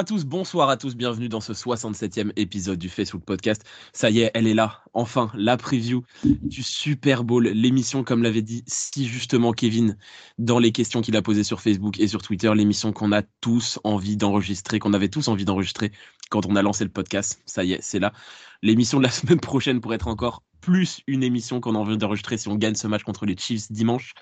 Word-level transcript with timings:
à 0.00 0.04
tous, 0.04 0.24
bonsoir 0.24 0.70
à 0.70 0.78
tous, 0.78 0.96
bienvenue 0.96 1.28
dans 1.28 1.42
ce 1.42 1.52
67e 1.52 2.32
épisode 2.36 2.78
du 2.78 2.88
Facebook 2.88 3.22
Podcast. 3.22 3.66
Ça 3.92 4.08
y 4.08 4.20
est, 4.20 4.30
elle 4.32 4.46
est 4.46 4.54
là, 4.54 4.80
enfin, 4.94 5.30
la 5.34 5.58
preview 5.58 6.04
du 6.24 6.62
Super 6.62 7.22
Bowl, 7.22 7.46
l'émission, 7.48 8.02
comme 8.02 8.22
l'avait 8.22 8.40
dit 8.40 8.64
si 8.66 9.06
justement 9.06 9.52
Kevin 9.52 9.98
dans 10.38 10.58
les 10.58 10.72
questions 10.72 11.02
qu'il 11.02 11.16
a 11.16 11.20
posées 11.20 11.44
sur 11.44 11.60
Facebook 11.60 12.00
et 12.00 12.08
sur 12.08 12.22
Twitter, 12.22 12.50
l'émission 12.54 12.94
qu'on 12.94 13.12
a 13.12 13.20
tous 13.42 13.78
envie 13.84 14.16
d'enregistrer, 14.16 14.78
qu'on 14.78 14.94
avait 14.94 15.10
tous 15.10 15.28
envie 15.28 15.44
d'enregistrer 15.44 15.92
quand 16.30 16.46
on 16.46 16.56
a 16.56 16.62
lancé 16.62 16.82
le 16.84 16.90
podcast. 16.90 17.42
Ça 17.44 17.62
y 17.62 17.74
est, 17.74 17.82
c'est 17.82 17.98
là. 17.98 18.14
L'émission 18.62 18.96
de 18.96 19.02
la 19.02 19.10
semaine 19.10 19.38
prochaine 19.38 19.82
pourrait 19.82 19.96
être 19.96 20.08
encore 20.08 20.42
plus 20.62 21.02
une 21.08 21.22
émission 21.22 21.60
qu'on 21.60 21.74
a 21.74 21.78
envie 21.78 21.98
d'enregistrer 21.98 22.38
si 22.38 22.48
on 22.48 22.56
gagne 22.56 22.74
ce 22.74 22.86
match 22.86 23.02
contre 23.02 23.26
les 23.26 23.36
Chiefs 23.36 23.70
dimanche. 23.70 24.14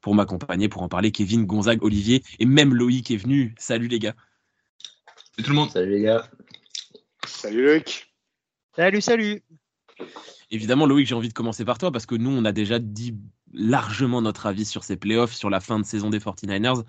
Pour 0.00 0.14
m'accompagner, 0.14 0.68
pour 0.68 0.82
en 0.82 0.88
parler, 0.88 1.10
Kevin, 1.10 1.44
Gonzague, 1.44 1.82
Olivier 1.82 2.22
et 2.38 2.46
même 2.46 2.72
Loïc 2.72 3.10
est 3.10 3.16
venu. 3.16 3.56
Salut 3.58 3.88
les 3.88 3.98
gars. 3.98 4.14
Salut 5.38 5.46
tout 5.46 5.52
le 5.52 5.56
monde. 5.56 5.70
Salut 5.70 5.92
les 5.92 6.02
gars. 6.02 6.28
Salut 7.24 7.64
Loïc. 7.64 8.12
Salut, 8.74 9.00
salut. 9.00 9.44
Évidemment, 10.50 10.84
Loïc, 10.84 11.06
j'ai 11.06 11.14
envie 11.14 11.28
de 11.28 11.32
commencer 11.32 11.64
par 11.64 11.78
toi 11.78 11.92
parce 11.92 12.06
que 12.06 12.16
nous, 12.16 12.30
on 12.30 12.44
a 12.44 12.50
déjà 12.50 12.80
dit 12.80 13.14
largement 13.52 14.20
notre 14.20 14.46
avis 14.46 14.64
sur 14.64 14.82
ces 14.82 14.96
playoffs, 14.96 15.34
sur 15.34 15.48
la 15.48 15.60
fin 15.60 15.78
de 15.78 15.84
saison 15.84 16.10
des 16.10 16.18
49ers, 16.18 16.82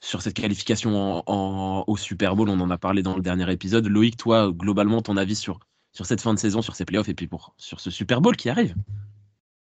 sur 0.00 0.22
cette 0.22 0.34
qualification 0.34 1.22
en, 1.24 1.84
au 1.86 1.96
Super 1.96 2.34
Bowl. 2.34 2.48
On 2.48 2.58
en 2.58 2.68
a 2.70 2.78
parlé 2.78 3.04
dans 3.04 3.14
le 3.14 3.22
dernier 3.22 3.48
épisode. 3.52 3.86
Loïc, 3.86 4.16
toi, 4.16 4.50
globalement, 4.50 5.00
ton 5.00 5.16
avis 5.16 5.36
sur, 5.36 5.60
sur 5.92 6.04
cette 6.04 6.20
fin 6.20 6.34
de 6.34 6.40
saison, 6.40 6.62
sur 6.62 6.74
ces 6.74 6.84
playoffs 6.84 7.08
et 7.08 7.14
puis 7.14 7.28
pour, 7.28 7.54
sur 7.58 7.78
ce 7.78 7.92
Super 7.92 8.20
Bowl 8.20 8.34
qui 8.34 8.48
arrive 8.48 8.74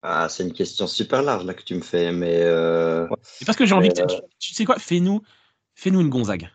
Ah, 0.02 0.28
c'est 0.28 0.42
une 0.42 0.52
question 0.52 0.88
super 0.88 1.22
large 1.22 1.44
là 1.44 1.54
que 1.54 1.62
tu 1.62 1.76
me 1.76 1.82
fais, 1.82 2.10
mais. 2.10 2.40
Euh... 2.42 3.06
C'est 3.22 3.44
parce 3.44 3.56
que 3.56 3.66
j'ai 3.66 3.74
envie 3.74 3.90
que. 3.90 4.00
euh, 4.02 4.20
Tu, 4.40 4.48
tu 4.48 4.54
sais 4.54 4.64
quoi? 4.64 4.80
Fais-nous 4.80 5.22
fais 5.76 5.90
une 5.90 6.08
Gonzague. 6.08 6.50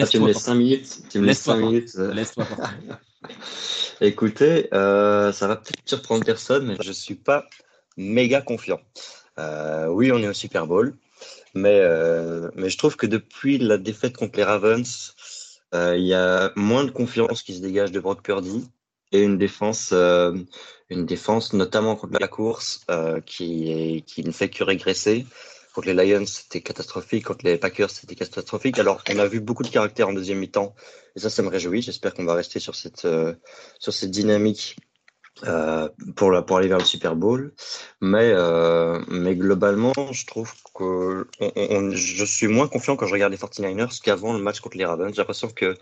Ah, 0.00 0.06
tu 0.06 0.18
me 0.20 0.26
laisses 0.26 0.34
porter. 0.34 0.46
5 0.46 0.54
minutes. 0.54 1.02
Tu 1.10 1.18
me 1.18 1.26
laisses 1.26 1.46
Laisse-toi 1.46 1.54
5 1.54 1.60
porter. 1.60 1.74
minutes. 1.74 1.90
euh. 1.98 2.14
Laisse-toi. 2.14 2.46
Écoutez, 4.00 4.68
euh, 4.74 5.32
ça 5.32 5.46
va 5.46 5.56
peut-être 5.56 5.80
surprendre 5.84 6.24
personne, 6.24 6.66
mais 6.66 6.76
je 6.80 6.92
suis 6.92 7.14
pas 7.14 7.46
méga 7.96 8.40
confiant. 8.40 8.80
Euh, 9.38 9.86
oui, 9.86 10.10
on 10.12 10.18
est 10.18 10.28
au 10.28 10.32
Super 10.32 10.66
Bowl, 10.66 10.94
mais, 11.54 11.78
euh, 11.80 12.50
mais 12.56 12.68
je 12.68 12.78
trouve 12.78 12.96
que 12.96 13.06
depuis 13.06 13.58
la 13.58 13.78
défaite 13.78 14.16
contre 14.16 14.38
les 14.38 14.44
Ravens, 14.44 15.14
il 15.74 16.04
y 16.04 16.14
a 16.14 16.52
moins 16.56 16.84
de 16.84 16.90
confiance 16.90 17.42
qui 17.42 17.54
se 17.54 17.60
dégage 17.60 17.92
de 17.92 18.00
Brock 18.00 18.22
Purdy 18.22 18.68
et 19.12 19.22
une 19.22 19.38
défense, 19.38 19.92
une 19.92 21.06
défense 21.06 21.52
notamment 21.54 21.96
contre 21.96 22.18
la 22.20 22.28
course 22.28 22.84
qui, 23.24 23.70
est, 23.72 24.00
qui 24.02 24.22
ne 24.24 24.32
fait 24.32 24.50
que 24.50 24.64
régresser. 24.64 25.26
Contre 25.74 25.88
les 25.90 25.94
Lions, 25.94 26.26
c'était 26.26 26.60
catastrophique. 26.60 27.24
Contre 27.24 27.44
les 27.46 27.56
Packers, 27.58 27.90
c'était 27.90 28.14
catastrophique. 28.14 28.78
Alors, 28.78 29.02
on 29.10 29.18
a 29.18 29.26
vu 29.26 29.40
beaucoup 29.40 29.62
de 29.62 29.68
caractère 29.70 30.08
en 30.08 30.12
deuxième 30.12 30.38
mi-temps. 30.38 30.74
Et 31.16 31.20
ça, 31.20 31.30
ça 31.30 31.42
me 31.42 31.48
réjouit. 31.48 31.82
J'espère 31.82 32.12
qu'on 32.14 32.24
va 32.24 32.34
rester 32.34 32.60
sur 32.60 32.74
cette, 32.74 33.04
euh, 33.06 33.34
sur 33.78 33.92
cette 33.92 34.10
dynamique 34.10 34.76
euh, 35.44 35.88
pour, 36.16 36.30
la, 36.30 36.42
pour 36.42 36.58
aller 36.58 36.68
vers 36.68 36.78
le 36.78 36.84
Super 36.84 37.16
Bowl. 37.16 37.54
Mais, 38.00 38.32
euh, 38.34 39.00
mais 39.08 39.34
globalement, 39.36 39.92
je 40.12 40.26
trouve 40.26 40.52
que 40.74 41.26
on, 41.40 41.52
on- 41.56 41.90
je 41.92 42.24
suis 42.24 42.48
moins 42.48 42.68
confiant 42.68 42.96
quand 42.96 43.06
je 43.06 43.12
regarde 43.14 43.32
les 43.32 43.38
49ers 43.38 44.00
qu'avant 44.02 44.32
le 44.34 44.40
match 44.42 44.60
contre 44.60 44.76
les 44.76 44.84
Ravens. 44.84 45.12
J'ai 45.14 45.18
l'impression 45.22 45.48
que 45.48 45.76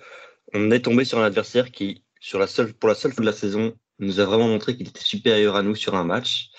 on 0.54 0.70
est 0.70 0.80
tombé 0.84 1.04
sur 1.04 1.18
un 1.18 1.24
adversaire 1.24 1.70
qui, 1.70 2.04
sur 2.20 2.38
la 2.38 2.46
seule, 2.46 2.74
pour 2.74 2.88
la 2.88 2.94
seule 2.94 3.12
fois 3.12 3.22
de 3.22 3.30
la 3.30 3.36
saison, 3.36 3.74
nous 3.98 4.20
a 4.20 4.24
vraiment 4.24 4.48
montré 4.48 4.76
qu'il 4.76 4.88
était 4.88 5.00
supérieur 5.00 5.56
à 5.56 5.62
nous 5.62 5.74
sur 5.74 5.94
un 5.94 6.04
match. 6.04 6.50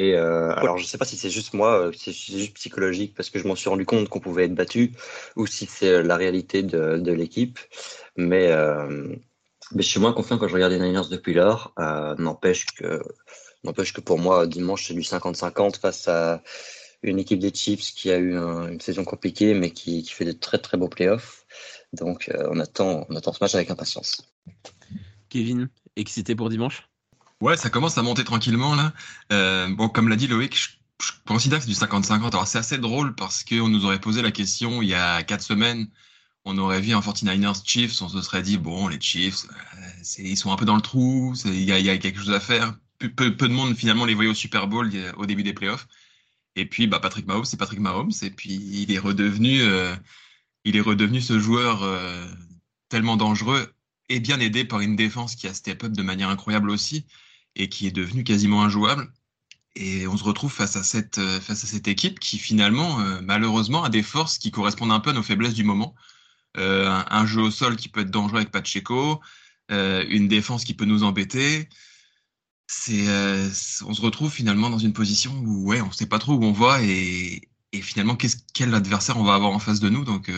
Et 0.00 0.14
euh, 0.14 0.52
alors, 0.54 0.78
je 0.78 0.84
sais 0.86 0.96
pas 0.96 1.04
si 1.04 1.16
c'est 1.16 1.28
juste 1.28 1.54
moi, 1.54 1.88
euh, 1.88 1.92
si 1.92 2.14
c'est 2.14 2.38
juste 2.38 2.54
psychologique 2.54 3.14
parce 3.16 3.30
que 3.30 3.40
je 3.40 3.48
m'en 3.48 3.56
suis 3.56 3.68
rendu 3.68 3.84
compte 3.84 4.08
qu'on 4.08 4.20
pouvait 4.20 4.44
être 4.44 4.54
battu, 4.54 4.92
ou 5.34 5.44
si 5.48 5.66
c'est 5.66 5.88
euh, 5.88 6.02
la 6.04 6.16
réalité 6.16 6.62
de, 6.62 6.98
de 6.98 7.10
l'équipe. 7.10 7.58
Mais, 8.16 8.46
euh, 8.52 9.08
mais 9.72 9.82
je 9.82 9.88
suis 9.88 9.98
moins 9.98 10.12
confiant 10.12 10.38
quand 10.38 10.46
je 10.46 10.54
regarde 10.54 10.72
les 10.72 10.78
Niners 10.78 11.08
depuis 11.10 11.34
lors. 11.34 11.74
Euh, 11.80 12.14
n'empêche 12.14 12.64
que, 12.66 14.00
pour 14.00 14.20
moi, 14.20 14.46
dimanche, 14.46 14.86
c'est 14.86 14.94
du 14.94 15.02
50-50 15.02 15.78
face 15.78 16.06
à 16.06 16.44
une 17.02 17.18
équipe 17.18 17.40
des 17.40 17.52
Chiefs 17.52 17.92
qui 17.92 18.12
a 18.12 18.18
eu 18.18 18.36
un- 18.36 18.68
une 18.68 18.80
saison 18.80 19.04
compliquée, 19.04 19.52
mais 19.52 19.72
qui, 19.72 20.04
qui 20.04 20.12
fait 20.12 20.24
de 20.24 20.30
très 20.32 20.58
très 20.58 20.76
beaux 20.78 20.88
playoffs. 20.88 21.44
Donc, 21.92 22.28
euh, 22.28 22.46
on 22.52 22.60
attend, 22.60 23.04
on 23.08 23.16
attend 23.16 23.32
ce 23.32 23.42
match 23.42 23.56
avec 23.56 23.68
impatience. 23.68 24.22
Kevin, 25.28 25.68
excité 25.96 26.36
pour 26.36 26.50
dimanche? 26.50 26.88
Ouais, 27.40 27.56
ça 27.56 27.70
commence 27.70 27.96
à 27.98 28.02
monter 28.02 28.24
tranquillement 28.24 28.74
là. 28.74 28.92
Euh, 29.32 29.68
bon, 29.68 29.88
comme 29.88 30.08
l'a 30.08 30.16
dit 30.16 30.26
Loïc, 30.26 30.56
je, 30.56 30.70
je 31.00 31.12
considère 31.24 31.58
que 31.58 31.64
c'est 31.64 31.70
du 31.70 31.76
50-50. 31.76 32.28
Alors 32.32 32.48
c'est 32.48 32.58
assez 32.58 32.78
drôle 32.78 33.14
parce 33.14 33.44
qu'on 33.44 33.68
nous 33.68 33.84
aurait 33.84 34.00
posé 34.00 34.22
la 34.22 34.32
question 34.32 34.82
il 34.82 34.88
y 34.88 34.94
a 34.94 35.22
quatre 35.22 35.42
semaines. 35.42 35.88
On 36.44 36.58
aurait 36.58 36.80
vu 36.80 36.94
un 36.94 37.00
49ers 37.00 37.64
Chiefs, 37.64 38.02
on 38.02 38.08
se 38.08 38.22
serait 38.22 38.42
dit 38.42 38.58
bon, 38.58 38.88
les 38.88 39.00
Chiefs, 39.00 39.44
euh, 39.44 40.02
ils 40.18 40.36
sont 40.36 40.52
un 40.52 40.56
peu 40.56 40.64
dans 40.64 40.74
le 40.74 40.82
trou, 40.82 41.34
il 41.44 41.62
y 41.62 41.90
a, 41.90 41.98
quelque 41.98 42.18
chose 42.18 42.32
à 42.32 42.40
faire. 42.40 42.74
Peu, 42.98 43.30
de 43.30 43.46
monde 43.48 43.76
finalement 43.76 44.04
les 44.04 44.14
voyait 44.14 44.30
au 44.30 44.34
Super 44.34 44.66
Bowl 44.66 44.90
au 45.16 45.26
début 45.26 45.44
des 45.44 45.52
playoffs. 45.52 45.86
Et 46.56 46.66
puis 46.66 46.88
bah, 46.88 46.98
Patrick 46.98 47.26
Mahomes, 47.26 47.44
c'est 47.44 47.56
Patrick 47.56 47.78
Mahomes, 47.78 48.10
et 48.22 48.30
puis 48.30 48.54
il 48.54 48.92
est 48.92 48.98
redevenu, 48.98 49.60
euh, 49.62 49.94
il 50.64 50.76
est 50.76 50.80
redevenu 50.80 51.20
ce 51.20 51.38
joueur 51.38 51.86
tellement 52.88 53.16
dangereux 53.16 53.72
et 54.08 54.18
bien 54.18 54.40
aidé 54.40 54.64
par 54.64 54.80
une 54.80 54.96
défense 54.96 55.36
qui 55.36 55.46
a 55.46 55.54
step 55.54 55.84
up 55.84 55.92
de 55.92 56.02
manière 56.02 56.30
incroyable 56.30 56.70
aussi 56.70 57.06
et 57.56 57.68
qui 57.68 57.86
est 57.86 57.92
devenu 57.92 58.24
quasiment 58.24 58.62
injouable. 58.62 59.12
Et 59.76 60.08
on 60.08 60.16
se 60.16 60.24
retrouve 60.24 60.52
face 60.52 60.76
à 60.76 60.82
cette, 60.82 61.18
euh, 61.18 61.40
face 61.40 61.62
à 61.64 61.66
cette 61.68 61.86
équipe 61.88 62.18
qui 62.18 62.38
finalement, 62.38 63.00
euh, 63.00 63.20
malheureusement, 63.22 63.84
a 63.84 63.88
des 63.90 64.02
forces 64.02 64.38
qui 64.38 64.50
correspondent 64.50 64.92
un 64.92 65.00
peu 65.00 65.10
à 65.10 65.12
nos 65.12 65.22
faiblesses 65.22 65.54
du 65.54 65.64
moment. 65.64 65.94
Euh, 66.56 66.90
un, 67.08 67.26
jeu 67.26 67.42
au 67.42 67.50
sol 67.50 67.76
qui 67.76 67.88
peut 67.88 68.00
être 68.00 68.10
dangereux 68.10 68.38
avec 68.38 68.50
Pacheco, 68.50 69.20
une 69.70 70.28
défense 70.28 70.64
qui 70.64 70.74
peut 70.74 70.86
nous 70.86 71.04
embêter. 71.04 71.68
C'est, 72.66 73.06
on 73.86 73.94
se 73.94 74.00
retrouve 74.00 74.32
finalement 74.32 74.70
dans 74.70 74.78
une 74.78 74.92
position 74.92 75.32
où 75.44 75.68
ouais, 75.68 75.80
on 75.80 75.92
sait 75.92 76.06
pas 76.06 76.18
trop 76.18 76.34
où 76.34 76.44
on 76.44 76.52
va 76.52 76.82
et, 76.82 77.48
et 77.72 77.82
finalement 77.82 78.16
quel 78.16 78.74
adversaire 78.74 79.18
on 79.18 79.24
va 79.24 79.34
avoir 79.34 79.52
en 79.52 79.58
face 79.58 79.80
de 79.80 79.88
nous. 79.88 80.04
Donc, 80.04 80.30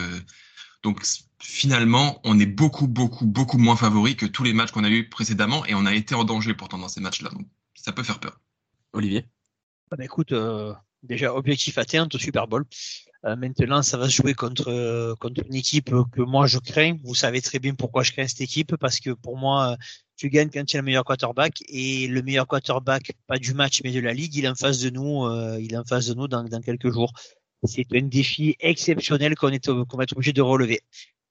donc 0.83 1.01
finalement, 1.39 2.19
on 2.23 2.39
est 2.39 2.45
beaucoup, 2.45 2.87
beaucoup, 2.87 3.25
beaucoup 3.25 3.57
moins 3.57 3.75
favori 3.75 4.15
que 4.15 4.25
tous 4.25 4.43
les 4.43 4.53
matchs 4.53 4.71
qu'on 4.71 4.83
a 4.83 4.89
eu 4.89 5.09
précédemment 5.09 5.65
et 5.65 5.73
on 5.75 5.85
a 5.85 5.93
été 5.93 6.15
en 6.15 6.23
danger 6.23 6.53
pourtant 6.53 6.77
dans 6.77 6.89
ces 6.89 7.01
matchs-là. 7.01 7.29
Donc 7.29 7.47
ça 7.73 7.91
peut 7.91 8.03
faire 8.03 8.19
peur. 8.19 8.39
Olivier? 8.93 9.25
Ah 9.91 9.95
bah 9.97 10.05
écoute, 10.05 10.31
euh, 10.31 10.73
déjà 11.03 11.33
objectif 11.33 11.77
atteint 11.77 12.07
au 12.13 12.17
Super 12.17 12.47
Bowl. 12.47 12.65
Euh, 13.25 13.35
maintenant, 13.35 13.83
ça 13.83 13.97
va 13.97 14.09
se 14.09 14.15
jouer 14.15 14.33
contre 14.33 14.69
euh, 14.69 15.15
contre 15.15 15.43
une 15.45 15.53
équipe 15.53 15.91
que 16.11 16.21
moi 16.21 16.47
je 16.47 16.57
crains. 16.57 16.97
Vous 17.03 17.13
savez 17.13 17.41
très 17.41 17.59
bien 17.59 17.75
pourquoi 17.75 18.01
je 18.03 18.11
crains 18.11 18.27
cette 18.27 18.41
équipe 18.41 18.75
parce 18.77 18.99
que 18.99 19.11
pour 19.11 19.37
moi, 19.37 19.73
euh, 19.73 19.75
tu 20.15 20.29
gagnes 20.29 20.49
quand 20.49 20.65
tu 20.65 20.75
es 20.75 20.79
le 20.79 20.85
meilleur 20.85 21.03
quarterback 21.03 21.61
et 21.67 22.07
le 22.07 22.21
meilleur 22.23 22.47
quarterback, 22.47 23.11
pas 23.27 23.37
du 23.37 23.53
match 23.53 23.81
mais 23.83 23.91
de 23.91 23.99
la 23.99 24.13
ligue, 24.13 24.35
il 24.35 24.45
est 24.45 24.49
en 24.49 24.55
face 24.55 24.79
de 24.79 24.89
nous. 24.89 25.25
euh, 25.25 25.59
il 25.61 25.73
est 25.73 25.77
en 25.77 25.83
face 25.83 26.07
de 26.07 26.15
nous 26.15 26.27
dans, 26.27 26.43
dans 26.43 26.61
quelques 26.61 26.91
jours. 26.91 27.13
C'est 27.63 27.85
un 27.93 28.01
défi 28.01 28.55
exceptionnel 28.59 29.35
qu'on 29.35 29.49
est 29.49 29.67
qu'on 29.67 29.97
va 29.97 30.03
être 30.03 30.13
obligé 30.13 30.33
de 30.33 30.41
relever. 30.41 30.81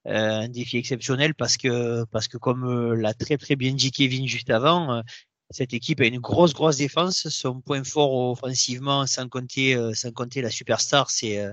Euh, 0.07 0.41
un 0.43 0.49
défi 0.49 0.79
exceptionnel 0.79 1.35
parce 1.35 1.57
que 1.57 2.05
parce 2.07 2.29
que 2.29 2.39
comme 2.39 2.65
euh, 2.65 2.95
l'a 2.97 3.13
très 3.15 3.37
très 3.37 3.57
bien 3.57 3.73
dit 3.75 3.91
Kevin 3.91 4.27
juste 4.27 4.51
avant. 4.51 4.95
euh, 4.95 5.03
cette 5.51 5.75
équipe 5.75 6.01
a 6.01 6.07
une 6.07 6.21
grosse, 6.21 6.55
grosse 6.55 6.77
défense. 6.77 7.29
Son 7.29 7.61
point 7.61 7.83
fort 7.85 8.13
offensivement, 8.31 9.07
sans 9.07 9.29
compter, 9.29 9.75
euh, 9.75 9.93
sans 9.95 10.13
compter 10.13 10.43
la 10.43 10.51
superstar, 10.51 11.11
c'est 11.11 11.45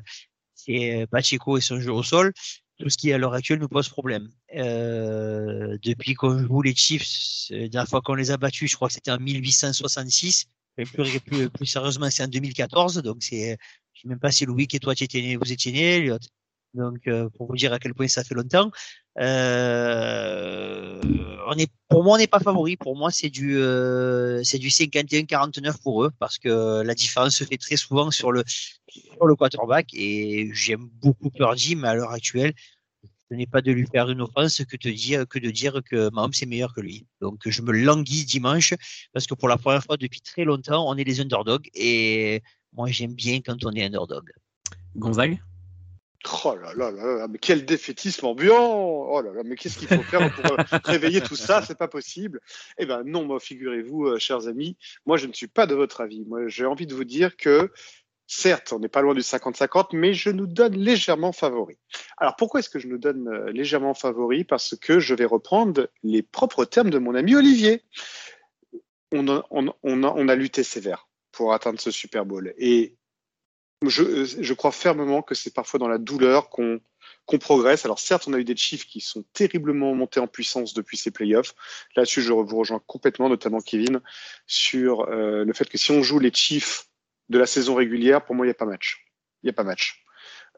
c'est 0.53 1.07
Pacheco 1.11 1.57
et 1.57 1.61
son 1.61 1.79
jeu 1.79 1.91
au 1.91 2.03
sol. 2.03 2.33
Tout 2.77 2.89
ce 2.89 2.97
qui 2.97 3.11
à 3.11 3.17
l'heure 3.17 3.33
actuelle 3.33 3.59
nous 3.59 3.67
pose 3.67 3.89
problème. 3.89 4.29
Euh, 4.55 5.77
depuis 5.81 6.13
qu'on 6.13 6.37
joue 6.39 6.61
les 6.61 6.75
Chiefs, 6.75 7.47
la 7.49 7.67
dernière 7.69 7.87
fois 7.89 8.01
qu'on 8.01 8.13
les 8.13 8.29
a 8.31 8.37
battus, 8.37 8.69
je 8.71 8.75
crois 8.75 8.87
que 8.89 8.93
c'était 8.93 9.11
en 9.11 9.19
1866. 9.19 10.45
Et 10.77 10.85
plus, 10.85 11.19
plus, 11.21 11.49
plus 11.49 11.65
sérieusement, 11.65 12.09
c'est 12.11 12.23
en 12.23 12.27
2014. 12.27 13.01
Donc 13.01 13.17
c'est, 13.21 13.57
je 13.97 14.01
sais 14.03 14.07
même 14.07 14.19
pas 14.19 14.31
si 14.31 14.45
Louis 14.45 14.67
et 14.71 14.79
toi 14.79 14.93
tu 14.93 15.03
étais 15.03 15.21
né, 15.21 15.35
vous 15.37 15.51
étiez 15.51 15.71
né, 15.71 15.97
Elliot. 15.97 16.19
Donc 16.73 17.07
euh, 17.07 17.29
pour 17.29 17.47
vous 17.47 17.55
dire 17.55 17.73
à 17.73 17.79
quel 17.79 17.93
point 17.95 18.07
ça 18.07 18.23
fait 18.23 18.35
longtemps. 18.35 18.71
Euh, 19.19 21.01
on 21.47 21.53
est, 21.57 21.71
pour 21.89 22.03
moi, 22.03 22.15
on 22.15 22.17
n'est 22.19 22.27
pas 22.27 22.39
favori. 22.39 22.77
Pour 22.77 22.95
moi, 22.95 23.09
c'est 23.09 23.29
du, 23.29 23.57
euh, 23.57 24.43
c'est 24.43 24.59
du 24.59 24.69
51-49 24.69 25.81
pour 25.81 26.03
eux 26.03 26.11
parce 26.19 26.37
que 26.37 26.83
la 26.83 26.93
différence 26.93 27.35
se 27.35 27.43
fait 27.43 27.57
très 27.57 27.77
souvent 27.77 28.11
sur 28.11 28.31
le, 28.31 28.43
sur 28.87 29.25
le 29.25 29.35
quarterback 29.35 29.87
et 29.93 30.49
j'aime 30.53 30.87
beaucoup 31.01 31.31
Purdy, 31.31 31.75
mais 31.75 31.87
à 31.87 31.95
l'heure 31.95 32.11
actuelle, 32.11 32.53
ce 33.29 33.35
n'est 33.35 33.47
pas 33.47 33.61
de 33.61 33.71
lui 33.71 33.87
faire 33.87 34.09
une 34.09 34.21
offense 34.21 34.63
que 34.63 34.77
de 34.77 34.91
dire, 34.91 35.27
que 35.27 35.39
de 35.39 35.49
dire 35.49 35.81
que 35.83 36.09
Mahomes 36.11 36.31
est 36.39 36.45
meilleur 36.45 36.73
que 36.73 36.81
lui. 36.81 37.07
Donc, 37.19 37.41
je 37.45 37.61
me 37.61 37.71
languis 37.71 38.23
dimanche 38.23 38.73
parce 39.13 39.25
que 39.25 39.33
pour 39.33 39.47
la 39.49 39.57
première 39.57 39.83
fois 39.83 39.97
depuis 39.97 40.21
très 40.21 40.43
longtemps, 40.45 40.87
on 40.87 40.95
est 40.95 41.03
les 41.03 41.19
underdogs 41.21 41.67
et 41.73 42.43
moi, 42.77 42.87
j'aime 42.89 43.13
bien 43.13 43.41
quand 43.41 43.65
on 43.65 43.71
est 43.71 43.83
underdog. 43.83 44.31
Gonzague? 44.95 45.39
Oh 46.43 46.55
là 46.55 46.73
là 46.75 46.91
là 46.91 47.17
là, 47.19 47.27
mais 47.27 47.37
quel 47.37 47.65
défaitisme 47.65 48.25
ambiant 48.25 49.07
Oh 49.09 49.21
là 49.21 49.31
là, 49.31 49.43
mais 49.45 49.55
qu'est-ce 49.55 49.77
qu'il 49.77 49.87
faut 49.87 50.01
faire 50.01 50.33
pour 50.33 50.45
euh, 50.51 50.63
réveiller 50.83 51.21
tout 51.21 51.35
ça? 51.35 51.61
C'est 51.61 51.77
pas 51.77 51.87
possible. 51.87 52.41
Eh 52.77 52.85
ben 52.85 53.03
non, 53.03 53.25
moi, 53.25 53.39
figurez-vous, 53.39 54.07
euh, 54.07 54.19
chers 54.19 54.47
amis, 54.47 54.77
moi, 55.05 55.17
je 55.17 55.27
ne 55.27 55.33
suis 55.33 55.47
pas 55.47 55.67
de 55.67 55.75
votre 55.75 56.01
avis. 56.01 56.25
Moi, 56.25 56.47
j'ai 56.47 56.65
envie 56.65 56.87
de 56.87 56.93
vous 56.93 57.05
dire 57.05 57.35
que 57.37 57.71
Certes, 58.29 58.73
on 58.73 58.79
n'est 58.79 58.89
pas 58.89 59.01
loin 59.01 59.13
du 59.13 59.21
50-50, 59.21 59.95
mais 59.95 60.13
je 60.13 60.29
nous 60.29 60.47
donne 60.47 60.75
légèrement 60.75 61.31
favori. 61.31 61.77
Alors 62.17 62.35
pourquoi 62.35 62.59
est-ce 62.59 62.69
que 62.69 62.77
je 62.77 62.89
nous 62.89 62.97
donne 62.97 63.29
euh, 63.29 63.51
légèrement 63.53 63.93
favori? 63.93 64.43
Parce 64.43 64.75
que 64.75 64.99
je 64.99 65.15
vais 65.15 65.23
reprendre 65.23 65.87
les 66.03 66.23
propres 66.23 66.65
termes 66.65 66.89
de 66.89 66.99
mon 66.99 67.15
ami 67.15 67.35
Olivier. 67.35 67.83
On 69.13 69.29
a, 69.29 69.45
on, 69.49 69.73
on 69.81 70.03
a, 70.03 70.07
on 70.13 70.27
a 70.27 70.35
lutté 70.35 70.63
sévère 70.63 71.06
pour 71.37 71.53
atteindre 71.53 71.79
ce 71.79 71.91
Super 71.91 72.25
Bowl. 72.25 72.51
Et 72.57 72.95
je, 73.85 74.25
je 74.25 74.53
crois 74.53 74.71
fermement 74.71 75.21
que 75.21 75.35
c'est 75.35 75.53
parfois 75.53 75.79
dans 75.79 75.87
la 75.87 75.99
douleur 75.99 76.49
qu'on 76.49 76.81
qu'on 77.27 77.37
progresse. 77.37 77.85
Alors 77.85 77.99
certes, 77.99 78.27
on 78.27 78.33
a 78.33 78.39
eu 78.39 78.43
des 78.43 78.55
chiffres 78.55 78.87
qui 78.87 79.01
sont 79.01 79.23
terriblement 79.33 79.93
montés 79.93 80.19
en 80.19 80.27
puissance 80.27 80.73
depuis 80.73 80.97
ces 80.97 81.11
playoffs. 81.11 81.53
Là-dessus, 81.95 82.21
je 82.21 82.33
vous 82.33 82.57
rejoins 82.57 82.81
complètement, 82.87 83.29
notamment 83.29 83.61
Kevin, 83.61 84.01
sur 84.47 85.01
euh, 85.01 85.45
le 85.45 85.53
fait 85.53 85.69
que 85.69 85.77
si 85.77 85.91
on 85.91 86.01
joue 86.01 86.19
les 86.19 86.33
chiffres 86.33 86.85
de 87.29 87.37
la 87.37 87.45
saison 87.45 87.75
régulière, 87.75 88.25
pour 88.25 88.33
moi, 88.33 88.45
il 88.45 88.49
n'y 88.49 88.51
a 88.51 88.55
pas 88.55 88.65
match. 88.65 89.05
Il 89.43 89.47
n'y 89.47 89.49
a 89.51 89.53
pas 89.53 89.63
match. 89.63 90.03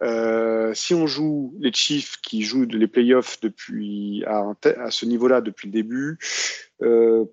Euh, 0.01 0.73
si 0.73 0.93
on 0.93 1.07
joue 1.07 1.53
les 1.59 1.73
Chiefs 1.73 2.17
qui 2.21 2.41
jouent 2.43 2.65
les 2.65 2.87
playoffs 2.87 3.39
depuis 3.41 4.23
à, 4.25 4.55
ce 4.91 5.05
niveau-là 5.05 5.41
depuis 5.41 5.67
le 5.67 5.73
début, 5.73 6.17
euh, 6.81 7.25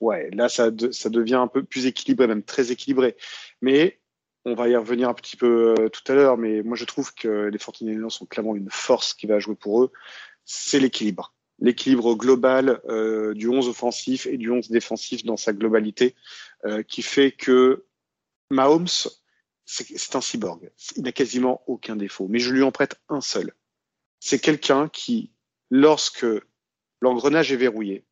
ouais, 0.00 0.30
là 0.32 0.48
ça, 0.48 0.70
de, 0.70 0.90
ça 0.90 1.08
devient 1.08 1.36
un 1.36 1.46
peu 1.46 1.62
plus 1.62 1.86
équilibré, 1.86 2.26
même 2.26 2.42
très 2.42 2.72
équilibré. 2.72 3.16
Mais 3.62 4.00
on 4.44 4.54
va 4.54 4.68
y 4.68 4.76
revenir 4.76 5.08
un 5.08 5.14
petit 5.14 5.36
peu 5.36 5.74
euh, 5.78 5.88
tout 5.88 6.10
à 6.10 6.14
l'heure, 6.14 6.36
mais 6.36 6.62
moi 6.62 6.76
je 6.76 6.84
trouve 6.84 7.14
que 7.14 7.48
les 7.48 7.58
49ers 7.58 8.10
sont 8.10 8.26
clairement 8.26 8.56
une 8.56 8.70
force 8.70 9.14
qui 9.14 9.26
va 9.26 9.38
jouer 9.38 9.54
pour 9.54 9.84
eux, 9.84 9.92
c'est 10.44 10.80
l'équilibre. 10.80 11.34
L'équilibre 11.60 12.14
global 12.14 12.80
euh, 12.88 13.34
du 13.34 13.48
11 13.48 13.68
offensif 13.68 14.26
et 14.26 14.38
du 14.38 14.50
11 14.50 14.70
défensif 14.70 15.24
dans 15.24 15.36
sa 15.36 15.52
globalité, 15.52 16.14
qui 16.88 17.02
fait 17.02 17.32
que 17.32 17.84
Mahomes, 18.50 18.86
c'est 19.70 20.16
un 20.16 20.20
cyborg. 20.20 20.70
Il 20.96 21.04
n'a 21.04 21.12
quasiment 21.12 21.62
aucun 21.66 21.96
défaut, 21.96 22.26
mais 22.28 22.40
je 22.40 22.50
lui 22.50 22.62
en 22.62 22.72
prête 22.72 23.00
un 23.08 23.20
seul. 23.20 23.52
C'est 24.18 24.40
quelqu'un 24.40 24.88
qui, 24.88 25.32
lorsque 25.70 26.26
l'engrenage 27.00 27.52
est 27.52 27.56
verrouillé, 27.56 28.04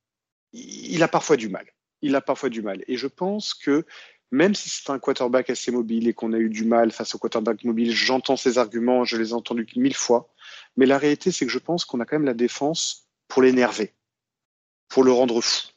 il 0.52 1.02
a 1.02 1.08
parfois 1.08 1.36
du 1.36 1.48
mal. 1.48 1.66
Il 2.00 2.14
a 2.14 2.20
parfois 2.20 2.48
du 2.48 2.62
mal. 2.62 2.84
Et 2.86 2.96
je 2.96 3.08
pense 3.08 3.54
que 3.54 3.84
même 4.30 4.54
si 4.54 4.68
c'est 4.68 4.90
un 4.90 4.98
quarterback 4.98 5.50
assez 5.50 5.72
mobile 5.72 6.06
et 6.06 6.14
qu'on 6.14 6.32
a 6.32 6.38
eu 6.38 6.48
du 6.48 6.64
mal 6.64 6.92
face 6.92 7.14
au 7.14 7.18
quarterback 7.18 7.64
mobile, 7.64 7.90
j'entends 7.92 8.36
ses 8.36 8.58
arguments, 8.58 9.04
je 9.04 9.16
les 9.16 9.30
ai 9.30 9.32
entendus 9.32 9.66
mille 9.74 9.96
fois. 9.96 10.32
Mais 10.76 10.86
la 10.86 10.98
réalité, 10.98 11.32
c'est 11.32 11.44
que 11.44 11.52
je 11.52 11.58
pense 11.58 11.84
qu'on 11.84 11.98
a 12.00 12.04
quand 12.04 12.16
même 12.16 12.26
la 12.26 12.34
défense 12.34 13.08
pour 13.26 13.42
l'énerver, 13.42 13.94
pour 14.88 15.02
le 15.02 15.12
rendre 15.12 15.40
fou 15.40 15.68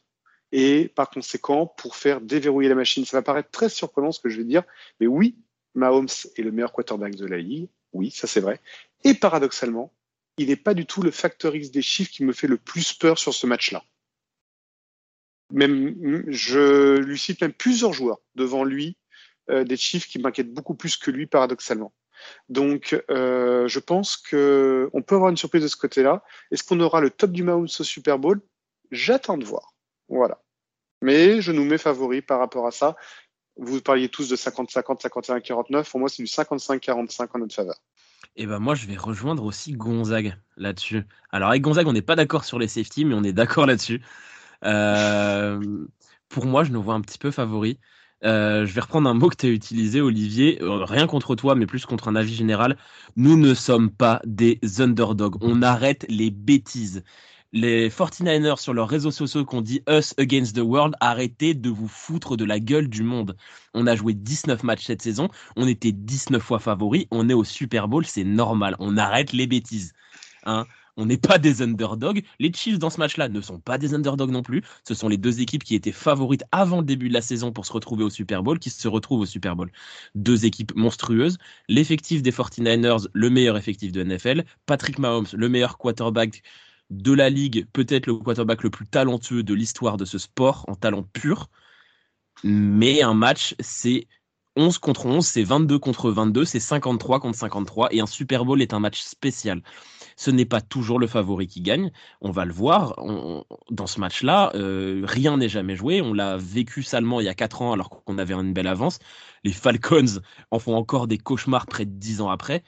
et 0.52 0.88
par 0.94 1.08
conséquent 1.10 1.66
pour 1.66 1.96
faire 1.96 2.20
déverrouiller 2.20 2.68
la 2.68 2.74
machine. 2.74 3.04
Ça 3.04 3.16
va 3.16 3.22
paraître 3.22 3.50
très 3.50 3.70
surprenant 3.70 4.12
ce 4.12 4.20
que 4.20 4.28
je 4.28 4.36
vais 4.36 4.44
dire, 4.44 4.62
mais 5.00 5.06
oui, 5.06 5.36
Mahomes 5.74 6.08
est 6.36 6.42
le 6.42 6.52
meilleur 6.52 6.72
quarterback 6.72 7.14
de 7.16 7.26
la 7.26 7.38
ligue, 7.38 7.68
oui, 7.92 8.10
ça 8.10 8.26
c'est 8.26 8.40
vrai. 8.40 8.60
Et 9.04 9.14
paradoxalement, 9.14 9.92
il 10.38 10.48
n'est 10.48 10.56
pas 10.56 10.74
du 10.74 10.86
tout 10.86 11.02
le 11.02 11.10
facteur 11.10 11.54
X 11.54 11.70
des 11.70 11.82
chiffres 11.82 12.10
qui 12.10 12.24
me 12.24 12.32
fait 12.32 12.46
le 12.46 12.56
plus 12.56 12.92
peur 12.92 13.18
sur 13.18 13.34
ce 13.34 13.46
match-là. 13.46 13.84
Même, 15.50 16.24
je 16.28 16.96
lui 16.96 17.18
cite 17.18 17.42
même 17.42 17.52
plusieurs 17.52 17.92
joueurs 17.92 18.20
devant 18.34 18.64
lui, 18.64 18.96
euh, 19.50 19.64
des 19.64 19.76
chiffres 19.76 20.08
qui 20.08 20.18
m'inquiètent 20.18 20.52
beaucoup 20.52 20.74
plus 20.74 20.96
que 20.96 21.10
lui, 21.10 21.26
paradoxalement. 21.26 21.92
Donc, 22.48 23.02
euh, 23.10 23.66
je 23.68 23.78
pense 23.78 24.16
qu'on 24.16 25.02
peut 25.02 25.14
avoir 25.14 25.30
une 25.30 25.36
surprise 25.36 25.62
de 25.62 25.68
ce 25.68 25.76
côté-là. 25.76 26.22
Est-ce 26.50 26.62
qu'on 26.62 26.80
aura 26.80 27.00
le 27.00 27.10
top 27.10 27.32
du 27.32 27.42
Mahomes 27.42 27.64
au 27.64 27.84
Super 27.84 28.18
Bowl? 28.18 28.40
J'attends 28.90 29.36
de 29.36 29.44
voir. 29.44 29.74
Voilà. 30.08 30.40
Mais 31.02 31.40
je 31.42 31.52
nous 31.52 31.64
mets 31.64 31.78
favoris 31.78 32.22
par 32.22 32.38
rapport 32.38 32.66
à 32.66 32.70
ça. 32.70 32.96
Vous 33.56 33.80
parliez 33.80 34.08
tous 34.08 34.28
de 34.28 34.36
50-50, 34.36 35.02
51-49. 35.02 35.90
Pour 35.90 36.00
moi, 36.00 36.08
c'est 36.08 36.22
du 36.22 36.28
55-45 36.28 37.28
en 37.34 37.38
notre 37.38 37.54
faveur. 37.54 37.76
Et 38.34 38.44
eh 38.44 38.46
ben 38.46 38.60
moi, 38.60 38.74
je 38.74 38.86
vais 38.86 38.96
rejoindre 38.96 39.44
aussi 39.44 39.72
Gonzague 39.72 40.34
là-dessus. 40.56 41.02
Alors 41.32 41.50
avec 41.50 41.60
Gonzague, 41.60 41.86
on 41.86 41.92
n'est 41.92 42.00
pas 42.00 42.16
d'accord 42.16 42.44
sur 42.44 42.58
les 42.58 42.68
safety, 42.68 43.04
mais 43.04 43.14
on 43.14 43.22
est 43.24 43.34
d'accord 43.34 43.66
là-dessus. 43.66 44.00
Euh, 44.64 45.60
pour 46.30 46.46
moi, 46.46 46.64
je 46.64 46.72
nous 46.72 46.82
vois 46.82 46.94
un 46.94 47.02
petit 47.02 47.18
peu 47.18 47.30
favori. 47.30 47.78
Euh, 48.24 48.64
je 48.64 48.72
vais 48.72 48.80
reprendre 48.80 49.10
un 49.10 49.14
mot 49.14 49.28
que 49.28 49.36
tu 49.36 49.46
as 49.46 49.50
utilisé, 49.50 50.00
Olivier. 50.00 50.62
Euh, 50.62 50.84
rien 50.84 51.06
contre 51.06 51.34
toi, 51.34 51.54
mais 51.54 51.66
plus 51.66 51.84
contre 51.84 52.08
un 52.08 52.16
avis 52.16 52.34
général. 52.34 52.78
Nous 53.16 53.36
ne 53.36 53.52
sommes 53.52 53.90
pas 53.90 54.22
des 54.24 54.60
underdogs. 54.78 55.36
On 55.42 55.60
arrête 55.60 56.06
les 56.08 56.30
bêtises 56.30 57.02
les 57.52 57.90
49ers 57.90 58.58
sur 58.58 58.72
leurs 58.72 58.88
réseaux 58.88 59.10
sociaux 59.10 59.44
qu'on 59.44 59.60
dit 59.60 59.82
Us 59.88 60.14
Against 60.18 60.56
the 60.56 60.60
World, 60.60 60.94
arrêtez 61.00 61.54
de 61.54 61.68
vous 61.68 61.88
foutre 61.88 62.36
de 62.36 62.44
la 62.44 62.58
gueule 62.58 62.88
du 62.88 63.02
monde. 63.02 63.36
On 63.74 63.86
a 63.86 63.94
joué 63.94 64.14
19 64.14 64.62
matchs 64.62 64.86
cette 64.86 65.02
saison, 65.02 65.28
on 65.56 65.66
était 65.66 65.92
19 65.92 66.42
fois 66.42 66.58
favoris, 66.58 67.06
on 67.10 67.28
est 67.28 67.34
au 67.34 67.44
Super 67.44 67.88
Bowl, 67.88 68.06
c'est 68.06 68.24
normal, 68.24 68.76
on 68.78 68.96
arrête 68.96 69.32
les 69.32 69.46
bêtises. 69.46 69.92
Hein 70.44 70.66
on 70.96 71.06
n'est 71.06 71.16
pas 71.16 71.38
des 71.38 71.62
underdogs. 71.62 72.22
Les 72.38 72.52
Chiefs 72.52 72.78
dans 72.78 72.90
ce 72.90 72.98
match-là 72.98 73.28
ne 73.28 73.40
sont 73.40 73.58
pas 73.58 73.78
des 73.78 73.94
underdogs 73.94 74.30
non 74.30 74.42
plus. 74.42 74.62
Ce 74.86 74.94
sont 74.94 75.08
les 75.08 75.16
deux 75.16 75.40
équipes 75.40 75.64
qui 75.64 75.74
étaient 75.74 75.92
favorites 75.92 76.44
avant 76.52 76.78
le 76.78 76.84
début 76.84 77.08
de 77.08 77.14
la 77.14 77.22
saison 77.22 77.52
pour 77.52 77.66
se 77.66 77.72
retrouver 77.72 78.04
au 78.04 78.10
Super 78.10 78.42
Bowl, 78.42 78.58
qui 78.58 78.70
se 78.70 78.88
retrouvent 78.88 79.20
au 79.20 79.26
Super 79.26 79.56
Bowl. 79.56 79.70
Deux 80.14 80.44
équipes 80.44 80.74
monstrueuses. 80.74 81.38
L'effectif 81.68 82.22
des 82.22 82.32
49ers, 82.32 83.06
le 83.12 83.30
meilleur 83.30 83.56
effectif 83.56 83.92
de 83.92 84.02
NFL. 84.02 84.44
Patrick 84.66 84.98
Mahomes, 84.98 85.28
le 85.32 85.48
meilleur 85.48 85.78
quarterback 85.78 86.42
de 86.92 87.12
la 87.12 87.30
ligue, 87.30 87.66
peut-être 87.72 88.06
le 88.06 88.14
quarterback 88.14 88.62
le 88.62 88.70
plus 88.70 88.86
talentueux 88.86 89.42
de 89.42 89.54
l'histoire 89.54 89.96
de 89.96 90.04
ce 90.04 90.18
sport 90.18 90.64
en 90.68 90.74
talent 90.74 91.02
pur. 91.02 91.48
Mais 92.44 93.02
un 93.02 93.14
match, 93.14 93.54
c'est 93.60 94.06
11 94.56 94.78
contre 94.78 95.06
11, 95.06 95.26
c'est 95.26 95.42
22 95.42 95.78
contre 95.78 96.10
22, 96.10 96.44
c'est 96.44 96.60
53 96.60 97.20
contre 97.20 97.38
53 97.38 97.88
et 97.94 98.00
un 98.00 98.06
Super 98.06 98.44
Bowl 98.44 98.60
est 98.60 98.74
un 98.74 98.80
match 98.80 99.00
spécial. 99.00 99.62
Ce 100.16 100.30
n'est 100.30 100.44
pas 100.44 100.60
toujours 100.60 100.98
le 100.98 101.06
favori 101.06 101.46
qui 101.46 101.62
gagne, 101.62 101.90
on 102.20 102.30
va 102.30 102.44
le 102.44 102.52
voir. 102.52 102.94
dans 103.70 103.86
ce 103.86 103.98
match-là, 103.98 104.52
euh, 104.54 105.02
rien 105.04 105.38
n'est 105.38 105.48
jamais 105.48 105.74
joué. 105.74 106.02
On 106.02 106.12
l'a 106.12 106.36
vécu 106.36 106.82
salement 106.82 107.20
il 107.20 107.24
y 107.24 107.30
a 107.30 107.34
4 107.34 107.62
ans 107.62 107.72
alors 107.72 107.88
qu'on 107.88 108.18
avait 108.18 108.34
une 108.34 108.52
belle 108.52 108.66
avance. 108.66 108.98
Les 109.44 109.52
Falcons 109.52 110.20
en 110.50 110.58
font 110.58 110.76
encore 110.76 111.06
des 111.06 111.18
cauchemars 111.18 111.66
près 111.66 111.86
de 111.86 111.92
10 111.92 112.20
ans 112.20 112.30
après 112.30 112.62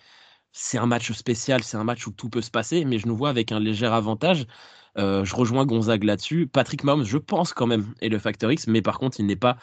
c'est 0.55 0.79
un 0.79 0.87
match 0.87 1.13
spécial, 1.13 1.65
c'est 1.65 1.77
un 1.77 1.85
match 1.85 2.07
où 2.07 2.13
tout 2.13 2.31
peut 2.31 2.41
se 2.41 2.51
passer, 2.51 2.85
mais 2.85 2.99
je 2.99 3.09
nous 3.09 3.17
vois 3.17 3.29
avec 3.31 3.53
un 3.53 3.59
léger 3.61 3.87
avantage. 3.87 4.47
Euh, 4.99 5.25
je 5.25 5.35
rejoins 5.35 5.67
Gonzague 5.67 6.05
là-dessus. 6.05 6.47
Patrick 6.47 6.85
Mahomes, 6.85 7.05
je 7.05 7.19
pense 7.19 7.53
quand 7.53 7.67
même, 7.67 7.93
est 8.01 8.09
le 8.09 8.21
facteur 8.21 8.53
X, 8.53 8.69
mais 8.69 8.81
par 8.81 8.99
contre, 9.01 9.19
il 9.21 9.27
n'est 9.27 9.37
pas 9.37 9.59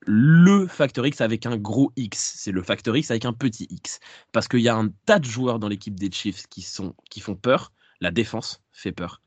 le 0.00 0.66
facteur 0.66 1.06
X 1.06 1.20
avec 1.20 1.46
un 1.46 1.56
gros 1.56 1.92
X. 1.96 2.34
C'est 2.36 2.52
le 2.52 2.62
facteur 2.62 2.96
X 2.96 3.10
avec 3.12 3.24
un 3.26 3.32
petit 3.32 3.68
X. 3.70 4.00
Parce 4.32 4.48
qu'il 4.48 4.60
y 4.60 4.68
a 4.68 4.76
un 4.76 4.88
tas 5.06 5.20
de 5.20 5.24
joueurs 5.24 5.60
dans 5.60 5.68
l'équipe 5.68 5.98
des 5.98 6.10
Chiefs 6.10 6.48
qui, 6.48 6.62
sont, 6.62 6.94
qui 7.10 7.20
font 7.20 7.36
peur. 7.36 7.72
La 8.00 8.10
défense 8.10 8.62
fait 8.72 8.92
peur. 8.92 9.22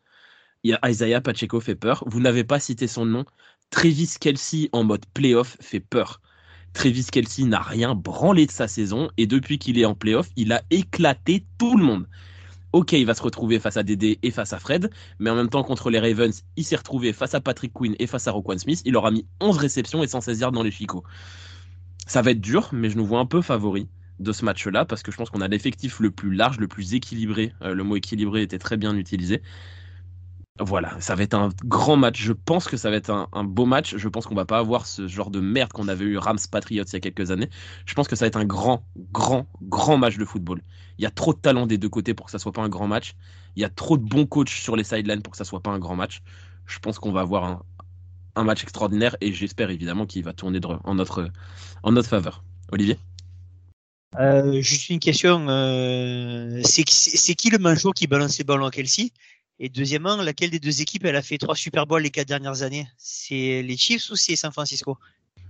Il 0.63 0.71
y 0.71 0.73
a 0.73 0.89
Isaiah 0.89 1.21
Pacheco 1.21 1.61
fait 1.61 1.75
peur. 1.75 2.03
Vous 2.07 2.19
n'avez 2.19 2.43
pas 2.43 2.59
cité 2.59 2.87
son 2.87 3.05
nom. 3.05 3.25
Travis 3.69 4.15
Kelsey 4.19 4.69
en 4.73 4.83
mode 4.83 5.05
playoff 5.13 5.57
fait 5.61 5.79
peur. 5.79 6.21
Travis 6.73 7.05
Kelsey 7.11 7.45
n'a 7.45 7.61
rien 7.61 7.95
branlé 7.95 8.45
de 8.45 8.51
sa 8.51 8.67
saison 8.67 9.09
et 9.17 9.27
depuis 9.27 9.59
qu'il 9.59 9.77
est 9.77 9.85
en 9.85 9.95
playoff, 9.95 10.29
il 10.35 10.51
a 10.53 10.61
éclaté 10.69 11.45
tout 11.57 11.77
le 11.77 11.83
monde. 11.83 12.07
Ok, 12.73 12.93
il 12.93 13.05
va 13.05 13.13
se 13.13 13.21
retrouver 13.21 13.59
face 13.59 13.75
à 13.75 13.83
Dédé 13.83 14.17
et 14.23 14.31
face 14.31 14.53
à 14.53 14.59
Fred, 14.59 14.89
mais 15.19 15.29
en 15.29 15.35
même 15.35 15.49
temps 15.49 15.63
contre 15.63 15.89
les 15.89 15.99
Ravens, 15.99 16.43
il 16.55 16.63
s'est 16.63 16.77
retrouvé 16.77 17.11
face 17.11 17.33
à 17.35 17.41
Patrick 17.41 17.73
Quinn 17.73 17.95
et 17.99 18.07
face 18.07 18.27
à 18.27 18.31
Roquan 18.31 18.57
Smith. 18.57 18.81
Il 18.85 18.95
aura 18.95 19.11
mis 19.11 19.25
11 19.41 19.57
réceptions 19.57 20.03
et 20.03 20.07
116 20.07 20.39
yards 20.39 20.51
dans 20.53 20.63
les 20.63 20.71
chicots. 20.71 21.03
Ça 22.07 22.21
va 22.21 22.31
être 22.31 22.39
dur, 22.39 22.69
mais 22.71 22.89
je 22.89 22.95
nous 22.95 23.05
vois 23.05 23.19
un 23.19 23.25
peu 23.25 23.41
favori 23.41 23.89
de 24.19 24.31
ce 24.31 24.45
match-là 24.45 24.85
parce 24.85 25.03
que 25.03 25.11
je 25.11 25.17
pense 25.17 25.29
qu'on 25.29 25.41
a 25.41 25.49
l'effectif 25.49 25.99
le 25.99 26.11
plus 26.11 26.33
large, 26.33 26.59
le 26.59 26.69
plus 26.69 26.93
équilibré. 26.93 27.53
Euh, 27.61 27.73
le 27.73 27.83
mot 27.83 27.97
équilibré 27.97 28.41
était 28.41 28.59
très 28.59 28.77
bien 28.77 28.95
utilisé. 28.95 29.41
Voilà, 30.59 30.99
ça 30.99 31.15
va 31.15 31.23
être 31.23 31.33
un 31.33 31.49
grand 31.65 31.95
match. 31.95 32.21
Je 32.21 32.33
pense 32.33 32.67
que 32.67 32.75
ça 32.77 32.89
va 32.89 32.97
être 32.97 33.09
un, 33.09 33.43
beau 33.43 33.65
match. 33.65 33.95
Je 33.95 34.07
pense 34.09 34.27
qu'on 34.27 34.35
va 34.35 34.45
pas 34.45 34.59
avoir 34.59 34.85
ce 34.85 35.07
genre 35.07 35.31
de 35.31 35.39
merde 35.39 35.71
qu'on 35.71 35.87
avait 35.87 36.05
eu 36.05 36.17
Rams 36.17 36.37
Patriots 36.51 36.83
il 36.83 36.93
y 36.93 36.95
a 36.97 36.99
quelques 36.99 37.31
années. 37.31 37.49
Je 37.85 37.93
pense 37.93 38.07
que 38.07 38.15
ça 38.15 38.25
va 38.25 38.27
être 38.27 38.37
un 38.37 38.45
grand, 38.45 38.83
grand, 39.11 39.47
grand 39.61 39.97
match 39.97 40.17
de 40.17 40.25
football. 40.25 40.61
Il 40.97 41.03
y 41.03 41.07
a 41.07 41.09
trop 41.09 41.33
de 41.33 41.39
talent 41.39 41.67
des 41.67 41.77
deux 41.77 41.89
côtés 41.89 42.13
pour 42.13 42.25
que 42.25 42.31
ça 42.31 42.37
soit 42.37 42.51
pas 42.51 42.61
un 42.61 42.69
grand 42.69 42.87
match. 42.87 43.15
Il 43.55 43.61
y 43.61 43.65
a 43.65 43.69
trop 43.69 43.97
de 43.97 44.03
bons 44.03 44.25
coachs 44.25 44.49
sur 44.49 44.75
les 44.75 44.83
sidelines 44.83 45.21
pour 45.21 45.31
que 45.31 45.37
ça 45.37 45.45
soit 45.45 45.61
pas 45.61 45.71
un 45.71 45.79
grand 45.79 45.95
match. 45.95 46.21
Je 46.65 46.79
pense 46.79 46.99
qu'on 46.99 47.11
va 47.11 47.21
avoir 47.21 47.63
un, 48.35 48.43
match 48.43 48.63
extraordinaire 48.63 49.15
et 49.21 49.33
j'espère 49.33 49.69
évidemment 49.69 50.05
qu'il 50.05 50.23
va 50.23 50.33
tourner 50.33 50.59
en 50.83 50.95
notre, 50.95 51.29
en 51.83 51.91
notre 51.91 52.09
faveur. 52.09 52.43
Olivier? 52.71 52.97
Euh, 54.19 54.61
Juste 54.61 54.89
une 54.89 54.99
question. 54.99 55.47
Euh, 55.49 56.61
c'est 56.63 56.83
qui 56.83 57.49
le 57.49 57.57
manchot 57.57 57.93
qui 57.93 58.07
balance 58.07 58.37
les 58.37 58.43
ballons 58.43 58.65
à 58.65 58.71
Kelsey? 58.71 59.11
Et 59.63 59.69
deuxièmement, 59.69 60.15
laquelle 60.17 60.49
des 60.49 60.59
deux 60.59 60.81
équipes 60.81 61.05
elle 61.05 61.15
a 61.15 61.21
fait 61.21 61.37
trois 61.37 61.55
Super 61.55 61.85
Bowls 61.85 62.01
les 62.01 62.09
quatre 62.09 62.27
dernières 62.27 62.63
années? 62.63 62.87
C'est 62.97 63.61
les 63.61 63.77
Chiefs 63.77 64.09
ou 64.09 64.15
c'est 64.15 64.35
San 64.35 64.51
Francisco? 64.51 64.97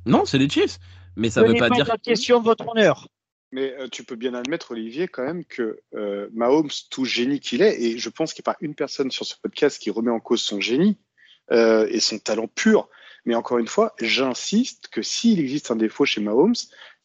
Non, 0.05 0.25
c'est 0.25 0.37
les 0.37 0.49
Chiefs. 0.49 0.79
Mais 1.15 1.29
ça 1.29 1.41
ne 1.41 1.47
veut 1.47 1.55
pas, 1.55 1.69
dire. 1.69 1.87
La 1.87 1.97
question, 1.97 2.41
votre 2.41 2.67
honneur. 2.67 3.07
Mais 3.53 3.73
euh, 3.79 3.87
tu 3.89 4.03
peux 4.03 4.17
bien 4.17 4.33
admettre, 4.33 4.71
Olivier, 4.71 5.07
quand 5.07 5.23
même 5.23 5.45
que 5.45 5.79
euh, 5.95 6.27
Mahomes, 6.33 6.69
tout 6.89 7.05
génie 7.05 7.39
qu'il 7.39 7.61
est, 7.61 7.81
et 7.81 7.97
je 7.97 8.09
pense 8.09 8.33
qu'il 8.33 8.43
n'y 8.45 8.51
a 8.51 8.53
pas 8.53 8.57
une 8.59 8.75
personne 8.75 9.11
sur 9.11 9.25
ce 9.25 9.35
podcast 9.41 9.81
qui 9.81 9.89
remet 9.91 10.11
en 10.11 10.19
cause 10.19 10.41
son 10.41 10.59
génie 10.59 10.97
euh, 11.51 11.87
et 11.89 12.01
son 12.01 12.19
talent 12.19 12.47
pur. 12.47 12.89
Mais 13.23 13.35
encore 13.35 13.59
une 13.59 13.67
fois, 13.67 13.95
j'insiste 14.01 14.89
que 14.89 15.01
s'il 15.01 15.39
existe 15.39 15.71
un 15.71 15.77
défaut 15.77 16.03
chez 16.03 16.19
Mahomes, 16.19 16.55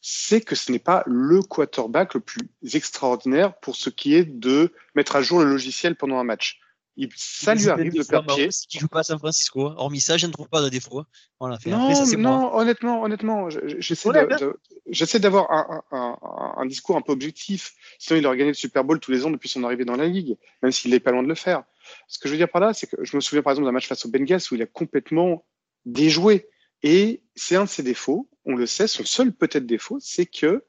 c'est 0.01 0.41
que 0.41 0.57
ce 0.57 0.73
n'est 0.73 0.81
pas 0.81 1.05
le 1.07 1.41
quarterback 1.43 2.15
le 2.15 2.21
plus 2.21 2.49
extraordinaire 2.75 3.55
pour 3.61 3.77
ce 3.77 3.91
qui 3.91 4.15
est 4.17 4.25
de 4.25 4.73
mettre 4.97 5.15
à 5.15 5.23
jour 5.23 5.39
le 5.39 5.45
logiciel 5.45 5.95
pendant 5.95 6.19
un 6.19 6.25
match. 6.25 6.61
Il, 6.97 7.11
ça 7.15 7.55
lui 7.55 7.69
arrive 7.69 7.93
de 7.93 8.03
perdre 8.03 8.35
pied. 8.35 8.49
Qui 8.69 8.79
joue 8.79 8.89
pas 8.89 9.01
à 9.01 9.03
San 9.03 9.19
Francisco. 9.19 9.73
Hormis 9.77 10.01
ça, 10.01 10.17
je 10.17 10.27
ne 10.27 10.33
trouve 10.33 10.49
pas 10.49 10.63
de 10.63 10.69
défaut. 10.69 11.05
Voilà, 11.39 11.59
non, 11.67 11.93
non, 12.17 12.55
honnêtement, 12.55 13.03
honnêtement, 13.03 13.49
j'essaie 13.79 15.19
d'avoir 15.19 15.51
un, 15.51 15.83
un, 15.93 16.19
un, 16.57 16.67
discours 16.67 16.97
un 16.97 17.03
peu 17.03 17.13
objectif. 17.13 17.75
Sinon, 17.99 18.19
il 18.19 18.27
aurait 18.27 18.39
gagné 18.39 18.51
le 18.51 18.55
Super 18.55 18.83
Bowl 18.83 18.99
tous 18.99 19.11
les 19.11 19.27
ans 19.27 19.31
depuis 19.31 19.49
son 19.49 19.63
arrivée 19.65 19.85
dans 19.85 19.97
la 19.97 20.07
ligue, 20.07 20.37
même 20.63 20.73
s'il 20.73 20.91
n'est 20.91 21.01
pas 21.01 21.11
loin 21.11 21.23
de 21.23 21.29
le 21.29 21.35
faire. 21.35 21.65
Ce 22.09 22.19
que 22.19 22.29
je 22.29 22.33
veux 22.33 22.39
dire 22.39 22.49
par 22.49 22.63
là, 22.63 22.73
c'est 22.73 22.87
que 22.87 22.97
je 23.03 23.17
me 23.17 23.21
souviens 23.21 23.43
par 23.43 23.53
exemple 23.53 23.67
d'un 23.67 23.73
match 23.73 23.87
face 23.87 24.07
aux 24.07 24.11
Bengals 24.11 24.41
où 24.51 24.55
il 24.55 24.63
a 24.63 24.67
complètement 24.67 25.45
déjoué. 25.85 26.49
Et 26.83 27.23
c'est 27.35 27.57
un 27.57 27.65
de 27.65 27.69
ses 27.69 27.83
défauts. 27.83 28.29
On 28.45 28.55
le 28.55 28.67
sait, 28.67 28.87
son 28.87 29.05
seul 29.05 29.33
peut-être 29.33 29.67
défaut, 29.67 29.99
c'est 30.01 30.27
que 30.27 30.65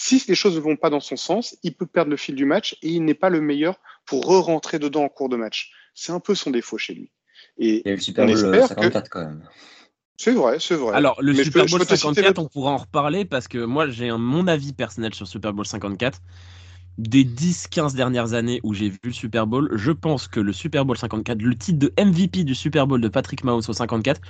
si 0.00 0.22
les 0.28 0.36
choses 0.36 0.54
ne 0.54 0.60
vont 0.60 0.76
pas 0.76 0.90
dans 0.90 1.00
son 1.00 1.16
sens, 1.16 1.56
il 1.64 1.74
peut 1.74 1.86
perdre 1.86 2.10
le 2.10 2.16
fil 2.16 2.36
du 2.36 2.44
match 2.44 2.76
et 2.82 2.90
il 2.90 3.04
n'est 3.04 3.14
pas 3.14 3.30
le 3.30 3.40
meilleur 3.40 3.80
pour 4.06 4.24
re-rentrer 4.26 4.78
dedans 4.78 5.02
en 5.02 5.08
cours 5.08 5.28
de 5.28 5.36
match. 5.36 5.72
C'est 5.92 6.12
un 6.12 6.20
peu 6.20 6.36
son 6.36 6.50
défaut 6.50 6.78
chez 6.78 6.94
lui. 6.94 7.10
Et 7.58 7.82
il 7.84 7.88
y 7.88 7.92
a 7.92 7.96
le 7.96 8.00
Super 8.00 8.26
Bowl 8.26 8.36
54 8.36 9.10
quand 9.10 9.20
même. 9.20 9.42
C'est 10.16 10.32
vrai, 10.32 10.58
c'est 10.60 10.76
vrai. 10.76 10.94
Alors, 10.94 11.20
le 11.20 11.34
Super 11.34 11.66
Bowl 11.66 11.84
54, 11.84 12.38
on 12.38 12.46
pourra 12.46 12.70
en 12.70 12.76
reparler 12.76 13.24
parce 13.24 13.48
que 13.48 13.58
moi, 13.58 13.88
j'ai 13.88 14.10
mon 14.12 14.46
avis 14.46 14.72
personnel 14.72 15.14
sur 15.14 15.26
Super 15.26 15.52
Bowl 15.52 15.66
54. 15.66 16.20
Des 16.98 17.24
10-15 17.24 17.94
dernières 17.94 18.32
années 18.34 18.60
où 18.64 18.74
j'ai 18.74 18.88
vu 18.88 18.98
le 19.02 19.12
Super 19.12 19.46
Bowl, 19.46 19.68
je 19.74 19.92
pense 19.92 20.26
que 20.26 20.40
le 20.40 20.52
Super 20.52 20.84
Bowl 20.84 20.96
54, 20.96 21.42
le 21.42 21.56
titre 21.56 21.78
de 21.78 21.92
MVP 21.96 22.44
du 22.44 22.54
Super 22.54 22.86
Bowl 22.86 23.00
de 23.00 23.08
Patrick 23.08 23.44
Mahomes 23.44 23.62
au 23.68 23.72
54, 23.72 24.20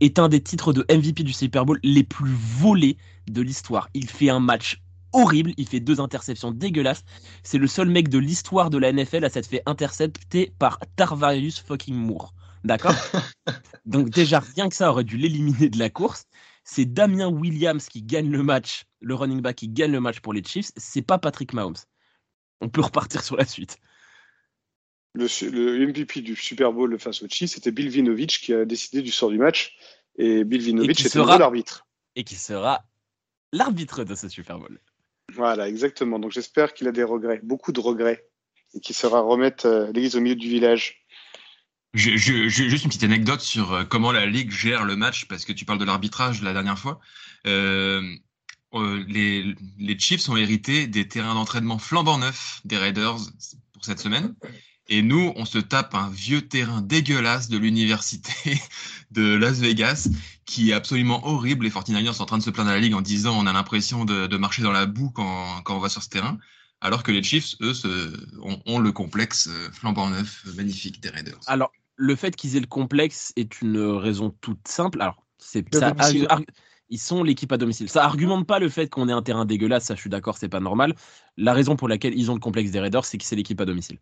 est 0.00 0.18
un 0.18 0.28
des 0.28 0.42
titres 0.42 0.72
de 0.72 0.84
MVP 0.90 1.22
du 1.22 1.32
Super 1.32 1.64
Bowl 1.64 1.78
les 1.82 2.04
plus 2.04 2.32
volés 2.58 2.96
de 3.30 3.40
l'histoire. 3.40 3.88
Il 3.94 4.08
fait 4.08 4.28
un 4.28 4.40
match 4.40 4.82
horrible. 5.12 5.52
Il 5.56 5.68
fait 5.68 5.80
deux 5.80 6.00
interceptions 6.00 6.50
dégueulasses. 6.50 7.04
C'est 7.42 7.58
le 7.58 7.66
seul 7.66 7.88
mec 7.88 8.08
de 8.08 8.18
l'histoire 8.18 8.70
de 8.70 8.78
la 8.78 8.92
NFL 8.92 9.24
à 9.24 9.30
s'être 9.30 9.46
fait 9.46 9.62
intercepter 9.66 10.52
par 10.58 10.78
Tarvarius 10.96 11.60
fucking 11.60 11.94
Moore. 11.94 12.34
D'accord? 12.64 12.94
Donc 13.86 14.10
déjà, 14.10 14.40
rien 14.40 14.68
que 14.68 14.74
ça 14.74 14.90
aurait 14.90 15.04
dû 15.04 15.16
l'éliminer 15.16 15.68
de 15.68 15.78
la 15.78 15.90
course. 15.90 16.24
C'est 16.64 16.84
Damien 16.84 17.28
Williams 17.28 17.88
qui 17.88 18.02
gagne 18.02 18.30
le 18.30 18.42
match, 18.42 18.84
le 19.00 19.14
running 19.14 19.40
back 19.40 19.56
qui 19.56 19.68
gagne 19.68 19.92
le 19.92 20.00
match 20.00 20.20
pour 20.20 20.32
les 20.32 20.42
Chiefs. 20.44 20.70
C'est 20.76 21.02
pas 21.02 21.18
Patrick 21.18 21.52
Mahomes. 21.52 21.76
On 22.60 22.68
peut 22.68 22.82
repartir 22.82 23.24
sur 23.24 23.36
la 23.36 23.46
suite. 23.46 23.78
Le, 25.14 25.86
MVP 25.86 26.20
du 26.20 26.36
Super 26.36 26.72
Bowl 26.72 26.96
face 27.00 27.22
aux 27.22 27.28
Chiefs, 27.28 27.52
c'était 27.52 27.72
Bill 27.72 27.88
Vinovich 27.88 28.40
qui 28.40 28.54
a 28.54 28.64
décidé 28.64 29.02
du 29.02 29.10
sort 29.10 29.30
du 29.30 29.38
match. 29.38 29.76
Et 30.16 30.44
Bill 30.44 30.60
Vinovich 30.60 31.04
était 31.04 31.18
l'arbitre. 31.18 31.86
Et 32.14 32.24
qui 32.24 32.36
sera 32.36 32.84
l'arbitre 33.52 34.04
de 34.04 34.14
ce 34.14 34.28
Super 34.28 34.58
Bowl. 34.58 34.78
Voilà, 35.34 35.68
exactement. 35.68 36.18
Donc 36.18 36.32
j'espère 36.32 36.74
qu'il 36.74 36.88
a 36.88 36.92
des 36.92 37.02
regrets, 37.02 37.40
beaucoup 37.42 37.72
de 37.72 37.80
regrets, 37.80 38.26
et 38.74 38.80
qu'il 38.80 38.94
saura 38.94 39.20
remettre 39.20 39.66
euh, 39.66 39.86
l'église 39.92 40.16
au 40.16 40.20
milieu 40.20 40.36
du 40.36 40.48
village. 40.48 41.04
Je, 41.92 42.16
juste 42.16 42.84
une 42.84 42.90
petite 42.90 43.04
anecdote 43.04 43.40
sur 43.40 43.72
euh, 43.72 43.84
comment 43.84 44.12
la 44.12 44.26
Ligue 44.26 44.50
gère 44.50 44.84
le 44.84 44.96
match, 44.96 45.26
parce 45.26 45.44
que 45.44 45.52
tu 45.52 45.64
parles 45.64 45.78
de 45.80 45.84
l'arbitrage 45.84 46.42
la 46.42 46.52
dernière 46.52 46.78
fois. 46.78 47.00
Euh, 47.46 48.02
les, 49.08 49.56
les 49.78 49.98
Chiefs 49.98 50.28
ont 50.28 50.36
hérité 50.36 50.86
des 50.86 51.08
terrains 51.08 51.34
d'entraînement 51.34 51.78
flambant 51.78 52.18
neufs 52.18 52.60
des 52.64 52.76
Raiders 52.76 53.16
pour 53.72 53.84
cette 53.84 53.98
semaine. 53.98 54.34
Et 54.92 55.02
nous, 55.02 55.32
on 55.36 55.44
se 55.44 55.58
tape 55.58 55.94
un 55.94 56.10
vieux 56.10 56.42
terrain 56.42 56.82
dégueulasse 56.82 57.48
de 57.48 57.56
l'université 57.56 58.60
de 59.12 59.36
Las 59.36 59.60
Vegas 59.60 60.08
qui 60.44 60.70
est 60.70 60.72
absolument 60.72 61.24
horrible. 61.26 61.64
Les 61.64 61.70
49ers 61.70 62.12
sont 62.12 62.24
en 62.24 62.26
train 62.26 62.38
de 62.38 62.42
se 62.42 62.50
plaindre 62.50 62.70
à 62.70 62.74
la 62.74 62.80
ligue 62.80 62.94
en 62.94 63.00
disant 63.00 63.38
on 63.38 63.46
a 63.46 63.52
l'impression 63.52 64.04
de, 64.04 64.36
marcher 64.36 64.62
dans 64.62 64.72
la 64.72 64.86
boue 64.86 65.10
quand, 65.10 65.62
quand, 65.62 65.76
on 65.76 65.78
va 65.78 65.88
sur 65.88 66.02
ce 66.02 66.08
terrain. 66.08 66.38
Alors 66.80 67.04
que 67.04 67.12
les 67.12 67.22
Chiefs, 67.22 67.54
eux, 67.60 67.72
ont, 68.66 68.78
le 68.80 68.90
complexe 68.90 69.48
euh, 69.48 69.70
flambant 69.70 70.08
neuf, 70.08 70.42
euh, 70.46 70.54
magnifique 70.54 71.00
des 71.00 71.10
Raiders. 71.10 71.38
Alors, 71.46 71.70
le 71.94 72.16
fait 72.16 72.34
qu'ils 72.34 72.56
aient 72.56 72.60
le 72.60 72.66
complexe 72.66 73.32
est 73.36 73.60
une 73.60 73.78
raison 73.78 74.34
toute 74.40 74.66
simple. 74.66 75.00
Alors, 75.02 75.22
c'est 75.38 75.64
ils 76.92 76.98
sont 76.98 77.22
l'équipe 77.22 77.52
à 77.52 77.56
domicile. 77.56 77.88
Ça 77.88 78.04
argumente 78.04 78.46
pas 78.46 78.58
le 78.58 78.68
fait 78.68 78.88
qu'on 78.88 79.08
ait 79.08 79.12
un 79.12 79.22
terrain 79.22 79.44
dégueulasse, 79.44 79.84
ça 79.84 79.94
je 79.94 80.00
suis 80.00 80.10
d'accord, 80.10 80.36
c'est 80.38 80.48
pas 80.48 80.58
normal. 80.58 80.96
La 81.36 81.52
raison 81.52 81.76
pour 81.76 81.86
laquelle 81.86 82.18
ils 82.18 82.30
ont 82.32 82.34
le 82.34 82.40
complexe 82.40 82.72
des 82.72 82.80
Raiders, 82.80 83.04
c'est 83.04 83.18
que 83.18 83.24
c'est 83.24 83.36
l'équipe 83.36 83.60
à 83.60 83.64
domicile. 83.64 83.98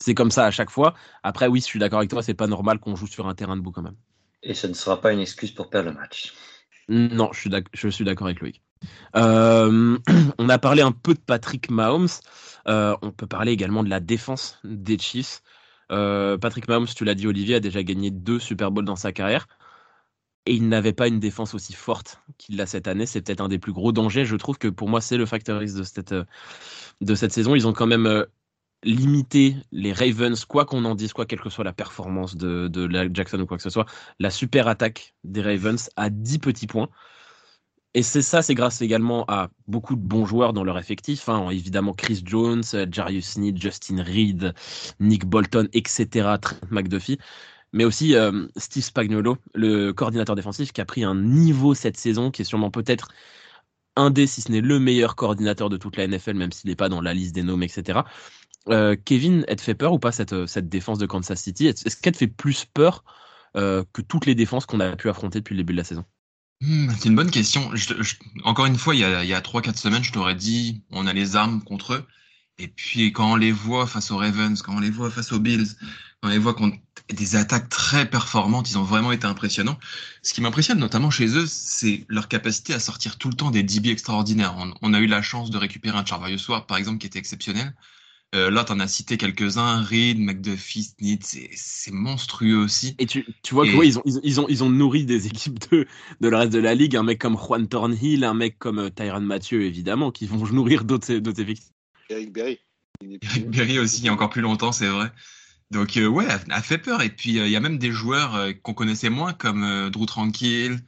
C'est 0.00 0.14
comme 0.14 0.30
ça 0.30 0.46
à 0.46 0.50
chaque 0.50 0.70
fois. 0.70 0.94
Après, 1.22 1.46
oui, 1.46 1.60
je 1.60 1.66
suis 1.66 1.78
d'accord 1.78 1.98
avec 1.98 2.10
toi, 2.10 2.22
c'est 2.22 2.34
pas 2.34 2.46
normal 2.46 2.78
qu'on 2.78 2.96
joue 2.96 3.06
sur 3.06 3.28
un 3.28 3.34
terrain 3.34 3.56
de 3.56 3.60
boue 3.60 3.70
quand 3.70 3.82
même. 3.82 3.96
Et 4.42 4.54
ce 4.54 4.66
ne 4.66 4.72
sera 4.72 5.00
pas 5.00 5.12
une 5.12 5.20
excuse 5.20 5.50
pour 5.50 5.68
perdre 5.68 5.90
le 5.90 5.96
match. 5.96 6.32
Non, 6.88 7.30
je 7.32 7.88
suis 7.88 8.04
d'accord 8.04 8.26
avec 8.26 8.40
Loïc. 8.40 8.62
Euh, 9.16 9.98
on 10.38 10.48
a 10.48 10.58
parlé 10.58 10.82
un 10.82 10.92
peu 10.92 11.14
de 11.14 11.20
Patrick 11.20 11.70
Mahomes. 11.70 12.08
Euh, 12.66 12.96
on 13.02 13.12
peut 13.12 13.26
parler 13.26 13.52
également 13.52 13.84
de 13.84 13.90
la 13.90 14.00
défense 14.00 14.58
des 14.64 14.98
Chiefs. 14.98 15.42
Euh, 15.92 16.38
Patrick 16.38 16.68
Mahomes, 16.68 16.86
tu 16.86 17.04
l'as 17.04 17.14
dit, 17.14 17.26
Olivier, 17.26 17.56
a 17.56 17.60
déjà 17.60 17.82
gagné 17.82 18.10
deux 18.10 18.38
Super 18.38 18.70
Bowls 18.70 18.84
dans 18.84 18.96
sa 18.96 19.12
carrière. 19.12 19.46
Et 20.46 20.54
il 20.54 20.68
n'avait 20.68 20.94
pas 20.94 21.06
une 21.06 21.20
défense 21.20 21.54
aussi 21.54 21.74
forte 21.74 22.20
qu'il 22.38 22.56
l'a 22.56 22.64
cette 22.64 22.88
année. 22.88 23.04
C'est 23.04 23.20
peut-être 23.20 23.42
un 23.42 23.48
des 23.48 23.58
plus 23.58 23.72
gros 23.72 23.92
dangers. 23.92 24.24
Je 24.24 24.36
trouve 24.36 24.56
que 24.56 24.68
pour 24.68 24.88
moi, 24.88 25.02
c'est 25.02 25.18
le 25.18 25.26
facteur 25.26 25.62
X 25.62 25.74
de 25.74 25.82
cette, 25.82 26.14
de 27.00 27.14
cette 27.14 27.32
saison. 27.32 27.54
Ils 27.54 27.68
ont 27.68 27.74
quand 27.74 27.86
même 27.86 28.26
limiter 28.82 29.56
les 29.72 29.92
Ravens, 29.92 30.44
quoi 30.44 30.64
qu'on 30.64 30.84
en 30.84 30.94
dise, 30.94 31.12
quoi 31.12 31.26
quelle 31.26 31.40
que 31.40 31.50
soit 31.50 31.64
la 31.64 31.72
performance 31.72 32.36
de, 32.36 32.68
de 32.68 33.10
Jackson 33.12 33.40
ou 33.40 33.46
quoi 33.46 33.56
que 33.56 33.62
ce 33.62 33.70
soit, 33.70 33.86
la 34.18 34.30
super 34.30 34.68
attaque 34.68 35.14
des 35.24 35.42
Ravens 35.42 35.90
à 35.96 36.10
10 36.10 36.38
petits 36.38 36.66
points. 36.66 36.88
Et 37.92 38.02
c'est 38.02 38.22
ça, 38.22 38.40
c'est 38.40 38.54
grâce 38.54 38.82
également 38.82 39.24
à 39.26 39.50
beaucoup 39.66 39.96
de 39.96 40.00
bons 40.00 40.24
joueurs 40.24 40.52
dans 40.52 40.62
leur 40.62 40.78
effectif. 40.78 41.28
Hein. 41.28 41.50
évidemment, 41.50 41.92
Chris 41.92 42.22
Jones, 42.24 42.62
Jarius 42.90 43.32
Sneed, 43.32 43.60
Justin 43.60 44.02
Reed, 44.02 44.54
Nick 45.00 45.26
Bolton, 45.26 45.68
etc., 45.72 46.36
Trent 46.40 46.56
McDuffie. 46.70 47.18
Mais 47.72 47.84
aussi 47.84 48.14
euh, 48.14 48.46
Steve 48.56 48.84
Spagnuolo, 48.84 49.38
le 49.54 49.92
coordinateur 49.92 50.36
défensif, 50.36 50.72
qui 50.72 50.80
a 50.80 50.84
pris 50.84 51.04
un 51.04 51.16
niveau 51.16 51.74
cette 51.74 51.96
saison 51.96 52.30
qui 52.30 52.42
est 52.42 52.44
sûrement 52.44 52.70
peut-être 52.70 53.08
un 53.96 54.10
des, 54.10 54.26
si 54.26 54.40
ce 54.40 54.52
n'est 54.52 54.60
le 54.60 54.78
meilleur 54.78 55.16
coordinateur 55.16 55.68
de 55.68 55.76
toute 55.76 55.96
la 55.96 56.06
NFL, 56.06 56.34
même 56.34 56.52
s'il 56.52 56.70
n'est 56.70 56.76
pas 56.76 56.88
dans 56.88 57.00
la 57.00 57.14
liste 57.14 57.34
des 57.34 57.42
noms, 57.42 57.60
etc. 57.60 58.00
Euh, 58.68 58.96
Kevin, 59.04 59.44
elle 59.48 59.56
te 59.56 59.62
fait 59.62 59.74
peur 59.74 59.92
ou 59.92 59.98
pas 59.98 60.12
cette, 60.12 60.46
cette 60.46 60.68
défense 60.68 60.98
de 60.98 61.06
Kansas 61.06 61.40
City? 61.40 61.66
Est-ce 61.66 61.96
qu'elle 61.96 62.12
te 62.12 62.18
fait 62.18 62.26
plus 62.26 62.66
peur 62.66 63.04
euh, 63.56 63.84
que 63.92 64.02
toutes 64.02 64.26
les 64.26 64.34
défenses 64.34 64.66
qu'on 64.66 64.80
a 64.80 64.96
pu 64.96 65.08
affronter 65.08 65.38
depuis 65.38 65.54
le 65.54 65.62
début 65.62 65.72
de 65.72 65.78
la 65.78 65.84
saison? 65.84 66.04
Hmm, 66.60 66.90
C'est 66.98 67.08
une 67.08 67.16
bonne 67.16 67.30
question. 67.30 67.72
encore 68.44 68.66
une 68.66 68.76
fois, 68.76 68.94
il 68.94 69.00
y 69.00 69.04
a, 69.04 69.18
a 69.18 69.40
3-4 69.40 69.76
semaines, 69.76 70.04
je 70.04 70.12
t'aurais 70.12 70.34
dit 70.34 70.84
on 70.90 71.06
a 71.06 71.12
les 71.12 71.36
armes 71.36 71.62
contre 71.62 71.94
eux. 71.94 72.06
Et 72.58 72.68
puis 72.68 73.12
quand 73.12 73.32
on 73.32 73.36
les 73.36 73.52
voit 73.52 73.86
face 73.86 74.10
aux 74.10 74.18
Ravens, 74.18 74.60
quand 74.60 74.76
on 74.76 74.80
les 74.80 74.90
voit 74.90 75.10
face 75.10 75.32
aux 75.32 75.40
Bills, 75.40 75.68
quand 76.20 76.28
on 76.28 76.30
les 76.30 76.38
voit 76.38 76.52
contre 76.52 76.76
des 77.08 77.36
attaques 77.36 77.70
très 77.70 78.08
performantes, 78.08 78.70
ils 78.70 78.78
ont 78.78 78.82
vraiment 78.82 79.12
été 79.12 79.26
impressionnants. 79.26 79.78
Ce 80.22 80.34
qui 80.34 80.42
m'impressionne 80.42 80.78
notamment 80.78 81.10
chez 81.10 81.36
eux, 81.36 81.46
c'est 81.46 82.04
leur 82.08 82.28
capacité 82.28 82.74
à 82.74 82.78
sortir 82.78 83.16
tout 83.16 83.28
le 83.28 83.34
temps 83.34 83.50
des 83.50 83.62
DB 83.62 83.90
extraordinaires. 83.90 84.54
On, 84.82 84.94
a 84.94 85.00
eu 85.00 85.06
la 85.06 85.22
chance 85.22 85.50
de 85.50 85.56
récupérer 85.56 85.96
un 85.96 86.04
Charvarius 86.04 86.46
Ward, 86.48 86.66
par 86.66 86.76
exemple, 86.76 86.98
qui 86.98 87.06
était 87.06 87.18
exceptionnel. 87.18 87.74
Euh, 88.32 88.48
là, 88.48 88.64
tu 88.64 88.70
en 88.72 88.78
as 88.78 88.86
cité 88.86 89.16
quelques-uns, 89.16 89.82
Reed, 89.82 90.20
McDuffie, 90.20 90.84
Sneed, 90.84 91.24
c'est 91.24 91.90
monstrueux 91.90 92.58
aussi. 92.58 92.94
Et 93.00 93.06
tu, 93.06 93.26
tu 93.42 93.54
vois 93.54 93.66
qu'ils 93.66 93.82
ils 93.84 93.98
ont, 93.98 94.02
ils, 94.04 94.40
ont, 94.40 94.46
ils 94.48 94.62
ont 94.62 94.70
nourri 94.70 95.04
des 95.04 95.26
équipes 95.26 95.58
de, 95.70 95.86
de 96.20 96.28
le 96.28 96.36
reste 96.36 96.52
de 96.52 96.60
la 96.60 96.76
ligue, 96.76 96.94
un 96.94 97.02
mec 97.02 97.18
comme 97.18 97.36
Juan 97.36 97.66
Thornhill, 97.66 98.22
un 98.22 98.34
mec 98.34 98.58
comme 98.58 98.78
euh, 98.78 98.90
Tyron 98.90 99.20
Mathieu, 99.20 99.62
évidemment, 99.62 100.12
qui 100.12 100.26
vont 100.26 100.46
nourrir 100.52 100.84
d'autres 100.84 101.10
effectifs. 101.40 101.72
Eric 102.08 102.32
Berry. 102.32 102.60
Eric 103.02 103.50
Berry 103.50 103.78
aussi, 103.80 103.98
il 103.98 104.04
y 104.04 104.08
a 104.08 104.12
encore 104.12 104.30
plus 104.30 104.42
longtemps, 104.42 104.70
c'est 104.70 104.88
vrai. 104.88 105.10
Donc, 105.72 105.96
euh, 105.96 106.06
ouais, 106.06 106.26
a 106.28 106.62
fait 106.62 106.78
peur. 106.78 107.02
Et 107.02 107.10
puis, 107.10 107.30
il 107.30 107.48
y 107.48 107.56
a 107.56 107.60
même 107.60 107.78
des 107.78 107.90
joueurs 107.90 108.38
qu'on 108.62 108.74
connaissait 108.74 109.10
moins, 109.10 109.32
comme 109.32 109.90
Drew 109.90 110.06
Tranquil, 110.06 110.78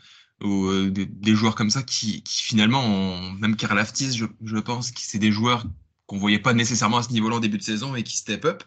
ou 0.42 0.68
des, 0.90 1.34
joueurs 1.36 1.54
comme 1.54 1.70
ça 1.70 1.82
qui, 1.84 2.22
qui 2.22 2.42
finalement 2.42 2.84
ont, 2.84 3.32
même 3.32 3.54
Karl 3.54 3.78
Aftis, 3.78 4.16
je, 4.16 4.26
je 4.44 4.58
pense, 4.58 4.90
qui 4.90 5.04
c'est 5.04 5.20
des 5.20 5.30
joueurs 5.30 5.66
qu'on 6.06 6.18
voyait 6.18 6.38
pas 6.38 6.52
nécessairement 6.52 6.98
à 6.98 7.02
ce 7.02 7.10
niveau-là 7.12 7.36
en 7.36 7.40
début 7.40 7.58
de 7.58 7.62
saison 7.62 7.94
et 7.94 8.02
qui 8.02 8.16
step 8.16 8.44
up. 8.44 8.62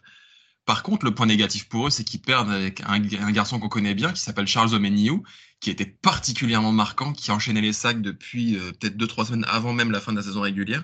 Par 0.65 0.81
contre, 0.81 1.05
le 1.05 1.13
point 1.13 1.27
négatif 1.27 1.69
pour 1.69 1.87
eux, 1.87 1.89
c'est 1.91 2.03
qu'ils 2.03 2.21
perdent 2.21 2.49
avec 2.49 2.81
un, 2.85 2.99
garçon 3.31 3.59
qu'on 3.59 3.69
connaît 3.69 3.93
bien, 3.93 4.11
qui 4.11 4.21
s'appelle 4.21 4.47
Charles 4.47 4.73
Omeniou, 4.73 5.23
qui 5.59 5.69
était 5.69 5.85
particulièrement 5.85 6.71
marquant, 6.71 7.13
qui 7.13 7.31
enchaînait 7.31 7.61
les 7.61 7.73
sacs 7.73 8.01
depuis 8.01 8.57
euh, 8.57 8.71
peut-être 8.71 8.97
deux 8.97 9.07
trois 9.07 9.25
semaines 9.25 9.45
avant 9.47 9.73
même 9.73 9.91
la 9.91 10.01
fin 10.01 10.11
de 10.11 10.17
la 10.17 10.23
saison 10.23 10.41
régulière, 10.41 10.83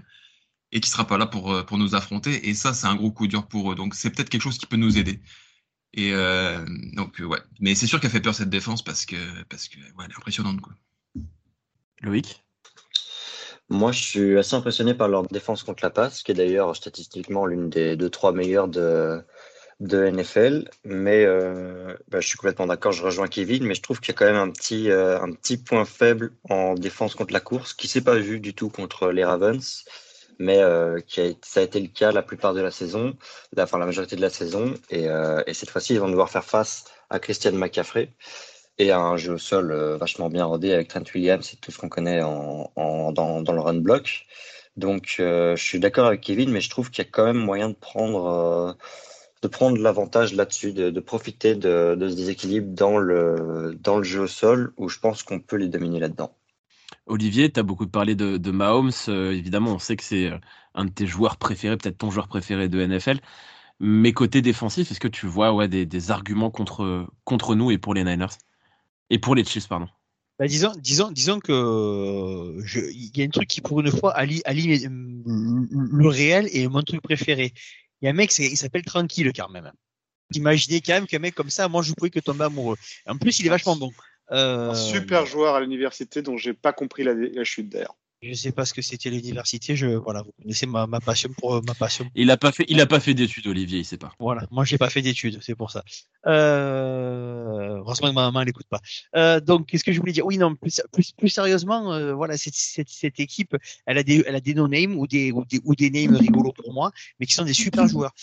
et 0.72 0.80
qui 0.82 0.90
sera 0.90 1.08
pas 1.08 1.18
là 1.18 1.26
pour 1.26 1.52
euh, 1.52 1.64
pour 1.64 1.80
nous 1.80 1.96
affronter. 1.96 2.48
Et 2.48 2.54
ça, 2.54 2.74
c'est 2.74 2.88
un 2.88 2.96
gros 2.96 3.12
coup 3.12 3.28
dur 3.28 3.48
pour 3.48 3.72
eux. 3.72 3.76
Donc, 3.76 3.96
c'est 3.96 4.12
peut-être 4.12 4.30
quelque 4.30 4.44
chose 4.44 4.60
qui 4.60 4.68
peut 4.68 4.78
nous 4.78 5.00
aider. 5.00 5.20
Et 5.94 6.14
euh, 6.14 6.64
donc, 6.94 7.20
ouais. 7.20 7.40
Mais 7.60 7.74
c'est 7.76 7.88
sûr 7.88 8.00
qu'elle 8.00 8.12
fait 8.12 8.22
peur 8.22 8.36
cette 8.36 8.50
défense 8.50 8.84
parce 8.84 9.06
que 9.06 9.44
parce 9.50 9.68
que 9.68 9.78
ouais, 9.98 10.06
est 10.06 10.18
impressionnante 10.18 10.62
quoi. 10.62 10.74
Loïc? 12.02 12.44
Moi, 13.72 13.94
je 13.94 14.04
suis 14.04 14.38
assez 14.38 14.54
impressionné 14.54 14.94
par 14.94 15.08
leur 15.08 15.24
défense 15.24 15.64
contre 15.64 15.82
la 15.82 15.90
passe, 15.90 16.24
qui 16.24 16.32
est 16.34 16.36
d'ailleurs 16.36 16.76
statistiquement 16.76 17.46
l'une 17.46 17.70
des 17.70 17.96
deux, 17.96 18.10
trois 18.10 18.34
meilleures 18.34 18.68
de, 18.68 19.24
de 19.80 20.10
NFL, 20.10 20.70
mais 20.84 21.24
euh, 21.24 21.96
bah, 22.10 22.20
je 22.20 22.28
suis 22.28 22.38
complètement 22.38 22.68
d'accord, 22.68 22.92
je 22.92 23.02
rejoins 23.02 23.30
Kevin, 23.30 23.64
mais 23.64 23.74
je 23.74 23.82
trouve 23.82 24.02
qu'il 24.02 24.14
y 24.14 24.16
a 24.16 24.18
quand 24.18 24.26
même 24.26 24.36
un 24.36 24.50
petit, 24.50 24.92
euh, 24.92 25.22
un 25.22 25.32
petit 25.32 25.56
point 25.56 25.86
faible 25.86 26.34
en 26.50 26.74
défense 26.74 27.16
contre 27.16 27.32
la 27.32 27.40
course, 27.40 27.74
qui 27.74 27.88
s'est 27.88 28.02
pas 28.02 28.18
vu 28.18 28.42
du 28.42 28.54
tout 28.54 28.70
contre 28.70 29.10
les 29.10 29.24
Ravens, 29.24 29.86
mais 30.38 30.60
euh, 30.62 31.00
qui 31.00 31.22
a, 31.22 31.30
ça 31.42 31.62
a 31.62 31.64
été 31.64 31.80
le 31.80 31.88
cas 31.88 32.12
la 32.12 32.24
plupart 32.24 32.54
de 32.54 32.60
la 32.60 32.72
saison, 32.72 33.16
la, 33.54 33.64
enfin 33.64 33.78
la 33.78 33.86
majorité 33.86 34.18
de 34.18 34.22
la 34.22 34.30
saison, 34.30 34.74
et, 34.90 35.06
et 35.48 35.54
cette 35.54 35.70
fois-ci, 35.70 35.94
ils 35.94 36.00
vont 36.02 36.10
devoir 36.10 36.30
faire 36.30 36.44
face 36.44 36.84
à 37.10 37.20
Christian 37.20 37.54
McCaffrey 37.54 38.10
et 38.78 38.92
un 38.92 39.18
jeu 39.18 39.34
au 39.34 39.38
sol 39.38 39.74
vachement 40.00 40.30
bien 40.30 40.46
rodé 40.46 40.74
avec 40.74 40.88
Trent 40.88 41.04
Williams 41.14 41.54
et 41.54 41.58
tout 41.58 41.72
ce 41.72 41.78
qu'on 41.78 41.90
connaît 41.90 42.22
dans, 42.22 42.72
le 42.76 43.60
run 43.60 43.76
block. 43.76 44.26
Donc, 44.78 45.16
je 45.18 45.56
suis 45.58 45.80
d'accord 45.80 46.08
avec 46.08 46.22
Kevin, 46.22 46.50
mais 46.50 46.62
je 46.62 46.70
trouve 46.70 46.90
qu'il 46.90 47.04
y 47.04 47.08
a 47.08 47.10
quand 47.12 47.26
même 47.26 47.38
moyen 47.38 47.70
de 47.70 47.76
prendre 47.76 48.78
de 49.42 49.48
prendre 49.48 49.78
l'avantage 49.80 50.34
là-dessus, 50.34 50.74
de, 50.74 51.00
profiter 51.00 51.56
de, 51.56 51.96
de, 51.96 52.10
ce 52.10 52.16
déséquilibre 52.16 52.74
dans 52.74 52.98
le, 52.98 53.78
dans 53.82 53.98
le 53.98 54.04
jeu 54.04 54.22
au 54.22 54.28
sol, 54.28 54.74
où 54.78 54.88
je 54.88 55.00
pense 55.00 55.24
qu'on 55.24 55.40
peut 55.40 55.56
les 55.56 55.68
dominer 55.68 56.00
là-dedans. 56.00 56.36
Olivier, 57.08 57.52
tu 57.52 57.60
as 57.60 57.64
beaucoup 57.64 57.88
parlé 57.88 58.14
de, 58.16 58.52
Mahomes. 58.52 58.92
Euh, 59.08 59.32
évidemment, 59.32 59.72
on 59.72 59.80
sait 59.80 59.96
que 59.96 60.04
c'est 60.04 60.28
euh, 60.28 60.38
un 60.76 60.86
de 60.86 60.92
tes 60.92 61.08
joueurs 61.08 61.38
préférés, 61.38 61.76
peut-être 61.78 61.98
ton 61.98 62.12
joueur 62.12 62.28
préféré 62.28 62.70
de 62.70 62.86
NFL. 62.86 63.20
Mais 63.80 64.14
côté 64.14 64.44
défensif, 64.44 64.92
est-ce 64.92 65.00
que 65.00 65.08
tu 65.08 65.26
vois 65.26 65.68
des, 65.68 65.88
des, 65.88 66.12
arguments 66.12 66.52
contre, 66.52 67.08
contre 67.24 67.56
nous 67.56 67.72
et 67.72 67.80
pour 67.80 67.96
les 67.96 68.04
Niners? 68.04 68.38
Et 69.12 69.20
pour 69.20 69.36
les 69.36 69.44
Chiefs, 69.44 69.68
pardon 69.68 69.88
bah, 70.40 70.48
disons, 70.48 70.72
disons, 70.78 71.12
disons 71.12 71.40
que 71.40 72.58
il 72.90 73.16
y 73.16 73.22
a 73.22 73.26
un 73.26 73.30
truc 73.30 73.48
qui 73.48 73.62
pour 73.62 73.80
une 73.80 73.92
fois 73.92 74.12
allie, 74.18 74.42
allie 74.46 74.88
le 74.88 76.08
réel 76.08 76.50
et 76.52 76.68
mon 76.68 76.82
truc 76.82 77.02
préféré. 77.02 77.54
Il 78.02 78.06
y 78.06 78.08
a 78.08 78.12
un 78.12 78.16
mec, 78.16 78.36
il 78.40 78.58
s'appelle 78.58 78.84
Tranquille 78.84 79.32
quand 79.36 79.50
même. 79.50 79.72
Imaginez 80.34 80.82
quand 80.82 80.94
même 80.94 81.06
qu'un 81.06 81.20
mec 81.20 81.36
comme 81.36 81.52
ça, 81.52 81.68
moi 81.68 81.84
je 81.84 81.94
pouvais 81.94 82.10
que 82.10 82.20
tomber 82.20 82.46
amoureux. 82.46 82.78
En 83.06 83.18
plus, 83.18 83.40
il 83.40 83.46
est 83.46 83.50
vachement 83.50 83.76
bon. 83.76 83.92
Euh... 84.32 84.72
Un 84.72 84.76
super 84.76 85.28
joueur 85.28 85.54
à 85.54 85.60
l'université 85.60 86.24
dont 86.24 86.38
j'ai 86.38 86.54
pas 86.54 86.74
compris 86.74 87.04
la, 87.04 87.14
la 87.14 87.44
chute 87.44 87.70
d'air. 87.70 87.94
Je 88.24 88.34
sais 88.34 88.52
pas 88.52 88.66
ce 88.66 88.74
que 88.76 88.84
c'était 88.84 89.10
l'université. 89.10 89.76
Je 89.76 89.88
voilà, 89.88 90.22
vous 90.22 90.32
connaissez 90.40 90.68
ma, 90.68 90.86
ma 90.86 91.00
passion 91.00 91.30
pour 91.36 91.56
euh, 91.56 91.62
ma 91.66 91.74
passion. 91.74 92.08
Il 92.14 92.30
a 92.30 92.38
pas 92.38 92.52
fait, 92.52 92.66
il 92.68 92.80
a 92.80 92.86
pas 92.86 93.00
fait 93.00 93.16
d'études, 93.16 93.48
Olivier, 93.48 93.80
il 93.80 93.86
sait 93.86 93.98
pas. 93.98 94.14
Voilà, 94.20 94.46
moi 94.52 94.64
j'ai 94.64 94.78
pas 94.78 94.92
fait 94.92 95.02
d'études, 95.02 95.40
c'est 95.42 95.56
pour 95.56 95.72
ça. 95.72 95.84
Euh, 96.28 97.78
heureusement 97.78 98.14
ma 98.14 98.26
maman 98.26 98.44
l'écoute 98.44 98.68
pas. 98.70 98.80
Euh, 99.16 99.40
donc 99.40 99.66
qu'est-ce 99.66 99.84
que 99.84 99.92
je 99.92 100.00
voulais 100.00 100.12
dire? 100.12 100.24
Oui, 100.24 100.38
non, 100.38 100.56
plus 100.56 100.82
plus, 100.92 101.14
plus 101.14 101.30
sérieusement, 101.30 101.94
euh, 101.94 102.14
voilà, 102.14 102.38
cette, 102.38 102.54
cette, 102.54 102.90
cette, 102.90 103.20
équipe, 103.20 103.58
elle 103.88 103.98
a 103.98 104.04
des, 104.04 104.24
elle 104.28 104.36
a 104.36 104.40
des 104.40 104.54
no-names 104.54 104.96
ou 104.98 105.08
des, 105.08 105.32
ou 105.32 105.44
des 105.44 105.60
ou 105.64 105.74
des 105.74 105.90
names 105.90 106.16
rigolos 106.16 106.54
pour 106.54 106.74
moi, 106.74 106.92
mais 107.20 107.26
qui 107.26 107.34
sont 107.34 107.46
des 107.46 107.54
super 107.54 107.88
joueurs. 107.88 108.14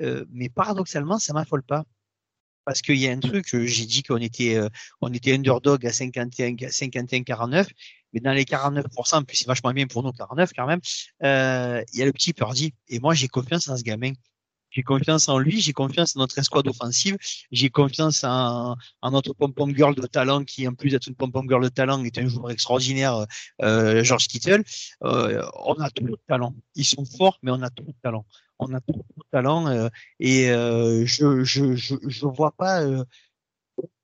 Euh, 0.00 0.24
mais 0.30 0.48
paradoxalement, 0.48 1.18
ça 1.18 1.34
m'affole 1.34 1.62
pas 1.62 1.84
parce 2.64 2.80
qu'il 2.80 2.96
y 2.96 3.06
a 3.06 3.12
un 3.12 3.20
truc, 3.20 3.46
j'ai 3.52 3.86
dit 3.86 4.02
qu'on 4.02 4.16
était, 4.16 4.58
on 5.00 5.12
était 5.12 5.34
underdog 5.34 5.86
à 5.86 5.92
51, 5.92 6.56
51, 6.68 7.22
49, 7.22 7.68
mais 8.12 8.20
dans 8.20 8.32
les 8.32 8.44
49%, 8.44 9.24
puis 9.24 9.36
c'est 9.36 9.46
vachement 9.46 9.72
bien 9.72 9.86
pour 9.86 10.02
nous, 10.02 10.12
49 10.12 10.50
quand 10.54 10.66
même, 10.66 10.80
euh, 11.22 11.82
il 11.92 11.98
y 11.98 12.02
a 12.02 12.06
le 12.06 12.12
petit 12.12 12.32
Purdy. 12.32 12.74
Et 12.88 13.00
moi, 13.00 13.14
j'ai 13.14 13.28
confiance 13.28 13.68
en 13.68 13.76
ce 13.76 13.82
gamin. 13.82 14.12
J'ai 14.76 14.82
confiance 14.82 15.28
en 15.30 15.38
lui, 15.38 15.60
j'ai 15.62 15.72
confiance 15.72 16.16
en 16.16 16.20
notre 16.20 16.38
escouade 16.38 16.68
offensive, 16.68 17.16
j'ai 17.50 17.70
confiance 17.70 18.24
en, 18.24 18.76
en 19.00 19.10
notre 19.10 19.32
pom-pom 19.32 19.74
girl 19.74 19.94
de 19.94 20.06
talent 20.06 20.44
qui, 20.44 20.68
en 20.68 20.74
plus 20.74 20.90
d'être 20.90 21.06
une 21.06 21.14
pom-pom 21.14 21.48
girl 21.48 21.62
de 21.62 21.70
talent, 21.70 22.04
est 22.04 22.18
un 22.18 22.26
joueur 22.26 22.50
extraordinaire, 22.50 23.26
euh, 23.62 24.04
George 24.04 24.26
Kittle. 24.26 24.64
Euh, 25.02 25.42
on 25.64 25.74
a 25.74 25.88
tout 25.88 26.04
le 26.04 26.16
talent. 26.28 26.54
Ils 26.74 26.84
sont 26.84 27.06
forts, 27.06 27.38
mais 27.42 27.50
on 27.52 27.62
a 27.62 27.70
tout 27.70 27.84
le 27.86 27.94
talent. 28.02 28.26
On 28.58 28.74
a 28.74 28.80
tout 28.80 29.02
le 29.16 29.22
talent 29.30 29.66
euh, 29.66 29.88
et 30.20 30.50
euh, 30.50 31.06
je, 31.06 31.44
je, 31.44 31.74
je, 31.74 31.94
je 32.06 32.26
vois 32.26 32.52
pas 32.52 32.82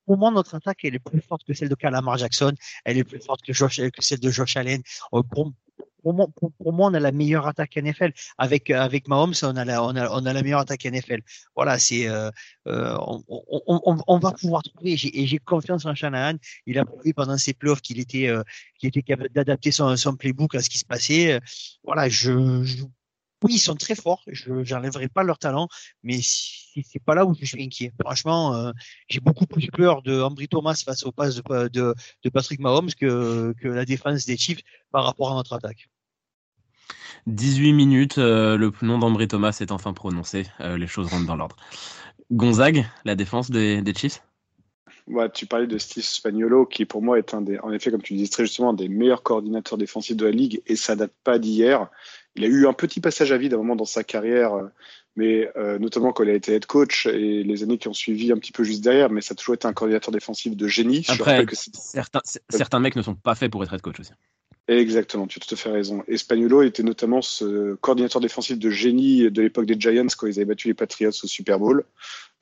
euh, 0.02 0.06
pour 0.06 0.18
moi, 0.18 0.30
notre 0.30 0.54
attaque 0.54 0.78
elle 0.84 0.94
est 0.94 0.98
plus 0.98 1.20
forte 1.20 1.44
que 1.44 1.54
celle 1.54 1.68
de 1.68 1.74
Calamar 1.74 2.18
Jackson, 2.18 2.52
elle 2.84 2.98
est 2.98 3.04
plus 3.04 3.20
forte 3.20 3.42
que, 3.42 3.52
Josh, 3.52 3.76
que 3.76 4.02
celle 4.02 4.20
de 4.20 4.30
Josh 4.30 4.56
Allen. 4.56 4.82
Pour, 5.10 5.52
pour, 6.02 6.72
moi, 6.72 6.88
on 6.90 6.94
a 6.94 7.00
la 7.00 7.12
meilleure 7.12 7.46
attaque 7.46 7.76
NFL. 7.76 8.12
Avec 8.38 8.70
avec 8.70 9.08
Mahomes, 9.08 9.34
on 9.42 9.56
a 9.56 9.64
la 9.64 9.84
on 9.84 9.94
a, 9.94 10.10
on 10.10 10.26
a 10.26 10.32
la 10.32 10.42
meilleure 10.42 10.60
attaque 10.60 10.84
NFL. 10.84 11.20
Voilà, 11.54 11.78
c'est 11.78 12.08
euh, 12.08 12.30
on, 12.66 13.22
on, 13.28 13.98
on, 14.06 14.18
va 14.18 14.32
pouvoir 14.32 14.62
trouver. 14.62 14.92
Et 14.92 15.26
j'ai 15.26 15.38
confiance 15.38 15.86
en 15.86 15.94
Shanahan. 15.94 16.38
Il 16.66 16.78
a 16.78 16.84
prouvé 16.84 17.12
pendant 17.12 17.38
ses 17.38 17.54
playoffs 17.54 17.82
qu'il 17.82 18.00
était 18.00 18.28
euh, 18.28 18.42
qu'il 18.78 18.88
était 18.88 19.02
capable 19.02 19.30
d'adapter 19.30 19.70
son, 19.70 19.96
son 19.96 20.16
playbook 20.16 20.54
à 20.56 20.60
ce 20.60 20.68
qui 20.68 20.78
se 20.78 20.84
passait. 20.84 21.40
Voilà, 21.84 22.08
je, 22.08 22.64
je 22.64 22.82
oui, 23.42 23.54
ils 23.54 23.58
sont 23.58 23.74
très 23.74 23.94
forts. 23.94 24.22
Je 24.26 24.50
n'enlèverai 24.52 25.08
pas 25.08 25.22
leur 25.22 25.38
talent, 25.38 25.68
mais 26.02 26.20
c'est 26.22 27.02
pas 27.04 27.14
là 27.14 27.24
où 27.24 27.34
je 27.38 27.44
suis 27.44 27.62
inquiet. 27.62 27.92
Franchement, 28.00 28.54
euh, 28.54 28.72
j'ai 29.08 29.20
beaucoup 29.20 29.46
plus 29.46 29.68
peur 29.68 30.02
de 30.02 30.20
Ambry 30.20 30.48
Thomas 30.48 30.80
face 30.84 31.04
au 31.04 31.12
pass 31.12 31.36
de, 31.36 31.68
de, 31.68 31.94
de, 32.22 32.30
Patrick 32.30 32.60
Mahomes 32.60 32.92
que, 32.92 33.54
que 33.60 33.68
la 33.68 33.84
défense 33.84 34.26
des 34.26 34.36
Chiefs 34.36 34.60
par 34.90 35.04
rapport 35.04 35.32
à 35.32 35.34
notre 35.34 35.52
attaque. 35.54 35.88
18 37.26 37.72
minutes, 37.72 38.18
euh, 38.18 38.56
le 38.56 38.72
nom 38.82 38.98
d'Ambry 38.98 39.28
Thomas 39.28 39.56
est 39.60 39.70
enfin 39.70 39.92
prononcé. 39.92 40.46
Euh, 40.60 40.76
les 40.76 40.86
choses 40.86 41.08
rentrent 41.08 41.26
dans 41.26 41.36
l'ordre. 41.36 41.56
Gonzague, 42.30 42.86
la 43.04 43.14
défense 43.14 43.50
des, 43.50 43.82
des 43.82 43.94
Chiefs? 43.94 44.22
Ouais, 45.08 45.28
tu 45.30 45.46
parlais 45.46 45.66
de 45.66 45.78
Steve 45.78 46.04
Spagnolo, 46.04 46.64
qui 46.64 46.84
pour 46.84 47.02
moi 47.02 47.18
est 47.18 47.34
un 47.34 47.42
des, 47.42 47.58
en 47.58 47.72
effet, 47.72 47.90
comme 47.90 48.02
tu 48.02 48.14
disais 48.14 48.30
très 48.30 48.44
justement, 48.44 48.70
un 48.70 48.74
des 48.74 48.88
meilleurs 48.88 49.22
coordinateurs 49.22 49.76
défensifs 49.76 50.16
de 50.16 50.24
la 50.24 50.30
ligue, 50.30 50.62
et 50.66 50.76
ça 50.76 50.94
date 50.94 51.12
pas 51.24 51.38
d'hier. 51.38 51.88
Il 52.34 52.44
a 52.44 52.48
eu 52.48 52.66
un 52.66 52.72
petit 52.72 53.00
passage 53.00 53.32
à 53.32 53.36
vide 53.36 53.52
à 53.52 53.56
un 53.56 53.58
moment 53.58 53.76
dans 53.76 53.84
sa 53.84 54.04
carrière, 54.04 54.54
euh, 54.54 54.68
mais 55.16 55.50
euh, 55.56 55.78
notamment 55.78 56.12
quand 56.12 56.24
il 56.24 56.30
a 56.30 56.34
été 56.34 56.54
head 56.54 56.66
coach 56.66 57.06
et 57.06 57.42
les 57.42 57.62
années 57.62 57.78
qui 57.78 57.88
ont 57.88 57.94
suivi 57.94 58.32
un 58.32 58.38
petit 58.38 58.52
peu 58.52 58.64
juste 58.64 58.82
derrière, 58.82 59.10
mais 59.10 59.20
ça 59.20 59.32
a 59.32 59.36
toujours 59.36 59.54
été 59.54 59.66
un 59.66 59.72
coordinateur 59.72 60.12
défensif 60.12 60.56
de 60.56 60.66
génie. 60.66 61.04
Après, 61.08 61.44
que 61.44 61.54
certains, 61.54 62.22
certains 62.48 62.80
mecs 62.80 62.96
ne 62.96 63.02
sont 63.02 63.14
pas 63.14 63.34
faits 63.34 63.50
pour 63.50 63.62
être 63.62 63.74
head 63.74 63.82
coach 63.82 64.00
aussi. 64.00 64.12
Exactement, 64.68 65.26
tu 65.26 65.38
as 65.38 65.46
tout 65.46 65.54
à 65.54 65.58
fait 65.58 65.70
raison. 65.70 66.04
Et 66.06 66.16
Spagnolo 66.16 66.62
était 66.62 66.84
notamment 66.84 67.20
ce 67.20 67.74
coordinateur 67.74 68.20
défensif 68.20 68.58
de 68.58 68.70
génie 68.70 69.30
de 69.30 69.42
l'époque 69.42 69.66
des 69.66 69.78
Giants 69.78 70.06
quand 70.16 70.28
ils 70.28 70.38
avaient 70.38 70.44
battu 70.44 70.68
les 70.68 70.74
Patriots 70.74 71.10
au 71.10 71.26
Super 71.26 71.58
Bowl. 71.58 71.84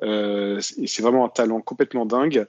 Euh, 0.03 0.61
et 0.79 0.87
c'est 0.87 1.03
vraiment 1.03 1.25
un 1.25 1.29
talent 1.31 1.61
complètement 1.63 2.05
dingue. 2.05 2.47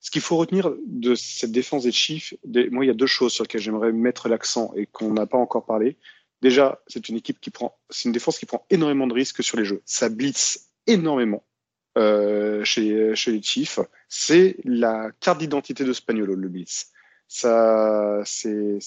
Ce 0.00 0.10
qu'il 0.10 0.20
faut 0.20 0.36
retenir 0.36 0.70
de 0.86 1.14
cette 1.14 1.52
défense 1.52 1.84
des 1.84 1.92
Chiefs, 1.92 2.34
des, 2.44 2.68
moi, 2.68 2.84
il 2.84 2.88
y 2.88 2.90
a 2.90 2.94
deux 2.94 3.06
choses 3.06 3.32
sur 3.32 3.44
lesquelles 3.44 3.62
j'aimerais 3.62 3.92
mettre 3.92 4.28
l'accent 4.28 4.72
et 4.76 4.84
qu'on 4.86 5.12
n'a 5.12 5.26
pas 5.26 5.38
encore 5.38 5.64
parlé. 5.64 5.96
Déjà, 6.44 6.78
c'est 6.88 7.08
une 7.08 7.16
équipe 7.16 7.40
qui 7.40 7.48
prend, 7.48 7.74
c'est 7.88 8.04
une 8.04 8.12
défense 8.12 8.38
qui 8.38 8.44
prend 8.44 8.66
énormément 8.68 9.06
de 9.06 9.14
risques 9.14 9.42
sur 9.42 9.56
les 9.56 9.64
jeux. 9.64 9.80
Ça 9.86 10.10
blitz 10.10 10.68
énormément 10.86 11.42
euh, 11.96 12.62
chez, 12.64 12.82
les 12.82 13.42
Chiefs. 13.42 13.78
C'est 14.10 14.58
la 14.62 15.10
carte 15.20 15.38
d'identité 15.38 15.84
de 15.84 15.92
Spagnolo, 15.94 16.34
le 16.34 16.48
blitz. 16.50 16.90
Ça, 17.28 18.20
c'est, 18.26 18.78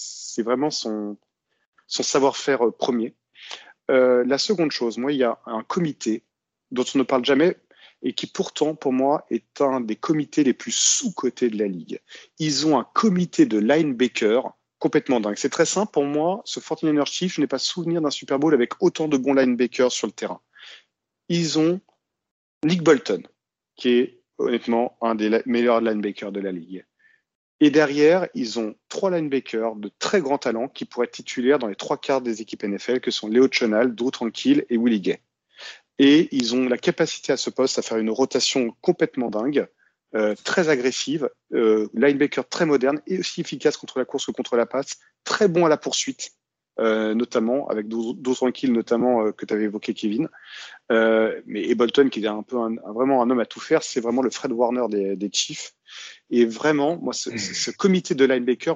vraiment 0.43 0.69
son, 0.69 1.17
savoir-faire 1.87 2.59
premier. 2.77 3.15
Euh, 3.89 4.23
la 4.27 4.37
seconde 4.37 4.69
chose, 4.69 4.99
moi, 4.99 5.11
il 5.11 5.17
y 5.17 5.23
a 5.23 5.39
un 5.47 5.63
comité 5.63 6.21
dont 6.69 6.85
on 6.93 6.99
ne 6.99 7.03
parle 7.03 7.25
jamais 7.25 7.57
et 8.03 8.13
qui 8.13 8.27
pourtant, 8.27 8.75
pour 8.75 8.93
moi, 8.93 9.25
est 9.31 9.61
un 9.61 9.81
des 9.81 9.95
comités 9.95 10.43
les 10.43 10.53
plus 10.53 10.75
sous-cotés 10.75 11.49
de 11.49 11.57
la 11.57 11.67
ligue. 11.67 12.01
Ils 12.37 12.67
ont 12.67 12.77
un 12.77 12.87
comité 12.93 13.47
de 13.47 13.57
linebackers 13.57 14.53
complètement 14.79 15.19
dingue. 15.19 15.37
C'est 15.37 15.49
très 15.49 15.65
simple 15.65 15.91
pour 15.91 16.05
moi. 16.05 16.41
Ce 16.45 16.59
49ers 16.59 17.05
Chiefs, 17.05 17.35
je 17.35 17.41
n'ai 17.41 17.47
pas 17.47 17.59
souvenir 17.59 18.01
d'un 18.01 18.11
Super 18.11 18.39
Bowl 18.39 18.53
avec 18.53 18.81
autant 18.81 19.07
de 19.07 19.17
bons 19.17 19.33
linebackers 19.33 19.91
sur 19.91 20.07
le 20.07 20.13
terrain. 20.13 20.41
Ils 21.29 21.59
ont 21.59 21.81
Nick 22.63 22.83
Bolton, 22.83 23.23
qui 23.75 23.89
est 23.89 24.21
honnêtement 24.37 24.97
un 25.01 25.15
des 25.15 25.41
meilleurs 25.45 25.81
linebackers 25.81 26.31
de 26.31 26.39
la 26.39 26.51
ligue. 26.51 26.85
Et 27.59 27.71
derrière, 27.71 28.27
ils 28.35 28.59
ont 28.59 28.75
trois 28.87 29.09
linebackers 29.09 29.75
de 29.75 29.91
très 29.97 30.21
grand 30.21 30.37
talent 30.37 30.67
qui 30.67 30.85
pourraient 30.85 31.07
être 31.07 31.13
titulaires 31.13 31.57
dans 31.57 31.67
les 31.67 31.75
trois 31.75 31.97
quarts 31.97 32.21
des 32.21 32.41
équipes 32.41 32.63
NFL, 32.63 32.99
que 32.99 33.09
sont 33.09 33.27
Léo 33.27 33.47
Chonal, 33.51 33.95
Drew 33.95 34.11
Tranquille 34.11 34.65
et 34.69 34.77
Willie 34.77 35.01
Gay. 35.01 35.21
Et 35.97 36.29
ils 36.35 36.53
ont 36.53 36.69
la 36.69 36.77
capacité 36.77 37.33
à 37.33 37.37
ce 37.37 37.49
poste 37.49 37.79
à 37.79 37.81
faire 37.81 37.97
une 37.97 38.11
rotation 38.11 38.75
complètement 38.81 39.31
dingue. 39.31 39.67
Euh, 40.15 40.35
très 40.41 40.69
agressive, 40.69 41.29
euh, 41.53 41.89
linebacker 41.93 42.47
très 42.47 42.65
moderne 42.65 43.01
et 43.07 43.19
aussi 43.19 43.41
efficace 43.41 43.75
contre 43.75 43.99
la 43.99 44.05
course 44.05 44.25
que 44.25 44.31
contre 44.31 44.55
la 44.55 44.65
passe, 44.65 44.99
très 45.25 45.49
bon 45.49 45.65
à 45.65 45.69
la 45.69 45.75
poursuite, 45.75 46.31
euh, 46.79 47.15
notamment 47.15 47.67
avec 47.69 47.87
d'autres 47.87 48.51
kills 48.51 48.71
notamment 48.71 49.25
euh, 49.25 49.31
que 49.31 49.45
tu 49.45 49.53
avais 49.53 49.63
évoqué 49.63 49.95
Kevin. 49.95 50.29
Euh, 50.91 51.41
mais 51.47 51.63
et 51.63 51.73
Bolton 51.73 52.09
qui 52.09 52.23
est 52.23 52.27
un 52.27 52.43
peu 52.43 52.57
un, 52.57 52.75
vraiment 52.93 53.23
un 53.23 53.29
homme 53.29 53.39
à 53.39 53.45
tout 53.45 53.59
faire, 53.59 53.81
c'est 53.81 53.99
vraiment 53.99 54.21
le 54.21 54.29
Fred 54.29 54.51
Warner 54.51 54.85
des, 54.89 55.15
des 55.15 55.29
Chiefs. 55.33 55.73
Et 56.29 56.45
vraiment, 56.45 56.97
moi, 56.97 57.13
ce, 57.13 57.31
mmh. 57.31 57.37
ce 57.37 57.71
comité 57.71 58.13
de 58.13 58.25
linebacker, 58.25 58.75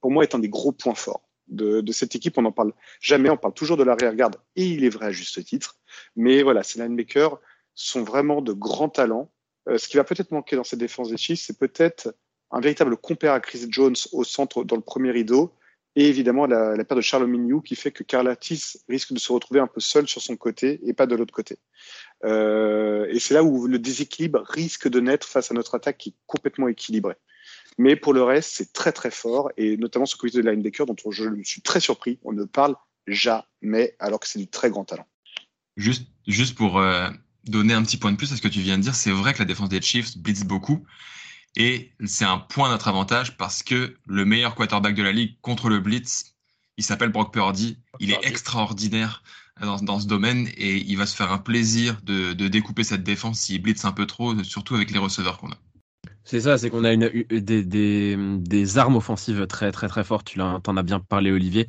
pour 0.00 0.10
moi, 0.10 0.22
est 0.22 0.34
un 0.34 0.38
des 0.38 0.48
gros 0.48 0.72
points 0.72 0.94
forts. 0.94 1.22
De, 1.48 1.80
de, 1.80 1.92
cette 1.92 2.14
équipe. 2.14 2.38
On 2.38 2.42
n'en 2.42 2.52
parle 2.52 2.72
jamais, 3.00 3.28
on 3.28 3.36
parle 3.36 3.54
toujours 3.54 3.76
de 3.76 3.82
l'arrière-garde, 3.82 4.36
et 4.54 4.66
il 4.66 4.84
est 4.84 4.88
vrai 4.88 5.06
à 5.06 5.10
juste 5.10 5.44
titre. 5.44 5.80
Mais 6.14 6.44
voilà, 6.44 6.62
ces 6.62 6.80
linebackers 6.80 7.40
sont 7.74 8.04
vraiment 8.04 8.40
de 8.40 8.52
grands 8.52 8.88
talents. 8.88 9.32
Euh, 9.68 9.78
ce 9.78 9.88
qui 9.88 9.96
va 9.96 10.04
peut-être 10.04 10.30
manquer 10.30 10.56
dans 10.56 10.64
cette 10.64 10.78
défense 10.78 11.10
des 11.10 11.16
Chiefs, 11.16 11.40
c'est 11.40 11.58
peut-être 11.58 12.14
un 12.50 12.60
véritable 12.60 12.96
compère 12.96 13.32
à 13.32 13.40
Chris 13.40 13.66
Jones 13.68 13.96
au 14.12 14.24
centre 14.24 14.64
dans 14.64 14.76
le 14.76 14.82
premier 14.82 15.10
rideau 15.10 15.54
et 15.96 16.08
évidemment 16.08 16.46
la, 16.46 16.76
la 16.76 16.84
paire 16.84 16.96
de 16.96 17.02
Charles 17.02 17.26
Mignou 17.26 17.60
qui 17.60 17.74
fait 17.74 17.90
que 17.90 18.04
Karlatis 18.04 18.76
risque 18.88 19.12
de 19.12 19.18
se 19.18 19.32
retrouver 19.32 19.60
un 19.60 19.66
peu 19.66 19.80
seul 19.80 20.06
sur 20.08 20.22
son 20.22 20.36
côté 20.36 20.80
et 20.84 20.92
pas 20.92 21.06
de 21.06 21.16
l'autre 21.16 21.34
côté. 21.34 21.58
Euh, 22.24 23.06
et 23.10 23.18
c'est 23.18 23.34
là 23.34 23.42
où 23.42 23.66
le 23.66 23.78
déséquilibre 23.78 24.42
risque 24.48 24.88
de 24.88 25.00
naître 25.00 25.26
face 25.26 25.50
à 25.50 25.54
notre 25.54 25.74
attaque 25.74 25.98
qui 25.98 26.10
est 26.10 26.14
complètement 26.26 26.68
équilibrée. 26.68 27.16
Mais 27.78 27.96
pour 27.96 28.12
le 28.12 28.22
reste, 28.22 28.50
c'est 28.52 28.72
très 28.72 28.92
très 28.92 29.10
fort 29.10 29.50
et 29.56 29.76
notamment 29.76 30.06
ce 30.06 30.16
comité 30.16 30.42
de 30.42 30.48
linebacker 30.48 30.86
dont 30.86 30.96
je 31.10 31.42
suis 31.44 31.62
très 31.62 31.80
surpris. 31.80 32.18
On 32.22 32.32
ne 32.32 32.44
parle 32.44 32.76
jamais 33.06 33.96
alors 33.98 34.20
que 34.20 34.28
c'est 34.28 34.38
du 34.38 34.48
très 34.48 34.70
grand 34.70 34.84
talent. 34.84 35.06
Juste, 35.76 36.06
juste 36.26 36.56
pour 36.56 36.78
euh, 36.78 37.08
donner 37.46 37.74
un 37.74 37.82
petit 37.82 37.96
point 37.96 38.12
de 38.12 38.16
plus 38.16 38.32
à 38.32 38.36
ce 38.36 38.42
que 38.42 38.48
tu 38.48 38.60
viens 38.60 38.78
de 38.78 38.82
dire, 38.82 38.94
c'est 38.94 39.10
vrai 39.10 39.32
que 39.34 39.38
la 39.38 39.44
défense 39.44 39.68
des 39.68 39.80
Chiefs 39.80 40.18
blitz 40.18 40.44
beaucoup. 40.44 40.84
Et 41.56 41.90
c'est 42.04 42.24
un 42.24 42.38
point 42.38 42.68
à 42.68 42.72
notre 42.72 42.88
avantage 42.88 43.36
parce 43.36 43.62
que 43.62 43.96
le 44.06 44.24
meilleur 44.24 44.54
quarterback 44.54 44.94
de 44.94 45.02
la 45.02 45.12
ligue 45.12 45.36
contre 45.40 45.68
le 45.68 45.80
blitz, 45.80 46.36
il 46.76 46.84
s'appelle 46.84 47.10
Brock 47.10 47.32
Purdy. 47.32 47.78
Il 47.98 48.12
est 48.12 48.24
extraordinaire 48.24 49.22
dans, 49.60 49.78
dans, 49.78 50.00
ce 50.00 50.06
domaine 50.06 50.48
et 50.56 50.76
il 50.76 50.96
va 50.96 51.06
se 51.06 51.16
faire 51.16 51.32
un 51.32 51.38
plaisir 51.38 52.00
de, 52.02 52.32
de 52.32 52.48
découper 52.48 52.84
cette 52.84 53.02
défense 53.02 53.40
s'il 53.40 53.60
blitz 53.60 53.84
un 53.84 53.92
peu 53.92 54.06
trop, 54.06 54.40
surtout 54.44 54.76
avec 54.76 54.90
les 54.90 54.98
receveurs 54.98 55.38
qu'on 55.38 55.50
a. 55.50 55.58
C'est 56.24 56.40
ça, 56.40 56.58
c'est 56.58 56.70
qu'on 56.70 56.84
a 56.84 56.92
une, 56.92 57.10
des, 57.30 57.64
des, 57.64 58.16
des, 58.16 58.78
armes 58.78 58.96
offensives 58.96 59.46
très 59.46 59.72
très 59.72 59.88
très 59.88 60.04
fortes. 60.04 60.28
Tu 60.28 60.40
en 60.40 60.76
as 60.76 60.82
bien 60.82 61.00
parlé, 61.00 61.32
Olivier. 61.32 61.66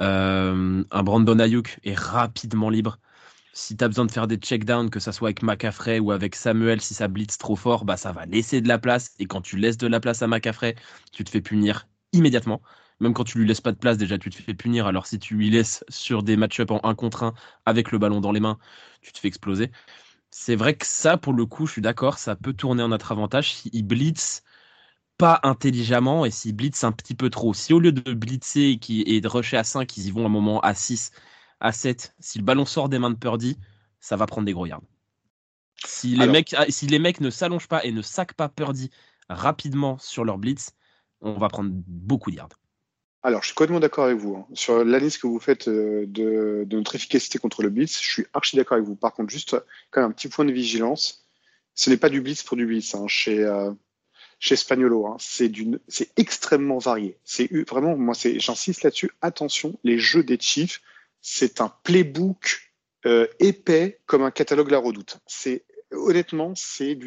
Euh, 0.00 0.82
un 0.90 1.02
Brandon 1.02 1.38
Ayuk 1.38 1.78
est 1.84 1.96
rapidement 1.96 2.70
libre 2.70 2.98
si 3.52 3.76
tu 3.76 3.84
as 3.84 3.88
besoin 3.88 4.06
de 4.06 4.10
faire 4.12 4.26
des 4.26 4.36
checkdowns, 4.36 4.90
que 4.90 5.00
ça 5.00 5.12
soit 5.12 5.28
avec 5.28 5.42
McAffrey 5.42 5.98
ou 5.98 6.12
avec 6.12 6.34
Samuel, 6.36 6.80
si 6.80 6.94
ça 6.94 7.08
blitz 7.08 7.38
trop 7.38 7.56
fort, 7.56 7.84
bah 7.84 7.96
ça 7.96 8.12
va 8.12 8.26
laisser 8.26 8.60
de 8.60 8.68
la 8.68 8.78
place. 8.78 9.14
Et 9.18 9.26
quand 9.26 9.40
tu 9.40 9.56
laisses 9.56 9.78
de 9.78 9.86
la 9.86 10.00
place 10.00 10.22
à 10.22 10.26
McAffrey, 10.26 10.76
tu 11.12 11.24
te 11.24 11.30
fais 11.30 11.40
punir 11.40 11.88
immédiatement. 12.12 12.62
Même 13.00 13.14
quand 13.14 13.24
tu 13.24 13.38
lui 13.38 13.46
laisses 13.46 13.60
pas 13.60 13.72
de 13.72 13.78
place, 13.78 13.96
déjà 13.98 14.18
tu 14.18 14.30
te 14.30 14.40
fais 14.42 14.54
punir. 14.54 14.86
Alors 14.86 15.06
si 15.06 15.18
tu 15.18 15.34
lui 15.34 15.50
laisses 15.50 15.84
sur 15.88 16.22
des 16.22 16.36
match-up 16.36 16.70
en 16.70 16.80
1 16.84 16.94
contre 16.94 17.22
1 17.24 17.34
avec 17.66 17.92
le 17.92 17.98
ballon 17.98 18.20
dans 18.20 18.32
les 18.32 18.40
mains, 18.40 18.58
tu 19.02 19.12
te 19.12 19.18
fais 19.18 19.28
exploser. 19.28 19.70
C'est 20.30 20.56
vrai 20.56 20.76
que 20.76 20.86
ça, 20.86 21.16
pour 21.16 21.32
le 21.32 21.46
coup, 21.46 21.66
je 21.66 21.72
suis 21.72 21.82
d'accord, 21.82 22.18
ça 22.18 22.36
peut 22.36 22.52
tourner 22.54 22.82
en 22.82 22.88
notre 22.88 23.12
avantage 23.12 23.54
s'il 23.54 23.86
blitz 23.86 24.42
pas 25.18 25.40
intelligemment 25.42 26.24
et 26.24 26.30
s'il 26.30 26.56
blitz 26.56 26.82
un 26.84 26.92
petit 26.92 27.14
peu 27.14 27.30
trop. 27.30 27.54
Si 27.54 27.72
au 27.74 27.80
lieu 27.80 27.92
de 27.92 28.14
blitzer 28.14 28.78
et 28.88 29.20
de 29.20 29.28
rusher 29.28 29.58
à 29.58 29.64
5, 29.64 29.96
ils 29.96 30.06
y 30.08 30.10
vont 30.10 30.26
un 30.26 30.30
moment 30.30 30.60
à 30.60 30.74
6 30.74 31.12
à 31.60 31.72
7, 31.72 32.14
si 32.18 32.38
le 32.38 32.44
ballon 32.44 32.64
sort 32.64 32.88
des 32.88 32.98
mains 32.98 33.10
de 33.10 33.16
Purdy, 33.16 33.58
ça 34.00 34.16
va 34.16 34.26
prendre 34.26 34.46
des 34.46 34.52
gros 34.52 34.66
yards. 34.66 34.82
Si 35.84 36.14
les, 36.14 36.26
mecs, 36.26 36.54
ah, 36.56 36.66
si 36.68 36.86
les 36.86 36.98
mecs 36.98 37.20
ne 37.20 37.30
s'allongent 37.30 37.68
pas 37.68 37.84
et 37.84 37.92
ne 37.92 38.02
saquent 38.02 38.34
pas 38.34 38.48
Purdy 38.48 38.90
rapidement 39.28 39.98
sur 39.98 40.24
leur 40.24 40.38
blitz, 40.38 40.72
on 41.20 41.34
va 41.34 41.48
prendre 41.48 41.70
beaucoup 41.72 42.30
de 42.30 42.36
yards. 42.36 42.50
Alors, 43.22 43.42
je 43.42 43.48
suis 43.48 43.54
complètement 43.54 43.80
d'accord 43.80 44.06
avec 44.06 44.16
vous. 44.16 44.36
Hein. 44.36 44.46
Sur 44.54 44.78
l'analyse 44.78 45.18
que 45.18 45.26
vous 45.26 45.38
faites 45.38 45.68
euh, 45.68 46.06
de, 46.06 46.66
notre 46.70 46.94
efficacité 46.94 47.38
contre 47.38 47.62
le 47.62 47.68
blitz, 47.68 48.00
je 48.00 48.12
suis 48.12 48.26
archi 48.32 48.56
d'accord 48.56 48.76
avec 48.76 48.86
vous. 48.86 48.96
Par 48.96 49.12
contre, 49.12 49.30
juste 49.30 49.56
quand 49.90 50.00
même 50.00 50.10
un 50.10 50.12
petit 50.12 50.28
point 50.28 50.46
de 50.46 50.52
vigilance. 50.52 51.26
Ce 51.74 51.90
n'est 51.90 51.98
pas 51.98 52.08
du 52.08 52.22
blitz 52.22 52.42
pour 52.42 52.56
du 52.56 52.66
blitz 52.66 52.94
hein, 52.94 53.06
chez, 53.08 53.44
euh, 53.44 53.72
chez 54.38 54.56
Spagnolo. 54.56 55.06
Hein. 55.06 55.16
C'est 55.18 56.10
extrêmement 56.16 56.78
varié. 56.78 57.18
C'est 57.24 57.52
vraiment, 57.68 57.96
moi, 57.96 58.14
j'insiste 58.14 58.82
là-dessus. 58.84 59.10
Attention, 59.20 59.78
les 59.84 59.98
jeux 59.98 60.22
des 60.22 60.38
Chiefs 60.40 60.80
c'est 61.20 61.60
un 61.60 61.72
playbook 61.82 62.70
euh, 63.06 63.26
épais 63.38 64.00
comme 64.06 64.22
un 64.22 64.30
catalogue 64.30 64.70
La 64.70 64.78
Redoute. 64.78 65.20
C'est 65.26 65.64
honnêtement, 65.90 66.52
c'est 66.54 66.98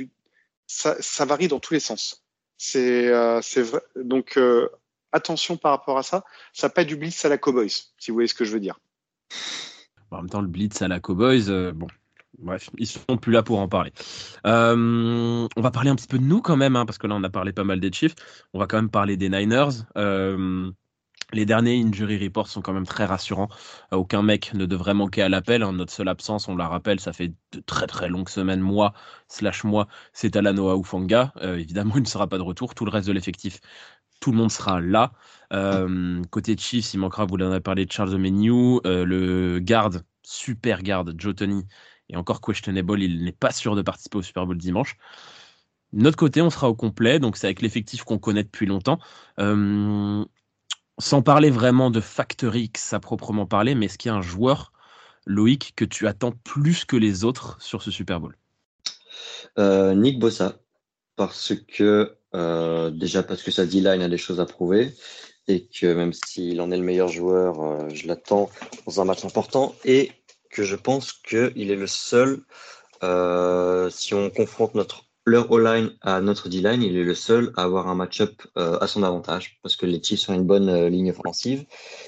ça, 0.65 1.25
varie 1.25 1.47
dans 1.47 1.59
tous 1.59 1.73
les 1.73 1.79
sens. 1.79 2.25
C'est, 2.57 3.07
euh, 3.09 3.41
donc 3.95 4.37
euh, 4.37 4.69
attention 5.11 5.57
par 5.57 5.71
rapport 5.71 5.97
à 5.97 6.03
ça. 6.03 6.23
Ça 6.51 6.69
pas 6.69 6.83
du 6.83 6.95
blitz 6.95 7.23
à 7.25 7.29
la 7.29 7.37
Cowboys, 7.37 7.69
si 7.69 8.09
vous 8.09 8.15
voyez 8.15 8.27
ce 8.27 8.33
que 8.33 8.45
je 8.45 8.53
veux 8.53 8.59
dire. 8.59 8.79
En 10.11 10.17
même 10.17 10.29
temps, 10.29 10.41
le 10.41 10.47
blitz 10.47 10.81
à 10.81 10.87
la 10.87 10.99
Cowboys, 10.99 11.71
bon, 11.73 11.87
Bref, 12.39 12.71
ils 12.79 12.87
sont 12.87 13.17
plus 13.17 13.31
là 13.31 13.43
pour 13.43 13.59
en 13.59 13.67
parler. 13.67 13.93
On 14.43 15.47
va 15.55 15.71
parler 15.71 15.91
un 15.91 15.95
petit 15.95 16.07
peu 16.07 16.17
de 16.17 16.23
nous 16.23 16.41
quand 16.41 16.57
même, 16.57 16.75
hein, 16.75 16.85
parce 16.85 16.97
que 16.97 17.05
là 17.05 17.15
on 17.15 17.23
a 17.23 17.29
parlé 17.29 17.53
pas 17.53 17.63
mal 17.63 17.79
des 17.79 17.91
Chiefs. 17.91 18.15
On 18.53 18.59
va 18.59 18.65
quand 18.65 18.77
même 18.77 18.89
parler 18.89 19.17
des 19.17 19.29
Niners. 19.29 19.83
Euh, 21.33 21.35
les 21.35 21.45
derniers 21.45 21.81
injury 21.81 22.17
reports 22.23 22.47
sont 22.47 22.61
quand 22.61 22.73
même 22.73 22.85
très 22.85 23.05
rassurants. 23.05 23.49
Euh, 23.93 23.97
aucun 23.97 24.21
mec 24.21 24.53
ne 24.53 24.65
devrait 24.65 24.93
manquer 24.93 25.21
à 25.21 25.29
l'appel. 25.29 25.63
Hein. 25.63 25.73
Notre 25.73 25.91
seule 25.91 26.07
absence, 26.07 26.47
on 26.47 26.55
la 26.55 26.67
rappelle, 26.67 26.99
ça 26.99 27.13
fait 27.13 27.33
de 27.51 27.59
très 27.65 27.87
très 27.87 28.09
longues 28.09 28.29
semaines, 28.29 28.61
mois, 28.61 28.93
slash 29.27 29.63
mois, 29.63 29.87
c'est 30.13 30.35
Alanoa 30.35 30.77
Ufanga. 30.77 31.33
Euh, 31.41 31.57
évidemment, 31.57 31.93
il 31.97 32.01
ne 32.03 32.07
sera 32.07 32.27
pas 32.27 32.37
de 32.37 32.43
retour. 32.43 32.75
Tout 32.75 32.85
le 32.85 32.91
reste 32.91 33.07
de 33.07 33.13
l'effectif, 33.13 33.59
tout 34.19 34.31
le 34.31 34.37
monde 34.37 34.51
sera 34.51 34.81
là. 34.81 35.13
Euh, 35.53 36.21
côté 36.31 36.57
Chiefs, 36.57 36.93
il 36.93 36.99
manquera, 36.99 37.25
vous 37.25 37.35
en 37.35 37.51
avez 37.51 37.59
parlé, 37.61 37.85
de 37.85 37.91
Charles 37.91 38.13
Omeniu, 38.15 38.79
le 38.85 39.59
garde, 39.59 40.03
super 40.23 40.81
garde, 40.81 41.13
Joe 41.17 41.35
Tony, 41.35 41.65
est 42.09 42.15
encore 42.17 42.41
questionable. 42.41 43.01
Il 43.01 43.23
n'est 43.23 43.31
pas 43.31 43.51
sûr 43.51 43.75
de 43.75 43.81
participer 43.81 44.17
au 44.17 44.21
Super 44.21 44.45
Bowl 44.45 44.57
dimanche. 44.57 44.97
notre 45.93 46.17
côté, 46.17 46.41
on 46.41 46.49
sera 46.49 46.69
au 46.69 46.75
complet, 46.75 47.19
donc 47.19 47.37
c'est 47.37 47.47
avec 47.47 47.61
l'effectif 47.61 48.03
qu'on 48.03 48.19
connaît 48.19 48.43
depuis 48.43 48.65
longtemps. 48.65 48.99
Euh, 49.39 50.25
sans 50.99 51.21
parler 51.21 51.49
vraiment 51.49 51.89
de 51.89 52.01
Factor 52.01 52.55
X 52.55 52.93
à 52.93 52.99
proprement 52.99 53.45
parler, 53.45 53.75
mais 53.75 53.85
est-ce 53.87 53.97
qu'il 53.97 54.09
y 54.09 54.11
a 54.11 54.17
un 54.17 54.21
joueur, 54.21 54.73
Loïc, 55.25 55.73
que 55.75 55.85
tu 55.85 56.07
attends 56.07 56.33
plus 56.43 56.85
que 56.85 56.95
les 56.95 57.23
autres 57.23 57.57
sur 57.61 57.81
ce 57.81 57.91
Super 57.91 58.19
Bowl? 58.19 58.37
Euh, 59.57 59.93
Nick 59.93 60.19
Bossa, 60.19 60.55
parce 61.15 61.53
que 61.55 62.15
euh, 62.35 62.89
déjà 62.89 63.23
parce 63.23 63.43
que 63.43 63.51
sa 63.51 63.65
D-line 63.65 64.01
a 64.01 64.09
des 64.09 64.17
choses 64.17 64.39
à 64.39 64.45
prouver 64.45 64.93
et 65.47 65.67
que 65.67 65.93
même 65.93 66.13
s'il 66.13 66.59
en 66.61 66.71
est 66.71 66.77
le 66.77 66.83
meilleur 66.83 67.09
joueur, 67.09 67.61
euh, 67.61 67.89
je 67.89 68.07
l'attends 68.07 68.49
dans 68.85 69.01
un 69.01 69.05
match 69.05 69.25
important 69.25 69.75
et 69.85 70.11
que 70.49 70.63
je 70.63 70.75
pense 70.75 71.11
qu'il 71.13 71.71
est 71.71 71.75
le 71.75 71.87
seul, 71.87 72.41
si 73.91 74.13
on 74.13 74.29
confronte 74.29 74.75
notre 74.75 75.05
leur 75.25 75.49
O-line 75.51 75.91
à 76.01 76.19
notre 76.19 76.49
D-line, 76.49 76.83
il 76.83 76.97
est 76.97 77.03
le 77.03 77.15
seul 77.15 77.53
à 77.55 77.63
avoir 77.63 77.87
un 77.87 77.95
match-up 77.95 78.41
euh, 78.57 78.77
à 78.79 78.87
son 78.87 79.03
avantage 79.03 79.57
parce 79.63 79.75
que 79.75 79.85
les 79.85 80.03
Chiefs 80.03 80.19
sont 80.19 80.33
une 80.33 80.43
bonne 80.43 80.69
euh, 80.69 80.89
ligne 80.89 81.11
offensive 81.11 81.65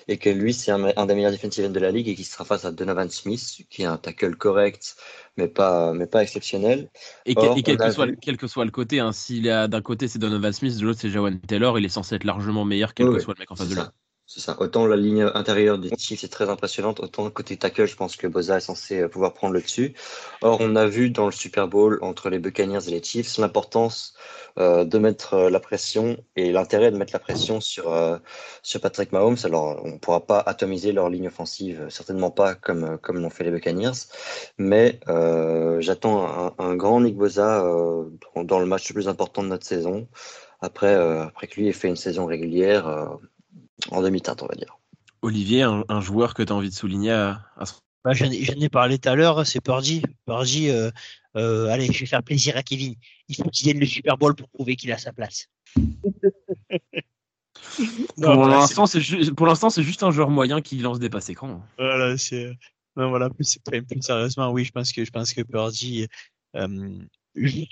et 0.08 0.18
que 0.18 0.30
lui, 0.30 0.54
c'est 0.54 0.72
un, 0.72 1.06
des 1.06 1.16
meilleurs 1.16 1.32
defensive 1.32 1.72
de 1.72 1.80
la 1.80 1.92
ligue 1.92 2.10
et 2.10 2.16
qui 2.16 2.26
sera 2.26 2.44
face 2.44 2.66
à 2.66 2.72
Donovan 2.72 3.10
Smith, 3.10 3.62
qui 3.70 3.84
est 3.84 3.86
un 3.86 3.98
tackle 3.98 4.36
correct, 4.36 4.98
mais 5.38 5.48
pas, 5.48 5.94
mais 5.94 6.08
pas 6.08 6.24
exceptionnel. 6.24 6.90
Et, 7.26 7.36
quel, 7.36 7.78
que 7.78 7.92
soit, 7.92 8.08
quel, 8.22 8.38
que 8.38 8.48
soit, 8.48 8.66
le 8.66 8.72
côté, 8.72 9.00
hein, 9.00 9.14
s'il 9.14 9.44
d'un 9.44 9.82
côté 9.82 10.08
c'est 10.08 10.20
Donovan 10.20 10.52
Smith, 10.52 10.78
de 10.78 10.86
l'autre 10.86 11.00
c'est 11.02 11.10
Jawan 11.10 11.40
Taylor, 11.40 11.80
il 11.80 11.86
est 11.86 11.90
censé 11.90 12.16
être 12.16 12.26
largement 12.26 12.66
meilleur 12.66 12.94
quel 12.94 13.08
que 13.08 13.20
soit 13.20 13.34
le 13.36 13.40
mec 13.40 13.52
en 13.52 13.56
face 13.56 13.70
de 13.70 13.76
lui. 13.76 13.82
C'est 14.28 14.40
ça. 14.40 14.56
Autant 14.60 14.88
la 14.88 14.96
ligne 14.96 15.30
intérieure 15.36 15.78
des 15.78 15.90
Chiefs 15.98 16.24
est 16.24 16.30
très 16.30 16.50
impressionnante, 16.50 17.00
autant 17.00 17.30
côté 17.30 17.58
tackle, 17.58 17.86
je 17.86 17.96
pense 17.96 18.16
que 18.16 18.26
Boza 18.26 18.58
est 18.58 18.60
censé 18.60 19.02
euh, 19.02 19.08
pouvoir 19.08 19.34
prendre 19.34 19.54
le 19.54 19.62
dessus. 19.62 19.94
Or, 20.42 20.58
on 20.62 20.76
a 20.76 20.88
vu 20.88 21.12
dans 21.12 21.28
le 21.28 21.32
Super 21.32 21.68
Bowl 21.68 22.00
entre 22.02 22.32
les 22.32 22.40
Buccaneers 22.40 22.88
et 22.88 22.92
les 22.92 23.04
Chiefs 23.04 23.38
l'importance 23.38 24.16
euh, 24.58 24.84
de 24.84 24.98
mettre 24.98 25.36
euh, 25.36 25.50
la 25.52 25.60
pression 25.60 26.18
et 26.36 26.52
l'intérêt 26.52 26.90
de 26.90 26.98
mettre 26.98 27.14
la 27.14 27.20
pression 27.20 27.62
sur 27.62 27.94
euh, 27.94 28.18
sur 28.64 28.82
Patrick 28.82 29.12
Mahomes. 29.12 29.38
Alors, 29.44 29.80
on 29.84 29.92
ne 29.92 29.98
pourra 30.00 30.26
pas 30.26 30.40
atomiser 30.40 30.92
leur 30.92 31.10
ligne 31.10 31.28
offensive, 31.28 31.86
certainement 31.90 32.32
pas 32.32 32.56
comme 32.56 32.98
comme 33.00 33.20
l'ont 33.20 33.30
fait 33.30 33.44
les 33.44 33.52
Buccaneers, 33.52 34.08
mais 34.58 35.00
euh, 35.08 35.80
j'attends 35.82 36.26
un, 36.26 36.54
un, 36.58 36.76
grand 36.76 37.00
Nick 37.02 37.16
Boza 37.16 37.62
dans, 37.62 38.44
dans, 38.44 38.60
le 38.60 38.66
match 38.66 38.90
le 38.90 38.94
plus 38.96 39.08
important 39.08 39.44
de 39.44 39.50
notre 39.50 39.68
saison. 39.68 40.08
Après, 40.62 40.96
après 40.96 41.48
que 41.48 41.60
lui 41.60 41.68
ait 41.68 41.74
fait 41.74 41.90
une 41.90 41.96
saison 41.96 42.26
régulière 42.26 43.20
en 43.92 44.02
demi-teinte, 44.02 44.42
on 44.44 44.48
va 44.48 44.56
dire. 44.56 44.78
Olivier, 45.22 45.64
un, 45.64 46.02
joueur 46.02 46.34
que 46.34 46.44
tu 46.44 46.52
as 46.52 46.56
envie 46.56 46.70
de 46.70 46.74
souligner 46.74 47.12
à, 47.12 47.42
à... 47.58 47.64
Bah, 48.04 48.14
J'en 48.14 48.30
ai, 48.30 48.70
parlé 48.70 49.00
tout 49.00 49.10
à 49.10 49.16
l'heure, 49.16 49.46
c'est 49.48 49.62
Purdy. 49.62 50.04
Purdy, 50.28 50.70
euh, 50.70 50.92
euh, 51.36 51.68
allez, 51.68 51.92
je 51.92 52.00
vais 52.00 52.06
faire 52.06 52.22
plaisir 52.22 52.56
à 52.58 52.64
Kevin. 52.64 52.94
Il 53.28 53.36
faut 53.36 53.50
qu'il 53.50 53.68
gagne 53.68 53.80
le 53.80 53.88
Super 53.88 54.18
Bowl 54.18 54.36
pour 54.36 54.48
prouver 54.50 54.76
qu'il 54.76 54.92
a 54.92 54.98
sa 54.98 55.12
place. 55.12 55.48
pour 58.22 58.48
l'instant, 58.48 58.86
c'est 58.86 59.02
juste, 59.02 60.04
un 60.04 60.12
joueur 60.12 60.30
moyen 60.30 60.62
qui 60.62 60.78
lance 60.78 61.00
des 61.00 61.10
passes 61.10 61.30
écran. 61.30 61.64
Voilà, 61.80 62.16
c'est, 62.18 62.52
non, 62.96 63.10
voilà, 63.10 63.32
plus, 63.32 63.58
plus 63.66 64.02
sérieusement, 64.02 64.52
oui, 64.52 64.64
je 64.64 64.72
pense 64.72 64.92
que, 64.92 65.04
je 65.04 65.12
pense 65.12 65.34
que 65.34 65.42
Purdy, 65.42 66.08
euh, 66.56 67.00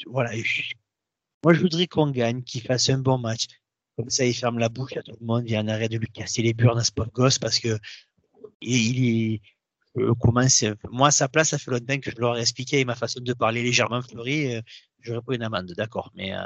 voilà, 0.08 0.32
moi, 1.44 1.54
je 1.54 1.60
voudrais 1.60 1.88
qu'on 1.88 2.10
gagne, 2.10 2.42
qu'il 2.42 2.62
fasse 2.62 2.90
un 2.90 3.00
bon 3.00 3.18
match. 3.18 3.48
Comme 3.98 4.10
ça, 4.10 4.26
il 4.26 4.34
ferme 4.34 4.60
la 4.60 4.70
bouche 4.70 4.98
à 4.98 5.04
tout 5.04 5.16
le 5.20 5.26
monde. 5.26 5.44
Il 5.46 5.52
y 5.52 5.56
a 5.56 5.60
un 5.60 5.68
arrêt 5.68 5.90
de 5.90 5.98
lui 5.98 6.08
casser 6.08 6.42
les 6.42 6.54
burnes 6.54 6.80
à 6.80 6.84
pauvre 6.96 7.12
gosse 7.12 7.38
parce 7.38 7.60
que 7.60 7.78
il 8.62 9.34
est, 9.36 9.42
euh, 9.98 10.14
commence, 10.16 10.64
moi, 10.90 11.10
à 11.10 11.12
sa 11.12 11.28
place, 11.28 11.50
ça 11.50 11.58
fait 11.58 11.72
longtemps 11.72 12.00
que 12.00 12.12
je 12.12 12.16
leur 12.18 12.38
ai 12.38 12.42
expliqué 12.42 12.80
et 12.80 12.86
ma 12.86 12.96
façon 12.96 13.20
de 13.22 13.34
parler 13.34 13.62
légèrement 13.64 14.02
fleurie, 14.02 14.56
euh, 14.56 14.62
j'aurais 15.02 15.22
pas 15.22 15.36
une 15.36 15.44
amende, 15.44 15.72
d'accord. 15.78 16.12
Mais, 16.16 16.34
euh, 16.34 16.40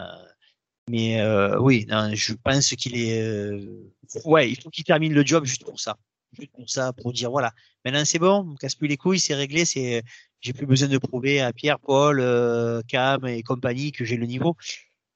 mais 0.89 1.21
euh, 1.21 1.59
oui, 1.59 1.85
non, 1.89 2.11
je 2.13 2.33
pense 2.33 2.69
qu'il 2.71 2.97
est, 2.97 3.21
euh, 3.21 3.93
ouais, 4.25 4.49
il 4.49 4.61
faut 4.61 4.69
qu'il 4.69 4.83
termine 4.83 5.13
le 5.13 5.25
job 5.25 5.45
juste 5.45 5.63
pour 5.63 5.79
ça, 5.79 5.97
juste 6.37 6.51
pour 6.51 6.69
ça, 6.69 6.93
pour 6.93 7.13
dire 7.13 7.31
voilà, 7.31 7.53
maintenant 7.85 8.05
c'est 8.05 8.19
bon, 8.19 8.51
on 8.51 8.55
casse 8.55 8.75
plus 8.75 8.87
les 8.87 8.97
couilles, 8.97 9.19
c'est 9.19 9.35
réglé, 9.35 9.65
c'est, 9.65 10.03
j'ai 10.41 10.53
plus 10.53 10.65
besoin 10.65 10.87
de 10.87 10.97
prouver 10.97 11.41
à 11.41 11.53
Pierre, 11.53 11.79
Paul, 11.79 12.23
Cam 12.87 13.25
et 13.25 13.43
compagnie 13.43 13.91
que 13.91 14.05
j'ai 14.05 14.17
le 14.17 14.25
niveau. 14.25 14.55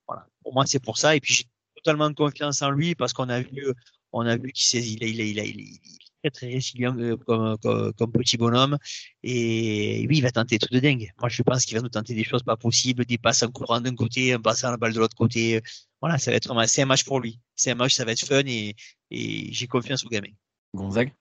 Voilà, 0.08 0.28
pour 0.44 0.54
moi 0.54 0.66
c'est 0.66 0.80
pour 0.80 0.98
ça. 0.98 1.16
Et 1.16 1.20
puis 1.22 1.48
totalement 1.84 2.14
confiance 2.14 2.62
en 2.62 2.72
lui 2.72 2.96
parce 2.96 3.14
qu'on 3.14 3.30
a 3.30 3.42
vu, 3.42 3.66
on 4.12 4.26
a 4.26 4.38
vu 4.38 4.52
qu'il 4.52 4.80
il, 4.80 5.04
il, 5.04 5.20
il, 5.20 5.40
il, 5.40 5.80
très 6.22 6.30
très 6.30 6.48
résilient 6.48 6.96
euh, 7.00 7.18
comme, 7.18 7.58
comme, 7.98 8.12
petit 8.12 8.38
bonhomme. 8.38 8.78
Et 9.24 10.06
oui 10.08 10.18
il 10.18 10.22
va 10.22 10.32
tenter 10.32 10.58
tout 10.60 10.74
de 10.74 10.80
dingue. 10.80 11.10
Moi 11.20 11.30
je 11.30 11.42
pense 11.44 11.66
qu'il 11.66 11.76
va 11.78 11.84
nous 11.84 11.90
tenter 11.90 12.14
des 12.14 12.24
choses 12.24 12.44
pas 12.44 12.58
possibles 12.58 13.06
des 13.06 13.18
passes 13.18 13.44
en 13.44 13.52
courant 13.52 13.82
d'un 13.82 13.96
côté 13.96 14.36
en 14.36 14.40
passant 14.40 14.72
la 14.72 14.78
balle 14.78 14.94
de 14.94 15.00
l'autre 15.00 15.16
côté. 15.16 15.62
Voilà 16.02 16.18
ça 16.18 16.32
va 16.32 16.38
être 16.38 16.68
c'est 16.68 16.84
un 16.84 16.86
match 16.86 17.04
pour 17.04 17.20
lui. 17.20 17.40
C'est 17.56 17.72
un 17.72 17.76
match 17.76 17.96
ça 17.96 18.06
va 18.06 18.12
être 18.12 18.26
fun 18.26 18.44
et, 18.46 18.76
et 19.10 19.52
j'ai 19.52 19.68
confiance 19.68 20.06
au 20.06 20.10
gamin. 20.10 20.32
Gonzague? 20.74 21.12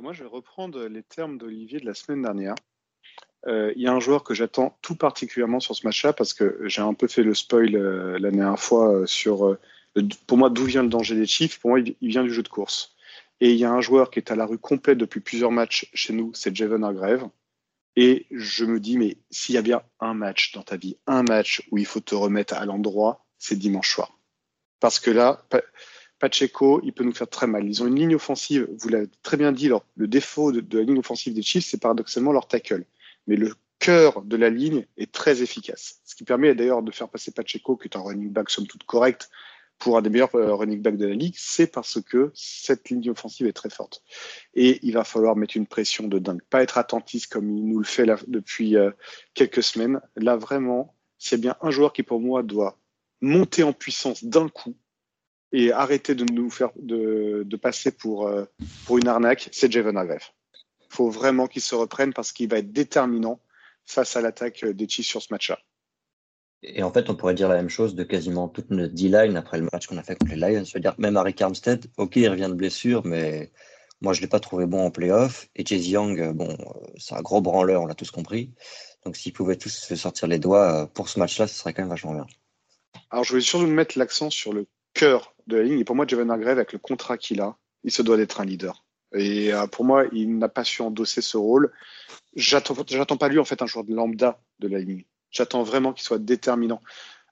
Moi 0.00 0.12
je 0.12 0.22
vais 0.22 0.28
reprendre 0.28 0.86
les 0.86 1.02
termes 1.02 1.38
d'Olivier 1.38 1.80
de 1.80 1.86
la 1.86 1.94
semaine 1.94 2.22
dernière. 2.22 2.54
Euh, 3.46 3.72
il 3.76 3.82
y 3.82 3.86
a 3.86 3.92
un 3.92 4.00
joueur 4.00 4.24
que 4.24 4.34
j'attends 4.34 4.76
tout 4.82 4.96
particulièrement 4.96 5.60
sur 5.60 5.76
ce 5.76 5.86
match-là 5.86 6.12
parce 6.12 6.34
que 6.34 6.60
j'ai 6.64 6.82
un 6.82 6.94
peu 6.94 7.06
fait 7.06 7.22
le 7.22 7.34
spoil 7.34 7.76
euh, 7.76 8.18
la 8.18 8.32
dernière 8.32 8.58
fois 8.58 9.06
sur 9.06 9.56
pour 10.26 10.38
moi 10.38 10.50
d'où 10.50 10.64
vient 10.64 10.82
le 10.82 10.88
danger 10.88 11.14
des 11.14 11.26
Chiefs 11.26 11.58
pour 11.58 11.70
moi 11.70 11.80
il 11.80 12.08
vient 12.08 12.22
du 12.22 12.32
jeu 12.32 12.42
de 12.42 12.48
course 12.48 12.94
et 13.40 13.52
il 13.52 13.58
y 13.58 13.64
a 13.64 13.72
un 13.72 13.80
joueur 13.80 14.10
qui 14.10 14.18
est 14.18 14.30
à 14.30 14.36
la 14.36 14.46
rue 14.46 14.58
complète 14.58 14.98
depuis 14.98 15.20
plusieurs 15.20 15.52
matchs 15.52 15.88
chez 15.94 16.12
nous, 16.12 16.32
c'est 16.34 16.54
Javon 16.54 16.82
Hargrave. 16.82 17.28
Et 17.96 18.26
je 18.30 18.64
me 18.64 18.80
dis, 18.80 18.96
mais 18.96 19.16
s'il 19.30 19.54
y 19.54 19.58
a 19.58 19.62
bien 19.62 19.82
un 20.00 20.14
match 20.14 20.52
dans 20.52 20.62
ta 20.62 20.76
vie, 20.76 20.96
un 21.06 21.22
match 21.22 21.62
où 21.70 21.78
il 21.78 21.86
faut 21.86 22.00
te 22.00 22.14
remettre 22.14 22.54
à 22.54 22.64
l'endroit, 22.64 23.24
c'est 23.38 23.56
dimanche 23.56 23.92
soir. 23.92 24.18
Parce 24.80 25.00
que 25.00 25.10
là, 25.10 25.44
Pacheco, 26.18 26.80
il 26.84 26.92
peut 26.92 27.04
nous 27.04 27.12
faire 27.12 27.28
très 27.28 27.46
mal. 27.46 27.66
Ils 27.66 27.82
ont 27.82 27.86
une 27.86 27.96
ligne 27.96 28.14
offensive, 28.14 28.68
vous 28.78 28.88
l'avez 28.88 29.08
très 29.22 29.36
bien 29.36 29.52
dit, 29.52 29.70
le 29.96 30.06
défaut 30.06 30.52
de, 30.52 30.78
la 30.78 30.84
ligne 30.84 30.98
offensive 30.98 31.34
des 31.34 31.42
Chiefs, 31.42 31.66
c'est 31.66 31.80
paradoxalement 31.80 32.32
leur 32.32 32.46
tackle. 32.46 32.84
Mais 33.26 33.36
le 33.36 33.54
cœur 33.78 34.22
de 34.22 34.36
la 34.36 34.50
ligne 34.50 34.86
est 34.96 35.10
très 35.10 35.42
efficace. 35.42 36.00
Ce 36.04 36.14
qui 36.14 36.24
permet 36.24 36.54
d'ailleurs 36.54 36.82
de 36.82 36.90
faire 36.90 37.08
passer 37.08 37.30
Pacheco, 37.30 37.76
qui 37.76 37.88
est 37.88 37.96
un 37.96 38.00
running 38.00 38.30
back 38.30 38.50
somme 38.50 38.66
toute 38.66 38.84
correct, 38.84 39.28
pour 39.78 39.96
un 39.96 40.02
des 40.02 40.10
meilleurs 40.10 40.34
euh, 40.34 40.54
running 40.54 40.82
backs 40.82 40.96
de 40.96 41.06
la 41.06 41.14
ligue, 41.14 41.34
c'est 41.36 41.66
parce 41.66 42.00
que 42.00 42.30
cette 42.34 42.90
ligne 42.90 43.10
offensive 43.10 43.46
est 43.46 43.52
très 43.52 43.70
forte. 43.70 44.02
Et 44.54 44.80
il 44.82 44.92
va 44.92 45.04
falloir 45.04 45.36
mettre 45.36 45.56
une 45.56 45.66
pression 45.66 46.08
de 46.08 46.18
dingue. 46.18 46.42
Pas 46.50 46.62
être 46.62 46.78
attentiste 46.78 47.32
comme 47.32 47.50
il 47.50 47.66
nous 47.66 47.78
le 47.78 47.84
fait 47.84 48.04
là, 48.04 48.16
depuis 48.26 48.76
euh, 48.76 48.90
quelques 49.34 49.62
semaines. 49.62 50.00
Là, 50.16 50.36
vraiment, 50.36 50.96
a 51.32 51.36
bien 51.36 51.56
un 51.60 51.70
joueur 51.70 51.92
qui, 51.92 52.02
pour 52.02 52.20
moi, 52.20 52.42
doit 52.42 52.78
monter 53.20 53.62
en 53.62 53.72
puissance 53.72 54.24
d'un 54.24 54.48
coup 54.48 54.76
et 55.52 55.72
arrêter 55.72 56.14
de 56.14 56.24
nous 56.30 56.50
faire 56.50 56.70
de, 56.76 57.42
de 57.46 57.56
passer 57.56 57.90
pour, 57.90 58.26
euh, 58.26 58.44
pour 58.84 58.98
une 58.98 59.08
arnaque, 59.08 59.48
c'est 59.52 59.70
Javon 59.70 59.96
Hargrave. 59.96 60.28
Il 60.90 60.94
faut 60.94 61.10
vraiment 61.10 61.46
qu'il 61.46 61.62
se 61.62 61.74
reprenne 61.74 62.12
parce 62.12 62.32
qu'il 62.32 62.48
va 62.48 62.58
être 62.58 62.72
déterminant 62.72 63.40
face 63.86 64.16
à 64.16 64.20
l'attaque 64.20 64.64
des 64.64 64.88
Chiefs 64.88 65.06
sur 65.06 65.22
ce 65.22 65.28
match-là. 65.32 65.58
Et 66.62 66.82
en 66.82 66.92
fait, 66.92 67.08
on 67.08 67.14
pourrait 67.14 67.34
dire 67.34 67.48
la 67.48 67.56
même 67.56 67.68
chose 67.68 67.94
de 67.94 68.02
quasiment 68.02 68.48
toute 68.48 68.70
notre 68.70 68.92
D-line 68.92 69.36
après 69.36 69.58
le 69.58 69.68
match 69.72 69.86
qu'on 69.86 69.96
a 69.96 70.02
fait 70.02 70.16
contre 70.18 70.34
les 70.34 70.54
Lions. 70.54 70.64
C'est-à-dire, 70.64 70.94
même 70.98 71.16
Harry 71.16 71.34
Armstead, 71.38 71.86
ok, 71.96 72.16
il 72.16 72.28
revient 72.28 72.48
de 72.48 72.54
blessure, 72.54 73.02
mais 73.04 73.52
moi, 74.00 74.12
je 74.12 74.20
ne 74.20 74.22
l'ai 74.22 74.28
pas 74.28 74.40
trouvé 74.40 74.66
bon 74.66 74.86
en 74.86 74.90
playoff. 74.90 75.48
Et 75.54 75.64
Chase 75.64 75.88
Young, 75.88 76.32
bon, 76.32 76.56
c'est 76.96 77.14
un 77.14 77.22
gros 77.22 77.40
branleur, 77.40 77.82
on 77.82 77.86
l'a 77.86 77.94
tous 77.94 78.10
compris. 78.10 78.52
Donc, 79.04 79.16
s'ils 79.16 79.32
pouvaient 79.32 79.56
tous 79.56 79.70
se 79.70 79.96
sortir 79.96 80.26
les 80.26 80.38
doigts 80.38 80.82
euh, 80.82 80.86
pour 80.86 81.08
ce 81.08 81.18
match-là, 81.18 81.46
ce 81.46 81.54
serait 81.54 81.72
quand 81.72 81.82
même 81.82 81.90
vachement 81.90 82.14
bien. 82.14 82.26
Alors, 83.10 83.24
je 83.24 83.30
voulais 83.30 83.42
surtout 83.42 83.66
mettre 83.66 83.98
l'accent 83.98 84.30
sur 84.30 84.52
le 84.52 84.66
cœur 84.94 85.34
de 85.46 85.56
la 85.56 85.62
ligne. 85.62 85.78
Et 85.78 85.84
pour 85.84 85.94
moi, 85.94 86.06
Javon 86.06 86.28
Hargrave, 86.28 86.58
avec 86.58 86.72
le 86.72 86.78
contrat 86.78 87.16
qu'il 87.16 87.40
a, 87.40 87.56
il 87.84 87.92
se 87.92 88.02
doit 88.02 88.16
d'être 88.16 88.40
un 88.40 88.44
leader. 88.44 88.84
Et 89.14 89.52
euh, 89.52 89.66
pour 89.66 89.84
moi, 89.84 90.04
il 90.12 90.38
n'a 90.38 90.48
pas 90.48 90.64
su 90.64 90.82
endosser 90.82 91.22
ce 91.22 91.36
rôle. 91.36 91.72
J'attends 92.34 92.74
pas 92.74 93.28
lui, 93.28 93.38
en 93.38 93.44
fait, 93.44 93.62
un 93.62 93.66
joueur 93.66 93.84
de 93.84 93.94
lambda 93.94 94.40
de 94.58 94.68
la 94.68 94.80
ligne. 94.80 95.04
J'attends 95.30 95.62
vraiment 95.62 95.92
qu'il 95.92 96.04
soit 96.04 96.18
déterminant. 96.18 96.80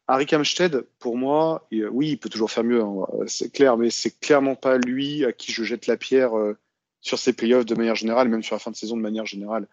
Harry 0.09 0.27
Kamsted, 0.27 0.87
pour 0.99 1.17
moi, 1.17 1.67
oui, 1.73 2.11
il 2.11 2.19
peut 2.19 2.29
toujours 2.29 2.51
faire 2.51 2.65
mieux, 2.65 2.83
hein, 2.83 3.07
c'est 3.27 3.53
clair, 3.53 3.77
mais 3.77 3.91
c'est 3.91 4.21
clairement 4.21 4.55
pas 4.55 4.79
lui 4.79 5.25
à 5.25 5.33
qui 5.33 5.51
je 5.53 5.65
jette 5.65 5.89
la 5.89 5.97
pierre 5.97 6.37
euh, 6.39 6.57
sur 7.01 7.19
ses 7.19 7.33
playoffs 7.33 7.67
de 7.67 7.75
manière 7.75 7.97
générale, 7.97 8.29
même 8.29 8.43
sur 8.43 8.55
la 8.55 8.61
fin 8.61 8.71
de 8.71 8.77
saison 8.77 8.97
de 8.97 9.03
manière 9.03 9.27
générale. 9.27 9.67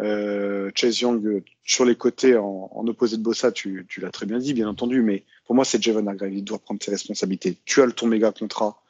Euh, 0.00 0.70
Chase 0.74 1.00
Young 1.00 1.24
euh, 1.26 1.44
sur 1.64 1.84
les 1.84 1.94
côtés 1.94 2.36
en, 2.36 2.84
opposé 2.86 3.16
de 3.16 3.22
Bossa, 3.22 3.52
tu, 3.52 3.86
l'as 3.98 4.10
très 4.10 4.26
bien 4.26 4.38
dit, 4.38 4.54
bien 4.54 4.68
entendu, 4.68 5.02
mais 5.02 5.24
pour 5.44 5.54
moi, 5.54 5.64
c'est 5.64 5.82
Javon 5.82 6.06
Hargrave. 6.06 6.32
Il 6.32 6.44
doit 6.44 6.58
prendre 6.58 6.82
ses 6.82 6.90
responsabilités. 6.90 7.58
Tu 7.64 7.82
as 7.82 7.86
le 7.86 7.92
ton 7.92 8.06
méga 8.06 8.32
contrat, 8.32 8.82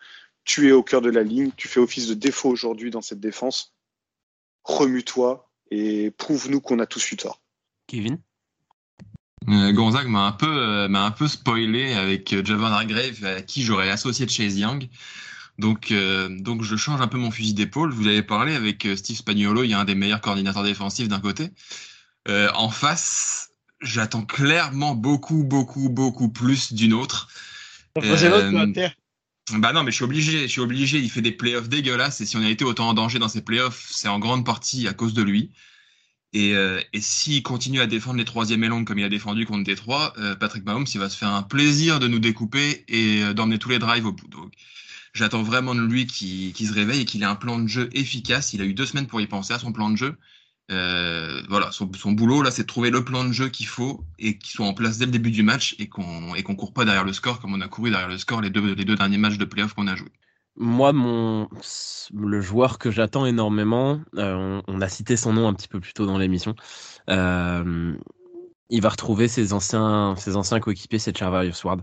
tu 0.44 0.68
es 0.68 0.72
au 0.72 0.82
cœur 0.82 1.00
de 1.00 1.10
la 1.10 1.24
ligne, 1.24 1.50
tu 1.56 1.66
fais 1.66 1.80
office 1.80 2.08
de 2.08 2.14
défaut 2.14 2.50
aujourd'hui 2.50 2.90
dans 2.90 3.02
cette 3.02 3.20
défense. 3.20 3.74
Remue-toi 4.62 5.50
et 5.70 6.12
prouve-nous 6.12 6.60
qu'on 6.60 6.78
a 6.78 6.86
tous 6.86 7.12
eu 7.12 7.16
tort. 7.16 7.40
Kevin? 7.86 8.18
Euh, 9.48 9.72
Gonzague 9.72 10.08
m'a 10.08 10.26
un 10.26 10.32
peu 10.32 10.46
euh, 10.46 10.88
m'a 10.88 11.04
un 11.04 11.10
peu 11.10 11.28
spoilé 11.28 11.92
avec 11.92 12.32
euh, 12.32 12.42
Javon 12.44 12.66
Hargrave 12.66 13.24
à 13.24 13.42
qui 13.42 13.62
j'aurais 13.62 13.90
associé 13.90 14.24
de 14.26 14.30
Chase 14.30 14.58
Young. 14.58 14.88
Donc 15.58 15.92
donc 16.30 16.64
je 16.64 16.74
change 16.74 17.00
un 17.00 17.06
peu 17.06 17.16
mon 17.16 17.30
fusil 17.30 17.54
d'épaule. 17.54 17.92
Vous 17.92 18.08
avez 18.08 18.22
parlé 18.22 18.56
avec 18.56 18.88
Steve 18.96 19.16
Spagnuolo, 19.16 19.62
il 19.62 19.70
y 19.70 19.74
a 19.74 19.78
un 19.78 19.84
des 19.84 19.94
meilleurs 19.94 20.20
coordinateurs 20.20 20.64
défensifs 20.64 21.06
d'un 21.06 21.20
côté. 21.20 21.50
en 22.28 22.70
face, 22.70 23.50
j'attends 23.80 24.24
clairement 24.24 24.96
beaucoup 24.96 25.44
beaucoup 25.44 25.88
beaucoup 25.90 26.28
plus 26.28 26.72
d'une 26.72 26.92
autre. 26.92 27.28
Bah 29.52 29.72
non, 29.72 29.84
mais 29.84 29.92
je 29.92 29.96
suis 29.96 30.04
obligé, 30.04 30.42
je 30.42 30.46
suis 30.46 30.60
obligé. 30.60 30.98
Il 30.98 31.08
fait 31.08 31.22
des 31.22 31.30
playoffs 31.30 31.68
dégueulasses 31.68 32.20
et 32.20 32.26
si 32.26 32.36
on 32.36 32.42
a 32.42 32.50
été 32.50 32.64
autant 32.64 32.88
en 32.88 32.94
danger 32.94 33.20
dans 33.20 33.28
ces 33.28 33.42
playoffs, 33.42 33.86
c'est 33.92 34.08
en 34.08 34.18
grande 34.18 34.44
partie 34.44 34.88
à 34.88 34.92
cause 34.92 35.14
de 35.14 35.22
lui. 35.22 35.52
Et, 36.34 36.56
euh, 36.56 36.80
et 36.92 37.00
s'il 37.00 37.44
continue 37.44 37.80
à 37.80 37.86
défendre 37.86 38.18
les 38.18 38.24
troisièmes 38.24 38.64
et 38.64 38.68
longues 38.68 38.84
comme 38.84 38.98
il 38.98 39.04
a 39.04 39.08
défendu 39.08 39.46
contre 39.46 39.62
Détroit, 39.62 40.12
euh, 40.18 40.34
Patrick 40.34 40.64
Mahomes, 40.64 40.86
il 40.92 40.98
va 40.98 41.08
se 41.08 41.16
faire 41.16 41.28
un 41.28 41.44
plaisir 41.44 42.00
de 42.00 42.08
nous 42.08 42.18
découper 42.18 42.84
et 42.88 43.22
euh, 43.22 43.34
d'emmener 43.34 43.58
tous 43.58 43.68
les 43.68 43.78
drives 43.78 44.04
au 44.04 44.12
bout. 44.12 44.26
Donc, 44.28 44.52
j'attends 45.12 45.44
vraiment 45.44 45.76
de 45.76 45.80
lui 45.80 46.06
qu'il 46.06 46.52
se 46.54 46.72
réveille 46.72 47.02
et 47.02 47.04
qu'il 47.04 47.22
ait 47.22 47.26
un 47.26 47.36
plan 47.36 47.60
de 47.60 47.68
jeu 47.68 47.88
efficace. 47.92 48.52
Il 48.52 48.60
a 48.62 48.64
eu 48.64 48.74
deux 48.74 48.84
semaines 48.84 49.06
pour 49.06 49.20
y 49.20 49.28
penser 49.28 49.54
à 49.54 49.60
son 49.60 49.72
plan 49.72 49.90
de 49.90 49.96
jeu. 49.96 50.16
Euh, 50.72 51.40
voilà, 51.48 51.70
son, 51.70 51.90
son, 51.92 52.12
boulot 52.12 52.42
là, 52.42 52.50
c'est 52.50 52.62
de 52.62 52.66
trouver 52.66 52.90
le 52.90 53.04
plan 53.04 53.24
de 53.24 53.32
jeu 53.32 53.48
qu'il 53.48 53.66
faut 53.66 54.04
et 54.18 54.36
qu'il 54.36 54.50
soit 54.50 54.66
en 54.66 54.74
place 54.74 54.98
dès 54.98 55.04
le 55.06 55.12
début 55.12 55.30
du 55.30 55.42
match 55.44 55.76
et 55.78 55.88
qu'on 55.88 56.34
et 56.34 56.42
qu'on 56.42 56.56
court 56.56 56.72
pas 56.72 56.84
derrière 56.86 57.04
le 57.04 57.12
score 57.12 57.38
comme 57.38 57.52
on 57.52 57.60
a 57.60 57.68
couru 57.68 57.90
derrière 57.90 58.08
le 58.08 58.16
score 58.16 58.40
les 58.40 58.48
deux 58.48 58.74
les 58.74 58.84
deux 58.86 58.96
derniers 58.96 59.18
matchs 59.18 59.36
de 59.36 59.44
playoff 59.44 59.74
qu'on 59.74 59.88
a 59.88 59.94
joué. 59.94 60.08
Moi, 60.56 60.92
mon, 60.92 61.48
le 62.14 62.40
joueur 62.40 62.78
que 62.78 62.90
j'attends 62.90 63.26
énormément, 63.26 64.00
euh, 64.16 64.62
on, 64.68 64.80
a 64.80 64.88
cité 64.88 65.16
son 65.16 65.32
nom 65.32 65.48
un 65.48 65.54
petit 65.54 65.66
peu 65.68 65.80
plus 65.80 65.92
tôt 65.92 66.06
dans 66.06 66.18
l'émission. 66.18 66.54
Euh, 67.10 67.96
il 68.70 68.80
va 68.80 68.88
retrouver 68.88 69.26
ses 69.28 69.52
anciens, 69.52 70.14
ses 70.16 70.36
anciens 70.36 70.60
coéquipiers, 70.60 70.98
c'est 71.00 71.16
Charvarius 71.16 71.64
Ward. 71.64 71.82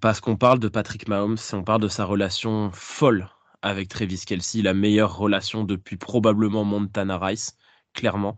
Parce 0.00 0.20
qu'on 0.20 0.36
parle 0.36 0.58
de 0.58 0.68
Patrick 0.68 1.08
Mahomes, 1.08 1.38
on 1.52 1.62
parle 1.62 1.80
de 1.80 1.88
sa 1.88 2.04
relation 2.04 2.70
folle 2.72 3.28
avec 3.62 3.88
Travis 3.88 4.20
Kelsey, 4.26 4.62
la 4.62 4.74
meilleure 4.74 5.16
relation 5.16 5.64
depuis 5.64 5.96
probablement 5.96 6.64
Montana 6.64 7.18
Rice, 7.18 7.56
clairement 7.94 8.36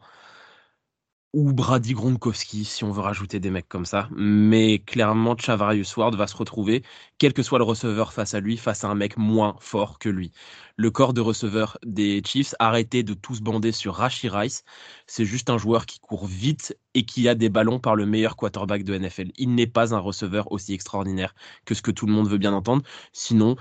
ou 1.32 1.52
Brady 1.52 1.94
Gronkowski, 1.94 2.64
si 2.64 2.82
on 2.82 2.90
veut 2.90 3.02
rajouter 3.02 3.38
des 3.38 3.50
mecs 3.50 3.68
comme 3.68 3.84
ça. 3.84 4.08
Mais 4.16 4.80
clairement, 4.80 5.36
Chavarius 5.36 5.96
Ward 5.96 6.14
va 6.16 6.26
se 6.26 6.36
retrouver, 6.36 6.82
quel 7.18 7.32
que 7.32 7.42
soit 7.44 7.58
le 7.58 7.64
receveur 7.64 8.12
face 8.12 8.34
à 8.34 8.40
lui, 8.40 8.56
face 8.56 8.82
à 8.82 8.88
un 8.88 8.96
mec 8.96 9.16
moins 9.16 9.54
fort 9.60 10.00
que 10.00 10.08
lui. 10.08 10.32
Le 10.76 10.90
corps 10.90 11.12
de 11.12 11.20
receveur 11.20 11.78
des 11.86 12.20
Chiefs, 12.24 12.54
arrêtez 12.58 13.04
de 13.04 13.14
tous 13.14 13.40
bander 13.42 13.70
sur 13.70 13.94
Rashi 13.94 14.28
Rice. 14.28 14.64
C'est 15.06 15.24
juste 15.24 15.50
un 15.50 15.58
joueur 15.58 15.86
qui 15.86 16.00
court 16.00 16.26
vite 16.26 16.76
et 16.94 17.04
qui 17.04 17.28
a 17.28 17.36
des 17.36 17.48
ballons 17.48 17.78
par 17.78 17.94
le 17.94 18.06
meilleur 18.06 18.34
quarterback 18.34 18.82
de 18.82 18.98
NFL. 18.98 19.30
Il 19.36 19.54
n'est 19.54 19.68
pas 19.68 19.94
un 19.94 19.98
receveur 19.98 20.50
aussi 20.50 20.74
extraordinaire 20.74 21.34
que 21.64 21.74
ce 21.74 21.82
que 21.82 21.92
tout 21.92 22.06
le 22.06 22.12
monde 22.12 22.28
veut 22.28 22.38
bien 22.38 22.52
entendre. 22.52 22.82
Sinon, 23.12 23.54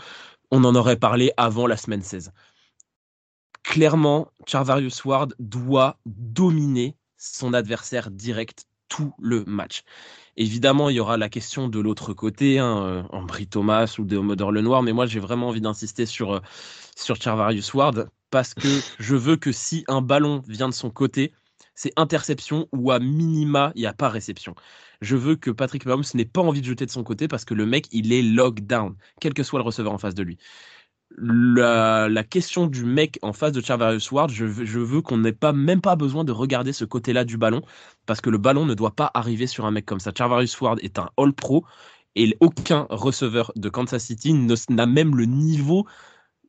on 0.49 0.63
en 0.63 0.73
aurait 0.75 0.97
parlé 0.97 1.31
avant 1.37 1.67
la 1.67 1.77
semaine 1.77 2.01
16. 2.01 2.31
Clairement, 3.61 4.31
Charvarius 4.47 5.05
Ward 5.05 5.35
doit 5.37 5.99
dominer 6.07 6.95
son 7.19 7.53
adversaire 7.53 8.09
direct 8.09 8.65
tout 8.87 9.13
le 9.19 9.45
match. 9.45 9.83
Évidemment, 10.35 10.89
il 10.89 10.95
y 10.95 10.99
aura 10.99 11.17
la 11.17 11.29
question 11.29 11.69
de 11.69 11.79
l'autre 11.79 12.13
côté, 12.13 12.59
hein, 12.59 13.05
Ambry 13.11 13.43
euh, 13.43 13.47
Thomas 13.47 13.95
ou 13.99 14.03
Deomodor 14.03 14.51
Lenoir, 14.51 14.81
mais 14.81 14.93
moi 14.93 15.05
j'ai 15.05 15.19
vraiment 15.19 15.49
envie 15.49 15.61
d'insister 15.61 16.07
sur, 16.07 16.33
euh, 16.33 16.39
sur 16.95 17.15
Charvarius 17.15 17.73
Ward 17.73 18.09
parce 18.31 18.53
que 18.53 18.67
je 18.99 19.15
veux 19.15 19.37
que 19.37 19.51
si 19.51 19.83
un 19.87 20.01
ballon 20.01 20.41
vient 20.47 20.69
de 20.69 20.73
son 20.73 20.89
côté, 20.89 21.33
c'est 21.75 21.93
interception 21.95 22.67
ou 22.73 22.91
à 22.91 22.99
minima, 22.99 23.71
il 23.75 23.81
n'y 23.81 23.87
a 23.87 23.93
pas 23.93 24.09
réception. 24.09 24.55
Je 25.01 25.15
veux 25.15 25.35
que 25.35 25.51
Patrick 25.51 25.85
Mahomes 25.85 26.03
n'ait 26.13 26.25
pas 26.25 26.41
envie 26.41 26.59
de 26.59 26.65
jeter 26.65 26.85
de 26.85 26.91
son 26.91 27.03
côté 27.03 27.27
parce 27.27 27.45
que 27.45 27.53
le 27.53 27.65
mec, 27.65 27.87
il 27.91 28.11
est 28.11 28.21
lockdown, 28.21 28.95
quel 29.21 29.33
que 29.33 29.43
soit 29.43 29.59
le 29.59 29.65
receveur 29.65 29.93
en 29.93 29.97
face 29.97 30.15
de 30.15 30.23
lui 30.23 30.37
la, 31.17 32.23
question 32.23 32.67
du 32.67 32.85
mec 32.85 33.19
en 33.21 33.33
face 33.33 33.51
de 33.51 33.61
Charvarius 33.61 34.11
Ward, 34.11 34.29
je, 34.29 34.45
veux 34.45 35.01
qu'on 35.01 35.17
n'ait 35.17 35.33
pas 35.33 35.53
même 35.53 35.81
pas 35.81 35.95
besoin 35.95 36.23
de 36.23 36.31
regarder 36.31 36.73
ce 36.73 36.85
côté-là 36.85 37.25
du 37.25 37.37
ballon 37.37 37.61
parce 38.05 38.21
que 38.21 38.29
le 38.29 38.37
ballon 38.37 38.65
ne 38.65 38.73
doit 38.73 38.95
pas 38.95 39.11
arriver 39.13 39.47
sur 39.47 39.65
un 39.65 39.71
mec 39.71 39.85
comme 39.85 39.99
ça. 39.99 40.11
Charvarius 40.15 40.59
Ward 40.61 40.79
est 40.81 40.99
un 40.99 41.09
All 41.17 41.33
Pro 41.33 41.65
et 42.15 42.35
aucun 42.39 42.87
receveur 42.89 43.51
de 43.55 43.69
Kansas 43.69 44.03
City 44.03 44.33
n'a 44.69 44.85
même 44.85 45.15
le 45.15 45.25
niveau 45.25 45.85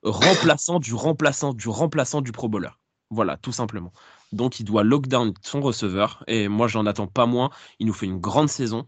remplaçant 0.02 0.78
du 0.78 0.94
remplaçant 0.94 1.52
du 1.52 1.68
remplaçant 1.68 2.20
du 2.20 2.32
Pro 2.32 2.48
Bowler. 2.48 2.70
Voilà, 3.10 3.36
tout 3.36 3.52
simplement. 3.52 3.92
Donc 4.32 4.60
il 4.60 4.64
doit 4.64 4.84
lockdown 4.84 5.34
son 5.42 5.60
receveur 5.60 6.22
et 6.28 6.48
moi 6.48 6.68
j'en 6.68 6.86
attends 6.86 7.08
pas 7.08 7.26
moins. 7.26 7.50
Il 7.78 7.86
nous 7.86 7.92
fait 7.92 8.06
une 8.06 8.20
grande 8.20 8.48
saison. 8.48 8.86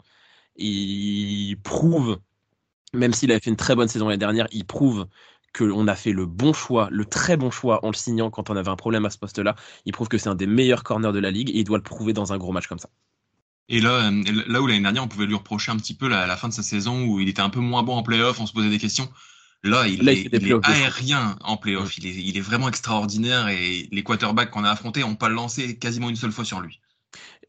Il 0.56 1.56
prouve 1.62 2.18
même 2.94 3.12
s'il 3.12 3.30
avait 3.30 3.40
fait 3.40 3.50
une 3.50 3.56
très 3.56 3.74
bonne 3.74 3.88
saison 3.88 4.08
l'année 4.08 4.18
dernière, 4.18 4.48
il 4.52 4.66
prouve 4.66 5.06
qu'on 5.56 5.86
a 5.86 5.94
fait 5.94 6.12
le 6.12 6.26
bon 6.26 6.52
choix, 6.52 6.88
le 6.90 7.04
très 7.04 7.36
bon 7.36 7.50
choix 7.50 7.84
en 7.84 7.88
le 7.88 7.94
signant 7.94 8.30
quand 8.30 8.50
on 8.50 8.56
avait 8.56 8.70
un 8.70 8.76
problème 8.76 9.04
à 9.04 9.10
ce 9.10 9.18
poste-là. 9.18 9.54
Il 9.84 9.92
prouve 9.92 10.08
que 10.08 10.18
c'est 10.18 10.28
un 10.28 10.34
des 10.34 10.46
meilleurs 10.46 10.82
corners 10.82 11.12
de 11.12 11.18
la 11.18 11.30
ligue 11.30 11.50
et 11.50 11.58
il 11.58 11.64
doit 11.64 11.78
le 11.78 11.82
prouver 11.82 12.12
dans 12.12 12.32
un 12.32 12.38
gros 12.38 12.52
match 12.52 12.66
comme 12.66 12.78
ça. 12.78 12.88
Et 13.68 13.80
là, 13.80 14.10
euh, 14.10 14.22
là 14.48 14.60
où 14.60 14.66
l'année 14.66 14.80
dernière, 14.80 15.04
on 15.04 15.08
pouvait 15.08 15.26
lui 15.26 15.34
reprocher 15.34 15.70
un 15.70 15.76
petit 15.76 15.94
peu 15.94 16.08
la, 16.08 16.26
la, 16.26 16.36
fin 16.36 16.48
de 16.48 16.52
sa 16.52 16.62
saison 16.62 17.04
où 17.04 17.20
il 17.20 17.28
était 17.28 17.42
un 17.42 17.50
peu 17.50 17.60
moins 17.60 17.82
bon 17.82 17.96
en 17.96 18.02
playoff, 18.02 18.40
on 18.40 18.46
se 18.46 18.52
posait 18.52 18.70
des 18.70 18.78
questions. 18.78 19.08
Là, 19.64 19.86
il, 19.86 20.08
est, 20.08 20.22
il 20.32 20.48
est, 20.48 20.66
aérien 20.66 21.36
en 21.40 21.56
playoff. 21.56 21.96
Il 21.96 22.06
est, 22.06 22.14
il 22.14 22.36
est 22.36 22.40
vraiment 22.40 22.68
extraordinaire 22.68 23.48
et 23.48 23.88
les 23.92 24.02
quarterbacks 24.02 24.50
qu'on 24.50 24.64
a 24.64 24.70
affrontés 24.70 25.00
n'ont 25.00 25.14
pas 25.14 25.28
lancé 25.28 25.78
quasiment 25.78 26.10
une 26.10 26.16
seule 26.16 26.32
fois 26.32 26.44
sur 26.44 26.60
lui. 26.60 26.80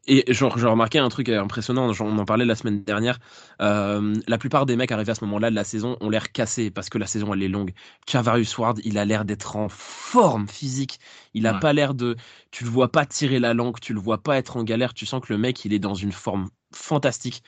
Et 0.06 0.24
j'ai 0.28 0.44
remarqué 0.44 0.98
un 0.98 1.08
truc 1.08 1.30
impressionnant, 1.30 1.90
on 1.98 2.18
en 2.18 2.24
parlait 2.26 2.44
la 2.44 2.54
semaine 2.54 2.84
dernière. 2.84 3.18
Euh, 3.62 4.14
la 4.26 4.36
plupart 4.36 4.66
des 4.66 4.76
mecs 4.76 4.92
arrivés 4.92 5.12
à 5.12 5.14
ce 5.14 5.24
moment-là 5.24 5.48
de 5.48 5.54
la 5.54 5.64
saison 5.64 5.96
ont 6.00 6.10
l'air 6.10 6.30
cassés 6.30 6.70
parce 6.70 6.90
que 6.90 6.98
la 6.98 7.06
saison 7.06 7.32
elle 7.32 7.42
est 7.42 7.48
longue. 7.48 7.72
Chavarius 8.06 8.58
Ward, 8.58 8.80
il 8.84 8.98
a 8.98 9.06
l'air 9.06 9.24
d'être 9.24 9.56
en 9.56 9.70
forme 9.70 10.46
physique. 10.46 11.00
Il 11.32 11.46
a 11.46 11.54
pas 11.54 11.72
l'air 11.72 11.94
de. 11.94 12.16
Tu 12.50 12.64
le 12.64 12.70
vois 12.70 12.92
pas 12.92 13.06
tirer 13.06 13.38
la 13.38 13.54
langue, 13.54 13.80
tu 13.80 13.94
le 13.94 14.00
vois 14.00 14.22
pas 14.22 14.36
être 14.36 14.58
en 14.58 14.64
galère. 14.64 14.92
Tu 14.92 15.06
sens 15.06 15.22
que 15.24 15.32
le 15.32 15.38
mec 15.38 15.64
il 15.64 15.72
est 15.72 15.78
dans 15.78 15.94
une 15.94 16.12
forme 16.12 16.50
fantastique. 16.74 17.42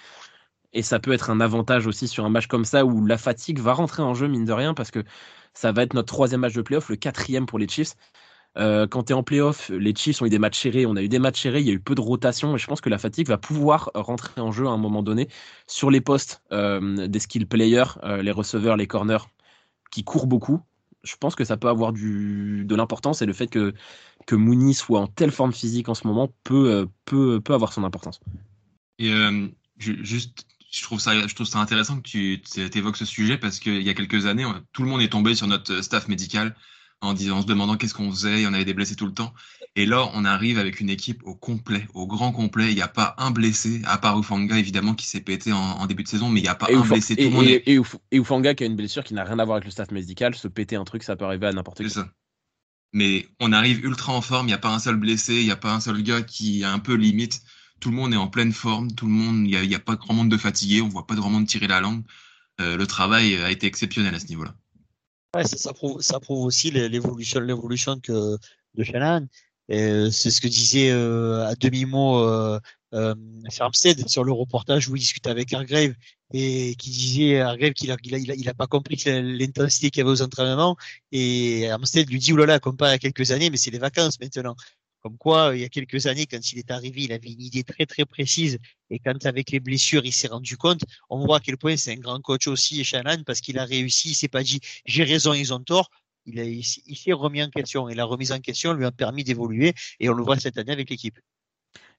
Et 0.73 0.83
ça 0.83 0.99
peut 0.99 1.13
être 1.13 1.31
un 1.31 1.41
avantage 1.41 1.87
aussi 1.87 2.09
sur 2.09 2.25
un 2.25 2.31
match 2.31 2.47
comme 2.47 2.65
ça 2.65 2.85
où 2.85 3.05
la 3.05 3.19
fatigue 3.19 3.61
va 3.61 3.73
rentrer 3.75 4.03
en 4.03 4.15
jeu, 4.15 4.29
mine 4.29 4.45
de 4.45 4.53
rien, 4.53 4.75
parce 4.75 4.91
que 4.91 5.05
ça 5.55 5.73
va 5.73 5.83
être 5.83 5.95
notre 5.95 6.09
troisième 6.13 6.41
match 6.41 6.55
de 6.55 6.63
playoff, 6.63 6.89
le 6.89 6.97
quatrième 6.97 7.47
pour 7.47 7.59
les 7.59 7.69
Chiefs. 7.69 7.95
Euh, 8.57 8.87
quand 8.87 9.05
tu 9.05 9.13
es 9.13 9.15
en 9.15 9.23
playoff, 9.23 9.69
les 9.69 9.95
Chiefs 9.95 10.23
ont 10.23 10.27
eu 10.27 10.31
des 10.31 10.39
matchs 10.39 10.61
serrés, 10.61 10.87
on 10.87 10.97
a 10.97 11.03
eu 11.03 11.09
des 11.09 11.19
matchs 11.19 11.43
serrés, 11.43 11.61
il 11.61 11.67
y 11.67 11.71
a 11.71 11.75
eu 11.75 11.81
peu 11.81 11.95
de 11.95 12.01
rotation 12.01 12.55
et 12.55 12.59
je 12.59 12.67
pense 12.67 12.81
que 12.81 12.89
la 12.89 12.99
fatigue 12.99 13.29
va 13.29 13.37
pouvoir 13.37 13.91
rentrer 13.95 14.41
en 14.41 14.51
jeu 14.51 14.67
à 14.67 14.71
un 14.71 14.79
moment 14.79 15.03
donné 15.03 15.29
sur 15.67 15.91
les 15.91 16.01
postes 16.01 16.43
euh, 16.53 17.07
des 17.07 17.19
skill 17.19 17.47
players, 17.47 17.99
euh, 18.03 18.23
les 18.23 18.31
receveurs, 18.31 18.77
les 18.77 18.87
corners 18.87 19.29
qui 19.91 20.05
courent 20.05 20.27
beaucoup. 20.27 20.61
Je 21.03 21.17
pense 21.17 21.35
que 21.35 21.45
ça 21.45 21.57
peut 21.57 21.69
avoir 21.69 21.93
du, 21.93 22.65
de 22.65 22.75
l'importance 22.75 23.21
et 23.23 23.27
le 23.27 23.33
fait 23.33 23.47
que, 23.47 23.75
que 24.27 24.35
Mooney 24.35 24.73
soit 24.73 25.01
en 25.01 25.07
telle 25.07 25.31
forme 25.31 25.53
physique 25.53 25.89
en 25.89 25.95
ce 25.95 26.07
moment 26.07 26.33
peut, 26.43 26.89
peut, 27.05 27.41
peut 27.41 27.55
avoir 27.55 27.73
son 27.73 27.85
importance. 27.85 28.21
Et 28.99 29.13
juste, 29.79 30.47
je 30.73 30.83
trouve, 30.83 30.99
ça, 30.99 31.29
je 31.29 31.33
trouve 31.35 31.47
ça 31.47 31.61
intéressant 31.61 32.01
que 32.01 32.09
tu 32.09 32.41
évoques 32.79 32.97
ce 32.97 33.05
sujet 33.05 33.39
parce 33.39 33.61
qu'il 33.61 33.83
y 33.83 33.89
a 33.89 33.95
quelques 33.95 34.27
années, 34.27 34.47
tout 34.73 34.83
le 34.83 34.89
monde 34.89 35.01
est 35.01 35.13
tombé 35.13 35.37
sur 35.37 35.47
notre 35.47 35.81
staff 35.81 36.09
médical 36.09 36.57
en, 37.01 37.15
disant, 37.15 37.39
en 37.39 37.43
se 37.43 37.47
demandant 37.47 37.77
qu'est-ce 37.77 37.95
qu'on 37.95 38.11
faisait, 38.11 38.41
il 38.41 38.43
y 38.43 38.47
en 38.47 38.55
avait 38.55 38.65
des 38.65 38.75
blessés 38.75 38.97
tout 38.97 39.07
le 39.07 39.13
temps. 39.13 39.35
Et 39.75 39.85
là, 39.85 40.09
on 40.15 40.25
arrive 40.25 40.59
avec 40.59 40.81
une 40.81 40.89
équipe 40.89 41.23
au 41.25 41.35
complet, 41.35 41.87
au 41.93 42.07
grand 42.07 42.33
complet. 42.33 42.71
Il 42.71 42.75
n'y 42.75 42.83
a 42.83 42.89
pas 42.89 43.15
un 43.19 43.31
blessé, 43.31 43.83
à 43.85 43.99
part 43.99 44.19
Ufanga 44.19 44.59
évidemment 44.59 44.95
qui 44.95 45.07
s'est 45.07 45.21
pété 45.21 45.53
en, 45.53 45.87
début 45.87 46.03
de 46.03 46.09
saison, 46.09 46.31
mais 46.31 46.41
il 46.41 46.45
n'y 46.45 46.49
a 46.49 46.55
pas 46.55 46.69
un 46.73 46.81
blessé. 46.81 47.15
Tout 47.15 47.23
et, 47.23 47.31
monde 47.31 47.47
et, 47.47 47.81
Ufanga 48.13 48.55
qui 48.55 48.65
a 48.65 48.67
une 48.67 48.77
blessure 48.77 49.05
qui 49.05 49.13
n'a 49.13 49.25
rien 49.25 49.39
à 49.39 49.45
voir 49.45 49.57
avec 49.57 49.67
le 49.67 49.71
staff 49.71 49.91
médical, 49.91 50.35
se 50.35 50.49
péter 50.49 50.77
un 50.77 50.85
truc, 50.85 51.03
ça 51.03 51.15
peut 51.15 51.27
arriver 51.27 51.47
à 51.47 51.53
n'importe 51.53 51.83
qui. 51.83 51.91
Ça. 51.91 52.09
Mais 52.95 53.29
on 53.41 53.53
arrive 53.53 53.85
ultra 53.85 54.15
en 54.15 54.23
forme, 54.23 54.47
il 54.47 54.51
n'y 54.51 54.55
a 54.55 54.59
pas 54.59 54.73
un 54.73 54.79
seul 54.79 54.97
blessé, 54.97 55.35
il 55.35 55.45
n'y 55.45 55.51
a 55.51 55.57
pas 55.57 55.75
un 55.75 55.81
seul 55.81 56.03
gars 56.03 56.23
qui 56.23 56.63
est 56.63 56.65
un 56.65 56.79
peu 56.79 56.95
limite. 56.95 57.43
Tout 57.79 57.91
le 57.91 57.97
monde 57.97 58.15
est 58.15 58.17
en 58.17 58.29
pleine 58.29 58.53
forme, 58.53 58.91
tout 58.93 59.05
le 59.05 59.13
monde, 59.13 59.47
il 59.47 59.69
n'y 59.69 59.75
a, 59.75 59.79
pas 59.79 59.97
grand 59.97 60.15
monde 60.15 60.31
de 60.31 60.39
fatigué, 60.39 60.81
on 60.81 60.89
voit 60.89 61.07
pas 61.07 61.15
grand 61.15 61.29
monde 61.29 61.47
tirer 61.47 61.67
la 61.67 61.83
langue. 61.83 62.03
Euh, 62.63 62.79
le 62.79 62.87
travail 62.87 63.37
a 63.37 63.51
été 63.51 63.67
exceptionnel 63.67 64.15
à 64.15 64.19
ce 64.19 64.29
niveau-là 64.29 64.55
ça, 65.45 65.73
prouve, 65.73 66.45
aussi 66.45 66.71
l'évolution, 66.71 67.41
de 67.41 68.85
Shannon. 68.85 69.29
C'est 69.69 70.31
ce 70.31 70.41
que 70.41 70.49
disait 70.49 70.91
euh, 70.91 71.47
à 71.47 71.55
demi-mot 71.55 72.21
euh, 72.21 72.61
euh, 72.95 73.15
sur 74.07 74.25
le 74.25 74.33
reportage 74.33 74.89
où 74.89 74.97
il 74.97 75.01
discutait 75.01 75.31
avec 75.31 75.53
Hargrave 75.53 75.95
et 76.33 76.75
qui 76.77 76.91
disait 76.91 77.41
Hargrave 77.41 77.73
qu'il 77.73 77.91
a, 77.91 78.55
pas 78.55 78.67
compris 78.67 78.97
l'intensité 79.07 79.91
qu'il 79.91 80.01
y 80.01 80.03
avait 80.03 80.11
aux 80.11 80.23
entraînements 80.23 80.77
et 81.13 81.69
Armstead 81.71 82.09
lui 82.11 82.19
dit 82.19 82.33
oulala, 82.33 82.59
comparé 82.61 82.93
à 82.93 82.99
quelques 82.99 83.31
années, 83.33 83.51
mais 83.51 83.57
c'est 83.57 83.71
les 83.71 83.79
vacances 83.79 84.21
maintenant. 84.21 84.57
Comme 85.07 85.19
quoi, 85.19 85.53
il 85.55 85.61
y 85.61 85.65
a 85.65 85.69
quelques 85.69 86.07
années, 86.07 86.27
quand 86.27 86.53
il 86.53 86.59
est 86.59 86.73
arrivé, 86.73 87.03
il 87.03 87.13
avait 87.13 87.31
une 87.31 87.41
idée 87.41 87.63
très 87.63 87.87
très 87.87 88.05
précise. 88.05 88.59
Et 88.91 88.99
quand 88.99 89.25
avec 89.25 89.53
les 89.53 89.61
blessures, 89.61 90.05
il 90.05 90.13
s'est 90.13 90.27
rendu 90.27 90.57
compte, 90.57 90.81
on 91.11 91.25
voit 91.25 91.37
à 91.37 91.41
quel 91.41 91.57
point 91.57 91.77
c'est 91.77 91.93
un 91.93 92.01
grand 92.01 92.21
coach 92.21 92.49
aussi, 92.49 92.83
Shannon, 92.83 93.23
parce 93.25 93.41
qu'il 93.41 93.57
a 93.61 93.65
réussi, 93.65 94.11
il 94.11 94.15
s'est 94.15 94.27
pas 94.27 94.43
dit 94.43 94.59
j'ai 94.85 95.05
raison, 95.05 95.33
ils 95.33 95.55
ont 95.55 95.61
tort. 95.61 95.91
Il, 96.25 96.41
il 96.41 96.97
s'est 96.97 97.13
remis 97.13 97.41
en 97.41 97.51
question. 97.51 97.89
Et 97.89 97.95
la 97.95 98.05
remise 98.05 98.33
en 98.33 98.41
question 98.41 98.73
lui 98.73 98.85
a 98.85 98.91
permis 98.91 99.23
d'évoluer. 99.23 99.75
Et 100.01 100.09
on 100.09 100.13
le 100.13 100.25
voit 100.25 100.41
cette 100.41 100.59
année 100.59 100.73
avec 100.73 100.91
l'équipe 100.91 101.21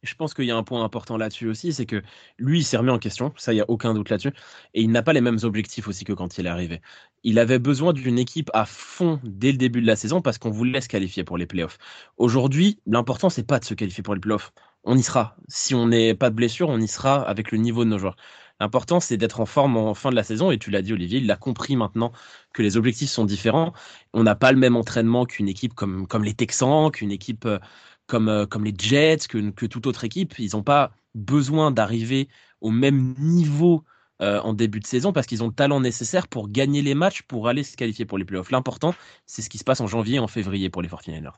je 0.08 0.16
pense 0.16 0.34
qu'il 0.34 0.46
y 0.46 0.52
a 0.52 0.58
un 0.58 0.64
point 0.64 0.84
important 0.84 1.18
là-dessus 1.18 1.48
aussi, 1.48 1.74
c'est 1.74 1.86
que 1.86 2.02
lui, 2.38 2.60
il 2.60 2.64
s'est 2.64 2.78
remis 2.78 2.92
en 2.92 3.00
question, 3.00 3.34
ça, 3.38 3.54
il 3.54 3.56
n'y 3.58 3.62
a 3.62 3.70
aucun 3.70 3.94
doute 3.94 4.10
là-dessus, 4.10 4.32
et 4.74 4.82
il 4.82 4.92
n'a 4.92 5.04
pas 5.04 5.14
les 5.14 5.22
mêmes 5.22 5.40
objectifs 5.44 5.88
aussi 5.88 6.04
que 6.06 6.14
quand 6.14 6.38
il 6.38 6.46
est 6.46 6.50
arrivé. 6.50 6.82
Il 7.24 7.40
avait 7.40 7.60
besoin 7.60 7.94
d'une 7.94 8.18
équipe 8.20 8.50
à 8.54 8.66
fond 8.66 9.20
dès 9.24 9.52
le 9.52 9.58
début 9.58 9.82
de 9.82 9.88
la 9.88 9.96
saison 9.96 10.22
parce 10.22 10.38
qu'on 10.38 10.52
voulait 10.52 10.82
se 10.82 10.88
qualifier 10.88 11.24
pour 11.24 11.38
les 11.38 11.46
playoffs. 11.46 11.78
Aujourd'hui, 12.18 12.80
l'important, 12.86 13.30
c'est 13.30 13.46
pas 13.46 13.60
de 13.60 13.66
se 13.66 13.74
qualifier 13.74 14.04
pour 14.04 14.16
les 14.16 14.22
playoffs. 14.22 14.54
On 14.84 14.98
y 14.98 15.04
sera. 15.04 15.36
Si 15.48 15.76
on 15.76 15.88
n'est 15.88 16.16
pas 16.16 16.30
de 16.30 16.36
blessure, 16.36 16.70
on 16.70 16.80
y 16.80 16.88
sera 16.88 17.22
avec 17.22 17.52
le 17.52 17.58
niveau 17.58 17.84
de 17.84 17.90
nos 17.90 17.98
joueurs. 17.98 18.16
L'important, 18.60 19.00
c'est 19.00 19.18
d'être 19.18 19.40
en 19.40 19.46
forme 19.46 19.78
en 19.78 19.94
fin 19.94 20.10
de 20.10 20.16
la 20.16 20.24
saison. 20.24 20.52
Et 20.52 20.58
tu 20.58 20.72
l'as 20.72 20.82
dit, 20.82 20.94
Olivier, 20.94 21.20
il 21.20 21.30
a 21.30 21.36
compris 21.36 21.76
maintenant 21.76 22.12
que 22.54 22.62
les 22.62 22.78
objectifs 22.78 23.10
sont 23.10 23.26
différents. 23.26 23.74
On 24.14 24.24
n'a 24.24 24.36
pas 24.36 24.52
le 24.52 24.58
même 24.58 24.76
entraînement 24.76 25.26
qu'une 25.26 25.48
équipe 25.50 25.74
comme, 25.74 26.08
comme 26.08 26.24
les 26.24 26.34
Texans, 26.34 26.92
qu'une 26.92 27.12
équipe 27.12 27.46
euh, 27.46 27.60
comme, 28.08 28.30
euh, 28.30 28.46
comme 28.46 28.64
les 28.64 28.74
Jets, 28.78 29.28
que, 29.30 29.50
que 29.52 29.66
toute 29.66 29.86
autre 29.88 30.04
équipe. 30.04 30.40
Ils 30.40 30.52
n'ont 30.54 30.64
pas 30.64 30.92
besoin 31.14 31.72
d'arriver 31.72 32.30
au 32.62 32.72
même 32.72 33.14
niveau 33.20 33.84
euh, 34.22 34.40
en 34.40 34.54
début 34.54 34.80
de 34.80 34.88
saison 34.88 35.14
parce 35.14 35.28
qu'ils 35.28 35.44
ont 35.44 35.48
le 35.48 35.54
talent 35.54 35.80
nécessaire 35.80 36.28
pour 36.28 36.50
gagner 36.50 36.82
les 36.82 36.96
matchs, 36.96 37.22
pour 37.22 37.48
aller 37.48 37.64
se 37.64 37.78
qualifier 37.78 38.06
pour 38.06 38.18
les 38.18 38.26
playoffs. 38.26 38.50
L'important, 38.50 38.96
c'est 39.26 39.42
ce 39.42 39.50
qui 39.50 39.60
se 39.60 39.64
passe 39.64 39.82
en 39.82 39.88
janvier 39.88 40.16
et 40.16 40.20
en 40.20 40.28
février 40.28 40.70
pour 40.70 40.82
les 40.82 40.90
49ers. 40.90 41.34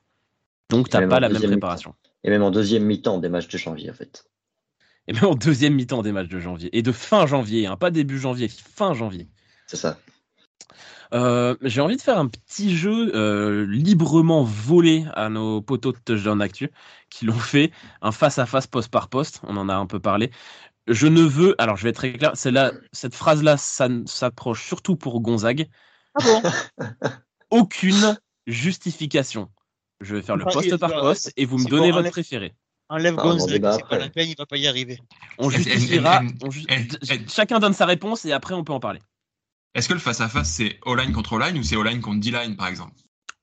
Donc, 0.69 0.89
tu 0.89 0.97
n'as 0.97 1.07
pas 1.07 1.19
la 1.19 1.29
même 1.29 1.41
préparation. 1.41 1.95
Et 2.23 2.29
même 2.29 2.43
en 2.43 2.51
deuxième 2.51 2.83
mi-temps 2.83 3.17
des 3.17 3.29
matchs 3.29 3.47
de 3.47 3.57
janvier, 3.57 3.89
en 3.89 3.93
fait. 3.93 4.23
Et 5.07 5.13
même 5.13 5.25
en 5.25 5.35
deuxième 5.35 5.73
mi-temps 5.73 6.03
des 6.03 6.11
matchs 6.11 6.29
de 6.29 6.39
janvier. 6.39 6.69
Et 6.77 6.83
de 6.83 6.91
fin 6.91 7.25
janvier, 7.25 7.65
hein, 7.65 7.75
pas 7.75 7.89
début 7.89 8.19
janvier, 8.19 8.47
fin 8.47 8.93
janvier. 8.93 9.27
C'est 9.65 9.77
ça. 9.77 9.99
Euh, 11.13 11.55
j'ai 11.61 11.81
envie 11.81 11.97
de 11.97 12.01
faire 12.01 12.19
un 12.19 12.27
petit 12.27 12.75
jeu 12.75 13.15
euh, 13.15 13.65
librement 13.65 14.43
volé 14.43 15.05
à 15.15 15.29
nos 15.29 15.61
poteaux 15.61 15.91
de 15.91 15.97
Touchdown 15.97 16.41
Actu 16.41 16.69
qui 17.09 17.25
l'ont 17.25 17.33
fait, 17.33 17.71
un 18.01 18.11
face-à-face 18.11 18.67
poste 18.67 18.91
par 18.91 19.09
poste, 19.09 19.41
on 19.43 19.57
en 19.57 19.69
a 19.69 19.75
un 19.75 19.87
peu 19.87 19.99
parlé. 19.99 20.31
Je 20.87 21.07
ne 21.07 21.21
veux, 21.21 21.55
alors 21.59 21.77
je 21.77 21.83
vais 21.83 21.89
être 21.89 21.95
très 21.95 22.13
clair, 22.13 22.33
là, 22.45 22.71
cette 22.91 23.15
phrase-là 23.15 23.57
ça 23.57 23.87
s'approche 24.05 24.65
surtout 24.65 24.95
pour 24.95 25.19
Gonzague. 25.21 25.67
Ah 26.15 26.23
bon? 26.23 26.85
Aucune 27.49 28.17
justification. 28.45 29.49
Je 30.01 30.15
vais 30.15 30.21
faire 30.21 30.37
le 30.37 30.45
poste 30.45 30.77
par 30.77 30.91
poste 30.91 31.33
et 31.37 31.45
vous 31.45 31.57
me 31.57 31.67
donnez 31.67 31.91
votre 31.91 32.11
préféré. 32.11 32.53
Enlève 32.87 33.15
ah, 33.17 33.23
Gonzague, 33.23 33.69
c'est 33.71 33.87
pas 33.87 33.97
la 33.97 34.09
peine, 34.09 34.29
il 34.29 34.35
va 34.37 34.45
pas 34.45 34.57
y 34.57 34.67
arriver. 34.67 34.99
On 35.37 35.49
justifiera, 35.49 36.21
chacun 37.27 37.59
donne 37.59 37.73
sa 37.73 37.85
réponse 37.85 38.25
et 38.25 38.31
après 38.31 38.53
on 38.53 38.63
peut 38.63 38.73
en 38.73 38.79
parler. 38.79 38.99
Est-ce 39.75 39.87
que 39.87 39.93
le 39.93 39.99
face-à-face, 39.99 40.49
c'est 40.49 40.79
O-line 40.85 41.11
contre 41.11 41.33
O-line 41.33 41.57
ou 41.57 41.63
c'est 41.63 41.75
O-line 41.75 42.01
contre 42.01 42.19
D-line, 42.19 42.55
par 42.55 42.67
exemple? 42.67 42.95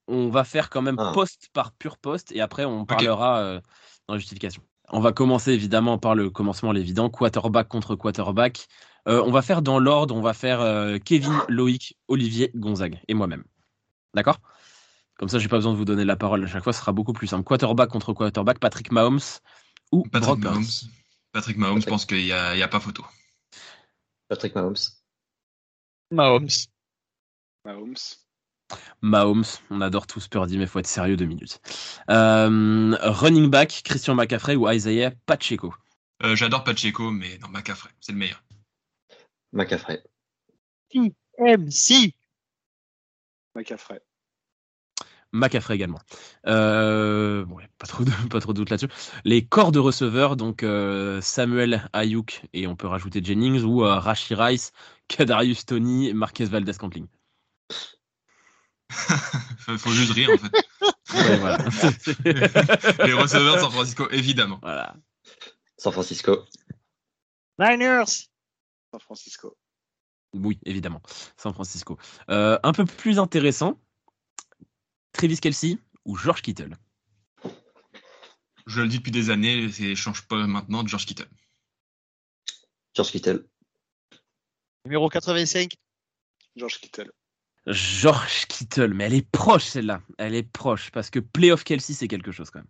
On 0.09 0.29
va 0.29 0.45
faire 0.45 0.71
quand 0.71 0.83
même 0.83 0.97
ah. 0.99 1.13
poste 1.13 1.49
par 1.53 1.73
pur 1.73 1.99
poste 1.99 2.31
et 2.33 2.41
après 2.41 2.65
on 2.65 2.85
parlera 2.85 3.39
euh, 3.39 3.61
dans 4.07 4.15
la 4.15 4.19
justification. 4.19 4.63
On 4.91 5.01
va 5.01 5.13
commencer 5.13 5.51
évidemment 5.51 5.99
par 5.99 6.15
le 6.15 6.31
commencement 6.31 6.71
l'évident, 6.71 7.11
quarterback 7.11 7.67
contre 7.67 7.97
quarterback. 7.97 8.69
Euh, 9.09 9.23
on 9.25 9.33
va 9.33 9.43
faire 9.43 9.63
dans 9.63 9.81
l'ordre, 9.81 10.15
on 10.15 10.21
va 10.21 10.33
faire 10.33 10.61
euh, 10.61 10.99
Kevin, 10.99 11.37
Loïc, 11.49 11.97
Olivier, 12.07 12.53
Gonzague 12.55 13.01
et 13.09 13.15
moi-même. 13.15 13.45
D'accord? 14.15 14.41
Comme 15.19 15.29
ça, 15.29 15.39
j'ai 15.39 15.49
pas 15.49 15.57
besoin 15.57 15.73
de 15.73 15.77
vous 15.77 15.85
donner 15.85 16.05
la 16.05 16.17
parole 16.17 16.45
à 16.45 16.47
chaque 16.47 16.63
fois, 16.63 16.73
ce 16.73 16.81
sera 16.81 16.93
beaucoup 16.93 17.13
plus 17.13 17.27
simple. 17.27 17.43
Quarterback 17.43 17.91
contre 17.91 18.13
quarterback, 18.13 18.61
Patrick 18.61 18.93
Mahomes 18.93 19.21
ou 19.91 20.05
Patrick 20.05 20.39
Mahomes. 20.39 20.65
Patrick 21.33 21.57
Mahomes, 21.57 21.81
je 21.81 21.87
pense 21.87 22.07
qu'il 22.07 22.23
n'y 22.23 22.33
a, 22.33 22.51
a 22.51 22.69
pas 22.69 22.81
photo. 22.81 23.05
Patrick 24.29 24.55
Mahomes. 24.55 24.77
Mahomes. 26.11 26.69
Mahomes. 27.65 28.17
Mahomes, 29.01 29.45
on 29.71 29.81
adore 29.81 30.07
tous 30.07 30.29
Purdy, 30.29 30.57
mais 30.57 30.65
il 30.65 30.69
faut 30.69 30.79
être 30.79 30.87
sérieux 30.87 31.17
deux 31.17 31.27
minutes. 31.27 31.61
Euh, 32.11 32.97
running 33.01 33.49
back, 33.49 33.83
Christian 33.85 34.15
McCaffrey 34.15 34.57
ou 34.57 34.69
Isaiah 34.71 35.13
Pacheco? 35.27 35.75
Euh, 36.23 36.35
J'adore 36.35 36.65
Pacheco, 36.65 37.11
mais 37.11 37.39
non, 37.39 37.49
McCaffrey, 37.49 37.91
c'est 38.01 38.13
le 38.13 38.19
meilleur. 38.19 38.43
McCaffrey. 39.53 40.03
TMC 40.91 42.15
McCaffrey. 43.55 44.01
McCaffrey 45.33 45.75
également. 45.75 46.01
Euh, 46.47 47.45
pas 47.79 47.87
trop 47.87 48.05
de, 48.05 48.11
pas 48.31 48.41
trop 48.41 48.53
de 48.53 48.59
doute 48.59 48.71
là-dessus. 48.71 48.89
Les 49.25 49.45
corps 49.45 49.73
de 49.73 49.79
receveurs, 49.79 50.37
donc 50.37 50.65
Samuel 51.21 51.89
Ayuk 51.93 52.43
et 52.53 52.67
on 52.67 52.77
peut 52.77 52.87
rajouter 52.87 53.23
Jennings 53.23 53.63
ou 53.63 53.81
Rashi 53.81 54.35
Rice, 54.35 54.73
Kadarius 55.09 55.67
Tony, 55.67 56.13
Marquez 56.13 56.47
Valdez 56.47 56.75
Cantling. 56.79 57.07
Faut 59.79 59.91
juste 59.91 60.13
rire 60.13 60.31
en 60.31 60.39
fait. 60.39 60.53
Les 63.05 63.13
receveurs 63.13 63.57
de 63.57 63.61
San 63.61 63.71
Francisco, 63.71 64.09
évidemment. 64.11 64.59
Voilà. 64.63 64.97
San 65.79 65.93
Francisco. 65.93 66.45
Niners. 67.59 68.29
San 68.91 69.01
Francisco. 69.01 69.57
Oui, 70.35 70.59
évidemment. 70.65 71.01
San 71.37 71.53
Francisco. 71.53 71.99
Euh, 72.31 72.59
un 72.63 72.73
peu 72.73 72.85
plus 72.85 73.19
intéressant, 73.19 73.81
Travis 75.13 75.39
Kelsey 75.39 75.79
ou 76.05 76.17
George 76.17 76.43
Kittle? 76.43 76.77
Je 78.67 78.83
le 78.83 78.89
dis 78.89 78.99
depuis 78.99 79.13
des 79.13 79.31
années, 79.31 79.65
et 79.65 79.95
change 79.95 80.27
pas 80.27 80.47
maintenant, 80.47 80.87
George 80.87 81.07
Kittle. 81.07 81.29
George 82.95 83.13
Kittle. 83.13 83.47
Numéro 84.87 85.09
85. 85.09 85.75
George 86.55 86.79
Kittle. 86.81 87.11
George 87.67 88.47
Kittle, 88.47 88.95
mais 88.95 89.05
elle 89.05 89.15
est 89.15 89.29
proche 89.29 89.65
celle-là. 89.65 90.01
Elle 90.17 90.37
est 90.37 90.45
proche 90.45 90.93
parce 90.93 91.11
que 91.11 91.19
playoff 91.19 91.65
Kelsey, 91.65 91.93
c'est 91.93 92.07
quelque 92.07 92.31
chose 92.31 92.51
quand 92.51 92.61
même. 92.61 92.69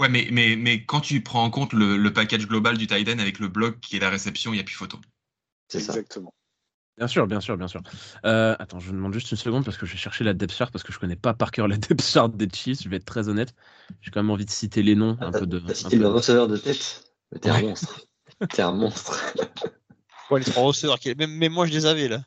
Ouais, 0.00 0.08
mais, 0.08 0.28
mais, 0.30 0.54
mais 0.54 0.84
quand 0.84 1.00
tu 1.00 1.20
prends 1.20 1.42
en 1.42 1.50
compte 1.50 1.72
le, 1.72 1.96
le 1.96 2.12
package 2.12 2.46
global 2.46 2.78
du 2.78 2.86
tight 2.86 3.08
end 3.08 3.18
avec 3.18 3.40
le 3.40 3.48
bloc 3.48 3.80
qui 3.80 3.96
est 3.96 4.00
la 4.00 4.10
réception, 4.10 4.52
il 4.52 4.56
n'y 4.56 4.60
a 4.60 4.64
plus 4.64 4.76
photo. 4.76 5.00
C'est 5.66 5.80
ça. 5.80 5.92
Exactement. 5.92 6.32
Bien 6.96 7.08
sûr, 7.08 7.26
bien 7.26 7.40
sûr, 7.40 7.56
bien 7.56 7.66
sûr. 7.66 7.82
Euh, 8.24 8.54
attends, 8.60 8.78
je 8.78 8.92
demande 8.92 9.12
juste 9.12 9.30
une 9.32 9.36
seconde 9.36 9.64
parce 9.64 9.76
que 9.76 9.86
je 9.86 9.92
vais 9.92 9.98
chercher 9.98 10.22
la 10.22 10.34
depth 10.34 10.52
chart 10.52 10.70
parce 10.70 10.84
que 10.84 10.92
je 10.92 11.00
connais 11.00 11.16
pas 11.16 11.34
par 11.34 11.50
cœur 11.50 11.66
la 11.66 11.76
depth 11.78 12.02
chart 12.02 12.28
des 12.36 12.48
Chiefs. 12.48 12.82
Je 12.84 12.88
vais 12.88 12.96
être 12.96 13.04
très 13.04 13.28
honnête. 13.28 13.54
J'ai 14.02 14.12
quand 14.12 14.20
même 14.22 14.30
envie 14.30 14.46
de 14.46 14.50
citer 14.50 14.84
les 14.84 14.94
noms 14.94 15.16
un 15.20 15.32
peu 15.32 15.46
de. 15.46 15.58
t'as 15.58 15.74
cité 15.74 15.96
peu 15.96 16.02
le 16.04 16.08
de- 16.08 16.14
receveur 16.14 16.46
de 16.46 16.56
tête? 16.56 17.12
Mais 17.32 17.40
T'es 17.40 17.50
un 17.50 17.60
monstre. 17.62 18.06
T'es 18.50 18.62
un 18.62 18.72
monstre. 18.72 19.34
Ouais, 20.30 20.40
les 20.40 20.46
trois 20.46 20.64
receveurs. 20.64 20.98
qui- 20.98 21.14
Même, 21.14 21.32
même 21.32 21.52
moi, 21.52 21.66
je 21.66 21.72
les 21.72 21.86
avais 21.86 22.08
là. 22.08 22.22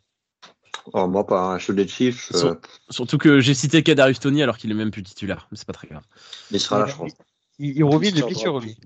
Oh, 0.93 1.07
moi, 1.07 1.25
pas 1.27 1.53
un 1.53 1.59
show 1.59 1.73
des 1.73 1.87
Chiefs. 1.87 2.35
Sur- 2.35 2.47
euh, 2.47 2.55
Surtout 2.89 3.17
que 3.17 3.39
j'ai 3.39 3.53
cité 3.53 3.83
Kadarius 3.83 4.19
Tony 4.19 4.41
alors 4.41 4.57
qu'il 4.57 4.71
est 4.71 4.75
même 4.75 4.91
plus 4.91 5.03
titulaire. 5.03 5.47
Mais 5.51 5.57
c'est 5.57 5.67
pas 5.67 5.73
très 5.73 5.87
grave. 5.87 6.03
il 6.49 6.59
sera 6.59 6.79
là, 6.79 6.85
je 6.87 6.95
pense. 6.95 7.11
Il, 7.59 7.77
il 7.77 7.83
revient 7.83 8.11
de 8.11 8.17
Sur 8.17 8.27
blessure, 8.27 8.53
droite. 8.53 8.63
lui. 8.65 8.77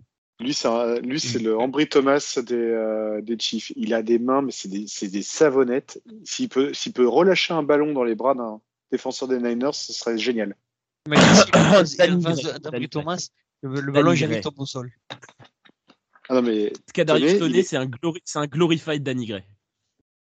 Lui, 0.42 0.54
c'est 0.54 1.40
le 1.40 1.58
Ambry 1.58 1.88
Thomas 1.88 2.40
des, 2.46 2.56
euh, 2.56 3.22
des 3.22 3.40
Chiefs. 3.40 3.72
Il 3.78 3.94
a 3.94 4.04
des 4.04 4.20
mains, 4.20 4.42
mais 4.42 4.52
c'est 4.52 4.68
des, 5.08 5.22
savonnettes. 5.22 6.02
S'il 6.26 6.50
peut, 6.50 6.74
relâcher 7.08 7.54
un 7.54 7.64
ballon 7.64 7.94
dans 7.94 8.04
les 8.04 8.16
bras 8.16 8.34
d'un 8.36 8.60
défenseur 8.92 9.30
des 9.30 9.38
Niners, 9.40 9.74
ce 9.74 9.94
serait 9.94 10.18
génial. 10.18 10.56
Passe 11.10 11.96
Gray. 11.96 12.10
d'Ambry 12.60 12.90
Thomas, 12.90 13.30
le, 13.62 13.92
ballon 13.92 14.08
Gray. 14.08 14.18
jamais 14.18 14.42
tombe 14.42 14.60
au 14.60 14.66
sol. 14.66 14.92
Ah 16.30 16.36
non, 16.36 16.42
mais 16.42 16.74
c'est 17.66 17.78
un, 17.78 17.86
glori- 17.86 18.22
un 18.36 18.48
glorified 18.48 19.04
Danny 19.04 19.26
Gray. 19.28 19.44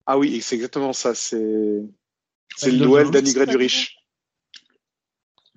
ah 0.06 0.18
oui, 0.18 0.42
c'est 0.42 0.56
exactement 0.56 0.94
ça. 0.94 1.16
C'est, 1.16 1.38
le 1.38 2.72
Noël 2.78 3.04
Gray. 3.10 3.12
Danny 3.22 3.34
Gray 3.34 3.48
du 3.48 3.56
riche. 3.58 3.98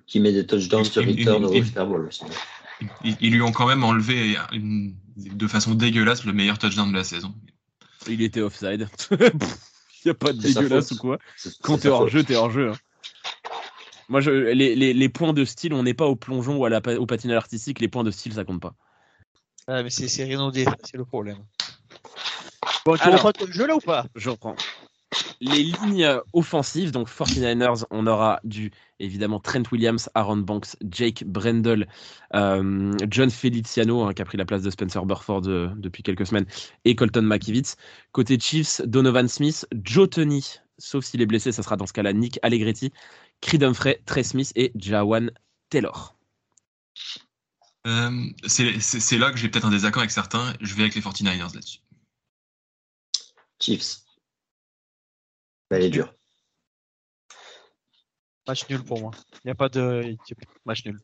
Qui 0.07 0.19
met 0.19 0.31
des 0.31 0.45
touchdowns 0.47 0.85
sur 0.85 1.01
une- 1.03 1.45
au 1.45 1.63
Super 1.63 1.85
Bowl. 1.87 2.09
Ils, 3.03 3.17
ils 3.19 3.31
lui 3.33 3.41
ont 3.41 3.51
quand 3.51 3.67
même 3.67 3.83
enlevé 3.83 4.37
une- 4.53 4.95
de 5.17 5.47
façon 5.47 5.75
dégueulasse 5.75 6.23
le 6.25 6.31
meilleur 6.33 6.57
touchdown 6.57 6.89
de 6.91 6.95
la 6.97 7.03
saison. 7.03 7.33
Il 8.07 8.21
était 8.21 8.41
offside. 8.41 8.87
Il 9.11 9.17
n'y 10.05 10.11
a 10.11 10.13
pas 10.13 10.31
de 10.31 10.39
dégueulasse 10.41 10.91
ou 10.91 10.97
quoi. 10.97 11.19
Quand 11.61 11.77
t'es 11.77 11.89
hors 11.89 12.07
jeu, 12.07 12.23
t'es 12.23 12.35
hors 12.35 12.49
jeu. 12.51 12.69
hein. 12.71 12.77
Moi, 14.07 14.21
je, 14.21 14.31
les, 14.31 14.75
les, 14.75 14.93
les 14.93 15.09
points 15.09 15.33
de 15.33 15.43
style, 15.45 15.73
on 15.73 15.83
n'est 15.83 15.93
pas 15.93 16.07
au 16.07 16.15
plongeon 16.15 16.55
ou 16.57 16.65
à 16.65 16.69
la, 16.69 16.79
pa- 16.81 16.95
au 16.95 17.05
patinage 17.05 17.35
artistique. 17.37 17.79
Les 17.79 17.89
points 17.89 18.05
de 18.05 18.09
style, 18.11 18.33
ça 18.33 18.45
compte 18.45 18.61
pas. 18.61 18.73
Ah, 19.71 19.83
mais 19.83 19.91
c'est 19.91 20.07
c'est 20.07 20.25
le 20.25 21.05
problème. 21.05 21.37
Bon, 22.85 22.95
tu 22.95 23.03
Alors. 23.03 23.23
reprends 23.23 23.45
ton 23.45 23.51
jeu 23.51 23.67
là 23.67 23.75
ou 23.75 23.79
pas? 23.79 24.07
Je 24.15 24.31
reprends. 24.31 24.55
Les 25.41 25.61
lignes 25.61 26.19
offensives, 26.33 26.91
donc 26.91 27.07
49ers, 27.07 27.85
on 27.91 28.07
aura 28.07 28.39
du 28.43 28.71
évidemment 28.99 29.39
Trent 29.39 29.61
Williams, 29.71 30.09
Aaron 30.15 30.37
Banks, 30.37 30.75
Jake 30.89 31.23
Brendel, 31.23 31.87
euh, 32.33 32.93
John 33.11 33.29
Feliciano, 33.29 34.01
hein, 34.01 34.13
qui 34.13 34.23
a 34.23 34.25
pris 34.25 34.39
la 34.39 34.45
place 34.45 34.63
de 34.63 34.71
Spencer 34.71 35.05
Burford 35.05 35.43
euh, 35.45 35.69
depuis 35.77 36.01
quelques 36.01 36.25
semaines, 36.25 36.47
et 36.85 36.95
Colton 36.95 37.21
McKivitz. 37.21 37.75
Côté 38.11 38.39
Chiefs, 38.39 38.81
Donovan 38.81 39.27
Smith, 39.27 39.67
Joe 39.83 40.09
Tony, 40.09 40.55
sauf 40.79 41.05
s'il 41.05 41.21
est 41.21 41.27
blessé, 41.27 41.51
ça 41.51 41.61
sera 41.61 41.77
dans 41.77 41.85
ce 41.85 41.93
cas-là 41.93 42.11
Nick 42.11 42.39
Allegretti, 42.41 42.91
Creed 43.41 43.63
Humphrey, 43.63 44.01
Trey 44.07 44.23
Smith 44.23 44.51
et 44.55 44.71
Jawan 44.75 45.31
Taylor. 45.69 46.15
Euh, 47.87 48.25
c'est 48.45 49.17
là 49.17 49.31
que 49.31 49.37
j'ai 49.37 49.49
peut-être 49.49 49.65
un 49.65 49.71
désaccord 49.71 50.01
avec 50.01 50.11
certains. 50.11 50.53
Je 50.61 50.73
vais 50.75 50.83
avec 50.83 50.95
les 50.95 51.01
49ers 51.01 51.53
là-dessus. 51.53 51.79
Chiefs. 53.59 53.99
Elle 55.69 55.83
est 55.83 55.89
dure. 55.89 56.13
Match 58.47 58.67
nul 58.69 58.83
pour 58.83 58.99
moi. 58.99 59.11
Il 59.33 59.41
n'y 59.47 59.51
a 59.51 59.55
pas 59.55 59.69
de. 59.69 60.15
Match 60.65 60.85
nul. 60.85 60.99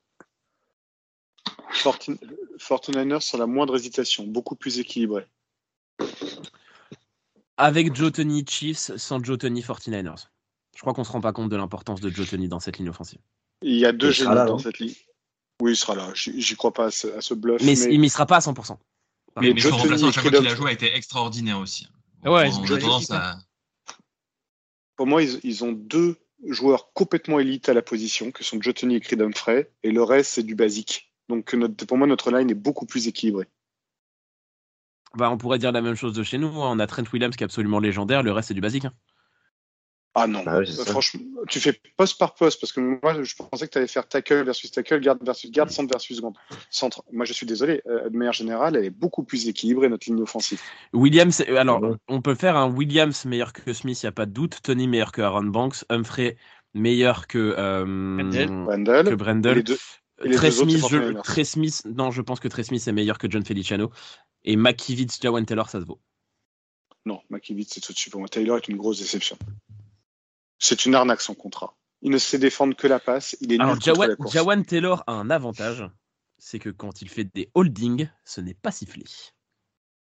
40 1.84 2.10
49ers 2.58 3.22
sur 3.22 3.38
la 3.38 3.46
moindre 3.46 3.76
hésitation, 3.76 4.26
beaucoup 4.26 4.56
plus 4.56 4.80
équilibré. 4.80 5.28
Avec 7.58 7.96
Joe 7.96 8.12
Tony 8.12 8.44
Chiefs, 8.48 8.96
sans 8.98 9.24
Joe 9.24 9.38
Tony 9.38 9.62
49ers. 9.62 10.28
Je 10.76 10.82
crois 10.82 10.94
qu'on 10.94 11.04
se 11.04 11.12
rend 11.12 11.22
pas 11.22 11.32
compte 11.32 11.50
de 11.50 11.56
l'importance 11.56 12.02
de 12.02 12.10
Joe 12.10 12.30
Tony 12.30 12.48
dans 12.48 12.60
cette 12.60 12.80
ligne 12.80 12.90
offensive. 12.90 13.20
Il 13.62 13.76
y 13.78 13.86
a 13.86 13.92
deux 13.92 14.12
génies 14.12 14.34
dans 14.34 14.58
cette 14.58 14.80
ligne. 14.80 14.96
Oui, 15.62 15.72
il 15.72 15.76
sera 15.76 15.96
là. 15.96 16.10
J'y 16.14 16.56
crois 16.56 16.74
pas 16.74 16.86
à 16.88 16.92
ce, 16.92 17.08
à 17.16 17.22
ce 17.22 17.34
bluff. 17.34 17.62
Mais, 17.64 17.76
mais- 17.78 17.94
il 17.94 18.00
n'y 18.02 18.10
sera 18.10 18.26
pas 18.26 18.38
à 18.38 18.40
100%. 18.40 18.78
Mais, 19.42 19.54
mais 19.54 19.60
son 19.62 19.76
remplaçant, 19.78 20.08
à 20.08 20.12
chaque 20.12 20.24
fois 20.24 20.32
qu'il 20.32 20.48
a 20.48 20.56
joué, 20.56 20.70
a 20.70 20.74
été 20.74 20.94
extraordinaire 20.96 21.60
aussi. 21.60 21.88
Ouais, 22.24 22.50
on, 22.52 22.64
a 22.64 22.78
tendance 22.78 23.12
à. 23.12 23.38
Pour 24.96 25.08
moi, 25.08 25.22
ils, 25.22 25.40
ils 25.44 25.64
ont 25.64 25.72
deux 25.74 26.18
joueurs 26.48 26.92
complètement 26.94 27.40
élites 27.40 27.70
à 27.70 27.74
la 27.74 27.82
position, 27.82 28.32
que 28.32 28.44
sont 28.44 28.62
Jotony 28.62 28.96
et 28.96 29.00
Creed 29.02 29.22
Humphrey, 29.22 29.70
et 29.84 29.92
le 29.92 30.04
reste, 30.04 30.32
c'est 30.32 30.44
du 30.44 30.56
basique. 30.56 31.12
Donc, 31.30 31.54
notre- 31.54 31.86
pour 31.86 31.98
moi, 31.98 32.08
notre 32.08 32.32
line 32.32 32.50
est 32.50 32.54
beaucoup 32.56 32.86
plus 32.86 33.08
équilibrée. 33.08 33.48
Bah, 35.16 35.30
on 35.30 35.38
pourrait 35.38 35.60
dire 35.60 35.72
la 35.72 35.82
même 35.82 35.96
chose 35.96 36.14
de 36.14 36.24
chez 36.24 36.38
nous. 36.38 36.48
hein. 36.62 36.72
On 36.72 36.80
a 36.80 36.88
Trent 36.88 37.04
Williams 37.14 37.36
qui 37.36 37.44
est 37.44 37.46
absolument 37.46 37.80
légendaire. 37.80 38.24
Le 38.24 38.32
reste, 38.32 38.50
c'est 38.50 38.54
du 38.54 38.62
basique. 38.62 38.86
hein. 38.86 38.94
Ah 40.18 40.28
non, 40.28 40.44
Bah 40.44 40.60
Euh, 40.60 40.66
ça. 40.66 40.86
franchement, 40.86 41.20
tu 41.50 41.60
fais 41.60 41.78
poste 41.98 42.18
par 42.18 42.36
poste, 42.36 42.62
parce 42.62 42.72
que 42.72 42.80
moi, 42.80 43.22
je 43.22 43.36
pensais 43.36 43.68
que 43.68 43.74
tu 43.74 43.78
allais 43.80 43.88
faire 43.88 44.08
tackle 44.08 44.44
versus 44.46 44.72
tackle, 44.72 45.02
garde 45.02 45.22
versus 45.24 45.52
garde, 45.52 45.70
centre 45.70 45.92
versus. 45.92 46.22
Centre. 46.70 47.04
Moi, 47.12 47.26
je 47.26 47.34
suis 47.34 47.46
désolé, 47.46 47.82
euh, 47.88 48.10
de 48.10 48.18
manière 48.18 48.32
générale, 48.34 48.78
elle 48.78 48.86
est 48.86 48.90
beaucoup 48.90 49.24
plus 49.24 49.48
équilibrée, 49.50 49.90
notre 49.90 50.08
ligne 50.10 50.22
offensive. 50.22 50.62
Williams, 50.94 51.44
euh, 51.50 51.58
alors, 51.58 51.82
Ouais. 51.82 51.96
on 52.08 52.22
peut 52.22 52.36
faire 52.36 52.56
un 52.56 52.72
Williams 52.72 53.26
meilleur 53.26 53.52
que 53.52 53.74
Smith, 53.74 54.02
il 54.02 54.06
n'y 54.06 54.10
a 54.10 54.14
pas 54.14 54.26
de 54.26 54.32
doute. 54.32 54.60
Tony 54.64 54.88
meilleur 54.88 55.12
que 55.12 55.22
Aaron 55.22 55.44
Banks. 55.44 55.84
Humphrey 55.90 56.38
meilleur 56.74 57.28
que, 57.28 57.54
euh, 57.58 57.86
que 57.86 59.50
les 59.54 59.64
deux, 59.64 59.78
les 60.24 60.36
Trey 60.36 60.52
Smith, 60.52 60.78
je- 60.90 60.98
49ers. 60.98 61.24
Trey 61.24 61.44
Smith, 61.44 61.82
non, 61.86 62.12
je 62.12 62.22
pense 62.22 62.40
que 62.40 62.48
Trey 62.48 62.64
Smith 62.64 62.88
est 62.88 62.92
meilleur 62.94 63.18
que 63.18 63.30
John 63.30 63.44
Feliciano. 63.46 63.92
Et 64.46 64.56
McKivitz, 64.56 65.20
Jawan 65.22 65.46
Taylor, 65.46 65.70
ça 65.70 65.82
se 65.82 65.86
vaut? 65.86 66.00
Non, 67.06 67.22
McKivitz, 67.30 67.72
c'est 67.74 67.90
au-dessus 67.90 68.10
pour 68.10 68.20
moi. 68.20 68.28
Taylor 68.30 68.58
est 68.58 68.68
une 68.68 68.78
grosse 68.78 69.00
déception. 69.00 69.38
C'est 70.60 70.86
une 70.86 70.96
arnaque, 70.96 71.22
son 71.22 71.36
contrat. 71.36 71.76
Il 72.02 72.12
ne 72.12 72.18
sait 72.18 72.38
défendre 72.40 72.76
que 72.76 72.88
la 72.88 73.00
passe. 73.00 73.36
Il 73.42 73.52
est 73.52 73.60
Alors, 73.60 73.76
nul 73.76 73.94
la. 74.20 74.30
Jawan 74.32 74.64
Taylor 74.66 75.04
a 75.08 75.14
un 75.14 75.30
avantage, 75.30 75.84
c'est 76.38 76.60
que 76.60 76.70
quand 76.70 77.02
il 77.02 77.10
fait 77.10 77.24
des 77.24 77.50
holdings, 77.54 78.10
ce 78.24 78.42
n'est 78.42 78.54
pas 78.54 78.72
sifflé. 78.72 79.04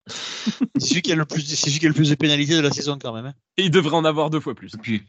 C'est 0.07 0.88
celui 0.88 1.01
qui 1.01 1.11
a 1.11 1.15
le 1.15 1.25
plus, 1.25 1.41
c'est 1.41 1.55
celui 1.55 1.79
qui 1.79 1.85
a 1.85 1.89
le 1.89 1.95
plus 1.95 2.09
de 2.09 2.15
pénalités 2.15 2.55
de 2.55 2.61
la 2.61 2.71
saison 2.71 2.97
quand 2.97 3.13
même. 3.13 3.25
hein. 3.25 3.33
Et 3.57 3.65
il 3.65 3.71
devrait 3.71 3.95
en 3.95 4.05
avoir 4.05 4.29
deux 4.29 4.39
fois 4.39 4.55
plus. 4.55 4.71
Puis, 4.81 5.03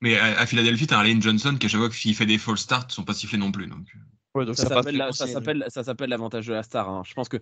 mais 0.00 0.18
à, 0.18 0.40
à 0.40 0.46
Philadelphie, 0.46 0.88
t'as 0.88 0.98
un 0.98 1.04
Lane 1.04 1.22
Johnson 1.22 1.56
qui, 1.58 1.66
à 1.66 1.68
chaque 1.68 1.78
fois 1.80 1.88
qu'il 1.90 2.14
fait 2.16 2.26
des 2.26 2.38
false 2.38 2.62
starts, 2.62 2.90
sont 2.90 3.04
pas 3.04 3.14
sifflés 3.14 3.38
non 3.38 3.52
plus. 3.52 3.68
Donc. 3.68 3.86
Ouais, 4.34 4.44
donc 4.46 4.56
Ça 4.56 4.62
ça, 4.64 4.68
s'appelle 4.68 4.92
plus 4.92 4.98
la- 4.98 5.12
ça 5.12 5.24
conseil. 5.24 5.34
s'appelle 5.34 5.64
ça 5.68 5.82
s'appelle 5.84 6.10
l'avantage 6.10 6.46
de 6.46 6.52
la 6.52 6.62
star. 6.62 6.88
hein. 6.88 7.02
Je 7.04 7.14
pense 7.14 7.28
que 7.28 7.38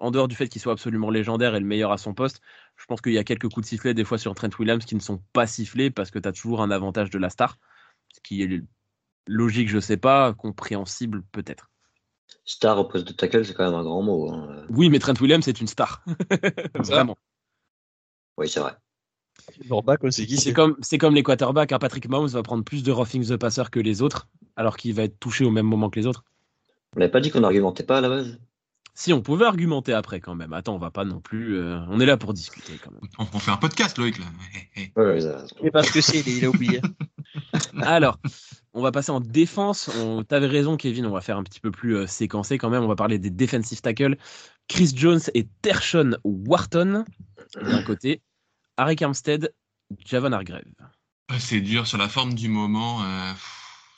en 0.00 0.10
dehors 0.10 0.26
du 0.28 0.34
fait 0.34 0.48
qu'il 0.48 0.60
soit 0.60 0.72
absolument 0.72 1.10
légendaire 1.10 1.54
et 1.54 1.60
le 1.60 1.66
meilleur 1.66 1.92
à 1.92 1.98
son 1.98 2.14
poste, 2.14 2.40
je 2.76 2.84
pense 2.86 3.00
qu'il 3.00 3.12
y 3.12 3.18
a 3.18 3.24
quelques 3.24 3.48
coups 3.48 3.64
de 3.64 3.68
sifflet 3.68 3.94
des 3.94 4.04
fois 4.04 4.18
sur 4.18 4.34
Trent 4.34 4.48
Williams 4.58 4.84
qui 4.84 4.94
ne 4.96 5.00
sont 5.00 5.22
pas 5.32 5.46
sifflés 5.46 5.90
parce 5.90 6.10
que 6.10 6.18
tu 6.18 6.28
as 6.28 6.32
toujours 6.32 6.60
un 6.62 6.70
avantage 6.72 7.10
de 7.10 7.18
la 7.18 7.30
star, 7.30 7.58
ce 8.12 8.20
qui 8.20 8.42
est 8.42 8.62
logique, 9.26 9.68
je 9.68 9.78
sais 9.78 9.96
pas, 9.96 10.32
compréhensible 10.34 11.22
peut-être. 11.30 11.70
Star 12.44 12.78
au 12.78 12.84
poste 12.86 13.06
de 13.06 13.12
tackle, 13.12 13.44
c'est 13.44 13.54
quand 13.54 13.64
même 13.64 13.78
un 13.78 13.84
grand 13.84 14.02
mot. 14.02 14.32
hein. 14.32 14.66
Oui, 14.70 14.90
mais 14.90 14.98
Trent 14.98 15.14
Williams 15.20 15.46
est 15.46 15.60
une 15.60 15.68
star. 15.68 16.04
Vraiment. 16.74 17.16
Oui, 18.36 18.48
c'est 18.48 18.60
vrai. 18.60 18.72
C'est 20.10 20.26
c'est. 20.28 20.52
comme 20.52 20.76
c'est 20.82 20.98
comme 20.98 21.14
les 21.14 21.22
quarterbacks. 21.22 21.72
hein. 21.72 21.78
Patrick 21.78 22.08
Mahomes 22.08 22.28
va 22.28 22.42
prendre 22.42 22.64
plus 22.64 22.82
de 22.82 22.90
roughing 22.90 23.24
the 23.26 23.36
passer 23.36 23.62
que 23.70 23.80
les 23.80 24.02
autres, 24.02 24.28
alors 24.56 24.76
qu'il 24.76 24.94
va 24.94 25.04
être 25.04 25.18
touché 25.20 25.44
au 25.44 25.50
même 25.50 25.66
moment 25.66 25.90
que 25.90 25.98
les 26.00 26.06
autres. 26.06 26.24
On 26.96 27.00
n'avait 27.00 27.10
pas 27.10 27.20
dit 27.20 27.30
qu'on 27.30 27.40
n'argumentait 27.40 27.84
pas 27.84 27.98
à 27.98 28.00
la 28.00 28.08
base 28.08 28.38
Si 28.94 29.12
on 29.12 29.22
pouvait 29.22 29.46
argumenter 29.46 29.92
après 29.94 30.20
quand 30.20 30.34
même. 30.34 30.52
Attends, 30.52 30.74
on 30.74 30.78
va 30.78 30.90
pas 30.90 31.04
non 31.04 31.20
plus. 31.20 31.56
euh, 31.56 31.80
On 31.88 32.00
est 32.00 32.06
là 32.06 32.16
pour 32.16 32.34
discuter 32.34 32.78
quand 32.82 32.90
même. 32.90 33.00
On, 33.18 33.26
on 33.32 33.38
fait 33.38 33.50
un 33.50 33.56
podcast, 33.56 33.96
Loïc. 33.98 34.18
Là. 34.18 34.26
Hé, 34.54 34.82
hé. 34.82 34.92
Ouais, 34.96 35.12
raison. 35.12 35.36
Mais 35.62 35.70
parce 35.70 35.90
que 35.90 36.00
c'est, 36.00 36.20
il 36.20 36.28
il 36.38 36.44
a 36.44 36.48
oublié. 36.50 36.80
Alors, 37.82 38.18
on 38.74 38.82
va 38.82 38.92
passer 38.92 39.10
en 39.10 39.20
défense. 39.20 39.88
On... 39.96 40.22
T'avais 40.24 40.46
raison, 40.46 40.76
Kevin. 40.76 41.06
On 41.06 41.10
va 41.12 41.20
faire 41.22 41.38
un 41.38 41.42
petit 41.44 41.60
peu 41.60 41.70
plus 41.70 41.96
euh, 41.96 42.06
séquencé 42.06 42.58
quand 42.58 42.68
même. 42.70 42.82
On 42.82 42.88
va 42.88 42.96
parler 42.96 43.18
des 43.18 43.30
defensive 43.30 43.80
tackles. 43.80 44.16
Chris 44.68 44.92
Jones 44.94 45.20
et 45.34 45.46
Tershon 45.62 46.16
Wharton 46.24 47.04
d'un 47.60 47.82
côté. 47.82 48.22
Arik 48.76 49.02
Armstead, 49.02 49.52
Javon 50.04 50.32
Hargrave. 50.32 50.62
Ouais, 51.30 51.38
C'est 51.38 51.60
dur 51.60 51.86
sur 51.86 51.98
la 51.98 52.08
forme 52.08 52.34
du 52.34 52.48
moment. 52.48 53.02
euh, 53.02 53.32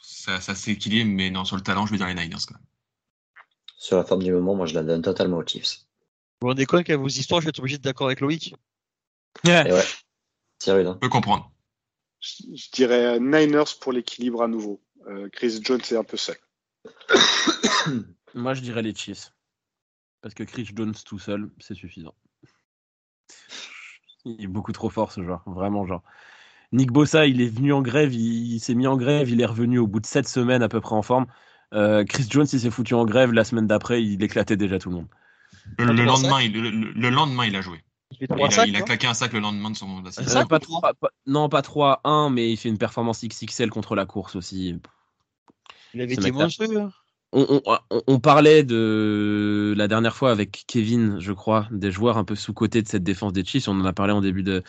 ça, 0.03 0.41
ça 0.41 0.55
s'équilibre, 0.55 1.11
mais 1.11 1.31
non, 1.31 1.45
sur 1.45 1.57
le 1.57 1.63
talent, 1.63 1.87
je 1.87 1.93
vais 1.93 1.99
dire 1.99 2.07
les 2.07 2.15
Niners 2.15 2.39
quand 2.47 2.55
même. 2.55 2.65
Sur 3.85 3.99
la 3.99 4.05
forme 4.05 4.23
du 4.23 4.33
moment, 4.33 4.55
moi 4.55 4.65
je 4.65 4.73
la 4.73 4.83
donne 4.83 5.03
totalement 5.03 5.37
aux 5.37 5.47
Chiefs. 5.47 5.81
Vous 6.41 6.47
vous 6.47 6.49
rendez 6.49 6.65
compte 6.65 6.85
qu'à 6.85 6.97
vos 6.97 7.07
histoires, 7.07 7.43
je 7.43 7.45
vais 7.45 7.51
être 7.51 7.59
obligé 7.59 7.77
d'être 7.77 7.85
d'accord 7.85 8.07
avec 8.07 8.23
Loïc 8.23 8.55
ouais. 9.45 9.83
Sérieux, 10.59 10.87
hein. 10.87 10.95
Je 10.95 11.01
peux 11.01 11.11
comprendre. 11.11 11.53
Je, 12.19 12.45
je 12.55 12.71
dirais 12.71 13.21
Niners 13.21 13.77
pour 13.79 13.93
l'équilibre 13.93 14.43
à 14.43 14.49
nouveau. 14.49 14.81
Euh, 15.07 15.29
Chris 15.29 15.61
Jones 15.63 15.83
est 15.83 15.97
un 15.97 16.03
peu 16.03 16.17
seul. 16.17 16.37
Moi, 18.35 18.55
je 18.55 18.63
dirais 18.63 18.81
les 18.81 18.95
Chiefs. 18.95 19.35
Parce 20.23 20.33
que 20.33 20.45
Chris 20.45 20.67
Jones 20.75 20.95
tout 21.05 21.19
seul, 21.19 21.51
c'est 21.61 21.75
suffisant. 21.75 22.15
Il 24.25 24.43
est 24.43 24.47
beaucoup 24.47 24.73
trop 24.73 24.89
fort, 24.89 25.13
ce 25.13 25.23
joueur. 25.23 25.43
Vraiment, 25.45 25.85
genre. 25.85 26.03
Nick 26.73 26.91
Bossa, 26.91 27.27
il 27.27 27.43
est 27.43 27.55
venu 27.55 27.75
en 27.75 27.83
grève, 27.83 28.15
il, 28.15 28.55
il 28.55 28.61
s'est 28.61 28.75
mis 28.75 28.87
en 28.87 28.97
grève, 28.97 29.29
il 29.29 29.43
est 29.43 29.47
revenu 29.47 29.79
au 29.79 29.87
bout 29.87 30.01
de 30.01 30.07
sept 30.07 30.27
semaines 30.27 30.63
à 30.63 30.71
peu 30.71 30.81
près 30.81 30.95
en 30.95 31.03
forme. 31.03 31.27
Euh, 31.75 32.05
Chris 32.05 32.27
Jones, 32.31 32.47
il 32.53 32.61
s'est 32.61 32.71
foutu 32.71 32.95
en 32.95 33.05
grève, 33.05 33.33
la 33.33 33.45
semaine 33.45 33.67
d'après, 33.67 34.03
il 34.03 34.23
éclatait 34.23 34.57
déjà 34.57 34.79
tout 34.79 34.91
le 34.91 34.97
monde. 34.97 35.09
Le, 35.79 35.93
lendemain, 36.05 36.41
il, 36.43 36.53
le, 36.53 36.71
le- 36.71 36.93
le 36.93 37.11
lendemain, 37.11 37.47
il 37.47 37.57
a 37.57 37.61
joué. 37.61 37.83
Il 38.21 38.29
a, 38.31 38.51
sacs, 38.51 38.69
il 38.69 38.77
a 38.77 38.81
non 38.81 38.85
claqué 38.85 39.07
un 39.09 39.15
sac 39.15 39.33
le 39.33 39.41
lendemain 39.41 39.71
de 39.71 39.77
son. 39.77 40.01
de 40.01 40.09
Euh, 40.09 40.45
pas 40.45 40.61
pas- 40.93 41.11
non, 41.27 41.49
pas 41.49 41.63
3-1, 41.63 42.33
mais 42.33 42.53
il 42.53 42.57
fait 42.57 42.69
une 42.69 42.79
performance 42.79 43.25
XXL 43.25 43.71
contre 43.71 43.97
la 43.97 44.07
course 44.07 44.37
aussi. 44.37 44.79
Il 45.95 46.01
avait 46.01 46.15
été 46.15 46.31
monstrueux. 46.33 46.89
Hein. 47.35 47.79
on, 48.07 48.21
parlait 48.21 48.63
de 48.63 49.75
la 49.77 49.89
dernière 49.89 50.17
fois 50.17 50.31
avec 50.31 50.65
Kevin, 50.67 51.19
je 51.21 51.33
crois, 51.33 51.69
des 51.71 51.91
joueurs 51.91 52.19
un 52.19 52.25
peu 52.25 52.35
sous-cotés 52.35 52.83
de 52.83 52.89
cette 52.89 53.03
défense 53.03 53.33
des 53.33 53.45
Chiefs. 53.45 53.69
On 53.69 53.81
en 53.81 53.85
a 53.85 53.93
parlé 53.93 54.13
en 54.13 54.21
début 54.21 54.43
de, 54.43 54.63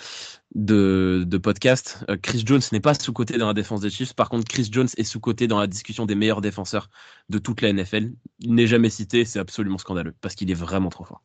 de, 0.55 1.23
de 1.27 1.37
podcast. 1.37 2.03
Euh, 2.09 2.17
Chris 2.21 2.43
Jones 2.45 2.61
n'est 2.71 2.79
pas 2.79 2.93
sous-coté 2.93 3.37
dans 3.37 3.47
la 3.47 3.53
défense 3.53 3.81
des 3.81 3.89
Chiefs. 3.89 4.13
Par 4.13 4.29
contre, 4.29 4.45
Chris 4.45 4.67
Jones 4.71 4.89
est 4.97 5.03
sous-coté 5.03 5.47
dans 5.47 5.59
la 5.59 5.67
discussion 5.67 6.05
des 6.05 6.15
meilleurs 6.15 6.41
défenseurs 6.41 6.89
de 7.29 7.37
toute 7.37 7.61
la 7.61 7.71
NFL. 7.71 8.11
Il 8.39 8.55
n'est 8.55 8.67
jamais 8.67 8.89
cité, 8.89 9.25
c'est 9.25 9.39
absolument 9.39 9.77
scandaleux 9.77 10.15
parce 10.21 10.35
qu'il 10.35 10.49
est 10.51 10.55
vraiment 10.55 10.89
trop 10.89 11.05
fort. 11.05 11.21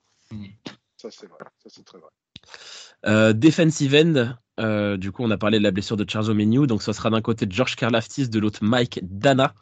Ça, 0.96 1.08
c'est 1.10 1.26
vrai. 1.26 1.38
Ça, 1.62 1.68
c'est 1.68 1.84
très 1.84 1.98
vrai. 1.98 2.10
Euh, 3.06 3.32
defensive 3.32 3.94
end, 3.94 4.36
euh, 4.58 4.96
du 4.96 5.10
coup, 5.12 5.22
on 5.24 5.30
a 5.30 5.38
parlé 5.38 5.58
de 5.58 5.64
la 5.64 5.70
blessure 5.70 5.96
de 5.96 6.08
Charles 6.08 6.30
Omeniu. 6.30 6.66
Donc, 6.66 6.82
ce 6.82 6.92
sera 6.92 7.10
d'un 7.10 7.22
côté 7.22 7.46
George 7.48 7.76
Karlaftis, 7.76 8.28
de 8.28 8.38
l'autre 8.38 8.60
Mike 8.62 9.00
Dana 9.02 9.54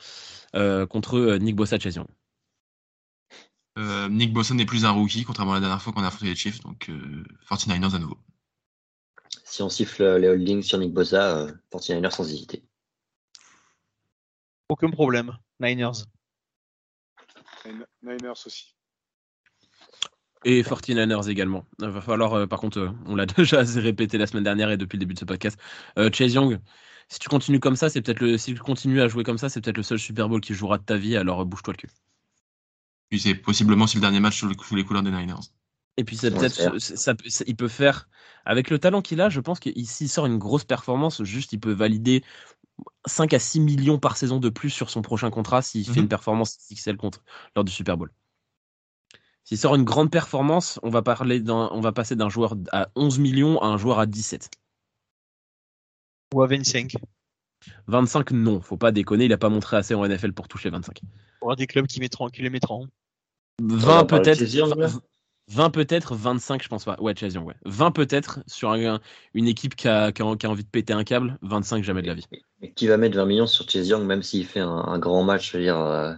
euh, 0.57 0.87
contre 0.87 1.19
euh, 1.19 1.39
Nick 1.39 1.55
Bossa. 1.57 1.77
Euh, 3.79 4.09
Nick 4.09 4.33
Bossa 4.33 4.55
n'est 4.55 4.67
plus 4.67 4.85
un 4.85 4.91
rookie, 4.91 5.25
contrairement 5.25 5.53
à 5.53 5.57
la 5.57 5.61
dernière 5.61 5.81
fois 5.81 5.93
qu'on 5.93 6.03
a 6.03 6.09
affronté 6.09 6.27
les 6.27 6.35
Chiefs, 6.35 6.61
donc 6.61 6.89
euh, 6.89 7.25
49ers 7.49 7.95
à 7.95 7.99
nouveau. 8.01 8.19
Si 9.45 9.63
on 9.63 9.69
siffle 9.69 10.17
les 10.17 10.29
holdings 10.29 10.63
sur 10.63 10.79
Nick 10.79 10.93
Bosa, 10.93 11.39
euh, 11.39 11.53
49ers 11.71 12.11
sans 12.11 12.29
hésiter. 12.29 12.65
Aucun 14.69 14.91
problème. 14.91 15.37
Niners. 15.61 16.05
Nin- 17.65 17.87
Niners 18.03 18.47
aussi. 18.47 18.75
Et 20.45 20.63
49ers 20.63 21.29
également. 21.29 21.65
Il 21.81 21.89
va 21.89 22.01
falloir, 22.01 22.35
euh, 22.35 22.47
par 22.47 22.61
contre, 22.61 22.79
euh, 22.79 22.91
on 23.07 23.17
l'a 23.17 23.27
déjà 23.37 23.61
assez 23.61 23.81
répété 23.81 24.19
la 24.19 24.27
semaine 24.27 24.45
dernière 24.45 24.71
et 24.71 24.77
depuis 24.77 24.97
le 24.97 25.01
début 25.01 25.15
de 25.15 25.19
ce 25.19 25.25
podcast. 25.25 25.59
Euh, 25.99 26.11
Chase 26.13 26.35
Young, 26.35 26.59
si 27.09 27.19
tu 27.19 27.29
continues 27.29 27.61
comme 27.61 27.77
ça, 27.77 27.89
c'est 27.91 28.03
peut-être 28.03 28.21
le, 28.21 28.39
si 28.39 28.55
tu 28.55 28.61
continues 28.61 29.01
à 29.01 29.09
jouer 29.09 29.25
comme 29.25 29.39
ça, 29.39 29.49
c'est 29.49 29.61
peut-être 29.61 29.77
le 29.77 29.83
seul 29.83 29.99
Super 29.99 30.29
Bowl 30.29 30.41
qui 30.41 30.55
jouera 30.55 30.79
de 30.79 30.85
ta 30.85 30.97
vie. 30.97 31.17
Alors 31.17 31.41
euh, 31.41 31.45
bouge-toi 31.45 31.73
le 31.75 31.79
cul. 31.79 31.89
Puis 33.09 33.21
c'est 33.21 33.35
possiblement 33.35 33.85
aussi 33.85 33.97
le 33.97 34.03
dernier 34.03 34.21
match 34.21 34.39
sous, 34.39 34.47
le- 34.49 34.55
sous 34.63 34.77
les 34.77 34.85
couleurs 34.85 35.03
des 35.03 35.11
Niners. 35.11 35.35
Et 35.97 36.05
puis 36.05 36.17
c'est 36.17 36.33
On 36.33 36.39
peut-être, 36.39 36.79
ça, 36.79 36.97
ça 36.97 37.15
ça- 37.29 37.45
il 37.47 37.57
peut 37.57 37.67
faire 37.69 38.09
avec 38.45 38.71
le 38.71 38.79
talent 38.79 39.03
qu'il 39.03 39.21
a. 39.21 39.29
Je 39.31 39.41
pense 39.41 39.59
qu'ici 39.59 40.07
sort 40.09 40.27
une 40.27 40.39
grosse 40.39 40.65
performance. 40.65 41.23
Juste, 41.25 41.53
il 41.53 41.59
peut 41.59 41.73
valider 41.73 42.23
5 43.07 43.33
à 43.35 43.39
6 43.41 43.59
millions 43.61 43.99
par 43.99 44.17
saison 44.17 44.39
de 44.39 44.49
plus 44.51 44.71
sur 44.71 44.91
son 44.91 45.03
prochain 45.03 45.31
contrat 45.31 45.63
s'il 45.63 45.85
fait 45.85 45.93
Mhm. 45.93 46.03
une 46.05 46.09
performance 46.09 46.59
XL 46.71 46.97
contre 46.97 47.25
lors 47.57 47.65
du 47.65 47.73
Super 47.73 47.97
Bowl. 47.97 48.13
S'il 49.49 49.57
sort 49.57 49.77
une 49.77 49.85
grande 49.85 50.11
performance, 50.11 50.79
on 50.83 50.91
va 50.91 51.01
parler 51.01 51.41
d'un, 51.41 51.71
on 51.73 51.81
va 51.81 51.91
passer 51.91 52.15
d'un 52.15 52.29
joueur 52.29 52.55
à 52.71 52.91
11 52.97 53.19
millions 53.19 53.59
à 53.63 53.69
un 53.69 53.79
joueur 53.79 53.99
à 53.99 54.05
17. 54.05 54.51
Ou 56.35 56.43
à 56.43 56.47
25. 56.47 56.97
25, 57.87 58.33
non, 58.33 58.61
faut 58.61 58.77
pas 58.77 58.93
déconner, 58.93 59.25
il 59.25 59.33
a 59.33 59.39
pas 59.39 59.49
montré 59.49 59.79
assez 59.79 59.95
en 59.95 60.05
NFL 60.05 60.35
pour 60.35 60.49
toucher 60.49 60.69
25. 60.69 61.01
Il 61.01 61.07
y 61.07 61.09
aura 61.41 61.57
des 61.57 61.67
clubs 61.67 61.87
qui, 61.87 61.99
mettront, 61.99 62.29
qui 62.29 62.43
les 62.43 62.51
mettront. 62.51 62.89
20 63.63 64.03
on 64.03 64.05
parle 64.05 64.21
de 64.21 64.25
peut-être, 64.27 64.39
Chase 64.39 64.55
Young, 64.55 64.77
là 64.77 64.89
20, 64.89 65.01
20 65.49 65.71
peut-être, 65.71 66.15
25 66.15 66.63
je 66.63 66.69
pense 66.69 66.85
pas. 66.85 67.01
Ouais, 67.01 67.17
Chase 67.17 67.33
Young, 67.33 67.47
ouais. 67.47 67.57
20 67.65 67.91
peut-être 67.91 68.41
sur 68.47 68.73
un- 68.73 69.01
une 69.33 69.49
équipe 69.49 69.77
qui 69.77 69.89
a, 69.89 70.13
qui 70.13 70.21
a- 70.21 70.37
qui 70.37 70.45
a 70.45 70.51
envie 70.51 70.65
de 70.65 70.69
péter 70.69 70.93
un 70.93 71.05
câble, 71.05 71.39
25 71.41 71.83
jamais 71.85 72.03
de 72.03 72.09
la 72.09 72.15
vie. 72.15 72.27
Mais 72.61 72.71
qui 72.73 72.87
va 72.87 72.99
mettre 72.99 73.17
20 73.17 73.25
millions 73.25 73.47
sur 73.47 73.67
Chase 73.67 73.89
Young, 73.89 74.05
même 74.05 74.23
s'il 74.23 74.45
fait 74.45 74.61
un, 74.61 74.69
un 74.69 74.99
grand 74.99 75.25
match, 75.25 75.53
je 75.53 75.57
veux 75.57 75.63
dire, 75.63 75.79
euh, 75.79 76.13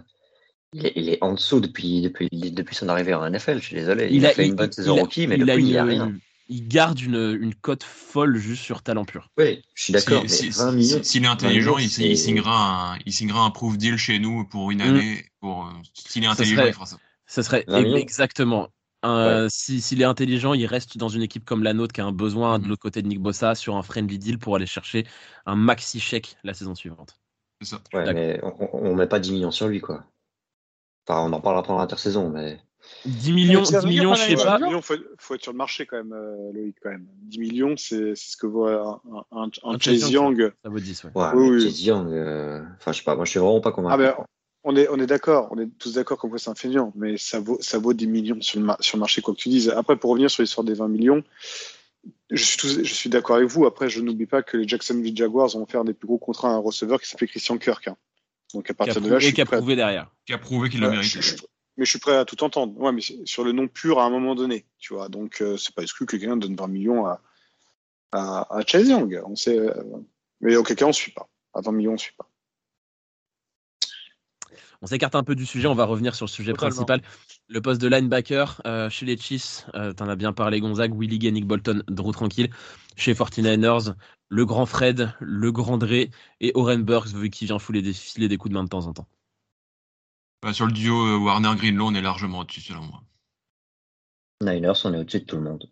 il, 0.73 0.85
est, 0.85 0.93
il 0.95 1.09
est 1.09 1.17
en 1.21 1.33
dessous 1.33 1.59
depuis, 1.59 2.01
depuis, 2.01 2.29
depuis 2.31 2.75
son 2.75 2.89
arrivée 2.89 3.13
en 3.13 3.29
NFL, 3.29 3.59
je 3.59 3.65
suis 3.65 3.75
désolé. 3.75 4.07
Il, 4.11 4.25
a, 4.25 4.29
fait 4.29 4.47
une 4.47 4.55
bonne 4.55 4.71
saison 4.71 4.95
rookie, 4.95 5.27
mais 5.27 5.35
il 5.35 5.43
a 5.49 5.55
depuis, 5.55 5.63
il 5.67 5.71
n'y 5.71 5.77
a 5.77 5.83
rien. 5.83 6.13
Il 6.47 6.67
garde 6.67 6.99
une, 6.99 7.37
une 7.41 7.55
cote 7.55 7.83
folle 7.83 8.35
juste 8.37 8.63
sur 8.63 8.81
talent 8.81 9.05
pur. 9.05 9.29
Oui, 9.37 9.61
je 9.73 9.83
suis 9.83 9.93
d'accord, 9.93 10.23
Si- 10.27 10.45
mais 10.45 10.51
si- 10.51 10.57
20 10.59 10.71
millions. 10.73 10.97
si- 11.03 11.09
S'il 11.11 11.23
est 11.23 11.27
intelligent, 11.27 11.75
20 11.75 11.81
il, 11.81 12.17
signera 12.17 12.93
un, 12.93 12.99
il 13.05 13.13
signera 13.13 13.41
un 13.45 13.51
proof 13.51 13.77
deal 13.77 13.95
chez 13.97 14.19
nous 14.19 14.45
pour 14.45 14.69
une 14.71 14.79
Mm. 14.79 14.81
année. 14.81 15.25
Pour, 15.39 15.65
euh, 15.65 15.71
s'il 15.93 16.23
est 16.23 16.25
Ça 16.25 16.33
intelligent, 16.33 16.55
serait- 16.57 16.69
il 16.69 16.73
fera 16.73 16.85
ça. 16.85 16.97
Serait 17.27 17.63
20 17.67 17.81
millions. 17.81 17.97
exactement. 17.97 18.69
si- 19.49 19.81
S'il 19.81 20.01
est 20.01 20.05
intelligent, 20.05 20.53
il 20.53 20.65
reste 20.65 20.97
dans 20.97 21.07
une 21.09 21.21
équipe 21.21 21.45
comme 21.45 21.63
la 21.63 21.73
nôtre 21.73 21.93
qui 21.93 22.01
a 22.01 22.05
un 22.05 22.11
besoin 22.11 22.59
de 22.59 22.63
Mhm. 22.65 22.69
l'autre 22.69 22.81
côté 22.81 23.01
de 23.01 23.07
Nick 23.07 23.19
Bossa 23.19 23.55
sur 23.55 23.75
un 23.77 23.81
friendly 23.83 24.19
deal 24.19 24.37
pour 24.37 24.55
aller 24.55 24.65
chercher 24.65 25.05
un 25.45 25.55
maxi 25.55 25.99
chèque 26.01 26.35
la 26.43 26.53
saison 26.53 26.75
suivante. 26.75 27.15
C'est 27.61 27.69
ça. 27.69 27.81
Ouais, 27.93 28.13
mais 28.13 28.39
on, 28.43 28.69
on 28.73 28.95
met 28.95 29.07
pas 29.07 29.19
10 29.19 29.31
millions 29.31 29.51
sur 29.51 29.67
lui, 29.69 29.79
quoi. 29.79 30.03
Enfin, 31.07 31.21
on 31.27 31.33
en 31.33 31.41
parlera 31.41 31.63
pendant 31.63 31.79
l'intersaison, 31.79 32.29
mais 32.29 32.59
10 33.05 33.33
millions, 33.33 33.65
Ça 33.65 33.79
10 33.79 33.85
veut 33.85 33.91
dire 33.91 34.01
millions, 34.03 34.15
je 34.15 34.21
sais 34.21 34.35
pas. 34.35 34.57
10 34.57 34.63
millions, 34.65 34.81
faut, 34.81 34.95
faut 35.17 35.35
être 35.35 35.43
sur 35.43 35.51
le 35.51 35.57
marché 35.57 35.85
quand 35.85 35.97
même, 35.97 36.13
euh, 36.13 36.51
Loïc, 36.53 36.75
quand 36.81 36.89
même. 36.91 37.05
10 37.23 37.39
millions, 37.39 37.75
c'est 37.77 38.15
c'est 38.15 38.31
ce 38.31 38.37
que 38.37 38.47
vaut 38.47 38.67
un, 38.67 39.01
un, 39.11 39.23
un, 39.31 39.43
un 39.63 39.73
Un 39.75 39.79
Chase 39.79 40.09
Young. 40.11 40.51
Ça 40.63 40.69
vaut 40.69 40.79
10, 40.79 41.03
ouais. 41.05 41.11
ouais, 41.15 41.29
Oui, 41.33 41.49
oui. 41.49 41.61
Chase 41.63 41.81
Young, 41.83 42.11
euh, 42.11 42.61
enfin, 42.77 42.91
je 42.91 42.97
sais 42.99 43.03
pas, 43.03 43.15
moi 43.15 43.25
je 43.25 43.31
suis 43.31 43.39
vraiment 43.39 43.61
pas 43.61 43.71
convaincu. 43.71 43.93
Ah 43.93 43.97
ben, 43.97 44.25
on 44.63 44.75
est, 44.75 44.87
on 44.89 44.99
est 44.99 45.07
d'accord, 45.07 45.47
on 45.51 45.57
est 45.59 45.67
tous 45.79 45.93
d'accord 45.95 46.19
comme 46.19 46.29
quoi 46.29 46.37
c'est 46.39 46.51
un 46.51 46.55
feignant, 46.55 46.91
mais 46.95 47.17
ça 47.17 47.39
vaut, 47.39 47.57
ça 47.61 47.79
vaut 47.79 47.93
10 47.93 48.05
millions 48.07 48.41
sur 48.41 48.59
le, 48.59 48.67
sur 48.79 48.97
le 48.97 48.99
marché, 48.99 49.21
quoi 49.21 49.33
que 49.33 49.39
tu 49.39 49.49
dises. 49.49 49.69
Après, 49.69 49.95
pour 49.97 50.11
revenir 50.11 50.29
sur 50.29 50.43
l'histoire 50.43 50.63
des 50.65 50.75
20 50.75 50.87
millions, 50.87 51.23
je 52.29 52.43
suis, 52.43 52.57
tous- 52.57 52.83
je 52.83 52.93
suis 52.93 53.09
d'accord 53.09 53.37
avec 53.37 53.47
vous. 53.49 53.65
Après, 53.65 53.89
je 53.89 54.01
n'oublie 54.01 54.27
pas 54.27 54.43
que 54.43 54.57
les 54.57 54.67
Jacksonville 54.67 55.15
Jaguars 55.17 55.49
vont 55.49 55.65
faire 55.65 55.83
des 55.83 55.93
plus 55.93 56.07
gros 56.07 56.17
contrats 56.19 56.49
à 56.49 56.53
un 56.53 56.57
receveur 56.59 57.01
qui 57.01 57.09
s'appelle 57.09 57.27
Christian 57.29 57.57
Kirk. 57.57 57.87
hein. 57.87 57.97
Donc 58.53 58.69
à 58.69 58.73
partir 58.73 59.01
de 59.01 59.09
là, 59.09 59.19
je 59.19 59.25
suis 59.25 59.33
qui 59.33 59.41
a 59.41 59.45
prêt. 59.45 59.55
à- 59.57 59.59
prouvé 59.59 59.75
derrière. 59.75 60.09
Qui 60.25 60.33
a 60.33 60.37
prouvé 60.37 60.69
qu'il 60.69 60.81
le 60.81 60.89
mérite. 60.89 61.09
je- 61.09 61.21
je- 61.21 61.35
mais 61.77 61.85
je 61.85 61.89
suis 61.89 61.99
prêt 61.99 62.15
à 62.17 62.25
tout 62.25 62.43
entendre. 62.43 62.77
Ouais, 62.79 62.91
mais 62.91 63.01
c'est- 63.01 63.25
sur 63.25 63.43
le 63.43 63.51
nom 63.51 63.67
pur 63.67 63.99
à 63.99 64.05
un 64.05 64.09
moment 64.09 64.35
donné, 64.35 64.65
tu 64.79 64.93
vois. 64.93 65.09
Donc 65.09 65.41
euh, 65.41 65.57
c'est 65.57 65.73
pas 65.75 65.81
exclu 65.83 66.05
que 66.05 66.17
quelqu'un 66.17 66.37
donne 66.37 66.55
20 66.55 66.67
millions 66.67 67.05
à, 67.05 67.21
à, 68.11 68.57
à 68.57 68.65
Chase 68.65 68.87
Young. 68.89 69.21
On 69.25 69.35
sait, 69.35 69.57
euh, 69.57 69.73
mais 70.41 70.55
auquel 70.55 70.75
cas 70.75 70.85
on 70.85 70.93
suit 70.93 71.11
pas. 71.11 71.27
À 71.53 71.61
20 71.61 71.71
millions, 71.71 71.93
on 71.93 71.97
suit 71.97 72.13
pas. 72.17 72.27
On 74.83 74.87
s'écarte 74.87 75.13
un 75.15 75.23
peu 75.23 75.35
du 75.35 75.45
sujet, 75.45 75.67
on 75.67 75.75
va 75.75 75.85
revenir 75.85 76.15
sur 76.15 76.25
le 76.25 76.31
sujet 76.31 76.53
Totalement. 76.53 76.71
principal. 76.85 77.01
Le 77.47 77.61
poste 77.61 77.79
de 77.81 77.87
linebacker 77.87 78.61
euh, 78.65 78.89
chez 78.89 79.05
les 79.05 79.15
Chiefs, 79.17 79.67
euh, 79.75 79.93
t'en 79.93 80.09
as 80.09 80.15
bien 80.15 80.33
parlé 80.33 80.59
Gonzague, 80.59 80.95
Willie 80.99 81.19
Gay, 81.19 81.31
Nick 81.31 81.45
Bolton, 81.45 81.83
Drew 81.87 82.11
Tranquille. 82.11 82.49
Chez 82.95 83.13
49ers, 83.13 83.93
le 84.29 84.45
grand 84.45 84.65
Fred, 84.65 85.13
le 85.19 85.51
grand 85.51 85.77
Dre 85.77 86.07
et 86.39 86.51
Oren 86.55 86.83
Burks, 86.83 87.09
vu 87.09 87.29
qu'il 87.29 87.47
vient 87.47 87.59
fouler 87.59 87.81
des, 87.83 87.93
filer 87.93 88.27
des 88.27 88.37
coups 88.37 88.49
de 88.49 88.55
main 88.55 88.63
de 88.63 88.69
temps 88.69 88.87
en 88.87 88.93
temps. 88.93 89.07
Bah, 90.41 90.51
sur 90.53 90.65
le 90.65 90.71
duo 90.71 91.05
euh, 91.05 91.17
Warner-Greenlaw, 91.19 91.85
on 91.85 91.93
est 91.93 92.01
largement 92.01 92.39
au-dessus, 92.39 92.61
selon 92.61 92.81
moi. 92.81 93.03
Niners, 94.41 94.73
on 94.85 94.93
est 94.95 94.97
au-dessus 94.97 95.19
de 95.19 95.25
tout 95.25 95.35
le 95.35 95.43
monde. 95.43 95.69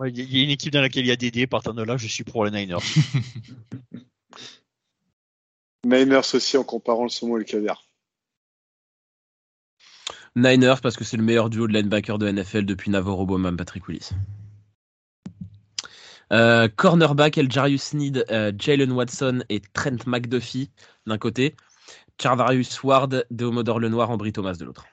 Ouais, 0.00 0.10
Il 0.10 0.18
y 0.18 0.20
a- 0.20 0.24
il 0.24 0.36
y 0.36 0.40
a 0.42 0.44
une 0.44 0.50
équipe 0.50 0.72
dans 0.72 0.82
laquelle 0.82 1.06
il 1.06 1.08
y 1.08 1.12
a 1.12 1.16
Dédé. 1.16 1.46
Partant 1.46 1.72
de 1.72 1.82
là, 1.82 1.96
je 1.96 2.06
suis 2.08 2.24
pour 2.24 2.44
les 2.44 2.50
Niners. 2.50 2.76
Niners 5.84 6.34
aussi 6.34 6.56
en 6.56 6.64
comparant 6.64 7.04
le 7.04 7.08
saumon 7.08 7.36
et 7.36 7.40
le 7.40 7.44
caviar. 7.44 7.84
Niners, 10.36 10.80
parce 10.82 10.96
que 10.96 11.04
c'est 11.04 11.16
le 11.16 11.22
meilleur 11.22 11.48
duo 11.48 11.68
de 11.68 11.72
linebacker 11.72 12.18
de 12.18 12.28
NFL 12.30 12.64
depuis 12.64 12.90
Navarro 12.90 13.24
Bowman, 13.24 13.56
Patrick 13.56 13.86
Willis. 13.86 14.10
Euh, 16.32 16.68
cornerback, 16.68 17.38
Eljarius 17.38 17.82
Sneed, 17.82 18.24
euh, 18.30 18.52
Jalen 18.56 18.90
Watson 18.90 19.44
et 19.48 19.60
Trent 19.60 20.06
McDuffie 20.06 20.70
d'un 21.06 21.18
côté. 21.18 21.54
Charvarius 22.20 22.82
Ward, 22.82 23.26
Deomodor 23.30 23.78
Lenoir, 23.78 24.10
Ambry 24.10 24.32
Thomas 24.32 24.54
de 24.54 24.64
l'autre. 24.64 24.86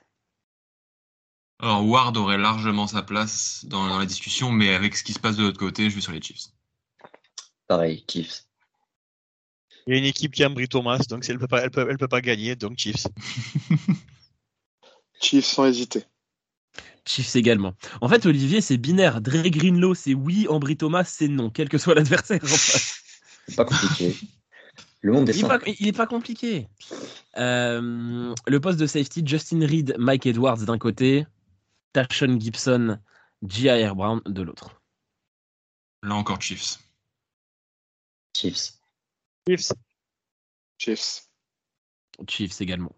Alors, 1.59 1.85
Ward 1.85 2.17
aurait 2.17 2.37
largement 2.37 2.87
sa 2.87 3.01
place 3.01 3.65
dans, 3.67 3.87
dans 3.87 3.99
la 3.99 4.05
discussion, 4.05 4.51
mais 4.51 4.73
avec 4.73 4.95
ce 4.95 5.03
qui 5.03 5.13
se 5.13 5.19
passe 5.19 5.37
de 5.37 5.43
l'autre 5.43 5.59
côté, 5.59 5.89
je 5.89 5.95
vais 5.95 6.01
sur 6.01 6.11
les 6.11 6.21
Chiefs. 6.21 6.47
Pareil, 7.67 8.03
Chiefs. 8.09 8.50
Il 9.87 9.93
y 9.93 9.95
a 9.95 9.99
une 9.99 10.05
équipe 10.05 10.33
qui 10.33 10.43
a 10.43 10.47
Ambry 10.47 10.67
Thomas, 10.67 10.99
donc 11.09 11.27
elle 11.27 11.39
peut 11.39 11.47
pas, 11.47 11.63
elle 11.63 11.71
peut, 11.71 11.87
elle 11.89 11.97
peut 11.97 12.07
pas 12.07 12.21
gagner, 12.21 12.55
donc 12.55 12.77
Chiefs. 12.77 13.07
Chiefs 15.21 15.45
sans 15.45 15.65
hésiter. 15.65 16.03
Chiefs 17.05 17.35
également. 17.35 17.73
En 17.99 18.07
fait, 18.07 18.25
Olivier, 18.25 18.61
c'est 18.61 18.77
binaire. 18.77 19.21
Dre 19.21 19.47
Greenlow, 19.49 19.95
c'est 19.95 20.13
oui. 20.13 20.47
Ambry 20.49 20.77
Thomas, 20.77 21.03
c'est 21.03 21.27
non. 21.27 21.49
Quel 21.49 21.67
que 21.69 21.77
soit 21.77 21.95
l'adversaire. 21.95 22.43
en 22.43 22.47
face. 22.47 22.97
C'est 23.47 23.55
pas 23.55 23.65
compliqué. 23.65 24.15
Le 25.01 25.13
monde 25.13 25.27
est 25.27 25.33
Il 25.33 25.39
est, 25.39 25.47
pas, 25.47 25.59
simple. 25.59 25.71
il 25.79 25.87
est 25.87 25.97
pas 25.97 26.05
compliqué. 26.05 26.67
Euh, 27.37 28.35
le 28.45 28.59
poste 28.59 28.79
de 28.79 28.85
safety, 28.85 29.23
Justin 29.25 29.65
Reed, 29.65 29.95
Mike 29.97 30.27
Edwards 30.27 30.59
d'un 30.59 30.77
côté, 30.77 31.25
Tashon 31.91 32.39
Gibson, 32.39 32.99
J.I.R. 33.41 33.95
Brown 33.95 34.21
de 34.27 34.43
l'autre. 34.43 34.79
Là 36.03 36.13
encore, 36.13 36.39
Chiefs. 36.39 36.79
Chiefs. 38.37 38.80
Chiefs. 39.47 39.73
Chiefs. 40.77 41.23
Chiefs 42.27 42.61
également. 42.61 42.95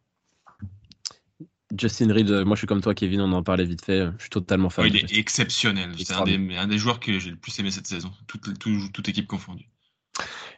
Justin 1.78 2.14
Reed, 2.14 2.30
euh, 2.30 2.46
moi 2.46 2.56
je 2.56 2.60
suis 2.60 2.68
comme 2.68 2.82
toi, 2.82 2.94
Kevin, 2.94 3.22
on 3.22 3.32
en 3.32 3.42
parlait 3.42 3.66
vite 3.66 3.84
fait. 3.84 4.06
Je 4.18 4.22
suis 4.22 4.30
totalement 4.30 4.70
fan. 4.70 4.84
Ouais, 4.84 4.92
il 4.92 4.98
est 4.98 5.02
Justin. 5.02 5.18
exceptionnel. 5.18 5.96
C'est 5.98 6.14
un 6.14 6.24
des, 6.24 6.56
un 6.56 6.68
des 6.68 6.78
joueurs 6.78 7.00
que 7.00 7.18
j'ai 7.18 7.32
le 7.32 7.36
plus 7.38 7.58
aimé 7.60 7.72
cette 7.72 7.88
saison, 7.88 8.12
toute, 8.28 8.60
toute, 8.60 8.92
toute 8.94 9.10
équipe 9.10 9.28
confondue. 9.28 9.70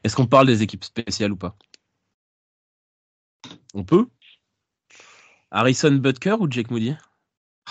Est-ce 0.03 0.15
qu'on 0.15 0.27
parle 0.27 0.47
des 0.47 0.61
équipes 0.61 0.83
spéciales 0.83 1.31
ou 1.31 1.37
pas? 1.37 1.57
On 3.73 3.85
peut? 3.85 4.07
Harrison 5.51 5.91
Butker 5.91 6.35
ou 6.39 6.51
Jake 6.51 6.69
Moody? 6.69 6.95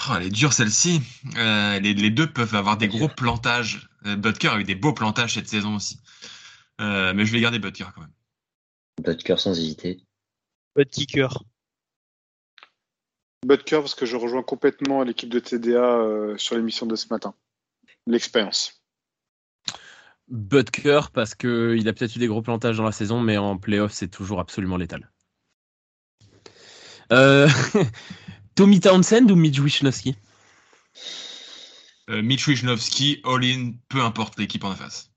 Oh, 0.08 0.14
elle 0.16 0.26
est 0.26 0.30
dure 0.30 0.52
celle-ci. 0.52 1.02
Euh, 1.36 1.78
les, 1.80 1.92
les 1.92 2.10
deux 2.10 2.32
peuvent 2.32 2.54
avoir 2.54 2.78
des 2.78 2.88
gros 2.88 3.08
plantages. 3.08 3.90
Euh, 4.06 4.16
Butker 4.16 4.48
a 4.48 4.60
eu 4.60 4.64
des 4.64 4.74
beaux 4.74 4.94
plantages 4.94 5.34
cette 5.34 5.48
saison 5.48 5.76
aussi. 5.76 6.00
Euh, 6.80 7.14
mais 7.14 7.24
je 7.24 7.32
vais 7.32 7.40
garder 7.40 7.58
Butker 7.58 7.86
quand 7.94 8.00
même. 8.00 8.12
Butker 9.02 9.36
sans 9.38 9.58
hésiter. 9.58 10.00
Bud 10.76 10.90
Kicker. 10.90 11.28
Butker, 13.44 13.80
parce 13.80 13.94
que 13.94 14.06
je 14.06 14.16
rejoins 14.16 14.42
complètement 14.42 15.02
l'équipe 15.02 15.28
de 15.28 15.38
TDA 15.38 15.78
euh, 15.78 16.36
sur 16.38 16.56
l'émission 16.56 16.86
de 16.86 16.96
ce 16.96 17.06
matin. 17.10 17.34
L'expérience. 18.06 18.82
Butker 20.28 21.00
parce 21.12 21.34
qu'il 21.34 21.86
a 21.86 21.92
peut-être 21.92 22.16
eu 22.16 22.18
des 22.18 22.26
gros 22.26 22.42
plantages 22.42 22.78
dans 22.78 22.84
la 22.84 22.92
saison, 22.92 23.20
mais 23.20 23.36
en 23.36 23.58
playoff 23.58 23.92
c'est 23.92 24.08
toujours 24.08 24.40
absolument 24.40 24.78
létal. 24.78 25.10
Euh, 27.12 27.48
Tommy 28.54 28.80
Townsend 28.80 29.30
ou 29.30 29.36
Mitch 29.36 29.58
Wishnowski 29.58 30.16
Euh, 32.10 32.22
Mitch 32.22 32.46
Wisnowski, 32.46 33.20
all-in, 33.24 33.72
peu 33.88 34.00
importe 34.00 34.38
l'équipe 34.38 34.64
en 34.64 34.74
face. 34.74 35.10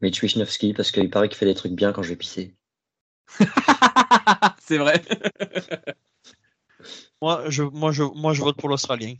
Mitch 0.00 0.22
Wisnowski, 0.22 0.74
parce 0.74 0.90
qu'il 0.90 1.10
paraît 1.10 1.28
qu'il 1.28 1.38
fait 1.38 1.46
des 1.46 1.54
trucs 1.54 1.72
bien 1.72 1.92
quand 1.92 2.02
je 2.02 2.10
vais 2.10 2.16
pisser. 2.16 2.54
C'est 4.60 4.78
vrai. 4.78 5.02
Moi, 7.22 7.48
je, 7.48 7.62
moi, 7.62 7.92
je, 7.92 8.02
moi, 8.02 8.34
je 8.34 8.42
vote 8.42 8.58
pour 8.58 8.68
l'Australien. 8.68 9.14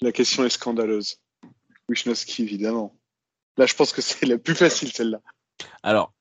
La 0.00 0.10
question 0.10 0.44
est 0.44 0.50
scandaleuse. 0.50 1.20
Wisnowski, 1.88 2.42
évidemment. 2.42 2.98
Là, 3.56 3.66
je 3.66 3.74
pense 3.74 3.92
que 3.92 4.02
c'est 4.02 4.26
la 4.26 4.38
plus 4.38 4.54
facile, 4.54 4.92
celle-là. 4.92 5.20
Alors, 5.82 6.12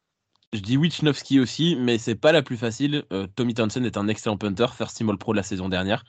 je 0.53 0.59
dis 0.59 0.77
Wisnowski 0.77 1.39
aussi, 1.39 1.75
mais 1.75 1.97
c'est 1.97 2.15
pas 2.15 2.31
la 2.31 2.43
plus 2.43 2.55
facile. 2.55 3.03
Euh, 3.11 3.27
Tommy 3.35 3.53
Townsend 3.53 3.83
est 3.83 3.97
un 3.97 4.07
excellent 4.07 4.37
punter, 4.37 4.67
first 4.73 4.95
team 4.95 5.09
All 5.09 5.17
Pro 5.17 5.33
de 5.33 5.37
la 5.37 5.43
saison 5.43 5.67
dernière, 5.67 6.05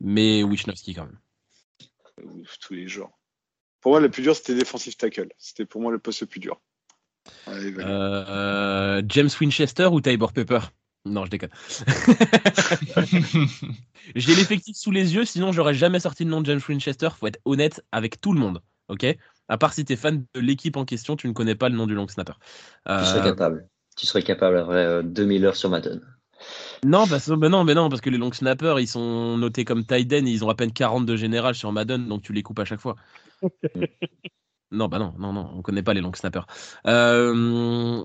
mais 0.00 0.42
Wisnowski 0.42 0.94
quand 0.94 1.06
même. 1.06 1.20
Ouf, 2.24 2.58
tous 2.58 2.74
les 2.74 2.88
jours. 2.88 3.16
Pour 3.86 3.92
moi, 3.92 4.00
le 4.00 4.10
plus 4.10 4.22
dur, 4.24 4.34
c'était 4.34 4.56
défensif 4.56 4.96
tackle. 4.96 5.28
C'était 5.38 5.64
pour 5.64 5.80
moi 5.80 5.92
le 5.92 6.00
poste 6.00 6.20
le 6.22 6.26
plus 6.26 6.40
dur. 6.40 6.60
Allez. 7.46 7.72
Euh, 7.78 9.00
James 9.06 9.28
Winchester 9.40 9.86
ou 9.92 10.00
Tybor 10.00 10.32
Pepper? 10.32 10.58
Non, 11.04 11.24
je 11.24 11.30
déconne. 11.30 11.50
J'ai 14.16 14.34
l'effectif 14.34 14.76
sous 14.76 14.90
les 14.90 15.14
yeux, 15.14 15.24
sinon 15.24 15.52
j'aurais 15.52 15.74
jamais 15.74 16.00
sorti 16.00 16.24
le 16.24 16.30
nom 16.30 16.40
de 16.40 16.46
James 16.46 16.60
Winchester. 16.68 17.10
Faut 17.16 17.28
être 17.28 17.38
honnête 17.44 17.80
avec 17.92 18.20
tout 18.20 18.32
le 18.32 18.40
monde, 18.40 18.60
ok? 18.88 19.06
À 19.46 19.56
part 19.56 19.72
si 19.72 19.84
t'es 19.84 19.94
fan 19.94 20.24
de 20.34 20.40
l'équipe 20.40 20.76
en 20.76 20.84
question, 20.84 21.14
tu 21.14 21.28
ne 21.28 21.32
connais 21.32 21.54
pas 21.54 21.68
le 21.68 21.76
nom 21.76 21.86
du 21.86 21.94
long 21.94 22.08
snapper. 22.08 22.32
Tu 22.88 23.04
serais 23.04 23.20
Euh, 23.20 23.22
capable. 23.22 23.68
Tu 23.96 24.04
serais 24.06 24.24
capable 24.24 24.58
après 24.58 24.84
euh, 24.84 25.02
2000 25.04 25.44
heures 25.44 25.54
sur 25.54 25.70
Madden. 25.70 26.00
Non, 26.84 27.06
parce, 27.06 27.28
non, 27.28 27.64
mais 27.64 27.74
non, 27.74 27.88
parce 27.88 28.00
que 28.00 28.10
les 28.10 28.18
long 28.18 28.32
snappers, 28.32 28.78
ils 28.80 28.86
sont 28.88 29.36
notés 29.36 29.64
comme 29.64 29.84
tight 29.84 30.12
end 30.12 30.26
ils 30.26 30.44
ont 30.44 30.48
à 30.48 30.54
peine 30.54 30.72
40 30.72 31.06
de 31.06 31.16
général 31.16 31.54
sur 31.54 31.72
Madden, 31.72 32.06
donc 32.06 32.22
tu 32.22 32.32
les 32.32 32.42
coupes 32.42 32.58
à 32.58 32.64
chaque 32.64 32.80
fois. 32.80 32.96
non, 34.70 34.88
bah 34.88 34.98
non, 34.98 35.14
non, 35.18 35.32
non, 35.32 35.50
on 35.54 35.62
connaît 35.62 35.82
pas 35.82 35.94
les 35.94 36.00
long 36.00 36.12
snappers. 36.14 36.46
Euh, 36.86 38.04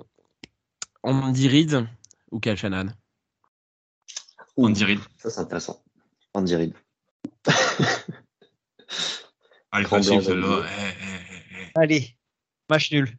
Andy 1.03 1.47
Reid 1.47 1.87
ou 2.31 2.39
Kyle 2.39 2.55
Shanahan? 2.55 2.87
Ouh, 4.57 4.67
Andy 4.67 4.83
Reid. 4.83 4.99
Ça, 5.17 5.29
c'est 5.29 5.41
intéressant. 5.41 5.83
Andy 6.33 6.55
Reid. 6.55 6.73
Allez, 9.71 9.85
Grand 9.85 9.97
facile 9.97 10.23
celle-là. 10.23 10.63
Eh, 10.65 10.69
eh, 10.71 11.61
eh. 11.61 11.79
Allez, 11.79 12.17
match 12.69 12.91
nul. 12.91 13.17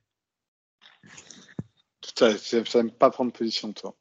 Ça, 2.16 2.36
ça 2.36 2.64
ça 2.64 2.84
pas 2.98 3.10
prendre 3.10 3.32
position, 3.32 3.72
toi. 3.72 3.96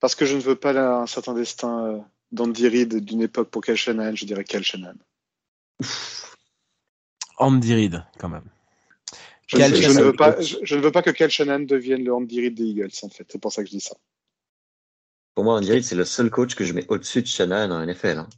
Parce 0.00 0.14
que 0.14 0.24
je 0.26 0.34
ne 0.36 0.40
veux 0.40 0.56
pas 0.56 0.72
là, 0.72 0.96
un 0.98 1.06
certain 1.06 1.34
destin 1.34 1.86
euh, 1.86 1.98
d'Andy 2.32 2.68
Reid 2.68 2.96
d'une 3.04 3.22
époque 3.22 3.50
pour 3.50 3.62
Cal 3.62 3.76
Shanahan, 3.76 4.14
je 4.16 4.24
dirais 4.24 4.44
Cal 4.44 4.62
Shanahan. 4.62 4.94
Andy 7.38 7.74
Reid, 7.74 8.04
quand 8.18 8.28
même. 8.28 8.44
Je, 9.46 9.56
Cal 9.56 9.70
je 9.74 9.76
ne 9.76 9.82
Shanahan. 9.82 10.04
veux 10.06 10.12
pas, 10.12 10.40
je, 10.40 10.56
je 10.62 10.74
ne 10.76 10.80
veux 10.80 10.92
pas 10.92 11.02
que 11.02 11.10
Cal 11.10 11.30
Shanahan 11.30 11.60
devienne 11.60 12.04
le 12.04 12.14
Andy 12.14 12.40
Reid 12.40 12.54
des 12.54 12.64
Eagles, 12.64 12.90
en 13.02 13.08
fait. 13.08 13.26
C'est 13.30 13.38
pour 13.40 13.52
ça 13.52 13.62
que 13.62 13.68
je 13.68 13.74
dis 13.76 13.80
ça. 13.80 13.96
Pour 15.34 15.44
moi, 15.44 15.54
Andy 15.56 15.70
Reid, 15.72 15.84
c'est 15.84 15.94
le 15.94 16.04
seul 16.04 16.30
coach 16.30 16.54
que 16.54 16.64
je 16.64 16.72
mets 16.72 16.86
au-dessus 16.88 17.22
de 17.22 17.26
Shanahan 17.26 17.70
en 17.70 17.84
NFL. 17.86 18.18
hein. 18.18 18.28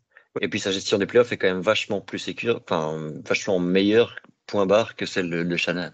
Et 0.40 0.48
puis 0.48 0.60
sa 0.60 0.70
gestion 0.72 0.96
des 0.98 1.04
playoffs 1.06 1.30
est 1.32 1.36
quand 1.36 1.48
même 1.48 1.60
vachement 1.60 2.00
plus 2.00 2.18
sécure, 2.18 2.60
enfin 2.64 2.96
vachement 3.24 3.58
meilleure 3.58 4.16
point 4.46 4.64
barre 4.64 4.96
que 4.96 5.04
celle 5.04 5.28
de, 5.28 5.42
de 5.42 5.56
Shanahan. 5.56 5.90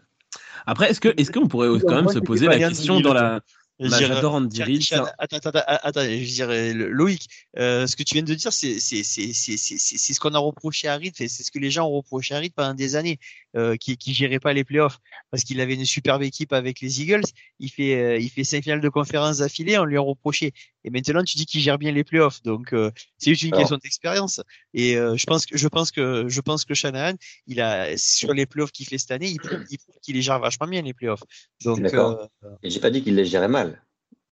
Après, 0.65 0.91
est-ce 0.91 1.01
que 1.01 1.13
est-ce 1.17 1.33
qu'on 1.33 1.49
pourrait 1.49 1.69
quand 1.81 1.97
même 1.97 2.09
se 2.09 2.21
poser 2.21 2.47
la 2.47 2.59
question 2.59 3.01
dans 3.01 3.15
la. 3.15 3.41
Je 3.81 3.89
Bah, 3.89 3.99
dirais- 3.99 4.15
J'adore 4.15 4.35
Andy 4.35 4.63
Reid. 4.63 4.83
Attends, 4.93 5.07
attends, 5.19 5.37
attends, 5.51 5.61
attends, 5.67 6.01
je 6.03 6.25
dirais, 6.35 6.73
Loïc, 6.75 7.29
euh, 7.59 7.87
ce 7.87 7.95
que 7.95 8.03
tu 8.03 8.15
viens 8.15 8.25
de 8.25 8.35
dire, 8.35 8.53
c'est 8.53 8.81
c'est 8.81 9.05
c'est 9.05 9.33
c'est 9.33 9.57
c'est 9.57 9.79
c'est 9.79 9.99
c'est 9.99 10.13
ce 10.15 10.19
qu'on 10.19 10.35
a 10.35 10.39
reproché 10.39 10.89
à 10.89 10.97
Reed, 10.97 11.15
et 11.21 11.29
c'est 11.29 11.45
ce 11.45 11.51
que 11.53 11.61
les 11.61 11.71
gens 11.71 11.87
ont 11.87 11.97
reproché 11.97 12.35
à 12.35 12.39
Reed 12.41 12.53
pendant 12.55 12.75
des 12.75 12.97
années, 12.97 13.19
euh, 13.57 13.77
qui 13.77 13.97
qui 13.97 14.15
gérait 14.15 14.41
pas 14.41 14.53
les 14.53 14.65
playoffs 14.65 14.99
parce 15.31 15.45
qu'il 15.45 15.61
avait 15.61 15.75
une 15.75 15.85
superbe 15.85 16.23
équipe 16.23 16.53
avec 16.53 16.81
les 16.81 17.01
Eagles. 17.03 17.23
Il 17.61 17.71
fait 17.71 17.95
euh, 17.95 18.19
il 18.19 18.31
fait 18.31 18.43
cinq 18.45 18.65
finales 18.65 18.81
de 18.81 18.89
conférence 18.89 19.39
d'affilée, 19.39 19.79
on 19.79 19.85
lui 19.85 19.97
a 19.97 20.01
reproché. 20.01 20.53
Et 20.85 20.91
maintenant 20.91 21.23
tu 21.23 21.37
dis 21.37 21.45
qu'il 21.47 21.61
gère 21.61 21.79
bien 21.79 21.93
les 21.93 22.05
playoffs, 22.05 22.43
donc 22.43 22.73
euh, 22.73 22.91
c'est 23.19 23.31
juste 23.31 23.43
une 23.43 23.49
Alors. 23.53 23.61
question 23.61 23.77
d'expérience. 23.83 24.41
Et 24.75 24.97
euh, 24.97 25.17
je 25.17 25.25
pense 25.27 25.45
que 25.47 25.57
je 25.57 25.69
pense 25.69 25.91
que 25.93 26.29
je 26.29 26.41
pense 26.41 26.65
que 26.65 26.75
Shanahan, 26.75 27.15
il 27.47 27.61
a 27.61 27.97
sur 27.97 28.33
les 28.33 28.47
playoffs 28.47 28.73
qu'il 28.73 28.87
fait 28.87 28.99
cette 28.99 29.11
année, 29.13 29.29
il 29.29 29.39
prouve, 29.39 29.65
il 29.71 29.79
prouve 29.79 29.95
qu'il 30.03 30.15
les 30.17 30.23
gère 30.23 30.39
vachement 30.41 30.67
bien 30.67 30.83
les 30.83 30.95
playoffs. 30.95 31.23
Donc 31.65 31.81
d'accord. 31.83 32.29
euh, 32.45 32.49
Et 32.63 32.71
j'ai 32.71 32.81
pas 32.81 32.91
dit 32.91 33.03
qu'il 33.03 33.15
les 33.17 33.25
gérait 33.27 33.49
mal. 33.49 33.68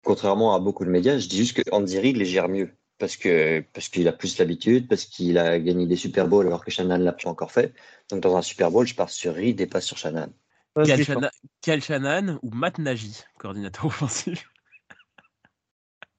Contrairement 0.03 0.55
à 0.55 0.59
beaucoup 0.59 0.83
de 0.85 0.89
médias, 0.89 1.17
je 1.19 1.27
dis 1.27 1.37
juste 1.37 1.61
que 1.61 1.69
Andy 1.71 1.99
Reid 1.99 2.17
les 2.17 2.25
gère 2.25 2.49
mieux. 2.49 2.71
Parce 2.97 3.17
que 3.17 3.61
parce 3.73 3.89
qu'il 3.89 4.07
a 4.07 4.11
plus 4.11 4.37
l'habitude, 4.37 4.87
parce 4.87 5.05
qu'il 5.05 5.37
a 5.39 5.57
gagné 5.59 5.87
des 5.87 5.95
Super 5.95 6.27
Bowls 6.27 6.45
alors 6.47 6.63
que 6.63 6.69
Shanahan 6.71 6.99
l'a 7.01 7.13
pas 7.13 7.29
encore 7.29 7.51
fait. 7.51 7.73
Donc 8.11 8.19
dans 8.21 8.35
un 8.37 8.41
Super 8.43 8.69
Bowl, 8.69 8.85
je 8.85 8.93
pars 8.93 9.09
sur 9.09 9.33
Reid 9.33 9.59
et 9.59 9.65
pas 9.65 9.81
sur 9.81 9.97
se 9.97 10.07
Cal, 10.07 10.97
défend. 10.97 11.13
Shana- 11.19 11.31
Cal 11.61 11.81
Shanahan 11.81 12.37
ou 12.43 12.51
Matt 12.51 12.77
Nagy, 12.77 13.23
coordinateur 13.39 13.85
offensif? 13.85 14.47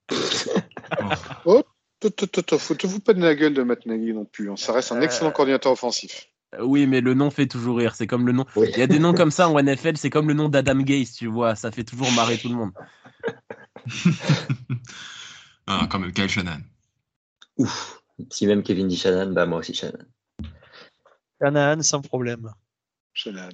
Te 2.01 2.87
fous 2.87 3.01
pas 3.01 3.15
de 3.15 3.21
la 3.23 3.35
gueule 3.35 3.55
de 3.55 3.63
Matt 3.63 3.87
Nagy 3.87 4.13
non 4.13 4.25
plus. 4.25 4.51
hein. 4.51 4.57
Ça 4.57 4.73
reste 4.73 4.91
un 4.93 5.01
excellent 5.01 5.31
Euh. 5.31 5.33
coordinateur 5.33 5.73
offensif. 5.73 6.29
Euh, 6.55 6.65
Oui, 6.65 6.87
mais 6.87 7.01
le 7.01 7.15
nom 7.15 7.31
fait 7.31 7.47
toujours 7.47 7.79
rire. 7.79 7.95
C'est 7.95 8.07
comme 8.09 8.27
le 8.27 8.33
nom. 8.33 8.45
Oui. 8.57 8.69
Il 8.73 8.79
y 8.79 8.83
a 8.83 8.87
des 8.89 8.99
noms 8.99 9.15
comme 9.15 9.31
ça 9.31 9.49
en 9.49 9.57
NFL, 9.59 9.97
c'est 9.97 10.11
comme 10.11 10.27
le 10.29 10.35
nom 10.35 10.49
d'Adam 10.49 10.79
Gaze, 10.81 11.13
tu 11.13 11.29
vois. 11.29 11.55
Ça 11.55 11.71
fait 11.71 11.85
toujours 11.85 12.11
marrer 12.13 12.37
tout 12.39 12.49
le 12.49 12.57
monde. 12.57 12.73
Ah, 15.67 15.87
quand 15.89 16.01
même, 16.01 16.13
Kyle 16.13 16.29
Shanahan. 16.29 16.61
Ouf. 17.57 18.03
Si 18.31 18.47
même 18.47 18.63
Kevin 18.63 18.89
dit 18.89 18.97
Shanahan, 18.97 19.31
bah 19.31 19.47
moi 19.47 19.61
aussi 19.61 19.75
Shanahan. 19.75 20.05
Shanahan 21.41 21.83
sans 21.83 22.03
problème. 22.03 22.51
Shanahan. 23.15 23.51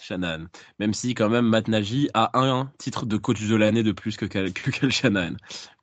Shanahan. 0.00 0.46
Même 0.78 0.94
si, 0.94 1.14
quand 1.14 1.28
même, 1.28 1.46
Matt 1.46 1.68
Nagy 1.68 2.08
a 2.14 2.30
un 2.38 2.70
titre 2.78 3.06
de 3.06 3.16
coach 3.16 3.42
de 3.42 3.56
l'année 3.56 3.82
de 3.82 3.92
plus 3.92 4.16
que 4.16 4.24
Cal, 4.24 4.52
que 4.52 4.70
Cal 4.70 4.90
Shanahan. 4.90 5.34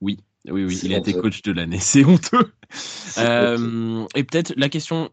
Oui, 0.02 0.18
oui, 0.46 0.66
oui, 0.66 0.80
il 0.84 0.94
a 0.94 0.98
été 0.98 1.12
honteux. 1.12 1.22
coach 1.22 1.42
de 1.42 1.52
l'année. 1.52 1.80
C'est 1.82 2.06
honteux. 2.06 2.54
Euh, 3.18 4.08
et 4.16 4.24
peut-être 4.24 4.54
la 4.56 4.70
question 4.70 5.12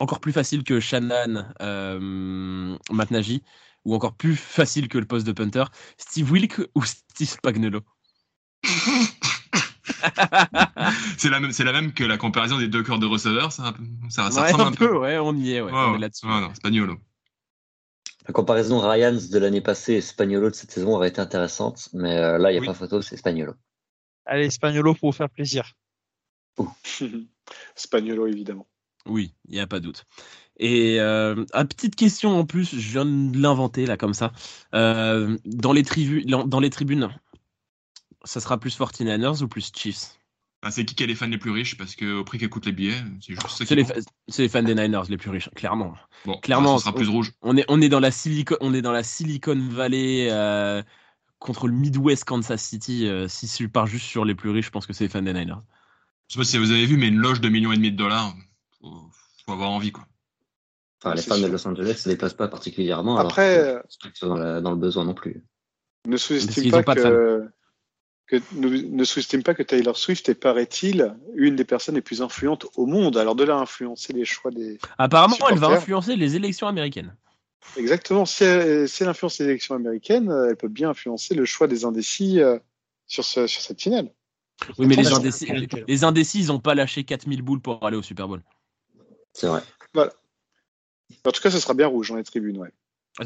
encore 0.00 0.20
plus 0.20 0.32
facile 0.32 0.64
que 0.64 0.80
Shanahan, 0.80 1.46
euh, 1.62 2.76
Matt 2.90 3.10
Nagy, 3.10 3.42
ou 3.84 3.94
encore 3.94 4.14
plus 4.14 4.36
facile 4.36 4.88
que 4.88 4.98
le 4.98 5.06
poste 5.06 5.26
de 5.26 5.32
punter, 5.32 5.64
Steve 5.96 6.30
Wilk 6.30 6.60
ou 6.74 6.84
Steve 6.84 7.28
Spagnuolo? 7.28 7.80
C'est 11.18 11.28
la 11.30 11.40
même, 11.40 11.52
c'est 11.52 11.64
la 11.64 11.72
même 11.72 11.92
que 11.92 12.04
la 12.04 12.16
comparaison 12.16 12.58
des 12.58 12.68
deux 12.68 12.82
corps 12.82 12.98
de 12.98 13.06
receveurs. 13.06 13.52
Ça, 13.52 13.74
ça, 14.08 14.30
ça 14.30 14.40
Ouais, 14.42 14.46
ressemble 14.52 14.62
un 14.64 14.72
peu, 14.72 14.96
ouais, 14.96 15.18
on 15.18 15.34
y 15.34 15.52
est, 15.54 15.60
ouais, 15.60 15.70
on 15.72 15.96
est 15.96 15.98
là-dessus. 15.98 16.26
Ouais, 16.26 16.40
non, 16.40 16.54
Spagnolo. 16.54 16.96
La 18.26 18.32
comparaison 18.32 18.78
Ryans 18.78 19.28
de 19.30 19.38
l'année 19.38 19.60
passée 19.60 19.94
et 19.94 20.00
Spagnolo 20.00 20.50
de 20.50 20.54
cette 20.54 20.70
saison 20.70 20.94
aurait 20.94 21.08
été 21.08 21.20
intéressante, 21.20 21.88
mais 21.94 22.16
euh, 22.16 22.38
là, 22.38 22.50
il 22.50 22.54
n'y 22.54 22.58
a 22.58 22.60
Oui. 22.60 22.66
pas 22.66 22.74
photo, 22.74 23.00
c'est 23.02 23.16
Spagnolo. 23.16 23.54
Allez, 24.26 24.50
Spagnolo 24.50 24.94
pour 24.94 25.10
vous 25.10 25.16
faire 25.16 25.30
plaisir. 25.30 25.72
Spagnolo, 27.74 28.26
évidemment. 28.26 28.66
Oui, 29.06 29.34
il 29.48 29.54
n'y 29.54 29.60
a 29.60 29.66
pas 29.66 29.80
de 29.80 29.84
doute. 29.86 30.04
Et 30.58 31.00
euh, 31.00 31.44
une 31.54 31.68
petite 31.68 31.96
question 31.96 32.38
en 32.38 32.44
plus, 32.44 32.70
je 32.78 32.90
viens 32.90 33.06
de 33.06 33.38
l'inventer 33.40 33.86
là 33.86 33.96
comme 33.96 34.12
ça. 34.14 34.32
Euh, 34.74 35.38
dans, 35.46 35.72
les 35.72 35.82
tribu- 35.84 36.24
dans 36.26 36.60
les 36.60 36.70
tribunes, 36.70 37.08
ça 38.24 38.40
sera 38.40 38.58
plus 38.58 38.76
49ers 38.78 39.42
ou 39.42 39.48
plus 39.48 39.70
Chiefs? 39.74 40.18
Ah, 40.62 40.70
c'est 40.72 40.84
qui 40.84 40.94
qui 40.96 41.04
est 41.04 41.06
les 41.06 41.14
fans 41.14 41.26
les 41.28 41.38
plus 41.38 41.52
riches 41.52 41.76
Parce 41.76 41.94
que 41.94 42.18
au 42.18 42.24
prix 42.24 42.38
qu'écoutent 42.38 42.66
les 42.66 42.72
billets, 42.72 43.00
c'est 43.20 43.34
juste 43.34 43.48
ça 43.48 43.58
C'est 43.58 43.66
qui 43.66 43.74
les, 43.76 43.84
fa- 43.84 43.94
les 44.38 44.48
fans 44.48 44.62
des 44.62 44.74
Niners 44.74 45.02
les 45.08 45.16
plus 45.16 45.30
riches, 45.30 45.50
clairement. 45.50 45.94
Bon, 46.24 46.36
clairement, 46.40 46.72
bah, 46.72 46.78
ce 46.78 46.84
sera 46.84 46.94
plus 46.96 47.08
rouge. 47.08 47.32
On 47.42 47.56
est, 47.56 47.64
on 47.68 47.80
est 47.80 47.88
dans 47.88 48.00
la 48.00 48.10
Silicon, 48.10 48.56
on 48.60 48.74
est 48.74 48.82
dans 48.82 48.92
la 48.92 49.04
Silicon 49.04 49.56
Valley 49.70 50.28
euh, 50.30 50.82
contre 51.38 51.68
le 51.68 51.74
Midwest 51.74 52.24
Kansas 52.24 52.60
City. 52.60 53.06
euh, 53.06 53.28
si 53.28 53.46
je 53.46 53.68
pars 53.68 53.86
juste 53.86 54.06
sur 54.06 54.24
les 54.24 54.34
plus 54.34 54.50
riches, 54.50 54.66
je 54.66 54.70
pense 54.70 54.86
que 54.86 54.92
c'est 54.92 55.04
les 55.04 55.10
fans 55.10 55.22
des 55.22 55.32
Niners. 55.32 55.54
Je 56.28 56.34
sais 56.34 56.40
pas 56.40 56.44
si 56.44 56.58
vous 56.58 56.72
avez 56.72 56.86
vu, 56.86 56.96
mais 56.96 57.08
une 57.08 57.18
loge 57.18 57.40
de 57.40 57.48
millions 57.48 57.72
et 57.72 57.76
demi 57.76 57.92
de 57.92 57.96
dollars, 57.96 58.34
faut, 58.80 59.08
faut 59.46 59.52
avoir 59.52 59.70
envie, 59.70 59.92
quoi. 59.92 60.06
Enfin, 61.00 61.14
les 61.14 61.22
fans 61.22 61.38
de. 61.38 61.46
Los 61.46 61.66
Angeles 61.68 62.02
ne 62.06 62.10
déplacent 62.12 62.34
pas 62.34 62.48
particulièrement. 62.48 63.16
alors 63.18 63.30
Après, 63.30 63.56
que 63.56 63.60
euh, 63.60 63.82
dans, 64.22 64.34
la- 64.36 64.60
dans 64.60 64.72
le 64.72 64.76
besoin 64.76 65.04
non 65.04 65.14
plus. 65.14 65.44
ne 66.06 66.16
sous-estime 66.16 66.72
pas 66.72 66.82
pas 66.82 66.94
de 66.96 67.00
que, 67.00 67.48
que 68.28 68.36
ne, 68.52 68.68
ne 68.68 69.04
sous-estime 69.04 69.42
pas 69.42 69.54
que 69.54 69.62
Taylor 69.62 69.96
Swift 69.96 70.28
est, 70.28 70.34
paraît-il, 70.34 71.14
une 71.34 71.56
des 71.56 71.64
personnes 71.64 71.94
les 71.94 72.02
plus 72.02 72.22
influentes 72.22 72.66
au 72.76 72.86
monde. 72.86 73.16
Alors 73.16 73.34
de 73.34 73.42
là 73.42 73.56
à 73.56 73.60
influencer 73.60 74.12
les 74.12 74.26
choix 74.26 74.50
des. 74.50 74.78
Apparemment, 74.98 75.36
elle 75.50 75.58
va 75.58 75.68
influencer 75.68 76.14
les 76.14 76.36
élections 76.36 76.68
américaines. 76.68 77.16
Exactement. 77.76 78.26
Si 78.26 78.44
elle, 78.44 78.88
si 78.88 79.02
elle 79.02 79.08
influence 79.08 79.38
les 79.38 79.46
élections 79.46 79.74
américaines, 79.74 80.30
euh, 80.30 80.50
elle 80.50 80.56
peut 80.56 80.68
bien 80.68 80.90
influencer 80.90 81.34
le 81.34 81.44
choix 81.44 81.66
des 81.66 81.84
indécis 81.84 82.40
euh, 82.40 82.58
sur, 83.06 83.24
ce, 83.24 83.46
sur 83.46 83.62
cette 83.62 83.80
finale. 83.80 84.10
Oui, 84.78 84.86
mais 84.86 84.96
les 84.96 85.12
indécis, 85.12 85.48
les 85.86 86.04
indécis, 86.04 86.40
ils 86.40 86.52
ont 86.52 86.58
pas 86.58 86.74
lâché 86.74 87.04
4000 87.04 87.42
boules 87.42 87.60
pour 87.60 87.84
aller 87.84 87.96
au 87.96 88.02
Super 88.02 88.28
Bowl. 88.28 88.42
C'est 89.32 89.46
vrai. 89.46 89.62
En 89.96 91.30
tout 91.30 91.40
cas, 91.40 91.50
ce 91.50 91.60
sera 91.60 91.74
bien 91.74 91.86
rouge 91.86 92.10
dans 92.10 92.16
les 92.16 92.24
tribunes. 92.24 92.58
Ouais. 92.58 92.72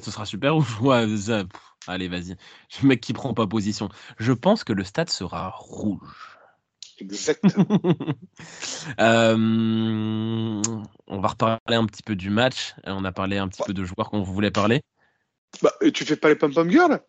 Ce 0.01 0.11
sera 0.11 0.25
super 0.27 0.57
ouf. 0.57 0.81
Ouais, 0.81 1.17
ça, 1.17 1.45
pff, 1.45 1.61
allez, 1.87 2.09
vas-y. 2.09 2.37
Le 2.83 2.89
mec 2.89 3.01
qui 3.01 3.13
prend 3.13 3.35
pas 3.35 3.47
position. 3.47 3.89
Je 4.19 4.33
pense 4.33 4.65
que 4.65 4.73
le 4.73 4.85
stade 4.85 5.11
sera 5.11 5.51
rouge. 5.55 6.39
Exactement. 6.99 7.67
Euh, 9.01 10.63
on 11.07 11.21
va 11.21 11.29
reparler 11.29 11.59
un 11.77 11.87
petit 11.87 12.03
peu 12.03 12.17
du 12.17 12.31
match. 12.31 12.75
On 12.85 13.05
a 13.05 13.13
parlé 13.13 13.39
un 13.39 13.49
petit 13.49 13.63
peu 13.65 13.73
de 13.73 13.85
joueurs 13.85 14.11
qu'on 14.11 14.23
voulait 14.23 14.51
parler. 14.51 14.83
bah, 15.63 15.73
et 15.81 15.93
tu 15.93 16.05
fais 16.05 16.17
pas 16.17 16.29
les 16.29 16.37
pom-pom 16.37 16.69
girls? 16.71 17.01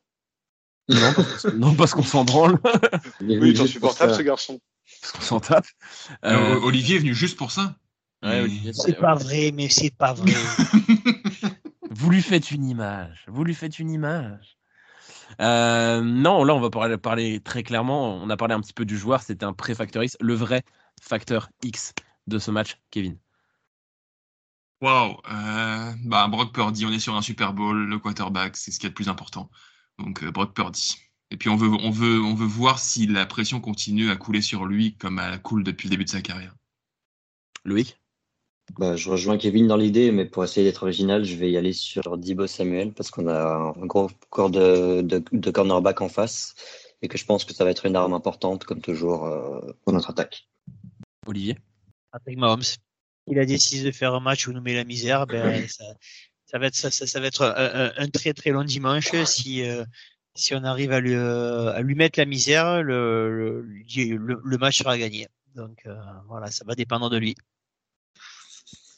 Non, 0.90 1.14
parce, 1.14 1.46
non, 1.46 1.74
parce 1.76 1.94
qu'on 1.94 2.04
s'en 2.04 2.26
branle, 2.26 2.60
Il 3.22 3.32
est 3.32 3.40
Oui, 3.40 3.54
t'es 3.54 3.62
insupportable 3.62 4.14
ce 4.14 4.22
garçon. 4.22 4.60
parce 5.02 5.14
qu'on 5.14 5.22
s'en 5.22 5.40
tape. 5.40 5.66
Euh, 6.26 6.56
Euh, 6.56 6.60
Olivier 6.62 6.98
est 6.98 7.00
venu 7.00 7.14
juste 7.16 7.38
pour 7.38 7.52
ça. 7.52 7.76
ouais, 8.24 8.48
C'est 8.74 9.00
pas 9.00 9.16
vrai, 9.16 9.52
mais 9.54 9.70
c'est 9.70 9.96
pas 9.96 10.14
vrai. 10.14 10.34
Vous 12.04 12.10
lui 12.10 12.22
faites 12.22 12.52
une 12.52 12.66
image. 12.66 13.24
Vous 13.28 13.46
lui 13.46 13.56
faites 13.56 13.80
une 13.80 13.90
image. 13.90 14.58
Euh, 15.40 16.02
non, 16.02 16.44
là, 16.44 16.54
on 16.54 16.60
va 16.60 16.70
parler, 16.70 16.98
parler 16.98 17.40
très 17.40 17.64
clairement. 17.64 18.16
On 18.16 18.30
a 18.30 18.36
parlé 18.36 18.54
un 18.54 18.60
petit 18.60 18.74
peu 18.74 18.84
du 18.84 18.98
joueur. 18.98 19.22
C'était 19.22 19.46
un 19.46 19.54
pré-facteur 19.54 20.04
X. 20.04 20.18
Le 20.20 20.34
vrai 20.34 20.64
facteur 21.02 21.48
X 21.64 21.94
de 22.28 22.40
ce 22.40 22.52
match, 22.52 22.78
Kevin. 22.92 23.18
Waouh. 24.82 25.16
Euh, 25.32 25.94
bah, 26.04 26.28
Brock 26.28 26.54
Purdy, 26.54 26.86
on 26.86 26.92
est 26.92 27.00
sur 27.00 27.16
un 27.16 27.22
Super 27.22 27.54
Bowl, 27.54 27.88
le 27.88 28.00
quarterback, 28.00 28.58
c'est 28.58 28.72
ce 28.72 28.80
qu'il 28.80 28.88
y 28.88 28.88
a 28.88 28.90
de 28.90 28.96
plus 28.96 29.08
important. 29.08 29.50
Donc, 29.98 30.24
euh, 30.24 30.32
Brock 30.32 30.54
Purdy. 30.54 30.98
Et 31.32 31.38
puis, 31.38 31.48
on 31.48 31.56
veut, 31.56 31.70
on, 31.70 31.90
veut, 31.90 32.22
on 32.22 32.34
veut 32.34 32.46
voir 32.46 32.80
si 32.80 33.08
la 33.08 33.26
pression 33.26 33.62
continue 33.62 34.12
à 34.12 34.18
couler 34.18 34.42
sur 34.42 34.66
lui 34.66 34.98
comme 34.98 35.20
elle 35.20 35.42
coule 35.42 35.64
depuis 35.64 35.88
le 35.88 35.92
début 35.92 36.04
de 36.04 36.10
sa 36.10 36.22
carrière. 36.22 36.54
Loïc? 37.64 37.98
Bah, 38.78 38.96
je 38.96 39.10
rejoins 39.10 39.38
Kevin 39.38 39.68
dans 39.68 39.78
l'idée, 39.78 40.12
mais 40.12 40.26
pour 40.26 40.44
essayer 40.44 40.66
d'être 40.66 40.84
original, 40.84 41.24
je 41.24 41.36
vais 41.36 41.52
y 41.52 41.58
aller 41.58 41.74
sur 41.74 42.18
Dibo 42.18 42.48
Samuel 42.48 42.92
parce 42.92 43.12
qu'on 43.12 43.28
a 43.28 43.74
un 43.78 43.86
gros 43.86 44.10
corps 44.30 44.50
de, 44.50 45.02
de, 45.02 45.24
de 45.32 45.52
cornerback 45.52 46.02
en 46.02 46.10
face 46.10 46.56
et 47.02 47.08
que 47.08 47.18
je 47.18 47.26
pense 47.26 47.46
que 47.46 47.54
ça 47.54 47.64
va 47.66 47.70
être 47.70 47.86
une 47.86 47.96
arme 47.96 48.14
importante, 48.14 48.64
comme 48.64 48.82
toujours, 48.82 49.26
euh, 49.26 49.60
pour 49.84 49.94
notre 49.94 50.10
attaque. 50.10 50.48
Olivier? 51.28 51.58
Patrick 52.12 52.38
Mahomes, 52.38 52.64
il 53.28 53.38
a 53.40 53.46
décidé 53.46 53.84
de 53.84 53.92
faire 53.92 54.14
un 54.14 54.20
match 54.20 54.48
où 54.48 54.52
il 54.52 54.56
nous 54.56 54.62
met 54.62 54.74
la 54.74 54.86
misère. 54.86 55.28
Ben, 55.28 55.68
ça, 55.68 55.84
ça 56.46 56.58
va 56.58 56.68
être, 56.68 56.76
ça, 56.76 56.90
ça, 56.90 57.06
ça 57.06 57.20
va 57.20 57.28
être 57.28 57.44
un, 57.98 58.08
très 58.10 58.34
très 58.34 58.50
long 58.52 58.64
dimanche 58.64 59.12
si, 59.26 59.64
euh, 59.64 59.84
si 60.36 60.56
on 60.56 60.64
arrive 60.64 60.92
à 60.94 61.00
lui, 61.00 61.14
euh, 61.14 61.72
à 61.74 61.82
lui 61.82 61.94
mettre 61.96 62.20
la 62.20 62.26
misère, 62.26 62.82
le, 62.82 63.62
le, 63.62 63.62
le- 64.18 64.42
le 64.44 64.58
match 64.58 64.80
sera 64.80 64.98
gagné. 64.98 65.28
Donc 65.56 65.84
euh, 65.86 65.96
voilà, 66.28 66.50
ça 66.50 66.66
va 66.66 66.74
dépendre 66.74 67.10
de 67.12 67.18
lui. 67.18 67.36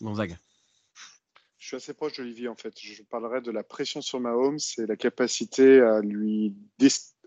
Gonzague. 0.01 0.37
Je 1.57 1.67
suis 1.67 1.77
assez 1.77 1.93
proche 1.93 2.17
d'Olivier 2.17 2.47
en 2.47 2.55
fait. 2.55 2.73
Je 2.79 3.01
parlerai 3.03 3.41
de 3.41 3.49
la 3.49 3.63
pression 3.63 4.01
sur 4.01 4.19
Mahomes 4.19 4.59
et 4.77 4.85
la 4.85 4.95
capacité 4.95 5.79
à 5.81 5.99
lui, 5.99 6.53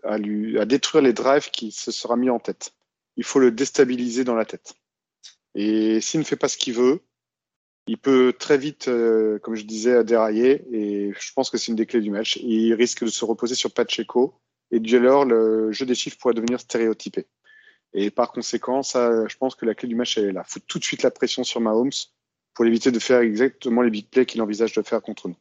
à 0.03 0.65
détruire 0.65 1.03
les 1.03 1.13
drives 1.13 1.49
qui 1.51 1.71
se 1.71 1.91
sera 1.91 2.15
mis 2.15 2.29
en 2.29 2.39
tête. 2.39 2.73
Il 3.17 3.25
faut 3.25 3.39
le 3.39 3.51
déstabiliser 3.51 4.23
dans 4.23 4.35
la 4.35 4.45
tête. 4.45 4.75
Et 5.55 5.99
s'il 5.99 6.21
ne 6.21 6.25
fait 6.25 6.37
pas 6.37 6.47
ce 6.47 6.57
qu'il 6.57 6.73
veut, 6.73 7.01
il 7.87 7.97
peut 7.97 8.33
très 8.37 8.57
vite, 8.57 8.87
euh, 8.87 9.39
comme 9.39 9.55
je 9.55 9.65
disais, 9.65 10.03
dérailler. 10.03 10.63
Et 10.71 11.11
je 11.19 11.33
pense 11.33 11.49
que 11.49 11.57
c'est 11.57 11.71
une 11.71 11.75
des 11.75 11.85
clés 11.85 12.01
du 12.01 12.11
match. 12.11 12.37
Il 12.37 12.73
risque 12.75 13.03
de 13.03 13.09
se 13.09 13.25
reposer 13.25 13.55
sur 13.55 13.73
Pacheco. 13.73 14.39
Et 14.71 14.79
dès 14.79 14.99
lors, 14.99 15.25
le 15.25 15.71
jeu 15.71 15.85
des 15.85 15.95
chiffres 15.95 16.17
pourrait 16.17 16.35
devenir 16.35 16.59
stéréotypé. 16.59 17.25
Et 17.93 18.11
par 18.11 18.31
conséquent, 18.31 18.83
je 18.83 19.37
pense 19.37 19.55
que 19.55 19.65
la 19.65 19.73
clé 19.73 19.89
du 19.89 19.95
match 19.95 20.17
elle 20.17 20.25
est 20.25 20.31
là. 20.31 20.43
Faut 20.47 20.59
tout 20.59 20.77
de 20.77 20.83
suite 20.83 21.01
la 21.01 21.09
pression 21.11 21.43
sur 21.43 21.59
Mahomes 21.59 21.89
pour 22.59 22.65
éviter 22.65 22.91
de 22.91 22.99
faire 22.99 23.21
exactement 23.21 23.81
les 23.83 23.89
big 23.89 24.09
plays 24.09 24.25
qu'il 24.25 24.41
envisage 24.41 24.73
de 24.73 24.81
faire 24.81 25.01
contre 25.01 25.29
nous. 25.29 25.37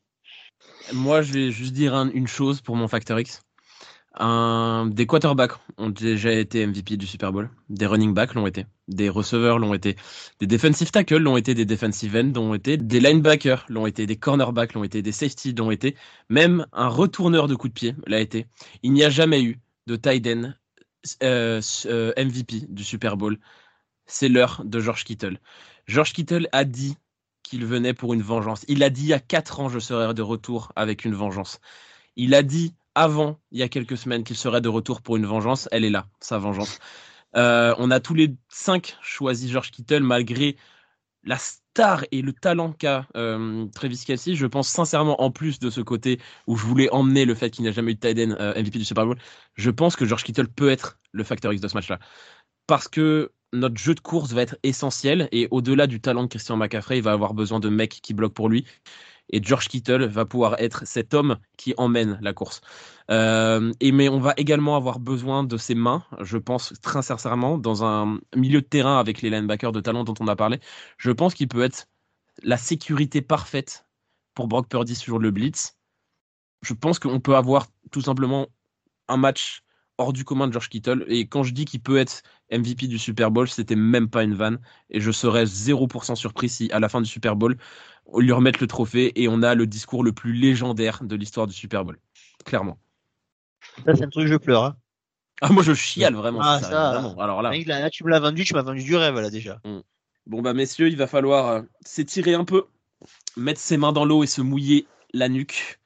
Moi, 0.92 1.20
je 1.20 1.32
vais 1.32 1.50
juste 1.50 1.72
dire 1.72 1.92
un- 1.92 2.10
une 2.10 2.28
chose 2.28 2.60
pour 2.60 2.76
mon 2.76 2.86
facteur 2.86 3.18
X. 3.18 3.42
Des 4.20 5.06
quarterbacks 5.08 5.54
ont 5.78 5.90
déjà 5.90 6.30
été 6.30 6.64
MVP 6.64 6.96
du 6.96 7.08
Super 7.08 7.32
Bowl. 7.32 7.50
Des 7.70 7.86
running 7.86 8.14
backs 8.14 8.34
l'ont 8.34 8.46
été. 8.46 8.66
Des 8.86 9.08
receveurs 9.08 9.58
l'ont 9.58 9.74
été. 9.74 9.96
Des 10.38 10.46
defensive 10.46 10.92
tackles 10.92 11.16
l'ont 11.18 11.36
été. 11.36 11.56
Des 11.56 11.64
defensive 11.64 12.14
ends 12.14 12.32
l'ont 12.36 12.54
été. 12.54 12.76
Des 12.76 13.00
linebackers 13.00 13.66
l'ont 13.68 13.86
été. 13.88 14.06
Des 14.06 14.16
cornerbacks 14.16 14.74
l'ont 14.74 14.84
été. 14.84 15.02
Des 15.02 15.10
safety 15.10 15.52
l'ont 15.54 15.72
été. 15.72 15.96
Même 16.28 16.66
un 16.72 16.86
retourneur 16.86 17.48
de 17.48 17.56
coups 17.56 17.74
de 17.74 17.78
pied 17.80 17.94
l'a 18.06 18.20
été. 18.20 18.46
Il 18.84 18.92
n'y 18.92 19.02
a 19.02 19.10
jamais 19.10 19.42
eu 19.42 19.58
de 19.88 19.96
tight 19.96 20.24
end 20.28 20.52
euh, 21.24 21.60
euh, 21.86 22.12
MVP 22.16 22.66
du 22.68 22.84
Super 22.84 23.16
Bowl. 23.16 23.38
C'est 24.06 24.28
l'heure 24.28 24.62
de 24.64 24.78
George 24.78 25.02
Kittle. 25.02 25.40
George 25.88 26.12
Kittle 26.12 26.48
a 26.52 26.64
dit 26.64 26.96
qu'il 27.48 27.64
venait 27.64 27.94
pour 27.94 28.14
une 28.14 28.22
vengeance. 28.22 28.64
Il 28.68 28.82
a 28.82 28.90
dit 28.90 29.02
il 29.02 29.08
y 29.08 29.14
a 29.14 29.20
quatre 29.20 29.60
ans, 29.60 29.68
je 29.68 29.78
serai 29.78 30.12
de 30.14 30.22
retour 30.22 30.72
avec 30.76 31.04
une 31.04 31.14
vengeance. 31.14 31.60
Il 32.16 32.34
a 32.34 32.42
dit 32.42 32.74
avant, 32.94 33.40
il 33.52 33.58
y 33.58 33.62
a 33.62 33.68
quelques 33.68 33.96
semaines, 33.96 34.24
qu'il 34.24 34.36
serait 34.36 34.60
de 34.60 34.68
retour 34.68 35.02
pour 35.02 35.16
une 35.16 35.26
vengeance. 35.26 35.68
Elle 35.72 35.84
est 35.84 35.90
là, 35.90 36.06
sa 36.20 36.38
vengeance. 36.38 36.78
Euh, 37.36 37.74
on 37.78 37.90
a 37.90 38.00
tous 38.00 38.14
les 38.14 38.34
cinq 38.48 38.96
choisi 39.02 39.48
George 39.48 39.70
Kittle 39.70 40.02
malgré 40.02 40.56
la 41.24 41.38
star 41.38 42.04
et 42.10 42.22
le 42.22 42.32
talent 42.32 42.72
qu'a 42.72 43.06
euh, 43.16 43.66
Travis 43.74 44.02
Kelsey. 44.04 44.34
Je 44.34 44.46
pense 44.46 44.68
sincèrement, 44.68 45.22
en 45.22 45.30
plus 45.30 45.58
de 45.58 45.70
ce 45.70 45.80
côté 45.80 46.20
où 46.46 46.56
je 46.56 46.66
voulais 46.66 46.90
emmener 46.90 47.24
le 47.24 47.34
fait 47.34 47.50
qu'il 47.50 47.62
n'y 47.62 47.68
a 47.68 47.72
jamais 47.72 47.92
eu 47.92 47.94
de 47.94 48.00
tight 48.00 48.18
euh, 48.18 48.60
MVP 48.60 48.78
du 48.78 48.84
Super 48.84 49.06
Bowl, 49.06 49.18
je 49.54 49.70
pense 49.70 49.94
que 49.96 50.04
George 50.04 50.24
Kittle 50.24 50.48
peut 50.48 50.70
être 50.70 50.98
le 51.12 51.24
facteur 51.24 51.52
X 51.52 51.62
de 51.62 51.68
ce 51.68 51.74
match-là. 51.74 51.98
Parce 52.68 52.86
que 52.86 53.32
notre 53.54 53.78
jeu 53.78 53.94
de 53.94 54.00
course 54.00 54.32
va 54.32 54.42
être 54.42 54.58
essentiel 54.62 55.28
et 55.32 55.48
au-delà 55.50 55.86
du 55.86 56.00
talent 56.02 56.24
de 56.24 56.28
Christian 56.28 56.58
McCaffrey, 56.58 56.98
il 56.98 57.02
va 57.02 57.12
avoir 57.12 57.32
besoin 57.32 57.60
de 57.60 57.70
mecs 57.70 58.00
qui 58.02 58.12
bloquent 58.12 58.34
pour 58.34 58.50
lui. 58.50 58.66
Et 59.30 59.42
George 59.42 59.68
Kittle 59.68 60.04
va 60.04 60.26
pouvoir 60.26 60.54
être 60.60 60.86
cet 60.86 61.14
homme 61.14 61.38
qui 61.56 61.72
emmène 61.78 62.18
la 62.20 62.34
course. 62.34 62.60
Euh, 63.10 63.72
et 63.80 63.90
mais 63.90 64.10
on 64.10 64.20
va 64.20 64.34
également 64.36 64.76
avoir 64.76 65.00
besoin 65.00 65.44
de 65.44 65.56
ses 65.56 65.74
mains, 65.74 66.04
je 66.20 66.36
pense 66.36 66.74
très 66.82 67.00
sincèrement, 67.00 67.56
dans 67.56 67.84
un 67.84 68.20
milieu 68.36 68.60
de 68.60 68.66
terrain 68.66 68.98
avec 68.98 69.22
les 69.22 69.30
linebackers 69.30 69.72
de 69.72 69.80
talent 69.80 70.04
dont 70.04 70.14
on 70.20 70.28
a 70.28 70.36
parlé. 70.36 70.60
Je 70.98 71.10
pense 71.10 71.32
qu'il 71.32 71.48
peut 71.48 71.62
être 71.62 71.86
la 72.42 72.58
sécurité 72.58 73.22
parfaite 73.22 73.86
pour 74.34 74.46
Brock 74.46 74.68
Purdy 74.68 74.94
sur 74.94 75.18
le 75.18 75.30
blitz. 75.30 75.78
Je 76.62 76.74
pense 76.74 76.98
qu'on 76.98 77.20
peut 77.20 77.36
avoir 77.36 77.66
tout 77.90 78.02
simplement 78.02 78.48
un 79.08 79.16
match 79.16 79.62
hors 79.98 80.12
du 80.12 80.24
commun 80.24 80.46
de 80.46 80.52
George 80.52 80.68
Kittle. 80.68 81.04
Et 81.08 81.26
quand 81.26 81.42
je 81.42 81.52
dis 81.52 81.64
qu'il 81.64 81.80
peut 81.80 81.98
être 81.98 82.22
MVP 82.50 82.86
du 82.86 82.98
Super 82.98 83.30
Bowl, 83.30 83.48
c'était 83.48 83.76
même 83.76 84.08
pas 84.08 84.22
une 84.22 84.34
vanne. 84.34 84.58
Et 84.90 85.00
je 85.00 85.10
serais 85.10 85.44
0% 85.44 86.14
surpris 86.14 86.48
si, 86.48 86.70
à 86.72 86.80
la 86.80 86.88
fin 86.88 87.00
du 87.00 87.08
Super 87.08 87.36
Bowl, 87.36 87.58
on 88.06 88.20
lui 88.20 88.32
remette 88.32 88.60
le 88.60 88.66
trophée 88.66 89.12
et 89.20 89.28
on 89.28 89.42
a 89.42 89.54
le 89.54 89.66
discours 89.66 90.02
le 90.02 90.12
plus 90.12 90.32
légendaire 90.32 91.02
de 91.02 91.14
l'histoire 91.16 91.46
du 91.46 91.52
Super 91.52 91.84
Bowl. 91.84 91.98
Clairement. 92.44 92.78
Ça, 93.84 93.94
c'est 93.94 94.04
un 94.04 94.08
truc, 94.08 94.28
je 94.28 94.36
pleure. 94.36 94.64
Hein. 94.64 94.76
Ah, 95.40 95.50
moi, 95.50 95.62
je 95.62 95.74
chiale 95.74 96.14
vraiment. 96.14 96.40
Ah, 96.42 96.60
ça, 96.60 96.70
ça. 96.70 96.92
vraiment. 96.92 97.20
Alors 97.20 97.42
là. 97.42 97.50
Tu 97.90 98.04
me 98.04 98.10
l'as 98.10 98.20
vendu, 98.20 98.44
tu 98.44 98.54
m'as 98.54 98.62
vendu 98.62 98.82
du 98.82 98.96
rêve, 98.96 99.20
là, 99.20 99.30
déjà. 99.30 99.60
Bon, 100.26 100.42
bah, 100.42 100.54
messieurs, 100.54 100.88
il 100.88 100.96
va 100.96 101.06
falloir 101.06 101.48
euh, 101.48 101.62
s'étirer 101.84 102.34
un 102.34 102.44
peu, 102.44 102.66
mettre 103.36 103.60
ses 103.60 103.76
mains 103.76 103.92
dans 103.92 104.04
l'eau 104.04 104.22
et 104.22 104.26
se 104.26 104.42
mouiller 104.42 104.86
la 105.12 105.28
nuque. 105.28 105.78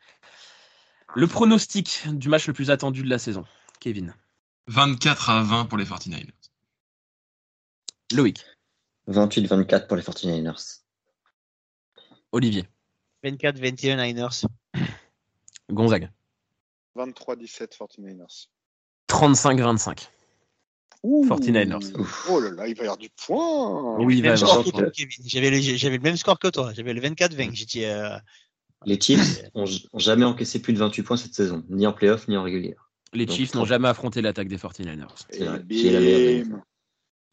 Le 1.14 1.26
pronostic 1.26 2.02
du 2.10 2.28
match 2.28 2.46
le 2.46 2.52
plus 2.52 2.70
attendu 2.70 3.02
de 3.02 3.10
la 3.10 3.18
saison. 3.18 3.44
Kevin. 3.82 4.14
24 4.68 5.28
à 5.28 5.42
20 5.42 5.64
pour 5.64 5.76
les 5.76 5.84
49ers. 5.84 6.30
Loïc. 8.12 8.44
28-24 9.08 9.88
pour 9.88 9.96
les 9.96 10.04
49ers. 10.04 10.82
Olivier. 12.30 12.64
24-21 13.24 13.96
Niners. 13.96 14.46
Gonzague. 15.68 16.10
23-17 16.96 17.76
49ers. 17.76 18.46
35-25. 19.08 20.08
Ouh. 21.02 21.26
49ers. 21.26 21.92
Oh 22.28 22.38
là 22.38 22.50
là, 22.50 22.68
il 22.68 22.76
va 22.76 22.82
y 22.82 22.86
avoir 22.86 22.98
du 22.98 23.10
point. 23.10 23.96
Oui, 23.98 24.18
il 24.18 24.22
va 24.22 24.28
y 24.28 24.30
avoir. 24.30 24.64
J'avais 25.24 25.50
le, 25.50 25.58
j'avais 25.60 25.96
le 25.96 26.02
même 26.04 26.16
score 26.16 26.38
que 26.38 26.46
toi. 26.46 26.72
J'avais 26.72 26.94
le 26.94 27.00
24-20. 27.00 27.50
J'ai 27.52 27.64
dit, 27.64 27.84
euh, 27.84 28.16
Les 28.86 29.00
Chiefs 29.00 29.42
ont 29.54 29.64
ont 29.92 29.98
jamais 29.98 30.24
encaissé 30.24 30.62
plus 30.62 30.72
de 30.72 30.78
28 30.78 31.02
points 31.02 31.16
cette 31.16 31.34
saison, 31.34 31.64
ni 31.68 31.84
en 31.84 31.92
playoff, 31.92 32.28
ni 32.28 32.36
en 32.36 32.44
régulière. 32.44 32.81
Les 33.12 33.26
Donc, 33.26 33.36
Chiefs 33.36 33.54
n'ont 33.54 33.64
jamais 33.64 33.88
affronté 33.88 34.22
l'attaque 34.22 34.48
des 34.48 34.56
49ers. 34.56 35.06
C'est 35.30 35.44
vrai. 35.44 35.62
Et 35.70 35.90
la 35.90 36.44
bim. 36.44 36.62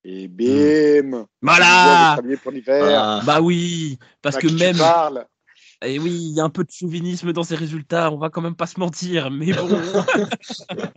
Et 0.03 0.27
bim. 0.27 1.25
Voilà 1.41 2.19
pour. 2.41 2.53
Ah, 2.67 3.21
Bah 3.25 3.41
oui, 3.41 3.97
parce 4.21 4.37
que 4.37 4.47
même, 4.47 4.77
et 5.85 5.97
oui, 5.97 6.11
il 6.11 6.35
y 6.35 6.41
a 6.41 6.43
un 6.43 6.49
peu 6.49 6.63
de 6.63 6.71
chauvinisme 6.71 7.31
dans 7.31 7.43
ces 7.43 7.55
résultats, 7.55 8.11
on 8.11 8.17
va 8.17 8.29
quand 8.29 8.41
même 8.41 8.55
pas 8.55 8.67
se 8.67 8.79
mentir, 8.79 9.31
mais 9.31 9.53
bon. 9.53 9.69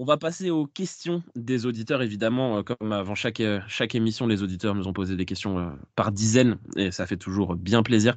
On 0.00 0.04
va 0.04 0.16
passer 0.16 0.48
aux 0.50 0.64
questions 0.64 1.24
des 1.34 1.66
auditeurs, 1.66 2.02
évidemment. 2.02 2.58
euh, 2.58 2.62
Comme 2.62 2.92
avant 2.92 3.16
chaque, 3.16 3.40
euh, 3.40 3.60
chaque 3.66 3.96
émission, 3.96 4.28
les 4.28 4.44
auditeurs 4.44 4.76
nous 4.76 4.86
ont 4.86 4.92
posé 4.92 5.16
des 5.16 5.24
questions 5.24 5.58
euh, 5.58 5.70
par 5.96 6.12
dizaines 6.12 6.56
et 6.76 6.92
ça 6.92 7.04
fait 7.04 7.16
toujours 7.16 7.56
bien 7.56 7.82
plaisir. 7.82 8.14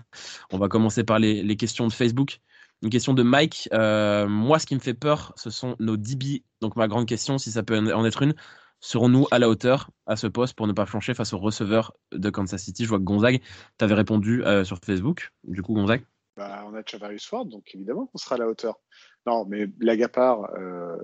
On 0.51 0.59
va 0.59 0.67
commencer 0.67 1.03
par 1.03 1.17
les, 1.17 1.57
questions 1.57 1.87
de 1.87 1.91
Facebook. 1.91 2.39
Une 2.83 2.91
question 2.91 3.15
de 3.15 3.23
Mike. 3.23 3.67
Moi, 3.71 4.59
ce 4.59 4.67
qui 4.67 4.75
me 4.75 4.79
fait 4.79 4.93
peur, 4.93 5.33
ce 5.35 5.49
sont 5.49 5.75
nos 5.79 5.97
DB. 5.97 6.43
Donc, 6.61 6.75
ma 6.75 6.87
grande 6.87 7.07
question, 7.07 7.39
si 7.39 7.51
ça 7.51 7.63
peut 7.63 7.79
en 7.79 8.05
être 8.05 8.21
une, 8.21 8.35
serons-nous 8.79 9.25
à 9.31 9.39
la 9.39 9.49
hauteur 9.49 9.89
à 10.05 10.15
ce 10.15 10.27
poste 10.27 10.53
pour 10.53 10.67
ne 10.67 10.73
pas 10.73 10.85
flancher 10.85 11.15
face 11.15 11.33
au 11.33 11.39
receveur 11.39 11.93
de 12.11 12.29
Kansas 12.29 12.61
City 12.61 12.83
Je 12.83 12.89
vois 12.89 12.99
que 12.99 13.03
Gonzague, 13.05 13.41
tu 13.79 13.85
avais 13.85 13.95
répondu 13.95 14.43
sur 14.65 14.77
Facebook. 14.85 15.31
Du 15.45 15.63
coup, 15.63 15.73
Gonzague? 15.73 16.05
Bah, 16.37 16.63
On 16.67 16.75
a 16.75 16.83
Chavarius 16.85 17.25
Ford, 17.25 17.45
donc 17.45 17.71
évidemment 17.73 18.05
qu'on 18.05 18.17
sera 18.17 18.35
à 18.35 18.37
la 18.37 18.47
hauteur. 18.47 18.79
Non, 19.27 19.45
mais 19.45 19.67
blague 19.67 20.01
à 20.03 20.09
part, 20.09 20.51
euh, 20.57 20.97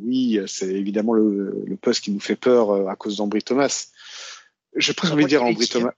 oui, 0.00 0.40
c'est 0.46 0.70
évidemment 0.70 1.12
le, 1.12 1.64
le 1.66 1.76
poste 1.76 2.02
qui 2.04 2.10
nous 2.10 2.20
fait 2.20 2.36
peur 2.36 2.70
euh, 2.70 2.86
à 2.86 2.96
cause 2.96 3.16
d'Ambry 3.18 3.42
Thomas. 3.42 3.88
J'ai 4.74 4.94
presque 4.94 5.12
envie 5.12 5.24
de 5.24 5.28
dire 5.28 5.42
Ambry. 5.44 5.68
Thomas. 5.68 5.92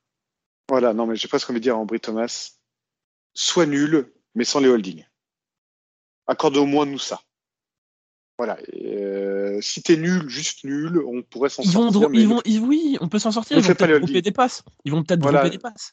Voilà, 0.68 0.92
non, 0.94 1.06
mais 1.06 1.16
j'ai 1.16 1.28
presque 1.28 1.48
envie 1.50 1.60
de 1.60 1.64
dire 1.64 1.78
Ambry 1.78 2.00
Thomas, 2.00 2.50
sois 3.34 3.66
nul, 3.66 4.12
mais 4.34 4.44
sans 4.44 4.60
les 4.60 4.68
holdings. 4.68 5.06
Accorde 6.26 6.56
au 6.56 6.66
moins 6.66 6.86
nous 6.86 6.98
ça. 6.98 7.20
Voilà. 8.38 8.58
euh, 8.82 9.60
si 9.60 9.82
t'es 9.82 9.96
nul, 9.96 10.28
juste 10.28 10.64
nul, 10.64 10.98
on 11.06 11.22
pourrait 11.22 11.50
s'en 11.50 11.62
vont, 11.62 11.92
sortir. 11.92 12.08
mais 12.10 12.20
ils 12.20 12.28
vont, 12.28 12.40
ils- 12.46 12.60
oui, 12.60 12.96
on 13.00 13.08
peut 13.08 13.18
s'en 13.18 13.30
sortir. 13.32 13.58
Ils 13.58 13.62
vont 13.62 13.74
peut-être 13.74 13.90
holdings. 14.02 14.20
des 14.22 14.32
passes. 14.32 14.62
Ils 14.84 14.92
vont 14.92 15.02
peut-être 15.04 15.20
Voilà. 15.20 15.48
des 15.48 15.58
passes. 15.58 15.92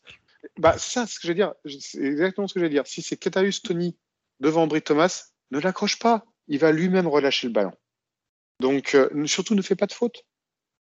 Bah, 0.57 0.75
c'est 0.77 0.91
ça, 0.93 1.05
ce 1.07 1.15
que 1.19 1.23
je 1.23 1.27
veux 1.29 1.35
dire. 1.35 1.53
C'est 1.79 2.01
exactement 2.01 2.47
ce 2.47 2.53
que 2.53 2.59
je 2.61 2.65
veux 2.65 2.69
dire. 2.71 2.87
Si 2.87 3.01
c'est 3.01 3.17
Ketarius 3.17 3.61
Tony 3.61 3.97
devant 4.39 4.63
Ambry 4.63 4.81
Thomas, 4.81 5.25
ne 5.51 5.59
l'accroche 5.59 5.99
pas. 5.99 6.25
Il 6.47 6.59
va 6.59 6.71
lui-même 6.71 7.07
relâcher 7.07 7.47
le 7.47 7.53
ballon. 7.53 7.73
Donc, 8.59 8.95
euh, 8.95 9.25
surtout, 9.27 9.55
ne 9.55 9.61
fais 9.61 9.75
pas 9.75 9.85
de 9.85 9.93
faute. 9.93 10.23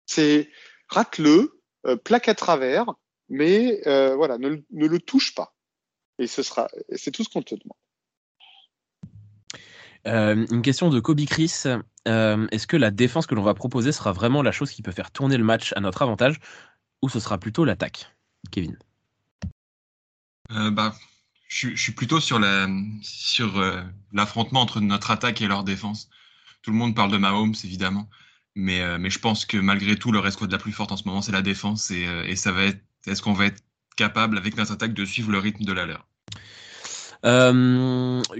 C'est 0.06 0.49
rate-le, 0.89 1.62
euh, 1.86 1.95
plaque 1.95 2.28
à 2.28 2.36
travers, 2.36 2.86
mais 3.30 3.82
euh, 3.88 4.16
voilà, 4.16 4.38
ne, 4.38 4.49
le- 4.49 4.66
ne 4.72 4.88
le 4.88 4.99
touche 4.99 5.34
pas. 5.34 5.56
Et 6.20 6.28
ce 6.28 6.43
sera, 6.43 6.68
c'est 6.95 7.12
tout 7.12 7.24
ce 7.24 7.30
qu'on 7.30 7.41
te 7.41 7.56
demande. 7.56 7.78
Euh, 10.06 10.45
une 10.51 10.62
question 10.62 10.89
de 10.89 10.99
Kobe 10.99 11.26
Chris. 11.26 11.64
Euh, 12.08 12.47
Est-ce 12.51 12.68
que 12.68 12.76
la 12.78 12.91
défense 12.91 13.26
que 13.26 13.36
l'on 13.36 13.43
va 13.43 13.54
proposer 13.54 13.91
sera 13.91 14.12
vraiment 14.12 14.41
la 14.41 14.51
chose 14.51 14.72
qui 14.72 14.82
peut 14.82 14.91
faire 14.91 15.12
tourner 15.12 15.38
le 15.38 15.43
match 15.43 15.72
à 15.76 15.80
notre 15.80 16.01
avantage 16.01 16.39
ou 17.01 17.10
ce 17.10 17.20
sera 17.20 17.38
plutôt 17.38 17.64
l'attaque? 17.64 18.14
Kevin 18.51 18.78
Euh, 20.51 20.70
bah, 20.72 20.93
je, 21.54 21.76
suis- 21.76 21.91
plutôt 21.91 22.20
sur 22.20 22.39
euh, 22.41 23.84
l'affrontement 24.12 24.62
entre 24.62 24.82
notre 24.82 25.12
attaque 25.12 25.41
et 25.41 25.47
leur 25.47 25.64
défense. 25.64 26.10
Tout 26.64 26.72
le 26.72 26.78
monde 26.78 26.95
parle 26.95 27.12
de 27.12 27.18
Mahomes 27.18 27.54
évidemment, 27.64 28.10
mais 28.56 28.82
euh, 28.82 29.10
je 29.10 29.20
pense 29.20 29.45
que 29.45 29.58
malgré 29.58 29.95
tout 29.95 30.12
le 30.12 30.26
escouade 30.26 30.51
la 30.51 30.58
plus 30.58 30.72
forte 30.72 30.91
en 30.91 30.97
ce 30.97 31.08
moment 31.08 31.22
c'est 31.22 31.32
la 31.32 31.41
défense 31.41 31.91
et, 31.91 32.08
euh, 32.08 32.26
et 32.26 32.36
ça 32.36 32.51
va 32.51 32.64
être 32.64 32.82
est-ce 33.06 33.22
qu'on 33.22 33.34
va 33.34 33.45
être 33.45 33.62
capable 33.97 34.38
avec 34.38 34.58
notre 34.58 34.72
attaque 34.72 34.93
de 34.93 35.06
suivre 35.06 35.32
le 35.32 35.38
rythme 35.38 35.66
de 35.66 35.74
la 35.74 35.86
leur? 35.86 36.08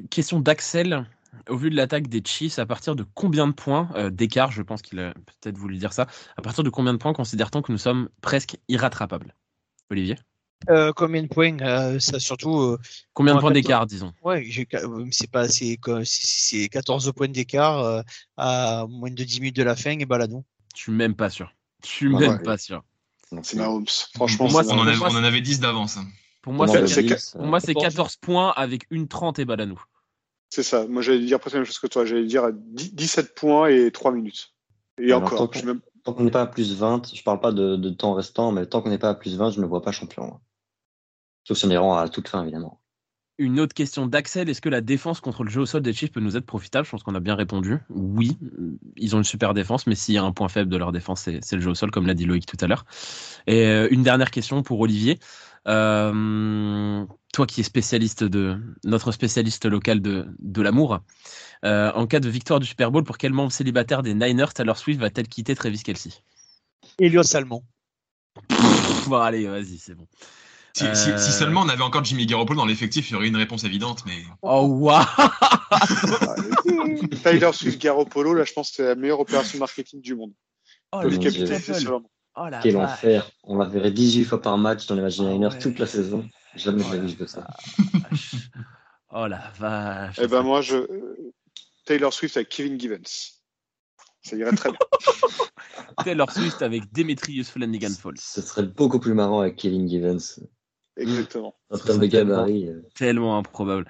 Question 0.10 0.40
d'Axel. 0.40 1.06
Au 1.50 1.58
vu 1.58 1.70
de 1.70 1.76
l'attaque 1.76 2.08
des 2.08 2.22
Chiefs, 2.24 2.60
à 2.60 2.66
partir 2.66 2.96
de 2.96 3.04
combien 3.16 3.48
de 3.48 3.54
points 3.54 3.90
d'écart, 4.12 4.52
je 4.52 4.62
pense 4.62 4.82
qu'il 4.82 5.00
a 5.00 5.14
peut-être 5.14 5.58
voulu 5.58 5.78
dire 5.78 5.92
ça, 5.92 6.08
à 6.38 6.42
partir 6.42 6.64
de 6.64 6.70
combien 6.70 6.94
de 6.94 7.00
points 7.00 7.14
considère-t-on 7.14 7.62
que 7.62 7.72
nous 7.72 7.78
sommes 7.78 8.08
presque 8.22 8.58
irrattrapables? 8.70 9.34
Olivier? 9.90 10.16
Euh, 10.70 10.92
combien 10.96 11.24
de 11.24 11.28
points 11.28 11.60
euh, 11.62 12.00
Ça 12.00 12.20
surtout. 12.20 12.58
euh, 12.60 12.80
Combien 13.14 13.36
de 13.36 13.40
points 13.40 13.52
d'écart, 13.52 13.86
disons? 13.86 14.14
Ouais, 14.24 14.48
c'est 15.12 15.30
pas 15.30 15.48
c'est 15.50 15.78
que- 15.78 16.04
c'est 16.04 16.26
c'est 16.62 16.70
14 16.70 17.12
points 17.16 17.28
d'écart 17.28 17.80
euh, 17.80 18.02
à 18.38 18.86
moins 18.90 19.12
de 19.12 19.24
10 19.24 19.40
minutes 19.42 19.56
de 19.56 19.64
la 19.64 19.76
fin 19.76 19.98
et 20.00 20.06
baladons. 20.06 20.44
Je 20.76 20.82
suis 20.84 20.92
même 20.92 21.16
pas 21.16 21.30
sûr. 21.30 21.52
Je 21.84 21.88
suis 21.90 22.08
Ouais, 22.08 22.20
même 22.22 22.32
ouais. 22.38 22.44
pas 22.44 22.58
sûr. 22.58 22.82
C'est 23.44 23.58
Mahomes. 23.58 23.86
Franchement, 24.16 24.46
Pour 24.46 24.52
moi, 24.52 24.64
on, 24.68 24.78
en 24.80 24.88
avait, 24.88 24.98
moi, 24.98 25.10
on 25.12 25.16
en 25.16 25.24
avait 25.24 25.42
10 25.42 25.60
d'avance. 25.60 25.98
hein. 25.98 26.06
Pour 26.44 26.54
moi, 26.54 26.68
c'est 26.68 26.82
mais 26.82 26.88
c'est 26.88 27.02
Bills, 27.04 27.16
que- 27.16 27.38
pour 27.38 27.46
moi, 27.48 27.60
c'est 27.60 27.74
14. 27.74 27.94
14 27.96 28.16
points 28.18 28.54
avec 28.56 28.86
une 28.92 29.08
30 29.08 29.40
et 29.40 29.46
Balanou. 29.46 29.82
C'est 30.50 30.62
ça. 30.64 30.86
Moi, 30.88 31.02
j'allais 31.02 31.26
dire 31.26 31.40
presque 31.40 31.54
la 31.56 31.62
même 31.62 31.66
chose 31.66 31.80
que 31.80 31.88
toi. 31.88 32.06
J'allais 32.06 32.26
dire 32.26 32.50
10 32.54 32.94
17 32.94 33.34
points 33.34 33.70
et 33.70 33.92
3 33.92 34.12
minutes. 34.12 34.54
Et 35.00 35.06
Alors, 35.06 35.24
encore. 35.24 35.38
tant 35.40 35.48
qu'on- 35.48 35.60
je 35.60 35.66
même- 35.66 35.82
Tant 36.04 36.12
qu'on 36.14 36.26
n'est 36.26 36.32
pas 36.32 36.42
à 36.42 36.48
plus 36.48 36.76
20, 36.76 37.16
je 37.16 37.24
parle 37.24 37.40
pas 37.40 37.54
de, 37.54 37.78
de 37.78 37.90
temps 37.90 38.14
restant, 38.14 38.52
mais 38.52 38.66
tant 38.66 38.82
qu'on 38.82 38.90
n'est 38.90 38.98
pas 38.98 39.10
à 39.10 39.16
plus 39.16 39.38
20, 39.38 39.52
je 39.52 39.58
ne 39.58 39.64
me 39.64 39.70
vois 39.70 39.82
pas 39.82 39.94
champion. 39.94 40.38
Sauf 41.44 41.58
si 41.58 41.66
on 41.66 41.94
à 41.94 42.10
toute 42.10 42.28
fin, 42.28 42.44
évidemment. 42.44 42.80
Une 43.40 43.60
autre 43.60 43.74
question 43.74 44.06
d'Axel, 44.06 44.48
est-ce 44.48 44.62
que 44.62 44.70
la 44.70 44.82
défense 44.82 45.20
contre 45.20 45.44
le 45.44 45.50
jeu 45.50 45.62
au 45.62 45.66
sol 45.66 45.82
des 45.82 45.92
Chiefs 45.92 46.12
peut 46.12 46.20
nous 46.20 46.38
être 46.38 46.46
profitable? 46.46 46.86
Je 46.86 46.92
pense 46.92 47.02
qu'on 47.02 47.16
a 47.16 47.20
bien 47.20 47.34
répondu. 47.34 47.80
Oui, 47.90 48.38
ils 48.96 49.16
ont 49.16 49.18
une 49.18 49.24
super 49.24 49.56
défense, 49.56 49.88
mais 49.88 49.96
s'il 49.96 50.14
y 50.14 50.20
a 50.20 50.24
un 50.24 50.32
point 50.32 50.50
faible 50.50 50.70
de 50.70 50.78
leur 50.78 50.92
défense, 50.92 51.22
c'est 51.22 51.56
le 51.56 51.60
jeu 51.60 51.72
au 51.72 51.76
sol, 51.76 51.90
comme 51.90 52.06
l'a 52.06 52.14
dit 52.14 52.26
Loïc 52.26 52.46
tout 52.46 52.58
à 52.62 52.68
l'heure. 52.68 52.86
Et 53.48 53.66
euh, 53.66 53.88
une 53.90 54.04
dernière 54.04 54.30
question 54.30 54.62
pour 54.62 54.80
Olivier. 54.80 55.20
Euh, 55.68 57.06
toi 57.32 57.48
qui 57.48 57.62
es 57.62 57.64
spécialiste 57.64 58.24
de 58.24 58.58
notre 58.84 59.12
spécialiste 59.12 59.66
local 59.66 60.02
de, 60.02 60.28
de 60.40 60.62
l'amour, 60.62 61.00
euh, 61.66 61.92
en 61.94 62.06
cas 62.06 62.20
de 62.20 62.30
victoire 62.30 62.60
du 62.60 62.68
Super 62.68 62.92
Bowl, 62.92 63.04
pour 63.04 63.18
quel 63.18 63.34
membre 63.34 63.52
célibataire 63.52 64.04
des 64.04 64.14
Niners 64.14 64.54
Taylor 64.54 64.78
Swift 64.78 65.00
va-t-elle 65.00 65.28
quitter 65.28 65.56
Travis 65.56 65.82
Kelsey 65.82 66.12
Elios 67.00 67.24
Salmon. 67.24 67.64
Bon, 69.08 69.18
allez, 69.18 69.48
vas-y, 69.48 69.78
c'est 69.78 69.96
bon. 69.96 70.08
Si, 70.76 70.86
Euh, 70.86 70.96
si- 70.96 71.20
si 71.24 71.32
seulement 71.32 71.62
on 71.62 71.70
avait 71.70 71.84
encore 71.84 72.04
Jimmy 72.04 72.26
Garoppolo 72.26 72.60
dans 72.60 72.66
l'effectif, 72.66 73.10
il 73.10 73.14
y 73.14 73.16
aurait 73.16 73.28
une 73.28 73.36
réponse 73.36 73.64
évidente, 73.64 74.04
mais 74.08 74.24
Oh, 74.42 74.66
waouh 74.68 75.06
Tyler 77.24 77.52
Swift 77.54 77.80
Garoppolo, 77.80 78.34
là, 78.34 78.44
je 78.44 78.54
pense 78.54 78.70
que 78.72 78.78
c'est 78.78 78.86
la 78.86 78.96
meilleure 78.96 79.20
opération 79.20 79.60
marketing 79.60 80.02
du 80.02 80.16
monde. 80.16 80.34
Oh, 80.92 81.02
le. 81.04 81.10
Oh 82.36 82.48
la 82.50 82.60
Quel 82.62 82.74
vache. 82.74 82.92
enfer. 82.92 83.30
On 83.44 83.58
la 83.58 83.66
verrait 83.68 83.92
18 83.92 84.26
fois 84.26 84.42
par 84.42 84.58
match 84.58 84.88
dans 84.88 84.96
les 84.96 85.04
matchs 85.04 85.20
Ah 85.20 85.24
Niners 85.26 85.50
ouais. 85.52 85.60
toute 85.60 85.78
la 85.78 85.86
saison. 85.86 86.28
Jamais 86.56 86.84
de 86.84 86.98
vie 87.06 87.12
je 87.14 87.18
veux 87.18 87.28
ça. 87.28 87.46
Oh 89.12 89.28
la 89.28 89.52
vache. 89.60 90.18
Eh 90.20 90.28
ben, 90.28 90.42
moi, 90.42 90.62
je, 90.62 90.78
Taylor 91.86 92.12
Swift 92.12 92.36
avec 92.38 92.50
Kevin 92.50 92.80
Givens. 92.80 93.34
Ça 94.24 94.36
irait 94.36 94.56
très 94.56 94.70
bien. 94.72 94.80
Taylor 96.04 96.32
Swift 96.32 96.62
avec 96.64 96.92
Demetrius 96.94 97.52
Flanagan 97.52 97.92
Falls. 97.92 98.18
Ce 98.20 98.42
serait 98.42 98.64
beaucoup 98.64 99.00
plus 99.00 99.14
marrant 99.14 99.42
avec 99.42 99.58
Kevin 99.58 99.88
Givens. 99.88 100.40
Exactement. 100.98 101.56
En 101.72 101.78
termes 101.78 102.00
de 102.00 102.08
tellement- 102.08 102.36
gabarit. 102.36 102.68
euh, 102.70 102.82
Tellement 102.96 103.38
improbable. 103.38 103.86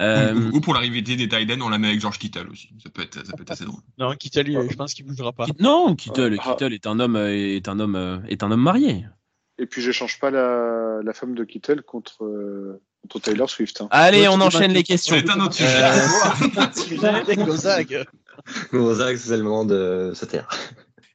Euh, 0.00 0.34
ou, 0.34 0.56
ou 0.56 0.60
pour 0.60 0.74
l'arrivée 0.74 1.02
des 1.02 1.16
Tiden, 1.28 1.62
on 1.62 1.68
la 1.68 1.78
met 1.78 1.86
avec 1.88 2.00
George 2.00 2.18
Kittle 2.18 2.48
aussi. 2.50 2.68
Ça 2.82 2.90
peut 2.90 3.02
être, 3.02 3.24
ça 3.24 3.32
peut 3.36 3.42
être 3.42 3.52
assez 3.52 3.64
drôle. 3.64 3.80
Non, 3.98 4.12
Kittel, 4.16 4.48
il- 4.48 4.68
je 4.70 4.76
pense 4.76 4.92
qu'il 4.92 5.06
bougera 5.06 5.32
pas. 5.32 5.46
Non, 5.60 5.94
Kittle, 5.94 6.36
Ah. 6.40 6.50
Kittle 6.56 6.72
est 6.74 6.86
un 6.88 6.98
homme, 6.98 7.14
euh, 7.16 7.32
est 7.56 7.68
un 7.68 7.78
homme, 7.78 7.94
euh, 7.94 8.18
est 8.28 8.42
un 8.42 8.50
homme 8.50 8.60
marié. 8.62 9.06
Et 9.58 9.66
puis, 9.66 9.82
j'échange 9.82 10.18
pas 10.18 10.32
la, 10.32 10.98
la 11.04 11.12
femme 11.12 11.36
de 11.36 11.44
Kittel 11.44 11.82
contre, 11.82 12.24
euh, 12.24 12.82
contre 13.02 13.20
Taylor 13.20 13.48
Swift. 13.48 13.80
hein. 13.82 13.88
Allez, 13.92 14.26
on 14.26 14.40
enchaîne 14.40 14.72
les 14.72 14.82
questions. 14.82 15.14
C'est 15.16 15.30
un 15.30 15.38
autre 15.40 15.54
sujet. 15.54 15.68
Euh, 17.04 17.06
Avec 17.06 17.38
Gonzague. 17.38 18.04
Gonzague, 18.72 19.16
c'est 19.16 19.36
le 19.36 19.44
moment 19.44 19.64
de 19.64 20.10
se 20.14 20.24
taire. 20.24 20.48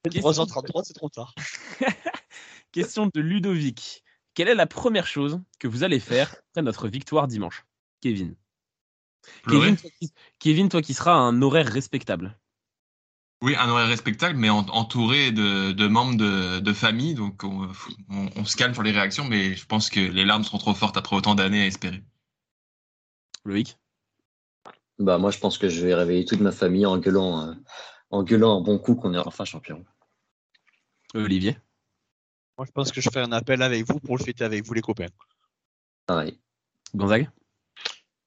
3h33, 0.07 0.83
c'est 0.85 0.93
trop 0.93 1.09
tard. 1.09 1.35
question 2.71 3.09
de 3.13 3.19
Ludovic. 3.19 4.03
Quelle 4.39 4.47
est 4.47 4.55
la 4.55 4.67
première 4.67 5.05
chose 5.05 5.41
que 5.59 5.67
vous 5.67 5.83
allez 5.83 5.99
faire 5.99 6.33
après 6.51 6.61
notre 6.61 6.87
victoire 6.87 7.27
dimanche 7.27 7.65
Kevin? 7.99 8.37
Kevin 9.49 9.75
toi, 9.75 9.89
qui, 9.99 10.13
Kevin, 10.39 10.69
toi 10.69 10.81
qui 10.81 10.93
seras 10.93 11.11
à 11.11 11.17
un 11.17 11.41
horaire 11.41 11.67
respectable. 11.67 12.39
Oui, 13.41 13.57
un 13.57 13.67
horaire 13.67 13.89
respectable, 13.89 14.37
mais 14.37 14.49
en- 14.49 14.65
entouré 14.69 15.33
de, 15.33 15.73
de 15.73 15.87
membres 15.87 16.15
de, 16.15 16.61
de 16.61 16.71
famille. 16.71 17.15
Donc, 17.15 17.43
on, 17.43 17.69
on- 18.09 18.29
on 18.37 18.45
se 18.45 18.55
calme 18.55 18.73
sur 18.73 18.81
les 18.81 18.91
réactions, 18.91 19.25
mais 19.25 19.55
je 19.57 19.65
pense 19.65 19.89
que 19.89 19.99
les 19.99 20.23
larmes 20.23 20.45
seront 20.45 20.57
trop 20.57 20.73
fortes 20.73 20.95
après 20.95 21.17
autant 21.17 21.35
d'années 21.35 21.63
à 21.63 21.65
espérer. 21.65 22.01
Loïc? 23.43 23.77
Bah, 24.99 25.17
moi, 25.17 25.31
je 25.31 25.39
pense 25.39 25.57
que 25.57 25.67
je 25.67 25.85
vais 25.85 25.93
réveiller 25.93 26.23
toute 26.23 26.39
ma 26.39 26.53
famille 26.53 26.85
en 26.85 26.97
gueulant, 26.97 27.41
euh, 27.41 27.53
en 28.09 28.23
gueulant 28.23 28.59
un 28.59 28.61
bon 28.61 28.79
coup 28.79 28.95
qu'on 28.95 29.13
est 29.13 29.17
enfin 29.17 29.43
champion. 29.43 29.83
Olivier? 31.13 31.57
Moi, 32.59 32.65
je 32.67 32.73
pense 32.73 32.91
que 32.91 32.99
je 32.99 33.09
ferai 33.09 33.21
un 33.23 33.31
appel 33.31 33.61
avec 33.61 33.85
vous 33.87 34.01
pour 34.01 34.17
le 34.17 34.21
fêter 34.21 34.43
avec 34.43 34.65
vous, 34.65 34.73
les 34.73 34.81
copains. 34.81 35.05
Pareil. 36.05 36.37
Gonzague? 36.93 37.29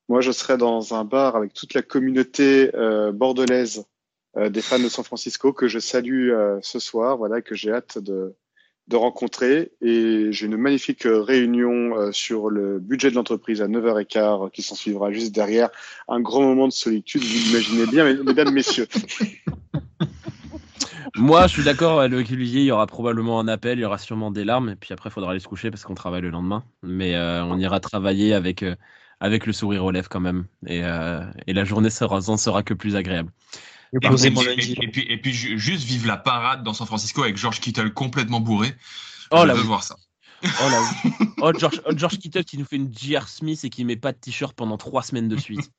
Moi, 0.08 0.22
je 0.22 0.32
serai 0.32 0.56
dans 0.56 0.94
un 0.94 1.04
bar 1.04 1.36
avec 1.36 1.52
toute 1.52 1.74
la 1.74 1.82
communauté 1.82 2.74
euh, 2.74 3.12
bordelaise 3.12 3.84
euh, 4.38 4.48
des 4.48 4.62
fans 4.62 4.78
de 4.78 4.88
San 4.88 5.04
Francisco 5.04 5.52
que 5.52 5.68
je 5.68 5.78
salue 5.78 6.30
euh, 6.30 6.58
ce 6.62 6.78
soir, 6.78 7.18
voilà, 7.18 7.42
que 7.42 7.54
j'ai 7.54 7.72
hâte 7.72 7.98
de, 7.98 8.34
de 8.88 8.96
rencontrer. 8.96 9.72
Et 9.82 10.28
j'ai 10.32 10.46
une 10.46 10.56
magnifique 10.56 11.02
réunion 11.04 11.94
euh, 11.98 12.10
sur 12.12 12.48
le 12.48 12.78
budget 12.78 13.10
de 13.10 13.16
l'entreprise 13.16 13.60
à 13.60 13.68
9h15 13.68 14.46
euh, 14.46 14.48
qui 14.48 14.62
s'en 14.62 14.76
suivra 14.76 15.12
juste 15.12 15.34
derrière. 15.34 15.68
Un 16.08 16.20
grand 16.20 16.40
moment 16.40 16.68
de 16.68 16.72
solitude, 16.72 17.22
vous 17.22 17.28
l'imaginez 17.48 17.86
bien, 17.86 18.04
mes- 18.06 18.22
mesdames, 18.24 18.54
messieurs. 18.54 18.88
Moi, 21.16 21.46
je 21.46 21.52
suis 21.52 21.62
d'accord 21.62 22.00
avec 22.00 22.30
Olivier, 22.30 22.60
il 22.62 22.66
y 22.66 22.72
aura 22.72 22.86
probablement 22.86 23.40
un 23.40 23.48
appel, 23.48 23.78
il 23.78 23.82
y 23.82 23.84
aura 23.84 23.98
sûrement 23.98 24.30
des 24.30 24.44
larmes, 24.44 24.70
et 24.70 24.76
puis 24.76 24.92
après, 24.92 25.10
il 25.10 25.12
faudra 25.12 25.30
aller 25.32 25.40
se 25.40 25.48
coucher 25.48 25.70
parce 25.70 25.84
qu'on 25.84 25.94
travaille 25.94 26.22
le 26.22 26.30
lendemain. 26.30 26.64
Mais 26.82 27.14
euh, 27.14 27.44
on 27.44 27.58
ira 27.58 27.80
travailler 27.80 28.34
avec, 28.34 28.62
euh, 28.62 28.76
avec 29.20 29.46
le 29.46 29.52
sourire 29.52 29.84
aux 29.84 29.90
lèvres 29.90 30.08
quand 30.08 30.20
même. 30.20 30.46
Et, 30.66 30.84
euh, 30.84 31.24
et 31.46 31.52
la 31.52 31.64
journée 31.64 31.90
sera, 31.90 32.28
en 32.28 32.36
sera 32.36 32.62
que 32.62 32.74
plus 32.74 32.96
agréable. 32.96 33.30
Et, 33.94 34.88
puis, 34.88 35.06
et 35.08 35.18
puis 35.18 35.32
ju- 35.32 35.58
juste 35.58 35.84
vivre 35.84 36.06
la 36.06 36.16
parade 36.16 36.62
dans 36.62 36.72
San 36.74 36.86
Francisco 36.86 37.22
avec 37.22 37.36
George 37.36 37.60
Kittle 37.60 37.92
complètement 37.92 38.40
bourré. 38.40 38.74
Oh 39.30 39.42
je 39.42 39.46
là 39.46 39.54
veux 39.54 39.62
voir 39.62 39.82
ça. 39.82 39.96
Oh 40.44 40.68
là 40.70 40.80
oui. 41.04 41.10
Oh, 41.40 41.52
George, 41.58 41.80
oh, 41.86 41.92
George 41.96 42.18
Kittle 42.18 42.44
qui 42.44 42.58
nous 42.58 42.64
fait 42.64 42.76
une 42.76 42.92
J.R. 42.96 43.28
Smith 43.28 43.64
et 43.64 43.70
qui 43.70 43.84
met 43.84 43.96
pas 43.96 44.12
de 44.12 44.18
t-shirt 44.18 44.54
pendant 44.54 44.76
trois 44.76 45.02
semaines 45.02 45.28
de 45.28 45.36
suite. 45.36 45.70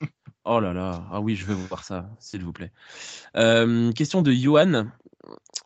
Oh 0.46 0.60
là 0.60 0.74
là. 0.74 1.06
Ah 1.12 1.22
oui, 1.22 1.36
je 1.36 1.46
veux 1.46 1.54
voir 1.54 1.84
ça, 1.84 2.10
s'il 2.20 2.44
vous 2.44 2.52
plaît. 2.54 2.72
Euh, 3.38 3.92
question 3.94 4.22
de 4.22 4.32
Johan. 4.32 4.88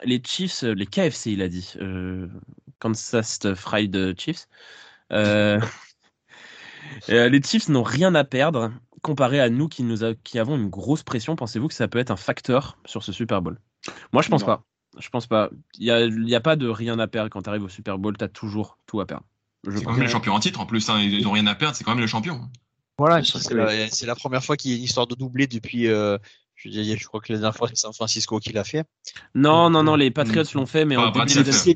Les 0.04 0.22
Chiefs, 0.26 0.62
les 0.62 0.86
KFC, 0.86 1.32
il 1.32 1.42
a 1.42 1.48
dit. 1.48 1.74
Euh, 1.82 2.28
Kansas 2.80 3.40
Fried 3.56 4.16
Chiefs. 4.20 4.48
Euh, 5.12 5.60
euh, 7.10 7.30
les 7.30 7.42
Chiefs 7.42 7.70
n'ont 7.70 7.84
rien 7.84 8.14
à 8.16 8.24
perdre 8.24 8.72
comparé 9.02 9.40
à 9.40 9.50
nous 9.50 9.68
qui, 9.68 9.84
nous 9.84 10.04
a- 10.04 10.14
qui 10.16 10.38
avons 10.38 10.56
une 10.58 10.70
grosse 10.70 11.04
pression. 11.04 11.36
Pensez-vous 11.36 11.68
que 11.70 11.74
ça 11.74 11.88
peut 11.88 12.00
être 12.00 12.12
un 12.12 12.18
facteur 12.18 12.78
sur 12.86 13.04
ce 13.04 13.12
Super 13.12 13.42
Bowl? 13.42 13.60
Moi, 14.12 14.22
je 14.22 14.30
pense 14.30 14.42
Non. 14.42 14.48
pas. 14.48 14.64
Je 15.00 15.10
pense 15.10 15.28
pas. 15.28 15.50
Il 15.78 15.86
n'y 15.86 15.92
a, 15.92 16.02
il 16.06 16.30
y 16.30 16.36
a 16.36 16.42
pas 16.42 16.56
de 16.56 16.68
rien 16.68 16.98
à 17.00 17.08
perdre 17.08 17.30
quand 17.30 17.42
tu 17.42 17.50
arrives 17.50 17.64
au 17.64 17.70
Super 17.70 17.98
Bowl. 17.98 18.18
Tu 18.18 18.24
as 18.24 18.30
toujours 18.30 18.78
tout 18.86 19.00
à 19.02 19.06
perdre. 19.06 19.26
C'est 19.66 19.84
quand 19.84 19.92
même 19.94 20.02
le 20.02 20.08
champion 20.08 20.34
en 20.34 20.40
titre 20.40 20.60
en 20.60 20.66
plus. 20.66 20.88
hein, 20.90 21.00
ils 21.02 21.24
n'ont 21.24 21.32
rien 21.32 21.48
à 21.48 21.56
perdre, 21.56 21.76
c'est 21.76 21.84
quand 21.84 21.92
même 21.92 22.00
le 22.00 22.08
champion. 22.08 22.50
Voilà, 23.00 23.24
c'est 23.24 23.54
la, 23.54 23.90
c'est 23.90 24.06
la 24.08 24.16
première 24.16 24.44
fois 24.44 24.58
qu'il 24.58 24.72
y 24.72 24.74
a 24.74 24.78
une 24.78 24.84
histoire 24.84 25.06
de 25.08 25.14
doublé 25.16 25.46
depuis. 25.48 25.88
euh, 25.88 26.18
je, 26.56 26.70
dis- 26.70 26.98
je 26.98 27.06
crois 27.06 27.20
que 27.22 27.32
la 27.32 27.38
dernière 27.38 27.56
fois, 27.56 27.68
c'est 27.68 27.76
San 27.78 27.94
Francisco 27.94 28.40
qui 28.40 28.52
l'a 28.52 28.64
fait. 28.64 28.84
Non, 29.36 29.70
non, 29.70 29.84
non, 29.84 29.96
les 29.96 30.10
Patriots 30.10 30.44
l'ont 30.56 30.66
fait, 30.66 30.86
mais 30.86 30.96
Ah. 30.98 31.12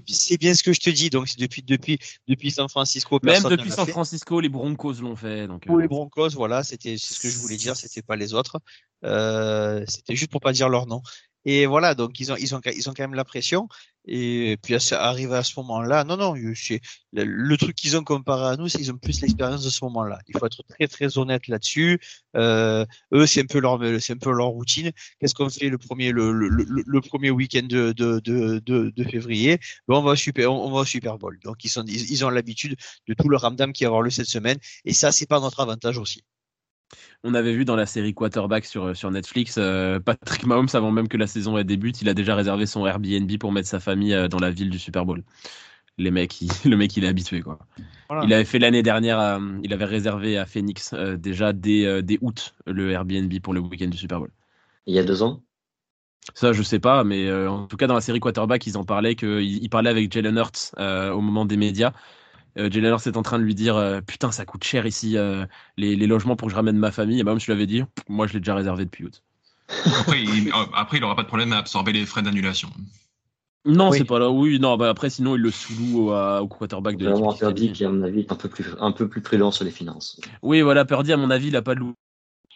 C'est 0.07 0.37
bien 0.39 0.55
ce 0.55 0.63
que 0.63 0.73
je 0.73 0.79
te 0.79 0.89
dis. 0.89 1.11
Donc, 1.11 1.27
c'est 1.27 1.37
depuis, 1.39 1.61
depuis, 1.61 1.99
depuis 2.27 2.49
San 2.49 2.67
Francisco. 2.67 3.19
Même 3.21 3.43
depuis 3.51 3.69
San 3.75 3.85
fait. 3.85 3.91
Francisco, 3.91 4.39
les 4.39 4.49
Broncos 4.49 4.93
l'ont 5.01 5.15
fait. 5.15 5.45
Donc, 5.45 5.67
euh, 5.67 5.81
les 5.81 5.87
Broncos, 5.87 6.29
voilà, 6.29 6.63
c'était 6.63 6.97
c'est 6.97 7.13
ce 7.13 7.19
que 7.19 7.29
je 7.29 7.37
voulais 7.37 7.57
dire, 7.57 7.75
c'était 7.75 8.01
pas 8.01 8.15
les 8.15 8.33
autres. 8.33 8.59
Euh, 9.03 9.83
c'était 9.87 10.15
juste 10.15 10.31
pour 10.31 10.41
pas 10.41 10.53
dire 10.53 10.69
leur 10.69 10.87
nom. 10.87 11.01
Et 11.45 11.65
voilà, 11.65 11.95
donc 11.95 12.19
ils 12.19 12.31
ont 12.31 12.35
ils 12.37 12.53
ont 12.55 12.61
ils 12.65 12.89
ont 12.89 12.93
quand 12.93 13.03
même 13.03 13.15
la 13.15 13.25
pression. 13.25 13.67
Et 14.05 14.57
puis 14.63 14.75
arrivé 14.93 15.35
à 15.35 15.43
ce 15.43 15.53
moment-là, 15.59 16.03
non 16.03 16.17
non, 16.17 16.33
le, 16.33 17.23
le 17.23 17.57
truc 17.57 17.75
qu'ils 17.75 17.95
ont 17.97 18.03
comparé 18.03 18.53
à 18.53 18.57
nous, 18.57 18.67
c'est 18.67 18.79
qu'ils 18.79 18.91
ont 18.91 18.97
plus 18.97 19.21
l'expérience 19.21 19.63
de 19.63 19.69
ce 19.69 19.83
moment-là. 19.85 20.19
Il 20.27 20.37
faut 20.37 20.45
être 20.45 20.63
très 20.67 20.87
très 20.87 21.17
honnête 21.19 21.47
là-dessus. 21.47 21.99
Euh, 22.35 22.85
eux, 23.13 23.27
c'est 23.27 23.41
un 23.41 23.45
peu 23.45 23.59
leur 23.59 23.79
c'est 24.01 24.13
un 24.13 24.17
peu 24.17 24.31
leur 24.31 24.47
routine. 24.47 24.91
Qu'est-ce 25.19 25.35
qu'on 25.35 25.49
fait 25.49 25.69
le 25.69 25.77
premier 25.77 26.11
le, 26.11 26.31
le, 26.31 26.49
le, 26.85 27.01
premier 27.01 27.29
week-end 27.31 27.63
de 27.63 27.91
de, 27.91 28.19
de, 28.19 28.59
de, 28.59 29.03
février? 29.03 29.59
Ben, 29.87 29.95
on 29.95 30.01
va 30.03 30.15
super 30.15 30.51
on, 30.51 30.71
va 30.71 30.79
au 30.81 30.85
Super 30.85 31.17
Bowl. 31.17 31.37
Donc 31.43 31.63
ils 31.63 31.69
sont 31.69 31.83
ils, 31.85 32.11
ils 32.11 32.25
ont 32.25 32.29
l'habitude 32.29 32.75
de 33.07 33.13
tout 33.13 33.29
le 33.29 33.37
ramdam 33.37 33.71
qui 33.73 33.83
va 33.83 33.89
avoir 33.89 34.01
lieu 34.01 34.09
cette 34.09 34.27
semaine. 34.27 34.57
Et 34.85 34.93
ça, 34.93 35.11
c'est 35.11 35.27
pas 35.27 35.39
notre 35.39 35.59
avantage 35.59 35.97
aussi. 35.97 36.23
On 37.23 37.33
avait 37.33 37.53
vu 37.53 37.65
dans 37.65 37.75
la 37.75 37.85
série 37.85 38.13
Quarterback 38.13 38.65
sur, 38.65 38.95
sur 38.95 39.11
Netflix, 39.11 39.55
euh, 39.57 39.99
Patrick 39.99 40.45
Mahomes, 40.45 40.67
avant 40.73 40.91
même 40.91 41.07
que 41.07 41.17
la 41.17 41.27
saison 41.27 41.57
ait 41.57 41.63
débute, 41.63 42.01
il 42.01 42.09
a 42.09 42.13
déjà 42.13 42.35
réservé 42.35 42.65
son 42.65 42.85
Airbnb 42.85 43.31
pour 43.39 43.51
mettre 43.51 43.67
sa 43.67 43.79
famille 43.79 44.13
euh, 44.13 44.27
dans 44.27 44.39
la 44.39 44.51
ville 44.51 44.69
du 44.69 44.79
Super 44.79 45.05
Bowl. 45.05 45.23
Les 45.97 46.11
mecs, 46.11 46.41
il- 46.41 46.49
le 46.69 46.77
mec, 46.77 46.95
il 46.97 47.03
est 47.05 47.07
habitué, 47.07 47.41
quoi. 47.41 47.59
Voilà. 48.09 48.25
Il 48.25 48.33
avait 48.33 48.45
fait 48.45 48.59
l'année 48.59 48.83
dernière, 48.83 49.19
à- 49.19 49.39
il 49.63 49.73
avait 49.73 49.85
réservé 49.85 50.37
à 50.37 50.45
Phoenix 50.45 50.93
euh, 50.93 51.17
déjà 51.17 51.53
dès, 51.53 51.85
euh, 51.85 52.01
dès 52.01 52.17
août 52.21 52.55
le 52.67 52.91
Airbnb 52.91 53.33
pour 53.41 53.53
le 53.53 53.59
week-end 53.61 53.87
du 53.87 53.97
Super 53.97 54.19
Bowl. 54.19 54.31
Il 54.85 54.93
y 54.93 54.99
a 54.99 55.03
deux 55.03 55.23
ans? 55.23 55.43
Ça, 56.35 56.53
je 56.53 56.61
sais 56.61 56.79
pas, 56.79 57.03
mais 57.03 57.27
euh, 57.27 57.49
en 57.49 57.67
tout 57.67 57.77
cas, 57.77 57.87
dans 57.87 57.95
la 57.95 58.01
série 58.01 58.19
Quarterback, 58.19 58.65
ils 58.67 58.77
en 58.77 58.83
parlaient 58.83 59.13
il 59.13 59.69
parlait 59.69 59.89
avec 59.89 60.11
Jalen 60.11 60.37
Hurts 60.37 60.71
euh, 60.77 61.11
au 61.11 61.19
moment 61.21 61.45
des 61.45 61.57
médias. 61.57 61.93
Euh, 62.57 62.69
Jalen 62.69 62.91
Hurts 62.91 63.07
est 63.07 63.17
en 63.17 63.21
train 63.21 63.39
de 63.39 63.43
lui 63.43 63.55
dire 63.55 63.77
euh, 63.77 64.01
Putain, 64.01 64.31
ça 64.31 64.45
coûte 64.45 64.63
cher 64.63 64.85
ici, 64.85 65.17
euh, 65.17 65.45
les, 65.77 65.95
les 65.95 66.07
logements 66.07 66.35
pour 66.35 66.47
que 66.47 66.51
je 66.51 66.55
ramène 66.55 66.77
ma 66.77 66.91
famille. 66.91 67.19
Et 67.19 67.23
bah, 67.23 67.35
je 67.37 67.45
lui 67.45 67.53
avais 67.53 67.67
dit 67.67 67.83
Moi, 68.09 68.27
je 68.27 68.33
l'ai 68.33 68.39
déjà 68.39 68.55
réservé 68.55 68.85
depuis 68.85 69.05
août. 69.05 69.23
Après, 69.99 70.21
il, 70.21 70.49
euh, 70.49 70.65
après, 70.73 70.97
il 70.97 71.03
aura 71.03 71.15
pas 71.15 71.23
de 71.23 71.27
problème 71.27 71.53
à 71.53 71.57
absorber 71.57 71.93
les 71.93 72.05
frais 72.05 72.21
d'annulation. 72.21 72.69
Non, 73.63 73.89
Oui. 73.89 73.99
c'est 73.99 74.05
pas 74.05 74.19
là. 74.19 74.29
Oui, 74.29 74.59
non, 74.59 74.75
bah 74.75 74.89
après, 74.89 75.09
sinon, 75.09 75.35
il 75.35 75.41
le 75.41 75.51
sous-loue 75.51 76.11
au, 76.11 76.47
quarterback 76.47 76.97
de 76.97 77.07
l'équipe. 77.07 77.23
qui 77.33 77.39
Purdy 77.39 77.71
qui, 77.71 77.85
à 77.85 77.89
mon 77.89 78.01
avis, 78.01 78.21
est 78.21 78.31
un 78.31 78.35
peu 78.35 78.49
plus, 78.49 78.65
un 78.79 78.91
peu 78.91 79.07
plus 79.07 79.21
prudent 79.21 79.51
sur 79.51 79.63
les 79.63 79.71
finances. 79.71 80.19
Oui, 80.41 80.61
voilà, 80.61 80.83
Purdy, 80.83 81.13
à 81.13 81.17
mon 81.17 81.29
avis, 81.29 81.49
il 81.49 81.55
a 81.55 81.61
pas 81.61 81.75
de 81.75 81.79
loup. 81.79 81.93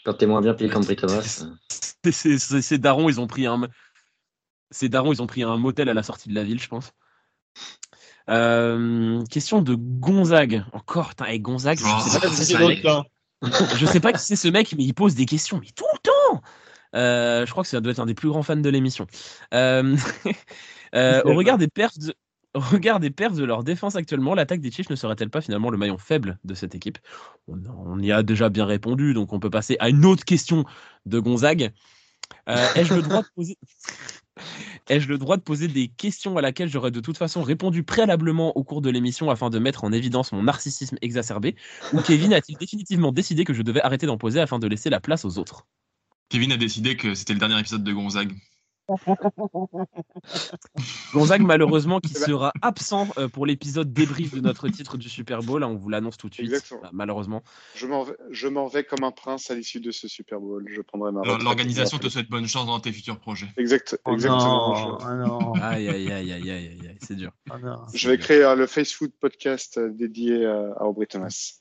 Quand 0.03 0.13
t'es 0.13 0.25
moins 0.25 0.41
bien 0.41 0.53
payé 0.53 0.69
qu'Ambry 0.69 0.95
Thomas, 0.95 1.45
Ces 2.11 2.77
darons, 2.77 3.09
ils 3.09 3.19
ont 3.19 3.27
pris 3.27 3.45
un. 3.45 3.67
Ces 4.71 4.89
darons, 4.89 5.13
ils 5.13 5.21
ont 5.21 5.27
pris 5.27 5.43
un 5.43 5.57
motel 5.57 5.89
à 5.89 5.93
la 5.93 6.03
sortie 6.03 6.29
de 6.29 6.35
la 6.35 6.43
ville, 6.43 6.59
je 6.59 6.67
pense. 6.67 6.91
Euh, 8.29 9.23
question 9.25 9.61
de 9.61 9.75
Gonzague. 9.75 10.63
Encore, 10.73 11.09
putain, 11.09 11.25
hey, 11.25 11.39
Gonzague, 11.39 11.79
Oh, 11.83 11.87
je 12.03 12.09
sais 12.09 12.19
pas, 12.19 12.29
qui 12.29 12.43
je 13.77 13.85
sais 13.85 13.99
pas 13.99 14.13
qui 14.13 14.23
c'est 14.23 14.35
ce 14.35 14.47
mec, 14.47 14.73
mais 14.77 14.83
il 14.83 14.93
pose 14.93 15.15
des 15.15 15.25
questions, 15.25 15.59
mais 15.59 15.69
tout 15.75 15.85
le 15.93 15.99
temps. 15.99 16.41
Euh, 16.95 17.45
je 17.45 17.51
crois 17.51 17.63
que 17.63 17.69
ça 17.69 17.81
doit 17.81 17.91
être 17.91 17.99
un 17.99 18.05
des 18.05 18.13
plus 18.13 18.29
grands 18.29 18.43
fans 18.43 18.55
de 18.55 18.69
l'émission. 18.69 19.05
Euh, 19.53 19.95
au 21.25 21.35
regard 21.35 21.57
des 21.57 21.67
perfs 21.67 21.99
de, 21.99 22.15
au 22.53 22.59
regard 22.61 22.99
des 22.99 23.09
de 23.09 23.43
leur 23.43 23.63
défense 23.63 23.95
actuellement, 23.95 24.33
l'attaque 24.33 24.61
des 24.61 24.71
Chiefs 24.71 24.89
ne 24.89 24.95
serait-elle 24.95 25.29
pas 25.29 25.41
finalement 25.41 25.69
le 25.69 25.77
maillon 25.77 25.97
faible 25.97 26.39
de 26.45 26.53
cette 26.53 26.73
équipe? 26.73 26.97
On, 27.47 27.59
on 27.85 27.99
y 27.99 28.11
a 28.11 28.23
déjà 28.23 28.49
bien 28.49 28.65
répondu, 28.65 29.13
donc 29.13 29.33
on 29.33 29.39
peut 29.39 29.49
passer 29.49 29.75
à 29.79 29.89
une 29.89 30.05
autre 30.05 30.23
question 30.23 30.63
de 31.05 31.19
Gonzague. 31.19 31.73
Ai-je 32.47 32.93
le 32.95 33.01
droit 33.01 33.21
de 33.21 33.27
poser? 33.35 33.57
Ai-je 34.87 35.07
le 35.07 35.17
droit 35.17 35.35
de 35.37 35.41
poser 35.41 35.67
des 35.67 35.87
questions 35.87 36.37
à 36.37 36.41
laquelle 36.41 36.69
j'aurais 36.69 36.91
de 36.91 36.99
toute 36.99 37.17
façon 37.17 37.41
répondu 37.41 37.83
préalablement 37.83 38.55
au 38.55 38.63
cours 38.63 38.81
de 38.81 38.91
l'émission 38.91 39.31
afin 39.31 39.49
de 39.49 39.57
mettre 39.57 39.83
en 39.83 39.91
évidence 39.91 40.31
mon 40.31 40.43
narcissisme 40.43 40.97
exacerbé 41.01 41.55
Ou 41.93 42.01
Kevin 42.01 42.33
a-t-il 42.33 42.57
définitivement 42.57 43.11
décidé 43.11 43.45
que 43.45 43.53
je 43.53 43.63
devais 43.63 43.81
arrêter 43.81 44.05
d'en 44.05 44.19
poser 44.19 44.39
afin 44.39 44.59
de 44.59 44.67
laisser 44.67 44.91
la 44.91 44.99
place 44.99 45.25
aux 45.25 45.39
autres? 45.39 45.65
Kevin 46.29 46.51
a 46.51 46.57
décidé 46.57 46.97
que 46.97 47.15
c'était 47.15 47.33
le 47.33 47.39
dernier 47.39 47.59
épisode 47.59 47.83
de 47.83 47.93
Gonzague. 47.93 48.35
Gonzague, 51.13 51.41
malheureusement, 51.41 51.99
qui 51.99 52.13
sera 52.13 52.51
absent 52.61 53.07
euh, 53.17 53.27
pour 53.27 53.45
l'épisode 53.45 53.91
débrief 53.93 54.33
de 54.33 54.39
notre 54.41 54.67
titre 54.69 54.97
du 54.97 55.09
Super 55.09 55.41
Bowl. 55.41 55.63
hein, 55.63 55.67
on 55.67 55.75
vous 55.75 55.89
l'annonce 55.89 56.17
tout 56.17 56.29
de 56.29 56.33
suite. 56.33 56.47
Exactement. 56.47 56.81
Bah, 56.81 56.89
malheureusement. 56.93 57.43
Je 57.75 57.87
m'en 57.87 58.03
vais, 58.03 58.15
je 58.31 58.47
m'en 58.47 58.67
vais 58.67 58.83
comme 58.83 59.03
un 59.03 59.11
prince 59.11 59.49
à 59.51 59.55
l'issue 59.55 59.79
de 59.79 59.91
ce 59.91 60.07
Super 60.07 60.39
Bowl. 60.39 60.65
Je 60.69 60.81
prendrai 60.81 61.11
ma. 61.11 61.21
L'organisation 61.23 61.97
te 61.97 62.09
souhaite 62.09 62.29
bonne 62.29 62.47
chance 62.47 62.67
dans 62.67 62.79
tes 62.79 62.91
futurs 62.91 63.19
projets. 63.19 63.47
Exact, 63.57 63.99
Oh 64.05 64.13
exactement. 64.13 64.89
non, 64.89 64.97
ah 65.01 65.15
non, 65.15 65.53
Aïe, 65.61 65.87
aïe, 65.89 66.11
aïe, 66.11 66.31
aïe, 66.31 66.51
aïe, 66.51 66.51
aïe, 66.51 66.79
aïe, 66.87 66.97
c'est 67.01 67.15
dur. 67.15 67.31
non. 67.61 67.77
Je, 67.93 68.09
vais 68.09 68.17
créer 68.17 68.43
euh, 68.43 68.55
le 68.55 68.67
Face 68.67 68.91
Food 68.91 69.11
podcast 69.19 69.77
euh, 69.77 69.89
dédié 69.91 70.45
à, 70.45 70.73
à 70.77 70.83
Aubrey 70.85 71.05
Thomas. 71.05 71.53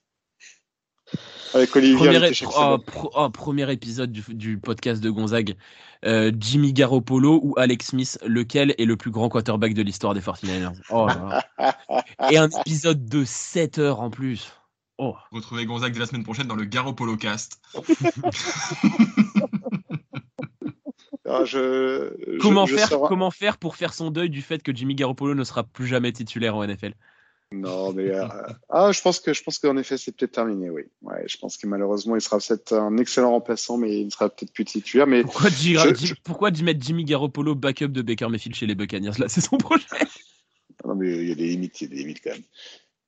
Avec 1.55 1.74
Olivier. 1.76 1.96
Premier, 1.96 2.30
oh, 2.57 2.78
pro- 2.78 3.11
oh, 3.14 3.30
premier 3.30 3.70
épisode 3.72 4.11
du, 4.11 4.24
du 4.28 4.59
podcast 4.59 5.02
de 5.02 5.11
Gonzague. 5.11 5.57
Euh, 6.05 6.32
Jimmy 6.38 6.72
Garoppolo 6.72 7.40
ou 7.42 7.55
Alex 7.57 7.88
Smith, 7.88 8.18
lequel 8.26 8.74
est 8.76 8.84
le 8.84 8.96
plus 8.96 9.11
grand 9.11 9.28
quarterback 9.28 9.74
de 9.74 9.82
l'histoire 9.82 10.12
des 10.14 10.20
49ers 10.20 10.72
Oh 10.90 11.07
là 11.07 11.42
là. 11.59 11.74
Et 12.30 12.36
un 12.36 12.48
épisode 12.48 13.07
de 13.07 13.24
7 13.24 13.78
heures 13.78 14.00
en 14.00 14.11
plus. 14.11 14.52
Oh. 14.98 15.16
Retrouvez 15.32 15.64
Gonzague 15.64 15.92
dès 15.92 16.00
la 16.00 16.07
semaine 16.07 16.24
prochaine 16.24 16.46
dans 16.46 16.57
le 16.57 16.64
Garoppolo 16.64 17.16
Cast. 17.16 17.61
Ah, 21.26 21.44
je, 21.44 22.38
Comment, 22.38 22.66
je 22.66 22.76
faire, 22.76 23.00
comment 23.09 23.30
faire 23.30 23.57
pour 23.57 23.76
faire 23.76 23.94
son 23.94 24.11
deuil 24.11 24.28
du 24.28 24.42
fait 24.42 24.62
que 24.62 24.74
Jimmy 24.74 24.94
Garoppolo 24.94 25.34
ne 25.34 25.42
sera 25.42 25.64
plus 25.64 25.86
jamais 25.86 26.12
titulaire 26.12 26.55
en 26.55 26.66
NFL 26.66 26.94
Non, 27.61 27.92
mais 27.92 28.11
euh, 28.11 28.26
ah, 28.68 28.90
je 28.92 29.00
pense 29.02 29.20
que 29.20 29.32
je 29.32 29.42
pense 29.42 29.59
qu'en 29.59 29.76
effet 29.76 29.96
c'est 29.96 30.12
peut-être 30.16 30.32
terminé, 30.32 30.70
oui. 30.70 30.82
Ouais, 31.02 31.24
je 31.26 31.36
pense 31.38 31.57
que 31.57 31.66
malheureusement 31.66 32.14
il 32.16 32.20
sera 32.20 32.38
peut-être 32.38 32.72
un 32.72 32.96
excellent 32.98 33.30
remplaçant, 33.32 33.76
mais 33.76 34.00
il 34.00 34.07
ne 34.07 34.11
sera 34.11 34.28
peut-être 34.28 34.52
plus 34.52 34.64
titulaire. 34.64 35.07
Mais 35.07 35.22
Pourquoi, 35.22 35.50
Jim- 35.50 35.94
Je- 35.98 36.14
pourquoi 36.24 36.50
mettre 36.62 36.84
Jimmy 36.84 37.05
Garoppolo 37.05 37.55
backup 37.55 37.88
de 37.88 38.02
Baker 38.02 38.28
Mayfield 38.28 38.55
chez 38.57 38.66
les 38.66 38.74
Buccaneers 38.74 39.18
Là, 39.18 39.28
c'est 39.28 39.40
son 39.40 39.57
projet. 39.59 39.86
non, 40.84 40.94
mais 40.94 41.16
il 41.22 41.28
y 41.28 41.32
a 41.32 41.34
des 41.34 41.48
limites, 41.48 41.80
il 41.80 41.84
y 41.84 41.86
a 41.86 41.90
des 41.90 41.96
limites 42.02 42.20
quand 42.22 42.30
même. 42.32 42.42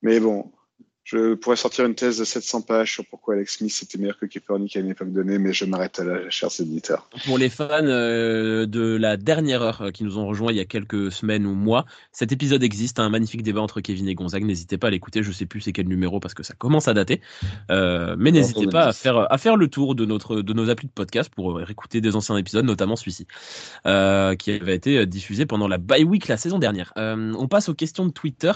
Mais 0.01 0.19
bon, 0.19 0.51
Je 1.07 1.35
pourrais 1.35 1.55
sortir 1.55 1.85
une 1.85 1.95
thèse 1.95 2.17
de 2.17 2.25
700 2.25 2.63
pages 2.63 2.91
sur 2.91 3.05
pourquoi 3.05 3.35
Alex 3.35 3.59
Smith 3.59 3.79
était 3.81 3.97
meilleur 3.97 4.17
que 4.17 4.25
Kaepernick 4.25 4.75
à 4.75 4.81
une 4.81 4.89
époque 4.89 5.13
donnée, 5.13 5.37
mais 5.37 5.53
je 5.53 5.63
m'arrête 5.63 5.99
là, 5.99 6.29
chers 6.29 6.49
éditeurs. 6.59 7.09
Pour 7.25 7.37
les 7.37 7.47
fans 7.47 7.69
euh, 7.71 8.65
de 8.65 8.97
la 8.97 9.15
dernière 9.15 9.61
heure 9.61 9.81
euh, 9.83 9.91
qui 9.91 10.03
nous 10.03 10.17
ont 10.17 10.27
rejoints 10.27 10.51
il 10.51 10.57
y 10.57 10.59
a 10.59 10.65
quelques 10.65 11.13
semaines 11.13 11.45
ou 11.45 11.53
mois, 11.53 11.85
cet 12.11 12.33
épisode 12.33 12.61
existe, 12.61 12.99
un 12.99 13.07
magnifique 13.07 13.41
débat 13.41 13.61
entre 13.61 13.79
Kevin 13.79 14.09
et 14.09 14.15
Gonzague. 14.15 14.43
N'hésitez 14.43 14.77
pas 14.77 14.87
à 14.87 14.89
l'écouter, 14.89 15.23
je 15.23 15.31
sais 15.31 15.45
plus 15.45 15.61
c'est 15.61 15.71
quel 15.71 15.87
numéro 15.87 16.19
parce 16.19 16.33
que 16.33 16.43
ça 16.43 16.55
commence 16.55 16.89
à 16.89 16.93
dater. 16.93 17.21
Euh, 17.71 18.17
mais 18.19 18.33
n'hésitez 18.33 18.67
pas 18.67 18.87
à 18.87 18.91
faire, 18.91 19.31
à 19.31 19.37
faire 19.37 19.55
le 19.55 19.69
tour 19.69 19.95
de, 19.95 20.03
notre, 20.03 20.41
de 20.41 20.51
nos 20.51 20.69
applis 20.69 20.87
de 20.87 20.93
podcast 20.93 21.31
pour 21.33 21.61
écouter 21.61 22.01
des 22.01 22.17
anciens 22.17 22.35
épisodes, 22.35 22.65
notamment 22.65 22.97
celui-ci, 22.97 23.27
euh, 23.85 24.35
qui 24.35 24.51
avait 24.51 24.75
été 24.75 25.05
diffusé 25.05 25.45
pendant 25.45 25.69
la 25.69 25.77
bye 25.77 26.03
week 26.03 26.27
la 26.27 26.35
saison 26.35 26.59
dernière. 26.59 26.91
On 26.97 27.47
passe 27.47 27.69
aux 27.69 27.75
questions 27.75 28.05
de 28.05 28.11
Twitter. 28.11 28.51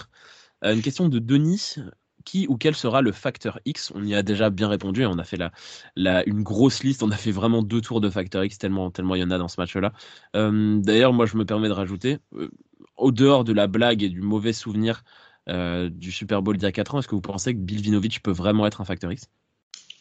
Une 0.64 0.82
question 0.82 1.08
de 1.08 1.18
Denis 1.18 1.78
qui 2.24 2.48
ou 2.48 2.58
quel 2.58 2.76
sera 2.76 3.02
le 3.02 3.12
facteur 3.12 3.60
X 3.66 3.92
On 3.96 4.04
y 4.04 4.16
a 4.16 4.24
déjà 4.24 4.50
bien 4.50 4.68
répondu 4.68 5.02
et 5.02 5.06
on 5.06 5.18
a 5.18 5.24
fait 5.24 5.38
la, 5.38 5.52
la, 5.96 6.28
une 6.28 6.44
grosse 6.44 6.84
liste. 6.84 7.04
On 7.04 7.12
a 7.12 7.18
fait 7.18 7.32
vraiment 7.32 7.62
deux 7.62 7.82
tours 7.82 8.02
de 8.02 8.10
facteur 8.10 8.44
X 8.44 8.58
tellement 8.58 8.92
tellement 8.92 9.16
il 9.16 9.22
y 9.22 9.24
en 9.24 9.32
a 9.32 9.38
dans 9.38 9.48
ce 9.48 9.60
match-là. 9.60 9.94
Euh, 10.36 10.80
D'ailleurs, 10.82 11.14
moi, 11.14 11.26
je 11.26 11.38
me 11.38 11.46
permets 11.46 11.68
de 11.68 11.74
rajouter, 11.74 12.20
euh, 12.36 12.50
au 12.98 13.12
dehors 13.12 13.44
de 13.44 13.54
la 13.54 13.68
blague 13.68 14.04
et 14.04 14.10
du 14.10 14.22
mauvais 14.22 14.54
souvenir 14.54 15.04
euh, 15.50 15.90
du 15.90 16.12
Super 16.12 16.42
Bowl 16.42 16.56
d'il 16.58 16.64
y 16.64 16.68
a 16.68 16.72
4 16.72 16.96
ans, 16.96 17.00
est-ce 17.00 17.08
que 17.08 17.16
vous 17.16 17.22
pensez 17.22 17.54
que 17.54 17.60
Bill 17.60 17.82
Vinovich 17.82 18.22
peut 18.22 18.32
vraiment 18.32 18.66
être 18.68 18.82
un 18.82 18.86
facteur 18.86 19.12
X? 19.12 19.24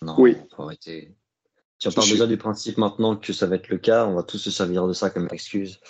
Non, 0.03 0.15
Oui. 0.19 0.37
faut 0.55 0.63
arrêter. 0.65 1.15
Si 1.79 1.89
on 1.89 1.93
part 1.93 2.05
déjà 2.05 2.27
du 2.27 2.37
principe 2.37 2.77
maintenant 2.77 3.17
que 3.17 3.33
ça 3.33 3.47
va 3.47 3.57
être 3.57 3.71
le 3.71 3.79
cas, 3.79 4.07
on 4.07 4.15
va 4.15 4.23
tous 4.23 4.37
se 4.37 4.51
servir 4.51 4.87
de 4.87 4.93
ça 4.93 5.09
comme 5.09 5.29
excuse 5.33 5.81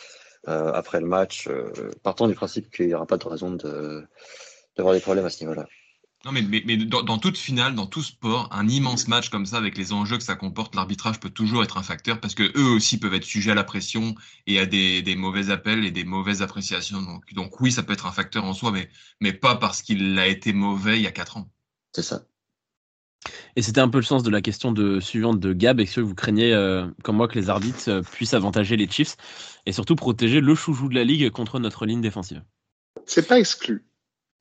euh, 0.47 0.73
après 0.73 1.01
le 1.01 1.07
match. 1.07 1.49
Euh, 1.49 1.73
partons 2.05 2.29
du 2.29 2.35
principe 2.35 2.71
qu'il 2.71 2.87
n'y 2.87 2.95
aura 2.95 3.07
pas 3.07 3.17
de 3.17 3.27
raison 3.27 3.51
de 3.51 4.05
d'avoir 4.77 4.95
des 4.95 5.01
problèmes 5.01 5.25
à 5.25 5.31
ce 5.31 5.43
niveau-là. 5.43 5.67
Non, 6.27 6.33
mais, 6.33 6.43
mais, 6.43 6.63
mais 6.67 6.77
dans, 6.77 7.03
dans, 7.03 7.17
toute 7.17 7.39
finale, 7.39 7.75
dans 7.75 7.87
tout 7.87 8.03
sport, 8.03 8.49
un 8.53 8.69
immense 8.69 9.09
match 9.09 9.31
comme 9.31 9.47
ça, 9.47 9.57
avec 9.57 9.79
les 9.79 9.95
enjeux 9.95 10.19
que 10.19 10.23
ça 10.23 10.37
comporte, 10.37 10.75
l'arbitrage 10.75 11.19
peut 11.19 11.31
toujours 11.31 11.63
être 11.63 11.79
un 11.79 11.83
facteur 11.83 12.21
parce 12.21 12.35
que 12.35 12.43
eux 12.59 12.71
aussi 12.71 12.99
peuvent 12.99 13.15
être 13.15 13.25
sujets 13.25 13.53
à 13.53 13.55
la 13.55 13.65
pression 13.65 14.15
et 14.47 14.59
à 14.59 14.67
des, 14.67 15.01
des 15.01 15.17
mauvais 15.17 15.51
appels 15.51 15.83
et 15.87 15.91
des 15.91 16.05
mauvaises 16.05 16.43
appréciations. 16.43 17.01
Donc, 17.01 17.33
donc 17.33 17.61
oui, 17.63 17.73
ça 17.73 17.83
peut 17.83 17.95
être 17.95 18.07
un 18.07 18.13
facteur 18.13 18.45
en 18.45 18.53
soi, 18.53 18.71
mais, 18.71 18.91
mais 19.21 19.33
pas 19.33 19.57
parce 19.57 19.81
qu'il 19.81 20.19
a 20.19 20.27
été 20.27 20.53
mauvais 20.53 20.99
il 20.99 21.03
y 21.03 21.07
a 21.07 21.13
quatre 21.13 21.39
ans. 21.39 21.51
C'est 21.95 22.03
ça. 22.03 22.23
Et 23.57 23.63
c'était 23.63 23.81
un 23.81 23.89
peu 23.89 23.99
le 23.99 24.05
sens 24.05 24.23
de 24.23 24.31
la 24.31 24.43
question 24.43 24.73
de, 24.73 25.01
suivante 25.01 25.41
de 25.41 25.53
Gab. 25.53 25.81
Est-ce 25.81 25.97
que 25.97 26.01
vous 26.01 26.15
craignez, 26.15 26.53
euh, 26.53 26.87
comme 27.03 27.17
moi, 27.17 27.29
que 27.29 27.39
les 27.39 27.51
arbitres 27.51 27.89
euh, 27.89 28.03
puissent 28.03 28.35
avantager 28.35 28.77
les 28.77 28.89
Chiefs 28.89 29.17
et 29.67 29.73
surtout 29.73 29.95
protéger 29.95 30.41
le 30.41 30.55
chouchou 30.55 30.89
de 30.89 30.95
la 30.95 31.05
ligue 31.05 31.31
contre 31.31 31.59
notre 31.59 31.87
ligne 31.87 32.01
défensive? 32.01 32.43
C'est 33.07 33.27
pas 33.27 33.39
exclu. 33.39 33.85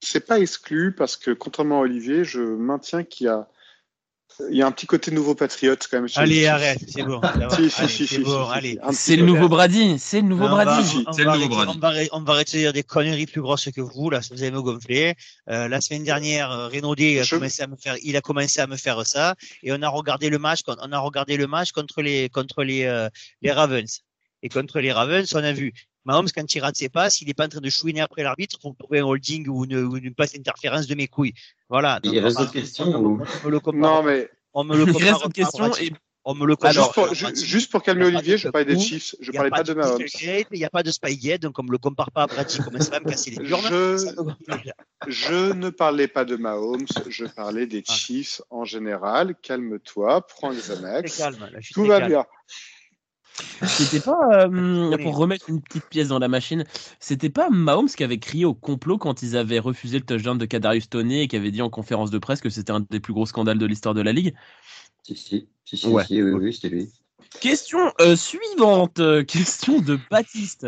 C'est 0.01 0.25
pas 0.25 0.39
exclu 0.39 0.93
parce 0.95 1.17
que, 1.17 1.31
contrairement 1.31 1.79
à 1.79 1.83
Olivier, 1.83 2.23
je 2.23 2.39
maintiens 2.41 3.03
qu'il 3.03 3.25
y 3.25 3.29
a, 3.29 3.47
il 4.49 4.55
y 4.55 4.61
a 4.61 4.67
un 4.67 4.71
petit 4.71 4.85
côté 4.87 5.11
nouveau 5.11 5.35
patriote 5.35 5.85
quand 5.91 5.97
même. 5.99 6.07
Allez, 6.15 6.45
arrête, 6.47 6.79
c'est 6.87 7.03
bon. 7.03 7.19
Si, 7.51 7.69
si, 7.69 7.87
si, 7.89 8.07
c'est 8.07 8.15
si, 8.15 8.21
bon, 8.21 8.45
si, 8.45 8.51
allez. 8.57 8.71
si. 8.73 8.79
Un 8.81 8.91
C'est 8.93 9.13
petit 9.15 9.19
le 9.21 9.25
nouveau 9.25 9.49
Brady, 9.49 9.99
c'est 9.99 10.21
le 10.21 10.27
nouveau 10.27 10.47
Brady. 10.47 11.03
on 11.05 11.11
C'est 11.11 11.23
le 11.23 11.29
va 11.29 11.37
nouveau 11.37 11.55
arrêter- 11.55 11.79
Brady. 11.79 12.09
On 12.13 12.21
va, 12.21 12.33
arrêter- 12.33 12.57
de 12.57 12.61
dire 12.63 12.71
des 12.73 12.83
conneries 12.83 13.25
plus 13.25 13.41
grosses 13.41 13.69
que 13.75 13.81
vous. 13.81 14.09
Là, 14.09 14.21
vous 14.31 14.41
allez 14.41 14.51
me 14.51 14.61
gonfler. 14.61 15.15
Euh, 15.49 15.67
la 15.67 15.81
semaine 15.81 16.05
dernière, 16.05 16.51
euh, 16.51 16.67
Renaudé 16.69 17.19
a 17.19 17.23
Je- 17.23 17.35
commencé 17.35 17.61
à 17.63 17.67
me 17.67 17.75
faire, 17.75 17.97
il 18.01 18.15
a 18.15 18.21
commencé 18.21 18.61
à 18.61 18.67
me 18.67 18.77
faire 18.77 19.05
ça, 19.05 19.35
et 19.63 19.73
on 19.73 19.81
a 19.81 19.89
regardé 19.89 20.29
le 20.29 20.37
match, 20.39 20.61
on 20.67 20.91
a 20.93 20.99
regardé 20.99 21.35
le 21.35 21.47
match 21.47 21.73
contre 21.73 22.01
les, 22.01 22.29
contre 22.29 22.63
les, 22.63 22.83
euh, 22.85 23.09
les 23.41 23.51
Ravens. 23.51 23.99
Et 24.41 24.47
contre 24.47 24.79
les 24.79 24.93
Ravens, 24.93 25.29
on 25.35 25.43
a 25.43 25.51
vu 25.51 25.73
Mahomes 26.05 26.27
quand 26.33 26.53
il 26.55 26.59
rate 26.61 26.75
ses 26.77 26.89
passes, 26.89 27.21
il 27.21 27.27
n'est 27.27 27.33
pas 27.33 27.45
en 27.45 27.49
train 27.49 27.59
de 27.61 27.69
chouiner 27.69 28.01
après 28.01 28.23
l'arbitre 28.23 28.57
pour 28.59 28.75
trouver 28.77 28.99
un 28.99 29.05
holding 29.05 29.47
ou 29.47 29.65
une, 29.65 29.75
ou 29.77 29.97
une 29.97 30.13
passe 30.15 30.33
d'interférence 30.33 30.87
de 30.87 30.95
mes 30.95 31.07
couilles. 31.07 31.33
Voilà. 31.69 31.99
Il 32.03 32.11
Donc, 32.13 32.23
reste 32.23 32.37
on- 32.37 32.41
d'autres 32.41 32.53
questions 32.53 32.85
on- 32.85 33.03
ou- 33.03 33.23
on 33.43 33.45
me 33.47 33.51
le 33.51 33.59
compare- 33.59 33.81
Non, 33.81 34.03
mais 34.03 34.29
on 34.53 34.63
me 34.63 34.75
le 34.77 34.83
Il 34.83 34.93
compare 34.93 35.07
reste 35.09 35.19
pas 35.21 35.25
une 35.27 35.33
question 35.33 35.63
à 35.65 35.69
Brady. 35.69 35.85
et 35.87 35.93
on 36.25 36.35
me 36.35 36.45
le 36.45 36.53
juste, 36.53 36.75
compare 36.77 36.91
pour, 36.93 37.09
à 37.09 37.13
ju- 37.13 37.23
Brady. 37.25 37.45
juste 37.45 37.71
pour 37.71 37.83
calmer 37.83 38.07
Il 38.07 38.15
Olivier, 38.15 38.37
je 38.37 38.47
parlais 38.49 38.65
des 38.65 38.79
Chiefs, 38.79 39.15
je 39.19 39.31
Il 39.31 39.35
parlais 39.35 39.49
pas 39.49 39.63
de 39.63 39.73
de 39.73 39.77
Mahomes. 39.79 40.01
Il 40.21 40.45
n'y 40.57 40.65
a 40.65 40.69
pas 40.69 40.83
de 40.83 40.91
Spygate, 40.91 41.41
donc 41.41 41.59
on 41.59 41.63
me 41.63 41.71
le 41.71 41.77
compare 41.77 42.11
pas 42.11 42.23
à 42.23 42.27
Brady 42.27 42.57
comme 42.59 42.79
ça 42.79 42.91
va 42.91 42.99
me 43.01 43.05
casser 43.09 43.31
les. 43.31 43.45
Je-. 43.45 44.15
Je 45.07 45.53
ne 45.53 45.69
parlais 45.69 46.07
pas 46.07 46.25
de 46.25 46.35
Mahomes, 46.35 46.85
je 47.07 47.25
parlais 47.25 47.67
des. 47.67 47.83
Chiefs 47.85 48.41
en 48.49 48.65
général. 48.65 49.35
Calme-toi, 49.41 50.25
prends 50.27 50.49
les 50.49 50.61
calme, 51.17 51.39
là, 51.51 51.61
suis 51.61 51.73
Tout 51.73 51.85
va 51.85 51.99
calme. 51.99 52.09
bien. 52.09 52.25
C'était 53.77 53.99
pas, 53.99 54.47
euh, 54.47 54.97
pour 55.03 55.17
remettre 55.17 55.49
une 55.49 55.61
petite 55.61 55.87
pièce 55.87 56.07
dans 56.09 56.19
la 56.19 56.27
machine, 56.27 56.63
c'était 56.99 57.29
pas 57.29 57.49
Mahomes 57.49 57.87
qui 57.89 58.03
avait 58.03 58.19
crié 58.19 58.45
au 58.45 58.53
complot 58.53 58.97
quand 58.97 59.21
ils 59.21 59.37
avaient 59.37 59.59
refusé 59.59 59.99
le 59.99 60.05
touchdown 60.05 60.37
de 60.37 60.45
Kadarius 60.45 60.89
Toney 60.89 61.23
et 61.23 61.27
qui 61.27 61.35
avait 61.35 61.51
dit 61.51 61.61
en 61.61 61.69
conférence 61.69 62.11
de 62.11 62.17
presse 62.17 62.41
que 62.41 62.49
c'était 62.49 62.71
un 62.71 62.81
des 62.81 62.99
plus 62.99 63.13
gros 63.13 63.25
scandales 63.25 63.57
de 63.57 63.65
l'histoire 63.65 63.93
de 63.95 64.01
la 64.01 64.11
ligue? 64.11 64.35
Si, 65.03 65.15
si, 65.15 65.49
si, 65.65 65.77
si, 65.77 65.87
Ouais. 65.87 66.03
si, 66.03 66.21
oui, 66.21 66.31
oui, 66.31 66.53
c'était 66.53 66.69
lui. 66.69 66.89
Question 67.41 67.93
euh, 68.01 68.15
suivante, 68.15 68.99
euh, 68.99 69.23
question 69.23 69.79
de 69.79 69.99
Baptiste. 70.09 70.67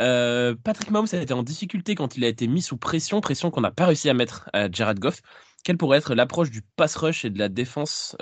Euh, 0.00 0.54
Patrick 0.62 0.90
Mahomes 0.90 1.06
a 1.12 1.16
été 1.16 1.32
en 1.32 1.42
difficulté 1.42 1.94
quand 1.94 2.16
il 2.16 2.24
a 2.24 2.28
été 2.28 2.48
mis 2.48 2.60
sous 2.60 2.76
pression, 2.76 3.20
pression 3.20 3.50
qu'on 3.50 3.60
n'a 3.60 3.70
pas 3.70 3.86
réussi 3.86 4.10
à 4.10 4.14
mettre 4.14 4.50
à 4.52 4.70
Jared 4.70 4.98
Goff. 4.98 5.22
Quelle 5.64 5.78
pourrait 5.78 5.98
être 5.98 6.14
l'approche 6.14 6.50
du 6.50 6.60
pass 6.76 6.96
rush 6.96 7.24
et 7.24 7.30
de 7.30 7.38
la 7.38 7.48
défense 7.48 8.16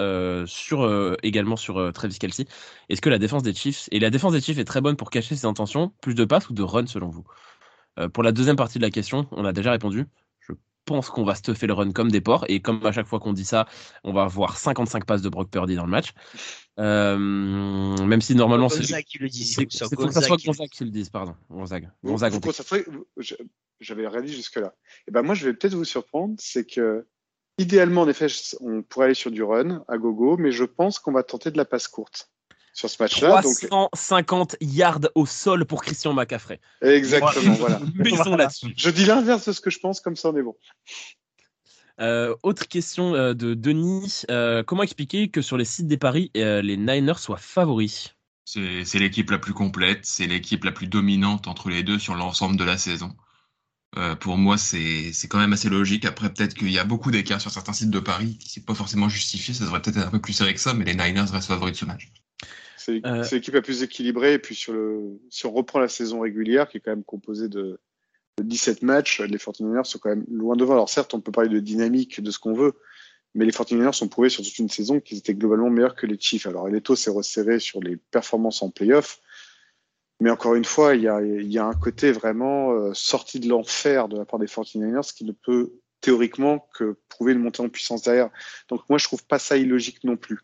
également 1.23 1.57
sur 1.57 1.93
Travis 1.95 2.19
Kelsey 2.19 2.45
Est-ce 2.91 3.01
que 3.01 3.09
la 3.09 3.19
défense 3.19 3.43
des 3.43 3.55
Chiefs 3.55 3.89
et 3.93 3.99
la 3.99 4.11
défense 4.11 4.35
des 4.35 4.43
Chiefs 4.43 4.59
est 4.59 4.65
très 4.65 4.83
bonne 4.83 4.97
pour 4.97 5.09
cacher 5.09 5.35
ses 5.35 5.47
intentions, 5.47 5.91
plus 6.03 6.15
de 6.15 6.27
passes 6.27 6.51
ou 6.51 6.53
de 6.53 6.63
run 6.63 6.87
selon 6.87 7.09
vous? 7.09 7.25
Pour 8.13 8.23
la 8.23 8.33
deuxième 8.33 8.57
partie 8.57 8.79
de 8.79 8.85
la 8.85 8.91
question, 8.91 9.27
on 9.33 9.47
a 9.47 9.55
déjà 9.55 9.73
répondu. 9.73 10.05
Je 10.91 10.95
pense 10.97 11.09
qu'on 11.09 11.23
va 11.23 11.37
stuffer 11.37 11.69
le 11.69 11.73
run 11.73 11.93
comme 11.93 12.11
des 12.11 12.21
porcs 12.21 12.47
et 12.49 12.59
comme 12.59 12.85
à 12.85 12.91
chaque 12.91 13.07
fois 13.07 13.21
qu'on 13.21 13.33
dit 13.33 13.45
ça, 13.45 13.69
on 14.03 14.13
va 14.13 14.25
avoir 14.25 14.59
55 14.59 15.05
passes 15.05 15.23
de 15.23 15.29
Brock 15.29 15.49
Purdy 15.49 15.77
dans 15.77 15.85
le 15.85 15.91
match. 15.91 16.09
Euh, 16.81 17.17
même 17.17 18.21
si 18.21 18.35
normalement 18.35 18.69
c'est 18.69 18.81
Gonzague 18.81 19.05
qui 19.05 19.19
le 19.19 19.29
dit. 19.29 19.45
c'est 19.45 19.69
faut 19.95 20.07
que 20.07 20.13
ça 20.13 20.21
soit 20.21 20.45
Gonzague 20.45 20.69
qui 20.69 20.83
le 20.83 20.91
dise, 20.91 21.09
pardon. 21.09 21.37
Gonzague. 21.49 21.89
Gonzague, 22.03 22.33
J'avais 23.79 24.09
rien 24.09 24.21
dit 24.21 24.33
jusque-là. 24.33 24.75
Et 25.07 25.13
ben 25.13 25.23
moi, 25.23 25.37
je 25.37 25.47
vais 25.47 25.55
peut-être 25.55 25.75
vous 25.75 25.85
surprendre, 25.85 26.35
c'est 26.41 26.65
que 26.65 27.07
idéalement, 27.57 28.01
en 28.01 28.09
effet, 28.09 28.27
on 28.61 28.83
pourrait 28.83 29.07
aller 29.07 29.15
sur 29.15 29.31
du 29.31 29.45
run 29.45 29.85
à 29.87 29.97
gogo, 29.97 30.39
mais 30.39 30.51
je 30.51 30.65
pense 30.65 30.99
qu'on 30.99 31.13
va 31.13 31.23
tenter 31.23 31.53
de 31.53 31.57
la 31.57 31.65
passe 31.65 31.87
courte 31.87 32.33
sur 32.73 32.89
ce 32.89 33.03
match-là. 33.03 33.43
Donc 33.43 33.57
350 33.61 34.57
yards 34.61 35.09
au 35.15 35.27
sol 35.27 35.65
pour 35.65 35.83
Christian 35.83 36.13
McCaffrey. 36.13 36.61
exactement, 36.83 37.55
voilà. 37.55 37.81
Voilà. 37.95 38.37
là-dessus. 38.37 38.73
Je 38.77 38.91
dis 38.91 39.05
l'inverse 39.05 39.47
de 39.47 39.53
ce 39.53 39.61
que 39.61 39.71
je 39.71 39.79
pense, 39.79 40.01
comme 40.01 40.17
ça 40.17 40.31
on 40.31 40.37
est 40.37 40.43
bon. 40.43 40.57
Euh, 42.01 42.35
autre 42.43 42.67
question 42.67 43.15
euh, 43.15 43.35
de 43.35 43.55
Denis. 43.55 44.23
Euh, 44.31 44.63
comment 44.63 44.83
expliquer 44.83 45.29
que 45.29 45.43
sur 45.43 45.59
les 45.59 45.67
sites 45.67 45.87
des 45.87 45.99
paris, 45.99 46.31
euh, 46.37 46.63
les 46.63 46.77
Niners 46.77 47.19
soient 47.19 47.37
favoris? 47.37 48.15
C'est 48.45 48.99
l'équipe 48.99 49.31
la 49.31 49.39
plus 49.39 49.53
complète, 49.53 50.01
c'est 50.03 50.27
l'équipe 50.27 50.65
la 50.65 50.73
plus 50.73 50.89
dominante 50.89 51.47
entre 51.47 51.69
les 51.69 51.85
deux 51.85 52.01
sur 52.01 52.15
l'ensemble 52.17 52.57
de 52.57 52.65
la 52.65 52.79
saison. 52.79 53.15
Euh, 53.97 54.17
pour 54.17 54.39
moi, 54.39 54.57
c'est 54.57 55.13
c'est 55.13 55.29
quand 55.29 55.39
même 55.39 55.53
assez 55.53 55.69
logique. 55.69 56.05
Après, 56.05 56.33
peut-être 56.33 56.55
qu'il 56.55 56.71
y 56.71 56.79
a 56.79 56.85
beaucoup 56.85 57.11
d'écarts 57.11 57.41
sur 57.41 57.51
certains 57.51 57.73
sites 57.73 57.91
de 57.91 58.01
Paris 58.01 58.39
qui 58.39 58.49
c'est 58.49 58.65
pas 58.65 58.75
forcément 58.75 59.09
justifié. 59.09 59.55
Ça 59.55 59.65
devrait 59.65 59.83
peut-être 59.83 59.99
être 59.99 60.07
un 60.09 60.11
peu 60.11 60.21
plus 60.21 60.33
serré 60.33 60.55
que 60.55 60.61
ça, 60.61 60.75
mais 60.75 60.85
les 60.85 60.95
Niners 60.95 61.31
restent 61.33 61.49
favoris 61.49 61.73
de 61.75 61.79
ce 61.79 61.85
match. 61.85 62.11
C'est 62.81 63.05
Euh, 63.05 63.25
l'équipe 63.31 63.53
la 63.53 63.61
plus 63.61 63.83
équilibrée. 63.83 64.35
Et 64.35 64.39
puis 64.39 64.55
sur 64.55 64.73
le, 64.73 65.21
si 65.29 65.45
on 65.45 65.53
reprend 65.53 65.79
la 65.79 65.89
saison 65.89 66.21
régulière, 66.21 66.69
qui 66.69 66.79
est 66.79 66.81
quand 66.81 66.93
même 66.93 67.05
composée 67.05 67.49
de, 67.49 67.79
de 68.39 68.43
17 68.43 68.83
matchs, 68.83 69.21
les 69.21 69.37
49ers 69.37 69.85
sont 69.85 69.99
quand 69.99 70.09
même 70.09 70.25
loin 70.31 70.57
devant. 70.57 70.73
Alors 70.73 70.89
certes, 70.89 71.13
on 71.13 71.21
peut 71.21 71.33
parler 71.33 71.51
de 71.51 71.61
dynamique, 71.61 72.23
de 72.23 72.31
ce 72.31 72.39
qu'on 72.39 72.55
veut, 72.55 72.73
mais 73.35 73.45
les 73.45 73.53
49ers 73.53 73.93
sont 73.93 74.09
prouvés 74.09 74.31
sur 74.31 74.43
toute 74.43 74.59
une 74.59 74.71
saison 74.71 74.99
qu'ils 74.99 75.19
étaient 75.19 75.35
globalement 75.35 75.69
meilleurs 75.69 75.95
que 75.95 76.07
les 76.07 76.19
Chiefs. 76.19 76.47
Alors 76.47 76.69
les 76.69 76.81
taux 76.81 76.97
s'est 76.97 77.11
resserré 77.11 77.59
sur 77.59 77.83
les 77.83 77.97
performances 77.97 78.63
en 78.63 78.71
playoff. 78.71 79.21
Mais 80.23 80.31
encore 80.31 80.55
une 80.55 80.65
fois, 80.65 80.95
il 80.95 81.03
y 81.03 81.09
a, 81.09 81.21
y 81.23 81.59
a 81.59 81.65
un 81.65 81.75
côté 81.75 82.13
vraiment 82.13 82.73
euh, 82.73 82.93
sorti 82.95 83.41
de 83.41 83.49
l'enfer 83.49 84.09
de 84.09 84.17
la 84.17 84.25
part 84.25 84.39
des 84.39 84.47
49ers 84.47 85.15
qui 85.15 85.25
ne 85.25 85.33
peut 85.33 85.73
théoriquement 86.01 86.67
que 86.75 86.99
prouver 87.09 87.33
une 87.33 87.41
montée 87.41 87.63
en 87.63 87.69
puissance 87.69 88.03
derrière. 88.03 88.31
Donc 88.69 88.83
moi, 88.89 88.99
je 88.99 89.05
trouve 89.05 89.25
pas 89.27 89.39
ça 89.39 89.57
illogique 89.57 90.03
non 90.05 90.17
plus. 90.17 90.41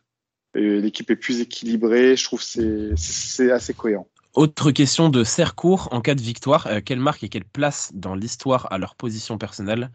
L'équipe 0.56 1.10
est 1.10 1.16
plus 1.16 1.40
équilibrée, 1.40 2.16
je 2.16 2.24
trouve 2.24 2.40
que 2.40 2.44
c'est- 2.46 2.96
c'est 2.96 3.50
assez 3.50 3.74
cohérent. 3.74 4.08
Autre 4.34 4.70
question 4.70 5.08
de 5.08 5.24
Sercourt. 5.24 5.88
En 5.92 6.00
cas 6.00 6.14
de 6.14 6.20
victoire, 6.20 6.66
euh, 6.66 6.80
quelle 6.84 7.00
marque 7.00 7.24
et 7.24 7.28
quelle 7.28 7.44
place 7.44 7.90
dans 7.94 8.14
l'histoire 8.14 8.70
à 8.72 8.78
leur 8.78 8.94
position 8.94 9.38
personnelle 9.38 9.90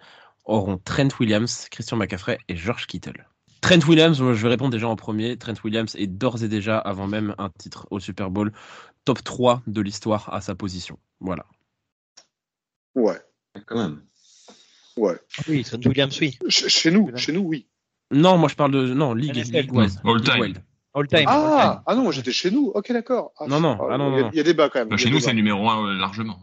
auront 0.46 0.78
Trent 0.78 1.10
Williams, 1.20 1.68
Christian 1.70 1.98
McCaffrey 1.98 2.40
et 2.50 2.56
George 2.56 2.88
Kittle? 2.88 3.28
Trent 3.62 3.88
Williams, 3.88 4.20
moi, 4.20 4.34
je 4.34 4.42
vais 4.42 4.50
répondre 4.50 4.72
déjà 4.72 4.88
en 4.88 4.96
premier. 4.96 5.38
Trent 5.38 5.54
Williams 5.64 5.96
est 5.96 6.08
d'ores 6.08 6.44
et 6.44 6.48
déjà, 6.48 6.80
avant 6.80 7.06
même 7.08 7.36
un 7.38 7.50
titre 7.50 7.88
au 7.92 8.00
Super 8.00 8.32
Bowl, 8.32 8.52
top 9.06 9.24
3 9.24 9.62
de 9.68 9.82
l'histoire 9.82 10.34
à 10.34 10.42
sa 10.42 10.56
position. 10.56 10.98
Voilà. 11.20 11.46
Ouais, 12.96 13.20
Quand 13.68 13.78
même. 13.78 14.02
ouais. 14.98 15.20
Oui, 15.48 15.64
Trent 15.64 15.78
Williams, 15.86 16.18
oui. 16.20 16.38
Ch- 16.50 16.68
Chez 16.68 16.90
nous, 16.92 17.16
chez 17.16 17.32
nous, 17.32 17.42
oui. 17.42 17.68
Non, 18.12 18.38
moi 18.38 18.50
je 18.50 18.56
parle 18.56 18.72
de. 18.72 18.94
Non, 18.94 19.14
League. 19.14 19.36
NFL. 19.38 19.72
Wise. 19.72 20.00
All 20.04 20.22
time. 20.22 20.40
wide. 20.42 20.64
All 20.94 21.08
time. 21.08 21.20
all 21.20 21.26
time. 21.26 21.26
Ah, 21.28 21.84
ah 21.86 21.96
non, 21.96 22.04
moi 22.04 22.12
j'étais 22.12 22.32
chez 22.32 22.52
nous. 22.52 22.72
Ok, 22.76 22.92
d'accord. 22.92 23.32
Ah, 23.40 23.46
Non, 23.48 23.60
non, 23.60 23.78
ah, 23.82 23.88
ah 23.92 23.98
non, 23.98 24.16
il 24.18 24.22
y 24.22 24.24
a-. 24.24 24.30
Il 24.34 24.38
y 24.38 24.40
a 24.40 24.44
débat 24.44 24.70
quand 24.70 24.80
même. 24.80 24.90
Bah, 24.90 24.98
chez 24.98 25.10
nous, 25.10 25.20
c'est 25.20 25.34
numéro 25.34 25.70
un 25.70 25.88
euh, 25.88 25.94
largement. 25.98 26.40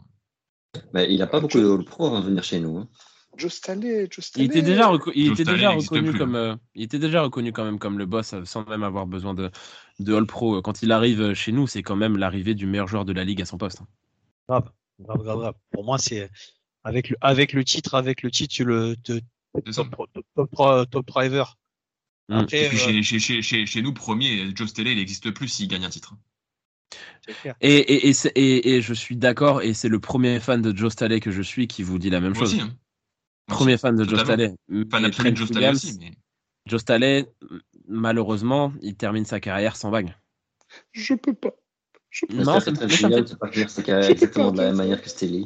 Mais 0.95 1.13
il 1.13 1.19
n'a 1.19 1.27
pas 1.27 1.41
beaucoup 1.41 1.59
de 1.59 1.71
All 1.71 1.85
Pro 1.85 2.07
avant 2.07 2.21
de 2.21 2.27
venir 2.27 2.43
chez 2.45 2.61
nous. 2.61 2.79
hein. 2.79 2.89
Staley, 3.49 4.09
Joe 4.11 4.33
Il 4.37 4.45
était 4.47 4.63
déjà, 4.63 4.89
reco- 4.91 5.13
il 5.15 5.27
Joe 5.27 5.35
était 5.35 5.43
Staley 5.45 5.59
déjà 5.59 5.69
n'existe 5.71 5.91
reconnu 5.91 6.11
plus, 6.11 6.19
comme, 6.19 6.35
euh, 6.35 6.57
il 6.75 6.83
était 6.83 6.99
déjà 6.99 7.23
reconnu 7.23 7.53
quand 7.53 7.65
même 7.65 7.79
comme 7.79 7.97
le 7.99 8.05
boss 8.07 8.33
euh, 8.33 8.45
sans 8.45 8.65
même 8.67 8.83
avoir 8.83 9.07
besoin 9.07 9.33
de, 9.33 9.51
de 10.01 10.15
All 10.15 10.27
Pro. 10.27 10.61
Quand 10.61 10.83
il 10.83 10.91
arrive 10.91 11.35
chez 11.35 11.53
nous, 11.53 11.69
c'est 11.69 11.83
quand 11.85 11.95
même 11.95 12.17
l'arrivée 12.17 12.55
du 12.55 12.67
meilleur 12.67 12.89
joueur 12.89 13.05
de 13.05 13.13
la 13.13 13.23
ligue 13.23 13.41
à 13.41 13.45
son 13.45 13.57
poste. 13.57 13.83
Grave, 14.49 14.71
grave, 14.99 15.23
grave, 15.23 15.39
grave. 15.39 15.55
Pour 15.71 15.85
moi, 15.85 15.99
c'est 15.99 16.29
avec 16.83 17.11
le, 17.11 17.17
avec 17.21 17.53
le 17.53 17.63
titre, 17.63 17.95
avec 17.95 18.23
le 18.23 18.31
titre, 18.33 18.53
tu 18.53 18.65
le 18.65 18.97
te- 18.97 19.21
Top, 19.55 19.97
top, 20.35 20.51
top, 20.55 20.91
top, 20.91 21.07
driver. 21.07 21.57
Mm. 22.29 22.35
Après, 22.35 22.65
Et 22.65 22.69
puis 22.69 22.77
euh, 22.77 22.81
chez, 22.81 23.03
chez, 23.03 23.19
chez, 23.19 23.43
chez, 23.43 23.67
chez 23.67 23.83
nous, 23.83 23.93
premier, 23.95 24.55
Joe 24.55 24.69
Staley, 24.69 24.93
il 24.93 24.97
n'existe 24.99 25.31
plus 25.31 25.49
s'il 25.49 25.69
gagne 25.69 25.85
un 25.85 25.91
titre. 25.91 26.15
Et, 27.61 27.77
et, 27.79 28.09
et, 28.09 28.13
et, 28.35 28.75
et 28.77 28.83
je 28.83 28.95
suis 28.95 29.17
d'accord, 29.17 29.63
et 29.63 29.75
c'est 29.75 29.89
le 29.89 30.01
premier 30.01 30.41
fan 30.41 30.63
de 30.63 30.75
Joe 30.77 30.93
Staley 30.93 31.21
que 31.21 31.31
je 31.31 31.43
suis 31.43 31.67
qui 31.69 31.83
vous 31.83 31.99
dit 31.99 32.11
la 32.11 32.21
même 32.21 32.33
Moi 32.33 32.41
chose. 32.41 32.55
aussi. 32.55 32.63
Hein. 32.63 32.75
Premier 33.47 33.75
aussi. 33.75 33.83
fan 33.83 33.97
de 33.97 34.05
Joe. 34.05 34.21
Staley. 34.21 34.55
Fan 34.91 35.05
absolu 35.05 35.31
de 35.31 35.35
Trent 35.35 35.37
Joe 35.37 35.49
Staley 35.49 35.69
aussi. 35.71 35.99
Mais... 35.99 36.13
Joe 36.67 36.81
Staley, 36.81 37.27
malheureusement, 37.89 38.73
il 38.83 38.95
termine 38.97 39.25
sa 39.25 39.41
carrière 39.41 39.77
sans 39.77 39.91
bague. 39.91 40.15
Je 40.93 41.15
peux 41.15 41.35
pas. 41.35 41.55
Je 42.11 42.27
peux, 42.27 42.35
Non, 42.37 42.61
ça 42.61 42.73
que 42.73 42.81
me- 42.83 42.89
fait- 42.89 43.37
pas 43.39 43.51
finir 43.51 43.71
sa 43.71 43.83
carrière 43.83 44.11
exactement 44.11 44.51
de 44.53 44.59
la 44.59 44.65
même 44.69 44.77
manière 44.77 45.03
que 45.03 45.09
Staley. 45.09 45.45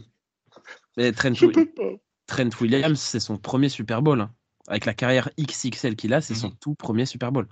Mais 0.97 1.11
Trent, 1.13 1.35
je 1.35 1.47
peux 1.47 1.67
pas. 1.67 1.93
Trent 2.33 2.49
Williams, 2.63 2.99
c'est 2.99 3.21
son 3.21 3.37
premier 3.37 3.69
Super 3.69 4.01
Bowl. 4.01 4.21
hein. 4.23 4.33
Avec 4.69 4.87
la 4.87 4.95
carrière 4.95 5.29
XXL 5.39 5.97
qu'il 5.97 6.15
a, 6.15 6.21
c'est 6.23 6.35
son 6.35 6.49
Mhm. 6.49 6.57
tout 6.61 6.75
premier 6.75 7.05
Super 7.05 7.31
Bowl. 7.31 7.47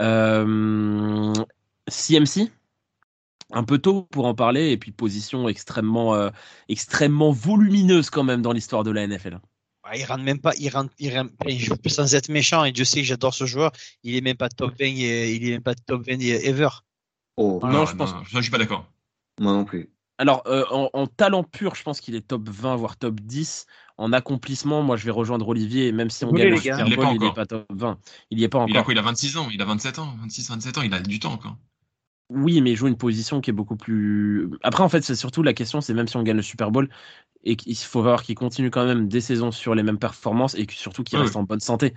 Euh, 0.00 1.32
CMC, 1.88 2.50
un 3.52 3.62
peu 3.64 3.78
tôt 3.78 4.02
pour 4.10 4.26
en 4.26 4.34
parler, 4.34 4.70
et 4.70 4.76
puis 4.76 4.90
position 4.90 5.48
extrêmement, 5.48 6.14
euh, 6.14 6.30
extrêmement 6.68 7.30
volumineuse 7.30 8.10
quand 8.10 8.24
même 8.24 8.42
dans 8.42 8.52
l'histoire 8.52 8.82
de 8.82 8.90
la 8.90 9.06
NFL. 9.06 9.38
Ah, 9.84 9.96
il 9.96 10.04
rentre 10.04 10.24
même 10.24 10.40
pas, 10.40 10.52
il 10.58 10.68
rentre, 10.70 10.92
il 10.98 11.16
rentre, 11.16 11.32
il 11.46 11.60
joue 11.60 11.74
sans 11.86 12.14
être 12.14 12.30
méchant, 12.30 12.64
et 12.64 12.72
Dieu 12.72 12.84
sait 12.84 13.02
que 13.02 13.06
j'adore 13.06 13.34
ce 13.34 13.44
joueur, 13.44 13.70
il 14.02 14.16
est 14.16 14.20
même 14.22 14.36
pas 14.36 14.48
top 14.48 14.74
20, 14.80 14.86
et- 14.86 15.34
il 15.36 15.46
est 15.46 15.52
même 15.52 15.62
pas 15.62 15.74
top 15.74 16.02
20 16.08 16.20
ever. 16.22 16.70
Oh, 17.36 17.60
Non, 17.62 17.84
je 17.86 17.94
pense- 17.94 18.10
ça, 18.10 18.22
je 18.32 18.40
suis 18.40 18.50
pas 18.50 18.58
d'accord. 18.58 18.90
moi 19.38 19.52
non 19.52 19.64
plus. 19.64 19.90
Alors, 20.18 20.42
euh, 20.46 20.64
en, 20.70 20.90
en 20.92 21.06
talent 21.06 21.42
pur, 21.42 21.74
je 21.74 21.82
pense 21.82 22.00
qu'il 22.00 22.14
est 22.14 22.26
top 22.26 22.48
20, 22.48 22.76
voire 22.76 22.96
top 22.96 23.20
10. 23.20 23.66
En 23.96 24.12
accomplissement, 24.12 24.82
moi, 24.82 24.96
je 24.96 25.04
vais 25.04 25.10
rejoindre 25.10 25.48
Olivier, 25.48 25.92
même 25.92 26.10
si 26.10 26.24
on 26.24 26.32
gagne 26.32 26.50
le. 26.50 26.56
Super 26.56 26.88
Bowl, 26.88 27.06
il 27.14 27.20
n'est 27.20 27.32
pas 27.32 27.46
top 27.46 27.66
20. 27.70 27.98
Il 28.30 28.38
n'y 28.38 28.44
est 28.44 28.48
pas 28.48 28.64
Il 28.66 28.76
a 28.76 28.80
encore. 28.80 28.84
quoi 28.86 28.94
Il 28.94 28.98
a 28.98 29.02
26 29.02 29.36
ans, 29.36 29.48
il 29.52 29.60
a 29.60 29.64
27 29.64 29.98
ans, 29.98 30.14
26, 30.20 30.48
27 30.48 30.78
ans, 30.78 30.82
il 30.82 30.94
a 30.94 31.00
du 31.00 31.18
temps 31.18 31.32
encore. 31.32 31.56
Oui, 32.30 32.60
mais 32.62 32.72
il 32.72 32.76
joue 32.76 32.88
une 32.88 32.96
position 32.96 33.40
qui 33.40 33.50
est 33.50 33.52
beaucoup 33.52 33.76
plus. 33.76 34.48
Après, 34.62 34.82
en 34.82 34.88
fait, 34.88 35.02
c'est 35.02 35.14
surtout 35.14 35.42
la 35.42 35.52
question, 35.52 35.80
c'est 35.80 35.94
même 35.94 36.08
si 36.08 36.16
on 36.16 36.22
gagne 36.22 36.36
le 36.36 36.42
Super 36.42 36.70
Bowl, 36.70 36.88
et 37.44 37.56
qu'il 37.56 37.76
faut 37.76 38.02
voir 38.02 38.22
qu'il 38.22 38.34
continue 38.34 38.70
quand 38.70 38.86
même 38.86 39.08
des 39.08 39.20
saisons 39.20 39.50
sur 39.52 39.74
les 39.74 39.82
mêmes 39.82 39.98
performances 39.98 40.54
et 40.54 40.66
que 40.66 40.72
surtout 40.74 41.04
qu'il 41.04 41.18
Oui, 41.18 41.24
reste 41.24 41.36
en 41.36 41.44
bonne 41.44 41.60
santé. 41.60 41.94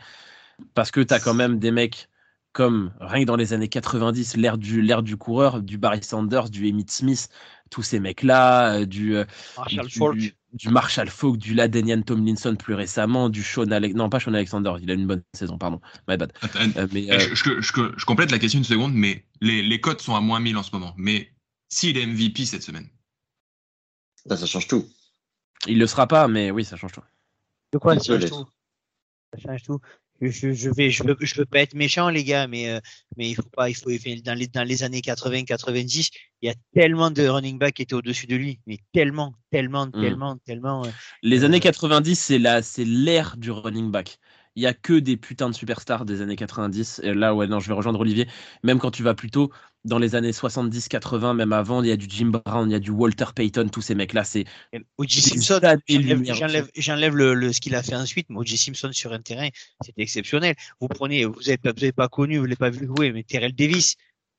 Parce 0.74 0.92
que 0.92 1.02
tu 1.02 1.14
as 1.14 1.20
quand 1.20 1.34
même 1.34 1.60
des 1.60 1.72
mecs 1.72 2.10
comme, 2.54 2.94
rien 3.00 3.22
que 3.22 3.28
dans 3.28 3.36
les 3.36 3.54
années 3.54 3.70
90, 3.70 4.36
l'ère 4.38 4.58
du, 4.58 4.82
l'ère 4.82 5.04
du 5.04 5.18
coureur, 5.18 5.62
du 5.62 5.78
Barry 5.78 6.04
Sanders, 6.04 6.50
du 6.50 6.70
Emmitt 6.70 6.90
Smith, 6.92 7.30
tous 7.70 7.84
ces 7.84 8.00
mecs-là, 8.00 8.80
euh, 8.82 8.86
du, 8.86 9.16
euh, 9.16 9.26
Marshall 9.58 9.88
du, 9.88 9.98
Falk. 10.00 10.36
du 10.54 10.70
Marshall 10.70 11.10
Falk, 11.10 11.38
du 11.38 11.54
Ladenian 11.54 12.02
Tomlinson 12.02 12.56
plus 12.56 12.74
récemment, 12.74 13.30
du 13.30 13.44
Sean 13.44 13.70
Alex... 13.72 13.96
Non, 13.96 14.10
pas 14.10 14.20
Sean 14.20 14.34
Alexander, 14.34 14.74
il 14.82 14.90
a 14.92 14.94
une 14.94 15.08
bonne 15.08 15.24
saison, 15.34 15.58
pardon. 15.58 15.80
My 16.08 16.18
bad. 16.18 16.34
Attends, 16.42 16.60
Euh, 16.78 16.88
mais, 16.92 17.04
eh, 17.06 17.12
euh, 17.12 17.20
je, 17.34 17.36
je- 17.36 17.62
je- 17.62 17.94
je 17.98 18.06
complète 18.06 18.32
la 18.32 18.40
question 18.40 18.60
une 18.60 18.66
seconde, 18.66 18.94
mais 18.94 19.26
les, 19.42 19.62
les 19.62 19.80
cotes 19.82 20.02
sont 20.02 20.16
à 20.16 20.22
moins 20.22 20.40
1000 20.40 20.58
en 20.58 20.64
ce 20.64 20.72
moment. 20.74 20.94
Mais 20.98 21.32
s'il 21.70 21.98
est 21.98 22.06
MVP 22.06 22.46
cette 22.46 22.64
semaine, 22.64 22.88
Là, 24.26 24.36
ça 24.38 24.46
change 24.46 24.68
tout. 24.68 24.86
il 25.68 25.80
le 25.80 25.88
sera 25.88 26.08
pas, 26.08 26.28
mais 26.28 26.52
oui, 26.52 26.66
ça 26.66 26.76
change 26.76 26.92
tout. 26.92 27.04
De 27.72 27.78
quoi 27.78 27.96
Il 27.96 28.02
ça 28.02 28.20
change 28.20 28.30
tout? 28.30 28.46
Ça 29.34 29.40
change 29.40 29.64
tout. 29.64 29.80
Je, 30.22 30.30
je, 30.30 30.52
je 30.54 30.70
vais, 30.72 30.90
je 30.90 31.04
veux, 31.04 31.16
je 31.20 31.36
veux 31.36 31.46
pas 31.46 31.60
être 31.60 31.76
méchant, 31.76 32.10
les 32.10 32.24
gars, 32.24 32.48
mais, 32.48 32.70
euh, 32.70 32.80
mais 33.18 33.30
il 33.30 33.36
faut 33.36 33.44
pas, 33.44 33.70
il 33.70 33.76
faut, 33.76 33.90
dans 34.24 34.34
les, 34.34 34.48
dans 34.48 34.64
les 34.64 34.84
années 34.84 35.02
80, 35.02 35.44
90, 35.44 36.10
il 36.42 36.48
y 36.48 36.52
a 36.52 36.56
tellement 36.74 37.12
de 37.12 37.28
running 37.28 37.60
back 37.60 37.76
qui 37.76 37.84
étaient 37.84 37.94
au-dessus 37.94 38.26
de 38.26 38.36
lui, 38.36 38.60
mais 38.66 38.80
tellement, 38.94 39.36
tellement, 39.52 39.92
tellement, 39.92 40.38
tellement. 40.38 40.86
euh, 40.86 40.92
Les 41.22 41.44
années 41.44 41.60
90, 41.60 42.16
c'est 42.16 42.40
la, 42.40 42.62
c'est 42.64 42.86
l'ère 42.86 43.38
du 43.38 43.52
running 43.52 43.92
back. 43.92 44.18
Il 44.56 44.64
y 44.64 44.68
a 44.68 44.74
que 44.74 44.94
des 44.94 45.18
putains 45.18 45.50
de 45.50 45.56
superstars 45.56 46.04
des 46.06 46.22
années 46.22 46.36
90. 46.36 47.00
Et 47.04 47.14
là, 47.14 47.36
ouais, 47.36 47.46
non, 47.46 47.60
je 47.60 47.68
vais 47.68 47.76
rejoindre 47.76 48.00
Olivier. 48.00 48.28
Même 48.64 48.80
quand 48.80 48.90
tu 48.90 49.04
vas 49.04 49.14
plutôt 49.14 49.52
dans 49.88 50.00
les 50.00 50.16
années 50.16 50.34
70, 50.34 50.88
80, 50.90 51.34
même 51.34 51.54
avant, 51.54 51.82
il 51.82 51.90
y 51.90 51.92
a 51.92 51.98
du 51.98 52.06
Jim 52.10 52.28
Brown, 52.28 52.70
il 52.70 52.74
y 52.74 52.76
a 52.76 52.80
du 52.80 52.92
Walter 52.92 53.26
Payton, 53.36 53.70
tous 53.70 53.82
ces 53.82 53.96
mecs-là. 53.96 54.24
C'est 54.24 54.46
O.J. 54.98 55.22
Simpson, 55.22 55.60
j'enlève- 56.76 57.16
le, 57.16 57.34
le, 57.34 57.54
ce 57.54 57.62
qu'il 57.62 57.74
a 57.76 57.82
fait 57.82 57.96
ensuite, 57.96 58.28
mais 58.30 58.38
O.J. 58.38 58.58
Simpson 58.58 58.90
sur 58.92 59.14
un 59.14 59.22
terrain, 59.22 59.48
c'était 59.84 60.02
exceptionnel. 60.02 60.56
Vous 60.80 60.88
prenez, 60.88 61.26
vous 61.26 61.48
avez 61.48 61.58
pas, 61.58 61.72
vous 61.72 61.84
avez 61.84 61.92
pas 61.92 62.10
connu, 62.10 62.38
vous 62.38 62.46
l'avez 62.46 62.56
pas 62.56 62.70
vu 62.70 62.86
jouer, 62.86 63.12
mais 63.12 63.24
Terrell 63.24 63.54
Davis, 63.56 63.96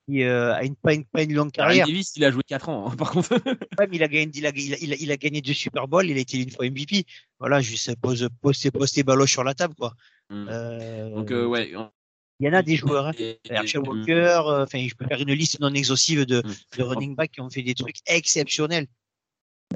qui 0.06 0.22
euh, 0.22 0.54
a 0.54 0.64
une, 0.64 0.76
pas, 0.76 0.94
une, 0.94 1.04
pas 1.04 1.22
une 1.22 1.34
longue 1.34 1.52
carrière. 1.52 1.86
Davis, 1.86 2.12
il 2.16 2.24
a 2.24 2.30
joué 2.30 2.42
4 2.46 2.68
ans, 2.68 2.90
hein, 2.90 2.96
par 2.96 3.10
contre. 3.10 3.28
Ouais, 3.78 3.86
mais 3.88 3.96
il 3.96 4.02
a 4.02 4.08
gagné, 4.08 4.30
il 4.34 4.46
a, 4.46 4.50
il 4.54 4.74
a, 4.74 4.76
il 4.80 4.92
a, 4.92 4.96
il 4.96 5.12
a 5.12 5.16
gagné 5.16 5.40
deux 5.40 5.52
Super 5.52 5.86
Bowl, 5.86 6.06
il 6.08 6.16
a 6.16 6.20
été 6.20 6.38
une 6.38 6.50
fois 6.50 6.68
MVP. 6.68 7.04
Voilà, 7.38 7.60
juste 7.60 7.94
pose, 8.00 8.28
pose, 8.40 8.68
pose 8.72 8.92
tes 8.92 9.04
sur 9.26 9.44
la 9.44 9.54
table, 9.54 9.74
quoi. 9.74 9.94
Mm. 10.30 10.46
Euh, 10.50 11.10
Donc, 11.10 11.30
euh, 11.30 11.46
ouais. 11.46 11.72
Il 12.40 12.46
y 12.46 12.48
en 12.50 12.52
a 12.52 12.62
des 12.62 12.76
joueurs, 12.76 13.08
hein. 13.08 13.12
Herschel 13.50 13.82
et- 13.84 13.88
Walker, 13.88 14.12
euh, 14.12 14.62
enfin, 14.64 14.86
je 14.86 14.94
peux 14.94 15.06
faire 15.06 15.20
une 15.20 15.32
liste 15.32 15.60
non 15.60 15.72
exhaustive 15.74 16.24
de, 16.24 16.38
Mm. 16.44 16.78
de 16.78 16.82
running 16.82 17.16
back 17.16 17.32
qui 17.32 17.40
ont 17.40 17.50
fait 17.50 17.62
des 17.62 17.74
trucs 17.74 17.96
exceptionnels. 18.06 18.86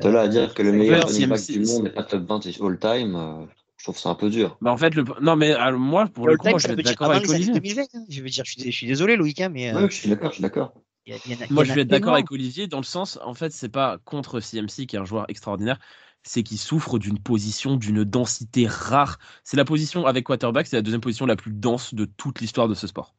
De 0.01 0.09
là 0.09 0.22
à 0.22 0.28
dire 0.28 0.55
que 0.55 0.62
le 0.62 0.72
meilleur 0.72 1.06
running 1.09 1.28
back 1.28 1.47
du 1.47 1.60
monde 1.60 1.82
n'est 1.84 1.90
pas 1.90 2.05
top 2.05 2.24
20 2.26 2.47
all 2.47 2.78
time, 2.78 3.16
euh, 3.16 3.47
je 3.76 3.84
trouve 3.84 3.98
ça 3.98 4.10
un 4.10 4.14
peu 4.14 4.30
dur. 4.30 4.56
Bah, 4.60 4.70
en 4.70 4.76
fait, 4.76 4.94
le... 4.94 5.05
non, 5.20 5.36
mais 5.36 5.52
alors, 5.52 5.78
moi, 5.78 6.06
pour 6.06 6.26
le 6.26 6.32
All 6.34 6.39
coup, 6.39 6.48
moi, 6.48 6.59
je 6.59 6.68
vais 6.68 6.74
être 6.74 6.82
d'accord 6.82 7.12
avec 7.12 7.28
Olivier. 7.28 7.52
2020, 7.52 7.82
hein. 7.94 8.05
Je 8.09 8.22
veux 8.22 8.28
dire, 8.28 8.44
je 8.44 8.52
suis, 8.52 8.62
je 8.70 8.76
suis 8.76 8.86
désolé, 8.86 9.16
Loïc, 9.16 9.40
hein, 9.40 9.48
mais 9.48 9.70
euh, 9.72 9.82
Ouais, 9.82 9.90
je 9.90 9.97
suis 9.97 10.09
d'accord, 10.09 10.30
je 10.30 10.34
suis 10.36 10.43
d'accord. 10.43 10.72
a- 11.10 11.47
Moi, 11.51 11.64
je 11.64 11.72
vais 11.74 11.82
être 11.82 11.89
d'accord 11.89 12.14
avec 12.14 12.30
Olivier 12.30 12.68
dans 12.68 12.78
le 12.78 12.84
sens, 12.84 13.18
en 13.24 13.34
fait, 13.34 13.51
c'est 13.52 13.68
pas 13.68 13.98
contre 14.05 14.40
CMC 14.40 14.86
qui 14.86 14.97
est 14.97 15.01
un 15.01 15.05
joueur 15.05 15.26
extraordinaire, 15.28 15.78
c'est 16.23 16.43
qu'il 16.43 16.59
souffre 16.59 16.99
d'une 16.99 17.19
position, 17.19 17.77
d'une 17.77 18.05
densité 18.05 18.66
rare. 18.66 19.19
C'est 19.44 19.57
la 19.57 19.65
position 19.65 20.07
avec 20.07 20.24
quarterback, 20.24 20.66
c'est 20.66 20.77
la 20.77 20.82
deuxième 20.82 21.01
position 21.01 21.27
la 21.27 21.36
plus 21.36 21.53
dense 21.53 21.94
de 21.94 22.05
toute 22.05 22.40
l'histoire 22.40 22.69
de 22.69 22.74
ce 22.74 22.86
sport. 22.86 23.15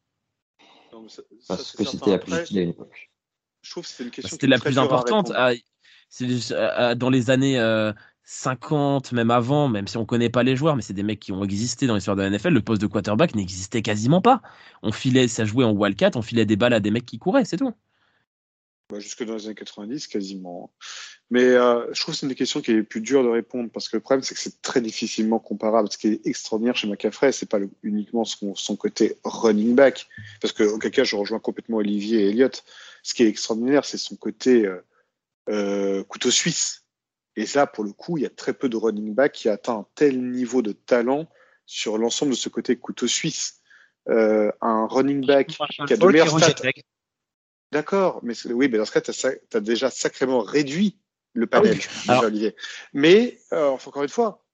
Non, 0.91 1.07
ça- 1.09 1.21
Parce 1.47 1.71
c'est 1.71 1.77
que 1.77 1.89
c'était 1.89 2.11
la 2.11 2.17
plus 2.19 2.33
utile 2.33 2.59
à 2.59 2.61
une 2.61 2.69
époque. 2.69 3.11
Je 3.61 3.71
trouve 3.71 3.83
que 3.83 3.89
c'est 3.89 4.03
une 4.03 4.11
question 4.11 4.29
C'était 4.29 4.47
la 4.47 4.59
plus 4.59 4.77
à 4.77 4.83
importante. 4.83 5.31
à- 5.31 5.51
à- 6.55 6.95
dans 6.95 7.09
les 7.09 7.29
années 7.29 7.59
euh, 7.59 7.91
50, 8.23 9.11
même 9.11 9.31
avant, 9.31 9.67
même 9.67 9.87
si 9.87 9.97
on 9.97 10.05
connaît 10.05 10.29
pas 10.29 10.43
les 10.43 10.55
joueurs, 10.55 10.75
mais 10.75 10.81
c'est 10.81 10.93
des 10.93 11.03
mecs 11.03 11.19
qui 11.19 11.31
ont 11.31 11.43
existé 11.43 11.87
dans 11.87 11.95
l'histoire 11.95 12.15
de 12.15 12.21
la 12.21 12.27
NFL. 12.29 12.53
Le 12.53 12.61
poste 12.61 12.81
de 12.81 12.87
quarterback 12.87 13.35
n'existait 13.35 13.81
quasiment 13.81 14.21
pas. 14.21 14.41
On 14.81 14.91
filait, 14.91 15.27
ça 15.27 15.43
jouait 15.45 15.65
en 15.65 15.71
wildcat, 15.71 16.11
on 16.15 16.21
filait 16.21 16.45
des 16.45 16.55
balles 16.55 16.73
à 16.73 16.79
des 16.79 16.91
mecs 16.91 17.05
qui 17.05 17.19
couraient, 17.19 17.45
c'est 17.45 17.57
tout. 17.57 17.73
Bah, 18.93 18.99
jusque 18.99 19.23
dans 19.23 19.33
les 19.33 19.45
années 19.47 19.55
90 19.55 20.05
quasiment. 20.05 20.71
Mais 21.31 21.45
euh, 21.45 21.91
je 21.93 22.01
trouve 22.01 22.13
que 22.13 22.19
c'est 22.19 22.27
une 22.27 22.35
question 22.35 22.61
qui 22.61 22.71
est 22.73 22.83
plus 22.83 23.01
dure 23.01 23.23
de 23.23 23.29
répondre 23.29 23.71
parce 23.73 23.89
que 23.89 23.97
le 23.97 24.01
problème 24.01 24.21
c'est 24.21 24.35
que 24.35 24.39
c'est 24.39 24.61
très 24.61 24.81
difficilement 24.81 25.39
comparable. 25.39 25.89
Ce 25.91 25.97
qui 25.97 26.09
est 26.09 26.27
extraordinaire 26.27 26.75
chez 26.75 26.87
McCaffrey, 26.87 27.31
c'est 27.31 27.49
pas 27.49 27.57
le- 27.57 27.71
uniquement 27.81 28.23
son, 28.23 28.53
son 28.53 28.75
côté 28.75 29.17
running 29.23 29.73
back, 29.73 30.07
parce 30.41 30.53
que 30.53 30.63
auquel 30.63 30.91
cas 30.91 31.03
je 31.03 31.15
rejoins 31.15 31.39
complètement 31.39 31.77
Olivier 31.77 32.21
et 32.25 32.29
Elliott. 32.29 32.63
Ce 33.01 33.15
qui 33.15 33.23
est 33.23 33.27
extraordinaire, 33.27 33.83
c'est 33.83 33.97
son 33.97 34.15
côté 34.15 34.67
euh, 34.67 34.85
euh, 35.49 36.03
couteau 36.03 36.29
suisse. 36.29 36.85
Et 37.35 37.45
là, 37.55 37.65
pour 37.65 37.83
le 37.83 37.93
coup, 37.93 38.17
il 38.19 38.23
y 38.23 38.27
a 38.27 38.29
très 38.29 38.53
peu 38.53 38.69
de 38.69 38.77
running 38.77 39.15
back 39.15 39.31
qui 39.31 39.49
a 39.49 39.53
atteint 39.53 39.73
un 39.73 39.87
tel 39.95 40.21
niveau 40.21 40.61
de 40.61 40.71
talent 40.71 41.27
sur 41.65 41.97
l'ensemble 41.97 42.33
de 42.33 42.37
ce 42.37 42.47
côté 42.49 42.75
couteau 42.75 43.07
suisse. 43.07 43.59
Euh, 44.09 44.51
un 44.61 44.85
running 44.85 45.25
back 45.25 45.47
qui 45.87 45.93
a 45.93 45.97
de 45.97 46.01
Ron 46.29 46.37
stats. 46.37 46.61
D'accord, 47.73 48.19
mais 48.23 48.33
oui, 48.45 48.69
mais 48.69 48.77
dans 48.77 48.85
ce 48.85 48.91
cas, 48.91 49.01
tu 49.01 49.11
as, 49.11 49.59
déjà 49.59 49.89
sacrément 49.89 50.41
réduit 50.41 50.99
le 51.33 51.47
panel, 51.47 51.71
oui. 51.71 51.75
déjà, 51.77 51.89
Alors- 52.07 52.23
Olivier. 52.25 52.55
Mais, 52.93 53.39
euh, 53.51 53.69
encore 53.69 54.03
une 54.03 54.09
fois, 54.09 54.45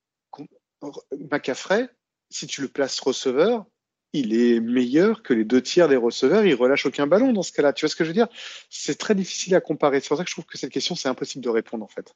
McCaffrey, 1.30 1.90
si 2.30 2.48
tu 2.48 2.62
le 2.62 2.68
places 2.68 3.00
receveur, 3.00 3.66
il 4.14 4.34
est 4.34 4.60
meilleur 4.60 5.22
que 5.22 5.34
les 5.34 5.44
deux 5.44 5.62
tiers 5.62 5.88
des 5.88 5.96
receveurs, 5.96 6.46
il 6.46 6.56
relâche 6.56 6.86
aucun 6.86 7.06
ballon 7.06 7.32
dans 7.34 7.44
ce 7.44 7.52
cas-là. 7.52 7.74
Tu 7.74 7.86
vois 7.86 7.90
ce 7.90 7.96
que 7.96 8.04
je 8.04 8.10
veux 8.10 8.14
dire? 8.14 8.28
C'est 8.70 8.98
très 8.98 9.14
difficile 9.14 9.54
à 9.56 9.62
comparer. 9.62 10.00
C'est 10.00 10.08
pour 10.08 10.18
ça 10.18 10.24
que 10.24 10.30
je 10.30 10.36
trouve 10.36 10.46
que 10.46 10.58
cette 10.58 10.72
question, 10.72 10.96
c'est 10.96 11.10
impossible 11.10 11.44
de 11.44 11.50
répondre, 11.50 11.84
en 11.84 11.88
fait. 11.88 12.16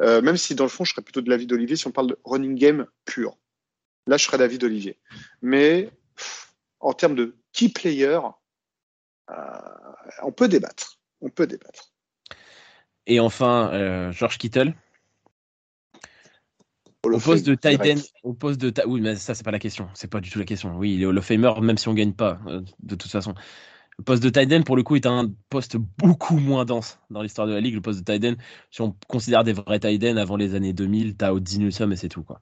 Euh, 0.00 0.22
même 0.22 0.36
si, 0.36 0.54
dans 0.54 0.64
le 0.64 0.70
fond, 0.70 0.84
je 0.84 0.92
serais 0.92 1.02
plutôt 1.02 1.20
de 1.20 1.28
l'avis 1.28 1.46
d'Olivier 1.46 1.76
si 1.76 1.86
on 1.86 1.92
parle 1.92 2.08
de 2.08 2.18
running 2.24 2.54
game 2.54 2.86
pur. 3.04 3.36
Là, 4.06 4.16
je 4.16 4.24
serais 4.24 4.38
d'avis 4.38 4.58
d'Olivier. 4.58 4.98
Mais, 5.42 5.90
pff, 6.16 6.54
en 6.80 6.92
termes 6.92 7.16
de 7.16 7.36
key 7.52 7.68
player, 7.68 8.20
on 9.28 10.32
peut 10.32 10.48
débattre. 10.48 10.98
On 11.20 11.30
peut 11.30 11.46
débattre. 11.46 11.92
Et 13.06 13.20
enfin, 13.20 13.70
euh, 13.72 14.12
George 14.12 14.38
Kittle. 14.38 14.74
Au 17.04 17.20
poste 17.20 17.46
de 17.46 17.56
Fame, 17.62 17.78
tight 17.78 17.80
end, 17.80 17.84
direct. 17.84 18.12
au 18.24 18.34
poste 18.34 18.60
de 18.60 18.70
ta- 18.70 18.86
oui, 18.88 19.00
mais 19.00 19.14
ça 19.14 19.36
c'est 19.36 19.44
pas 19.44 19.52
la 19.52 19.60
question, 19.60 19.88
c'est 19.94 20.10
pas 20.10 20.20
du 20.20 20.28
tout 20.28 20.40
la 20.40 20.44
question. 20.44 20.76
Oui, 20.76 20.94
il 20.94 21.02
est 21.02 21.06
Hall 21.06 21.16
of 21.16 21.24
Famer 21.24 21.52
même 21.62 21.78
si 21.78 21.86
on 21.86 21.94
gagne 21.94 22.12
pas 22.12 22.40
euh, 22.48 22.62
de 22.80 22.96
toute 22.96 23.10
façon. 23.10 23.34
Le 23.98 24.04
poste 24.04 24.24
de 24.24 24.28
tight 24.28 24.52
end, 24.52 24.62
pour 24.62 24.76
le 24.76 24.82
coup, 24.82 24.96
est 24.96 25.06
un 25.06 25.30
poste 25.48 25.76
beaucoup 25.76 26.36
moins 26.36 26.64
dense 26.64 26.98
dans 27.08 27.22
l'histoire 27.22 27.46
de 27.46 27.52
la 27.52 27.60
ligue. 27.60 27.74
Le 27.74 27.80
poste 27.80 28.00
de 28.00 28.04
tight 28.04 28.24
end, 28.24 28.36
si 28.70 28.82
on 28.82 28.94
considère 29.08 29.44
des 29.44 29.52
vrais 29.52 29.78
tight 29.78 30.02
ends 30.04 30.16
avant 30.16 30.36
les 30.36 30.54
années 30.54 30.72
2000, 30.72 31.16
t'as 31.16 31.32
Odin 31.32 31.60
Newsome 31.60 31.92
et 31.92 31.96
c'est 31.96 32.08
tout. 32.08 32.24
Quoi. 32.24 32.40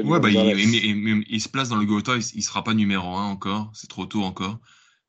Ouais, 0.00 0.18
bah, 0.18 0.28
il, 0.28 0.36
il, 0.36 1.24
il, 1.28 1.40
se 1.40 1.48
place 1.48 1.68
dans 1.68 1.76
le 1.76 1.86
Gotha, 1.86 2.16
il, 2.16 2.24
il 2.34 2.42
sera 2.42 2.64
pas 2.64 2.74
numéro 2.74 3.16
1 3.16 3.26
encore, 3.26 3.70
c'est 3.72 3.88
trop 3.88 4.04
tôt 4.04 4.24
encore. 4.24 4.58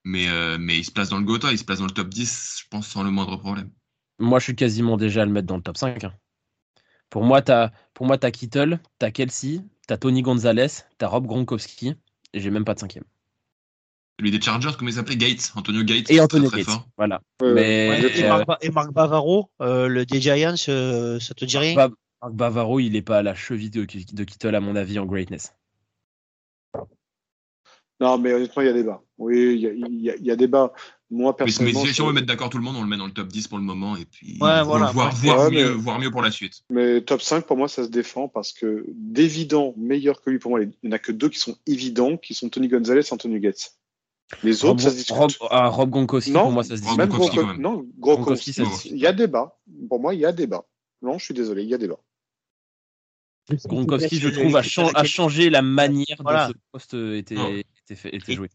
Mais, 0.05 0.29
euh, 0.29 0.57
mais 0.59 0.77
il 0.77 0.85
se 0.85 0.91
place 0.91 1.09
dans 1.09 1.17
le 1.17 1.23
Gotha, 1.23 1.51
il 1.51 1.57
se 1.57 1.63
place 1.63 1.79
dans 1.79 1.85
le 1.85 1.91
top 1.91 2.09
10, 2.09 2.59
je 2.61 2.67
pense, 2.69 2.87
sans 2.87 3.03
le 3.03 3.09
moindre 3.09 3.37
problème. 3.37 3.71
Moi, 4.19 4.37
je 4.39 4.45
suis 4.45 4.55
quasiment 4.55 4.97
déjà 4.97 5.23
à 5.23 5.25
le 5.25 5.31
mettre 5.31 5.47
dans 5.47 5.57
le 5.57 5.63
top 5.63 5.77
5. 5.77 6.03
Hein. 6.03 6.13
Pour 7.09 7.23
moi, 7.23 7.41
t'as 7.41 7.71
pour 7.95 8.05
moi, 8.05 8.17
as 8.21 8.31
Kittle, 8.31 8.79
t'as 8.99 9.09
Kelsey, 9.09 9.61
t'as 9.87 9.97
Tony 9.97 10.21
Gonzalez, 10.21 10.67
t'as 10.99 11.07
Rob 11.07 11.25
Gronkowski, 11.25 11.95
et 12.33 12.39
j'ai 12.39 12.51
même 12.51 12.65
pas 12.65 12.75
de 12.75 12.79
cinquième. 12.79 13.03
Celui 14.19 14.31
des 14.31 14.39
Chargers, 14.39 14.71
comment 14.77 14.89
il 14.89 14.93
s'appelait? 14.93 15.17
Gates, 15.17 15.51
Antonio 15.55 15.83
Gates. 15.83 16.09
Et 16.09 16.21
Antonio 16.21 16.49
Gates, 16.49 16.69
voilà. 16.97 17.21
Mais, 17.41 17.89
ouais, 17.89 18.19
et, 18.19 18.27
Marc, 18.27 18.45
et, 18.61 18.69
Marc, 18.69 18.93
Bavaro, 18.93 19.49
euh, 19.61 19.87
le 19.87 20.05
des 20.05 20.21
Giants, 20.21 20.55
euh, 20.69 21.19
ça 21.19 21.33
te 21.33 21.45
dirait 21.45 21.75
Marc, 21.75 21.93
Bavaro, 22.31 22.79
il 22.79 22.95
est 22.95 23.01
pas 23.01 23.17
à 23.17 23.23
la 23.23 23.35
cheville 23.35 23.71
de, 23.71 23.81
de 23.81 24.23
Kittle, 24.23 24.55
à 24.55 24.61
mon 24.61 24.75
avis, 24.75 24.99
en 24.99 25.05
greatness. 25.05 25.53
Non, 27.99 28.17
mais 28.17 28.33
honnêtement, 28.33 28.61
il 28.61 28.65
y 28.65 28.69
a 28.69 28.73
débat. 28.73 29.01
Oui, 29.17 29.53
il 29.55 29.59
y 29.59 29.67
a, 29.67 29.71
il 29.71 30.01
y 30.01 30.09
a, 30.09 30.15
il 30.15 30.25
y 30.25 30.31
a 30.31 30.35
débat. 30.35 30.73
Moi, 31.11 31.35
personnellement. 31.35 31.83
Mais, 31.83 31.93
si 31.93 32.01
on 32.01 32.07
veut 32.07 32.13
mettre 32.13 32.27
d'accord 32.27 32.49
tout 32.49 32.57
le 32.57 32.63
monde, 32.63 32.75
on 32.77 32.81
le 32.81 32.89
met 32.89 32.97
dans 32.97 33.05
le 33.05 33.13
top 33.13 33.27
10 33.27 33.47
pour 33.47 33.57
le 33.57 33.63
moment 33.63 33.95
et 33.95 34.05
puis 34.05 34.37
ouais, 34.41 34.63
voilà, 34.63 34.91
voir, 34.91 35.13
voir, 35.15 35.51
mieux, 35.51 35.69
mais, 35.69 35.73
voir, 35.75 35.99
mieux, 35.99 36.09
pour 36.09 36.21
la 36.21 36.31
suite. 36.31 36.63
Mais 36.69 37.01
top 37.01 37.21
5, 37.21 37.45
pour 37.45 37.57
moi, 37.57 37.67
ça 37.67 37.83
se 37.83 37.89
défend 37.89 38.27
parce 38.27 38.51
que 38.51 38.85
d'évident, 38.89 39.73
meilleur 39.77 40.21
que 40.21 40.31
lui, 40.31 40.39
pour 40.39 40.51
moi, 40.51 40.61
il 40.61 40.73
n'y 40.83 40.89
en 40.89 40.91
a 40.93 40.99
que 40.99 41.11
deux 41.11 41.29
qui 41.29 41.39
sont 41.39 41.57
évidents, 41.67 42.17
qui 42.17 42.33
sont 42.33 42.49
Tony 42.49 42.67
Gonzalez 42.67 43.01
et 43.01 43.13
Antonio 43.13 43.39
Gates. 43.39 43.77
Les 44.43 44.65
autres, 44.65 44.69
Rob, 44.69 44.79
ça 44.79 44.89
se 44.89 44.95
discute. 44.95 45.15
Rob, 45.15 45.31
ah, 45.51 45.67
Rob 45.67 45.91
Gronkowski, 45.91 46.31
non, 46.31 46.43
pour 46.43 46.51
moi, 46.51 46.63
ça 46.63 46.75
se 46.75 46.81
discute. 46.81 46.97
Même 46.97 47.09
Gronkowski, 47.09 47.37
Gronko, 47.37 47.61
non, 47.61 47.85
Gronkowski, 47.99 48.51
Gronkowski 48.53 48.89
il 48.89 48.97
y 48.97 49.05
a 49.05 49.13
débat. 49.13 49.59
Pour 49.87 49.99
moi, 49.99 50.15
il 50.15 50.21
y 50.21 50.25
a 50.25 50.31
débat. 50.31 50.65
Non, 51.03 51.19
je 51.19 51.25
suis 51.25 51.33
désolé, 51.35 51.61
il 51.61 51.69
y 51.69 51.75
a 51.75 51.77
débat. 51.77 51.99
Gronkowski, 53.65 54.17
je 54.17 54.29
trouve, 54.29 54.55
a, 54.55 54.63
cha 54.63 54.89
a 54.95 55.03
changé 55.03 55.51
la 55.51 55.61
manière 55.61 56.17
voilà. 56.19 56.47
dont 56.47 56.53
ce 56.53 56.59
poste 56.71 56.93
était, 57.15 57.35
était, 57.85 57.95
fait, 57.95 58.15
était 58.15 58.33
joué. 58.33 58.49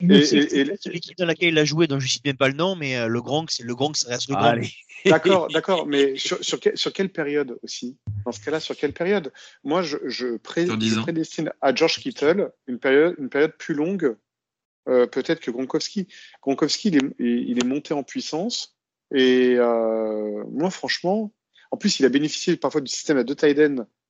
C'est 0.00 0.90
l'équipe 0.90 1.18
dans 1.18 1.26
laquelle 1.26 1.50
il 1.50 1.58
a 1.58 1.64
joué, 1.64 1.86
dont 1.86 2.00
je 2.00 2.06
ne 2.06 2.10
cite 2.10 2.24
même 2.24 2.36
pas 2.36 2.48
le 2.48 2.54
nom, 2.54 2.74
mais 2.74 2.96
euh, 2.96 3.06
le 3.06 3.20
Gronk, 3.20 3.50
c'est 3.50 3.64
le 3.64 3.74
Gronk, 3.74 3.96
ça 3.96 4.08
reste 4.08 4.28
le 4.28 4.36
Gronk. 4.36 4.70
D'accord, 5.06 5.48
d'accord, 5.48 5.86
mais 5.86 6.18
sur, 6.18 6.44
sur, 6.44 6.60
que, 6.60 6.76
sur, 6.76 6.92
quelle 6.92 7.08
période 7.08 7.58
aussi? 7.62 7.96
Dans 8.26 8.32
ce 8.32 8.40
cas-là, 8.40 8.60
sur 8.60 8.76
quelle 8.76 8.92
période? 8.92 9.32
Moi, 9.64 9.80
je, 9.80 9.96
je, 10.04 10.36
pré, 10.36 10.66
je 10.66 11.00
prédestine 11.00 11.50
à 11.62 11.74
George 11.74 12.00
Kittle 12.00 12.50
une 12.66 12.78
période, 12.78 13.14
une 13.18 13.30
période 13.30 13.56
plus 13.56 13.72
longue, 13.72 14.14
euh, 14.90 15.06
peut-être 15.06 15.40
que 15.40 15.50
Gronkowski. 15.50 16.06
Gronkowski, 16.42 16.88
il 16.88 16.96
est, 16.96 17.14
il 17.18 17.58
est 17.58 17.66
monté 17.66 17.94
en 17.94 18.02
puissance, 18.02 18.76
et 19.14 19.54
euh, 19.56 20.44
moi, 20.50 20.70
franchement, 20.70 21.32
en 21.70 21.76
plus, 21.76 22.00
il 22.00 22.06
a 22.06 22.08
bénéficié 22.08 22.56
parfois 22.56 22.80
du 22.80 22.90
système 22.90 23.16
à 23.16 23.24
deux 23.24 23.34
tight 23.34 23.58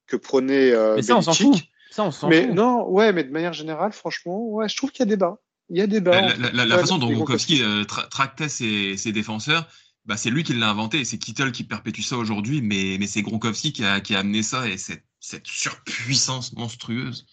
que 0.06 0.16
prenait 0.16 0.72
euh, 0.72 0.96
Mais 0.96 1.02
ça, 1.02 1.16
on 1.16 1.22
s'en 1.22 1.34
fout. 1.34 1.62
Ça, 1.90 2.04
on 2.04 2.28
mais 2.28 2.46
fout. 2.46 2.54
non, 2.54 2.88
ouais, 2.88 3.12
mais 3.12 3.24
de 3.24 3.30
manière 3.30 3.52
générale, 3.52 3.92
franchement, 3.92 4.40
ouais, 4.48 4.68
je 4.68 4.76
trouve 4.76 4.90
qu'il 4.92 5.00
y 5.00 5.02
a 5.02 5.06
débat. 5.06 5.38
Il 5.68 5.78
y 5.78 5.82
a 5.82 5.86
débat. 5.86 6.20
La, 6.20 6.36
la, 6.36 6.52
la, 6.52 6.64
la 6.64 6.78
façon 6.78 6.98
dont 6.98 7.10
Gronkowski 7.10 7.62
euh, 7.62 7.84
tra 7.84 8.04
tractait 8.04 8.48
ses, 8.48 8.96
ses 8.96 9.12
défenseurs, 9.12 9.68
bah, 10.04 10.16
c'est 10.16 10.30
lui 10.30 10.44
qui 10.44 10.54
l'a 10.54 10.70
inventé. 10.70 11.04
C'est 11.04 11.18
Kittle 11.18 11.52
qui 11.52 11.64
perpétue 11.64 12.02
ça 12.02 12.16
aujourd'hui, 12.16 12.62
mais, 12.62 12.96
mais 12.98 13.06
c'est 13.06 13.22
Gronkowski 13.22 13.72
qui 13.72 13.84
a, 13.84 14.00
qui 14.00 14.14
a 14.14 14.20
amené 14.20 14.42
ça 14.42 14.68
et 14.68 14.78
cette, 14.78 15.04
cette 15.20 15.46
surpuissance 15.46 16.52
monstrueuse. 16.54 17.26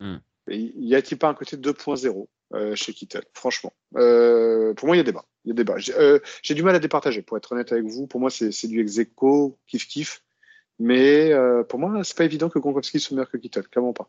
Hmm. 0.00 0.16
Y 0.48 0.94
a-t-il 0.94 1.18
pas 1.18 1.28
un 1.28 1.34
côté 1.34 1.56
2.0 1.56 2.26
euh, 2.54 2.76
chez 2.76 2.92
Kittle 2.92 3.24
Franchement, 3.34 3.72
euh, 3.96 4.72
pour 4.74 4.86
moi, 4.86 4.96
il 4.96 4.98
y 4.98 5.00
a 5.00 5.04
débat. 5.04 5.24
Il 5.44 5.48
y 5.48 5.50
a 5.50 5.54
débat. 5.54 5.78
J'ai 5.78 5.94
euh, 5.94 6.20
du 6.50 6.62
mal 6.62 6.74
à 6.74 6.78
départager, 6.78 7.22
pour 7.22 7.36
être 7.36 7.52
honnête 7.52 7.72
avec 7.72 7.84
vous. 7.84 8.06
Pour 8.06 8.20
moi, 8.20 8.30
c'est 8.30 8.68
du 8.68 8.80
ex 8.80 8.98
aequo, 8.98 9.58
kiff 9.66 9.88
kiff. 9.88 10.22
Mais 10.78 11.32
euh, 11.32 11.62
pour 11.64 11.78
moi, 11.78 12.02
c'est 12.04 12.16
pas 12.16 12.24
évident 12.24 12.48
que 12.48 12.58
Gronkowski 12.58 13.00
soit 13.00 13.14
meilleur 13.14 13.30
que 13.30 13.36
Kittle, 13.36 13.68
clairement 13.68 13.92
pas. 13.92 14.08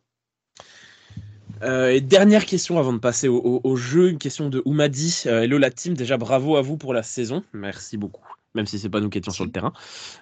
Euh, 1.64 1.90
et 1.90 2.02
dernière 2.02 2.46
question 2.46 2.78
avant 2.78 2.94
de 2.94 3.00
passer 3.00 3.28
au, 3.28 3.76
jeu, 3.76 4.10
une 4.10 4.20
question 4.20 4.50
de 4.50 4.62
Oumadi. 4.66 5.24
Euh, 5.26 5.42
hello 5.42 5.58
la 5.58 5.72
team, 5.72 5.96
déjà 5.96 6.18
bravo 6.18 6.56
à 6.56 6.62
vous 6.62 6.78
pour 6.78 6.94
la 6.94 7.02
saison, 7.02 7.44
merci 7.52 7.98
beaucoup, 7.98 8.22
même 8.54 8.68
si 8.68 8.78
c'est 8.78 8.90
pas 8.90 9.00
nous 9.00 9.10
qui 9.10 9.18
étions 9.18 9.32
sur 9.32 9.44
le 9.44 9.50
terrain. 9.50 9.74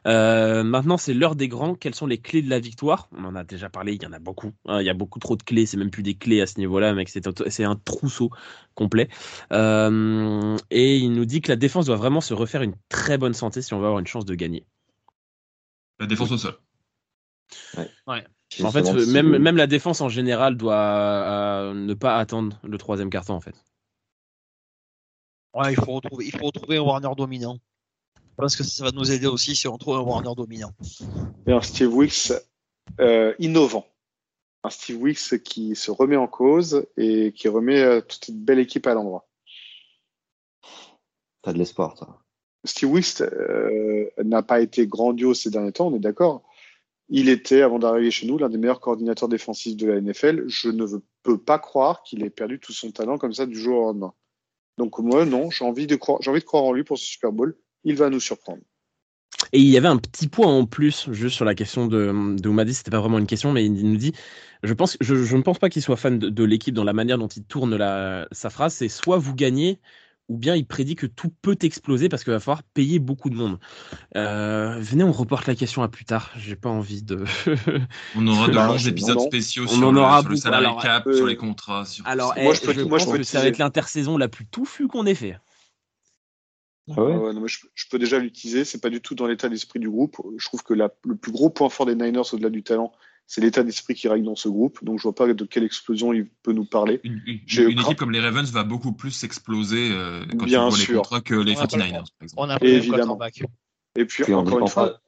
Maintenant 0.06 0.96
c'est 0.96 1.14
l'heure 1.14 1.36
des 1.36 1.50
grands, 1.50 1.76
quelles 1.76 1.96
sont 1.96 2.08
les 2.08 2.20
clés 2.20 2.42
de 2.42 2.50
la 2.50 2.60
victoire? 2.60 3.10
On 3.18 3.26
en 3.26 3.36
a 3.36 3.44
déjà 3.44 3.70
parlé, 3.70 3.96
il 3.96 4.02
y 4.02 4.06
en 4.06 4.14
a 4.14 4.20
beaucoup, 4.20 4.54
hein, 4.66 4.80
il 4.80 4.86
y 4.86 4.90
a 4.90 4.94
beaucoup 4.94 5.20
trop 5.20 5.36
de 5.36 5.44
clés, 5.44 5.66
c'est 5.66 5.76
même 5.76 5.90
plus 5.90 6.04
des 6.04 6.16
clés 6.16 6.40
à 6.40 6.48
ce 6.48 6.58
niveau-là, 6.58 6.94
mec, 6.94 7.10
c'est 7.10 7.64
un 7.66 7.76
trousseau 7.76 8.30
complet. 8.74 9.10
Et 9.52 10.96
il 10.96 11.10
nous 11.10 11.26
dit 11.26 11.42
que 11.42 11.52
la 11.52 11.58
défense 11.58 11.88
doit 11.88 11.98
vraiment 11.98 12.22
se 12.22 12.34
refaire 12.34 12.62
une 12.62 12.76
très 12.88 13.18
bonne 13.18 13.34
santé 13.34 13.62
si 13.62 13.74
on 13.74 13.80
veut 13.80 13.88
avoir 13.88 14.00
une 14.00 14.08
chance 14.08 14.26
de 14.26 14.36
gagner. 14.36 14.66
La 16.00 16.08
défense 16.08 16.32
au 16.32 16.38
sol. 16.38 16.58
Ouais. 17.78 17.90
ouais. 18.08 18.24
En 18.64 18.72
fait, 18.72 18.84
même, 19.08 19.38
même 19.38 19.58
la 19.58 19.68
défense 19.68 20.02
en 20.02 20.10
général 20.10 20.56
doit 20.56 20.76
euh, 20.76 21.74
ne 21.74 21.94
pas 21.94 22.18
attendre 22.18 22.60
le 22.64 22.78
troisième 22.78 23.10
carton, 23.10 23.34
en 23.34 23.42
fait. 23.42 23.56
Ouais, 25.54 25.74
il 25.74 25.76
faut 25.76 25.94
retrouver, 25.94 26.26
il 26.26 26.38
faut 26.38 26.46
retrouver 26.46 26.78
un 26.78 26.82
Warner 26.82 27.12
dominant. 27.16 27.58
Je 28.16 28.42
pense 28.42 28.56
que 28.56 28.64
ça 28.64 28.84
va 28.84 28.92
nous 28.92 29.12
aider 29.12 29.28
aussi 29.28 29.56
si 29.56 29.68
on 29.68 29.78
trouve 29.78 29.96
un 29.96 30.02
Warner 30.02 30.36
dominant. 30.36 30.72
Et 31.48 31.54
un 31.54 31.62
Steve 31.62 31.94
Wicks 31.94 32.34
euh, 33.00 33.34
innovant. 33.40 33.88
Un 34.64 34.70
Steve 34.70 35.02
Wicks 35.02 35.42
qui 35.44 35.76
se 35.76 35.92
remet 35.92 36.18
en 36.18 36.28
cause 36.28 36.86
et 36.98 37.32
qui 37.32 37.48
remet 37.48 37.82
euh, 37.82 38.02
toute 38.02 38.28
une 38.28 38.44
belle 38.44 38.60
équipe 38.60 38.88
à 38.88 38.94
l'endroit. 38.94 39.30
T'as 41.42 41.54
de 41.54 41.58
l'espoir, 41.58 41.94
toi. 41.96 42.25
Steve 42.66 42.92
Wicks 42.92 43.22
euh, 43.22 44.10
n'a 44.24 44.44
pas 44.44 44.62
été 44.62 44.88
grandiose 44.88 45.40
ces 45.40 45.50
derniers 45.50 45.72
temps, 45.72 45.88
on 45.88 45.96
est 45.96 46.00
d'accord. 46.00 46.44
Il 47.10 47.30
était, 47.30 47.62
avant 47.62 47.80
d'arriver 47.80 48.10
chez 48.10 48.26
nous, 48.26 48.38
l'un 48.38 48.50
des 48.50 48.58
meilleurs 48.58 48.80
coordinateurs 48.80 49.30
défensifs 49.30 49.78
de 49.78 49.88
la 49.88 50.02
NFL. 50.02 50.46
Je 50.48 50.70
ne 50.70 50.86
peux 51.22 51.38
pas 51.38 51.60
croire 51.60 52.02
qu'il 52.02 52.24
ait 52.24 52.32
perdu 52.32 52.60
tout 52.60 52.74
son 52.74 52.92
talent 52.92 53.18
comme 53.18 53.34
ça 53.34 53.46
du 53.46 53.56
jour 53.56 53.78
au 53.78 53.86
lendemain. 53.86 54.14
Donc 54.78 55.00
moi, 55.00 55.26
non, 55.26 55.52
j'ai 55.52 55.66
envie 55.66 55.88
de 55.88 55.96
croire, 55.96 56.20
en 56.54 56.74
lui 56.74 56.84
pour 56.84 56.98
ce 56.98 57.06
Super 57.06 57.32
Bowl. 57.32 57.56
Il 57.84 57.96
va 57.96 58.10
nous 58.10 58.20
surprendre. 58.20 58.62
Et 59.52 59.60
il 59.60 59.68
y 59.68 59.78
avait 59.78 59.88
un 59.88 59.98
petit 59.98 60.28
point 60.28 60.48
en 60.48 60.66
plus, 60.66 61.12
juste 61.12 61.36
sur 61.36 61.46
la 61.46 61.56
question 61.56 61.86
de, 61.86 62.36
de 62.38 62.50
Oumadi, 62.50 62.74
c'était 62.74 62.92
pas 62.92 63.00
vraiment 63.00 63.20
une 63.20 63.28
question, 63.28 63.52
mais 63.52 63.66
il 63.66 63.74
nous 63.74 63.98
dit, 63.98 64.14
je 64.64 64.72
ne 64.74 65.42
pense 65.42 65.60
pas 65.60 65.70
qu'il 65.70 65.82
soit 65.82 65.98
fan 65.98 66.18
de, 66.18 66.44
l'équipe 66.44 66.74
dans 66.74 66.84
la 66.84 66.94
manière 66.94 67.18
dont 67.18 67.28
il 67.28 67.44
tourne 67.44 67.78
sa 68.32 68.50
phrase, 68.50 68.74
c'est 68.74 68.88
soit 68.88 69.18
vous 69.18 69.36
gagnez, 69.36 69.80
ou 70.28 70.38
bien 70.38 70.56
il 70.56 70.66
prédit 70.66 70.96
que 70.96 71.06
tout 71.06 71.32
peut 71.42 71.58
exploser 71.62 72.10
parce 72.10 72.24
qu'il 72.24 72.34
va 72.34 72.40
falloir 72.40 72.64
payer 72.64 73.00
beaucoup 73.00 73.30
de 73.30 73.36
monde. 73.36 73.60
Euh, 74.16 74.78
venez, 74.80 75.04
on 75.04 75.12
reporte 75.12 75.48
la 75.48 75.56
question 75.56 75.84
à 75.84 75.88
plus 75.88 76.06
tard. 76.06 76.32
J'ai 76.38 76.56
pas 76.56 76.70
envie 76.70 77.04
de. 77.04 77.24
on 78.16 78.28
aura 78.28 78.48
de 78.50 78.54
longs 78.54 78.78
épisodes 78.78 79.20
spéciaux 79.20 79.68
sur, 79.68 79.92
le, 79.92 79.98
sur 79.98 80.30
le 80.30 80.36
salarié 80.36 80.68
alors, 80.68 80.82
cap, 80.82 81.08
euh... 81.08 81.16
sur 81.16 81.28
les 81.28 81.38
contrats. 81.38 81.86
Sur... 81.86 82.06
Alors, 82.08 82.34
moi, 82.38 82.54
je, 82.54 82.62
peux, 82.62 82.74
je 82.74 82.82
moi, 82.82 82.98
je 82.98 83.06
pense 83.06 83.18
que 83.18 83.24
ça 83.24 83.42
va 83.42 83.48
être 83.48 83.58
l'intersaison 83.60 84.18
la 84.18 84.28
plus 84.28 84.46
touffue 84.46 84.88
qu'on 84.88 85.06
ait 85.06 85.16
fait. 85.16 85.38
Ah 86.92 87.04
ouais. 87.04 87.14
euh, 87.14 87.34
non, 87.34 87.48
je, 87.48 87.60
je, 87.74 87.86
peux 87.90 87.98
déjà 87.98 88.20
l'utiliser. 88.20 88.64
C'est 88.64 88.82
pas 88.82 88.90
du 88.90 89.02
tout 89.02 89.16
dans 89.16 89.28
l'état 89.28 89.50
d'esprit 89.50 89.80
du 89.80 89.90
groupe. 89.90 90.18
Je 90.38 90.46
trouve 90.46 90.64
que 90.64 90.74
la, 90.74 90.92
le 91.04 91.16
plus 91.16 91.32
gros 91.32 91.50
point 91.50 91.70
fort 91.70 91.86
des 91.86 91.96
Niners 91.96 92.34
au-delà 92.34 92.50
du 92.50 92.64
talent, 92.64 92.92
c'est 93.28 93.42
l'état 93.42 93.64
d'esprit 93.64 93.96
qui 93.96 94.08
règne 94.08 94.24
dans 94.24 94.36
ce 94.36 94.50
groupe. 94.50 94.84
Donc, 94.84 95.00
je 95.00 95.04
vois 95.04 95.16
pas 95.16 95.32
de 95.34 95.46
quelle 95.46 95.64
explosion 95.64 96.14
il 96.14 96.28
peut 96.44 96.54
nous 96.54 96.66
parler. 96.66 97.00
Une, 97.04 97.22
une, 97.26 97.40
une 97.70 97.80
équipe 97.80 97.98
comme 97.98 98.12
les 98.12 98.20
Ravens 98.20 98.52
va 98.52 98.64
beaucoup 98.64 98.94
plus 98.94 99.12
s'exploser 99.12 99.90
euh, 99.92 100.24
quand 100.38 100.46
Bien 100.46 100.70
les 100.70 100.94
contrats 100.94 101.22
que 101.22 101.36
les 101.36 101.56
49ers, 101.56 101.92
par 101.92 102.22
exemple. 102.22 102.34
On 102.38 102.50
a 102.50 102.58
évidemment. 102.62 103.20
Et 103.96 104.06
puis, 104.06 104.32
encore 104.34 104.60
une 104.60 104.68
fois, 104.68 105.02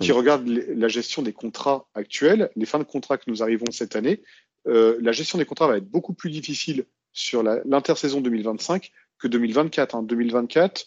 qui 0.00 0.12
regarde 0.12 0.46
la 0.46 0.88
gestion 0.88 1.22
des 1.22 1.32
contrats 1.32 1.88
actuels, 1.94 2.50
les 2.56 2.66
fins 2.66 2.78
de 2.78 2.84
contrat 2.84 3.16
que 3.16 3.24
nous 3.28 3.42
arrivons 3.42 3.66
cette 3.70 3.96
année, 3.96 4.22
euh, 4.66 4.96
la 5.00 5.12
gestion 5.12 5.38
des 5.38 5.44
contrats 5.44 5.68
va 5.68 5.76
être 5.76 5.88
beaucoup 5.88 6.14
plus 6.14 6.30
difficile 6.30 6.86
sur 7.12 7.42
l'intersaison 7.42 8.20
2025 8.20 8.90
que 9.18 9.28
2024. 9.28 9.94
Hein. 9.94 10.02
2024, 10.02 10.86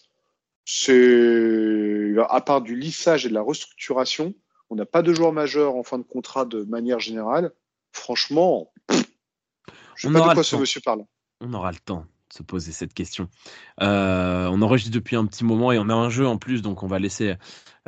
c'est 0.64 2.14
à 2.28 2.40
part 2.40 2.60
du 2.60 2.76
lissage 2.76 3.24
et 3.24 3.28
de 3.28 3.34
la 3.34 3.40
restructuration, 3.40 4.34
on 4.70 4.76
n'a 4.76 4.86
pas 4.86 5.02
de 5.02 5.12
joueurs 5.12 5.32
majeurs 5.32 5.76
en 5.76 5.82
fin 5.82 5.98
de 5.98 6.04
contrat 6.04 6.44
de 6.44 6.62
manière 6.64 7.00
générale. 7.00 7.52
Franchement, 7.92 8.70
je 9.96 10.08
ne 10.08 10.12
sais 10.12 10.20
pas 10.20 10.28
de 10.28 10.34
quoi 10.34 10.44
ce 10.44 10.56
monsieur 10.56 10.80
parle. 10.80 11.04
On 11.40 11.52
aura 11.54 11.72
le 11.72 11.78
temps 11.78 12.04
de 12.30 12.34
se 12.34 12.42
poser 12.42 12.72
cette 12.72 12.94
question. 12.94 13.28
Euh, 13.80 14.48
on 14.52 14.60
enregistre 14.62 14.92
depuis 14.92 15.16
un 15.16 15.24
petit 15.26 15.44
moment 15.44 15.72
et 15.72 15.78
on 15.78 15.88
a 15.88 15.94
un 15.94 16.10
jeu 16.10 16.26
en 16.26 16.36
plus, 16.36 16.62
donc 16.62 16.82
on 16.82 16.86
va 16.86 16.98
laisser 16.98 17.34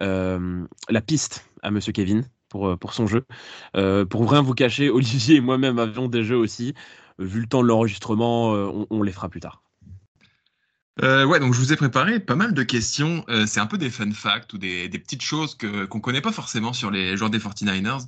euh, 0.00 0.64
la 0.88 1.00
piste 1.00 1.44
à 1.62 1.70
monsieur 1.70 1.92
Kevin 1.92 2.24
pour, 2.48 2.78
pour 2.78 2.94
son 2.94 3.06
jeu. 3.06 3.26
Euh, 3.76 4.06
pour 4.06 4.28
rien 4.30 4.42
vous 4.42 4.54
cacher, 4.54 4.88
Olivier 4.90 5.36
et 5.36 5.40
moi-même 5.40 5.78
avions 5.78 6.08
des 6.08 6.24
jeux 6.24 6.38
aussi. 6.38 6.74
Vu 7.18 7.40
le 7.40 7.46
temps 7.46 7.62
de 7.62 7.68
l'enregistrement, 7.68 8.52
on, 8.52 8.86
on 8.88 9.02
les 9.02 9.12
fera 9.12 9.28
plus 9.28 9.40
tard. 9.40 9.62
Euh, 11.02 11.24
ouais, 11.24 11.40
donc 11.40 11.54
je 11.54 11.58
vous 11.60 11.72
ai 11.72 11.76
préparé 11.76 12.20
pas 12.20 12.34
mal 12.36 12.52
de 12.52 12.62
questions. 12.62 13.24
Euh, 13.28 13.46
c'est 13.46 13.60
un 13.60 13.66
peu 13.66 13.78
des 13.78 13.90
fun 13.90 14.10
facts 14.12 14.52
ou 14.52 14.58
des, 14.58 14.88
des 14.88 14.98
petites 14.98 15.22
choses 15.22 15.54
que 15.54 15.84
qu'on 15.86 16.00
connaît 16.00 16.20
pas 16.20 16.32
forcément 16.32 16.72
sur 16.72 16.90
les 16.90 17.16
joueurs 17.16 17.30
des 17.30 17.38
49ers. 17.38 18.06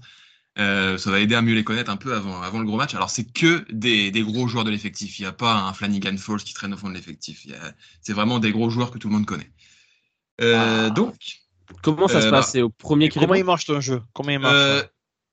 Euh, 0.58 0.98
ça 0.98 1.10
va 1.10 1.20
aider 1.20 1.34
à 1.34 1.40
mieux 1.40 1.54
les 1.54 1.64
connaître 1.64 1.90
un 1.90 1.96
peu 1.96 2.14
avant, 2.14 2.42
avant 2.42 2.58
le 2.58 2.66
gros 2.66 2.76
match. 2.76 2.94
Alors, 2.94 3.08
c'est 3.08 3.24
que 3.24 3.64
des, 3.72 4.10
des 4.10 4.22
gros 4.22 4.46
joueurs 4.48 4.64
de 4.64 4.70
l'effectif. 4.70 5.18
Il 5.18 5.22
n'y 5.22 5.28
a 5.28 5.32
pas 5.32 5.54
un 5.54 5.72
Flanagan 5.72 6.16
Falls 6.18 6.42
qui 6.42 6.52
traîne 6.52 6.74
au 6.74 6.76
fond 6.76 6.90
de 6.90 6.94
l'effectif. 6.94 7.46
Il 7.46 7.52
y 7.52 7.54
a- 7.54 7.74
C'est 8.02 8.12
vraiment 8.12 8.38
des 8.38 8.52
gros 8.52 8.68
joueurs 8.68 8.90
que 8.90 8.98
tout 8.98 9.08
le 9.08 9.14
monde 9.14 9.24
connaît. 9.26 9.50
Euh, 10.42 10.88
Ah. 10.88 10.90
Donc, 10.90 11.14
Comment 11.82 12.06
ça 12.06 12.18
Euh, 12.18 12.20
se 12.20 12.26
bah, 12.26 12.38
passe? 12.38 12.52
C'est 12.52 12.60
au 12.60 12.68
premier 12.68 13.08
qui 13.08 13.18
Comment 13.18 13.34
il 13.34 13.44
marche 13.44 13.64
ton 13.64 13.80
jeu? 13.80 14.02
Comment 14.12 14.28
il 14.30 14.38
marche 14.40 14.52
euh, 14.54 14.82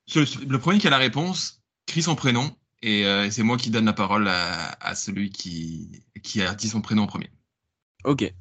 ce- 0.08 0.46
le 0.46 0.58
premier 0.60 0.80
qui 0.80 0.88
a 0.88 0.90
la 0.90 0.98
réponse 0.98 1.62
crie 1.86 2.02
son 2.02 2.16
prénom 2.16 2.56
et 2.82 3.06
euh, 3.06 3.30
c'est 3.30 3.44
moi 3.44 3.58
qui 3.58 3.72
donne 3.72 3.84
la 3.86 3.92
parole 3.94 4.26
à, 4.30 4.72
à 4.82 4.96
celui 4.96 5.32
qui, 5.32 6.06
qui 6.24 6.42
a 6.42 6.56
dit 6.56 6.70
son 6.70 6.80
prénom 6.80 7.04
en 7.04 7.08
premier. 7.08 7.30
Ok. 8.04 8.34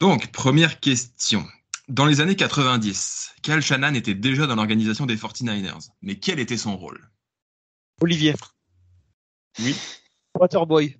Donc, 0.00 0.32
première 0.32 0.80
question. 0.80 1.44
Dans 1.88 2.06
les 2.06 2.20
années 2.20 2.36
90, 2.36 3.34
Cal 3.42 3.60
Shannon 3.60 3.94
était 3.94 4.14
déjà 4.14 4.46
dans 4.46 4.54
l'organisation 4.54 5.06
des 5.06 5.16
49ers. 5.16 5.90
Mais 6.02 6.16
quel 6.16 6.38
était 6.38 6.56
son 6.56 6.76
rôle? 6.76 7.10
Olivier. 8.00 8.34
Oui. 9.58 9.76
Waterboy. 10.38 10.96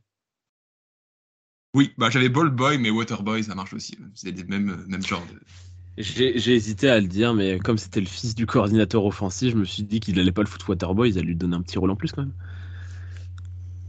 Oui, 1.74 1.92
bah, 1.96 2.10
j'avais 2.10 2.28
Ball 2.28 2.50
Boy, 2.50 2.78
mais 2.78 2.90
Waterboy, 2.90 3.44
ça 3.44 3.54
marche 3.54 3.72
aussi. 3.72 3.96
C'est 4.14 4.32
des 4.32 4.44
mêmes, 4.44 4.84
mêmes 4.88 5.06
genres 5.06 5.24
de... 5.26 5.40
J'ai 5.98 6.54
hésité 6.54 6.88
à 6.88 6.98
le 7.00 7.06
dire, 7.06 7.34
mais 7.34 7.58
comme 7.58 7.76
c'était 7.76 8.00
le 8.00 8.06
fils 8.06 8.34
du 8.34 8.46
coordinateur 8.46 9.04
offensif, 9.04 9.52
je 9.52 9.56
me 9.56 9.64
suis 9.64 9.82
dit 9.82 10.00
qu'il 10.00 10.18
allait 10.18 10.32
pas 10.32 10.42
le 10.42 10.46
foot 10.46 10.66
Waterboy, 10.66 11.10
ils 11.10 11.18
allaient 11.18 11.26
lui 11.26 11.36
donner 11.36 11.56
un 11.56 11.62
petit 11.62 11.78
rôle 11.78 11.90
en 11.90 11.96
plus 11.96 12.12
quand 12.12 12.22
même. 12.22 12.34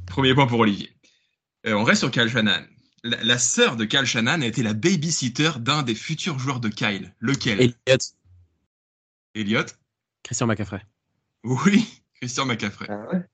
Premier 0.08 0.34
point 0.34 0.46
pour 0.46 0.60
Olivier. 0.60 0.92
Euh, 1.68 1.74
on 1.74 1.84
reste 1.84 2.00
sur 2.00 2.12
Cal 2.12 2.30
Shannon. 2.30 2.64
La, 3.03 3.23
la 3.23 3.38
sœur 3.40 3.78
de 3.78 3.86
Cal 3.86 4.06
Shannon 4.06 4.41
a 4.41 4.45
été 4.45 4.61
la 4.61 4.73
babysitter 4.73 5.52
d'un 5.60 5.82
des 5.82 5.95
futurs 5.95 6.38
joueurs 6.38 6.60
de 6.60 6.69
Kyle. 6.69 7.14
Lequel? 7.19 7.60
Elliot, 7.60 7.98
Elliot 9.34 9.65
Christian 10.23 10.45
McCaffrey. 10.48 10.82
Oui, 11.44 11.88
Christian 12.19 12.45
McCaffrey. 12.45 12.88
Ah 12.90 13.07
ouais 13.11 13.26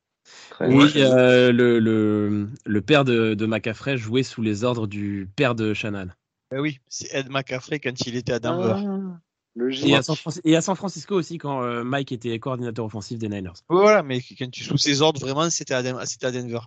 Oui, 0.61 0.91
euh, 0.95 1.52
le, 1.52 1.80
le, 1.80 2.49
le 2.65 2.81
père 2.81 3.03
de, 3.03 3.34
de 3.34 3.45
McCaffrey 3.45 3.98
jouait 3.98 4.23
sous 4.23 4.41
les 4.41 4.64
ordres 4.64 4.88
du 4.88 5.30
père 5.35 5.53
de 5.53 5.73
Shannon. 5.73 6.07
Ben 6.49 6.61
oui, 6.61 6.80
c'est 6.88 7.14
Ed 7.14 7.30
McCaffrey 7.30 7.80
quand 7.81 8.06
il 8.06 8.15
était 8.15 8.31
à 8.31 8.39
Denver. 8.39 8.76
Ah, 8.77 9.19
logique. 9.57 9.85
Et 9.85 9.95
à, 9.98 10.02
San 10.02 10.15
Francisco, 10.15 10.48
et 10.48 10.56
à 10.56 10.61
San 10.61 10.76
Francisco 10.77 11.14
aussi, 11.15 11.38
quand 11.38 11.61
euh, 11.61 11.84
Mike 11.84 12.14
était 12.14 12.39
coordinateur 12.39 12.85
offensif 12.85 13.19
des 13.19 13.27
Niners. 13.27 13.52
Voilà, 13.68 14.02
mais 14.02 14.22
quand 14.22 14.49
tu 14.49 14.64
sous 14.64 14.77
ses 14.77 15.02
ordres, 15.02 15.19
vraiment, 15.19 15.49
c'était 15.49 15.73
à, 15.73 15.84
Den- 15.84 15.98
à 15.98 16.31
Denver. 16.31 16.60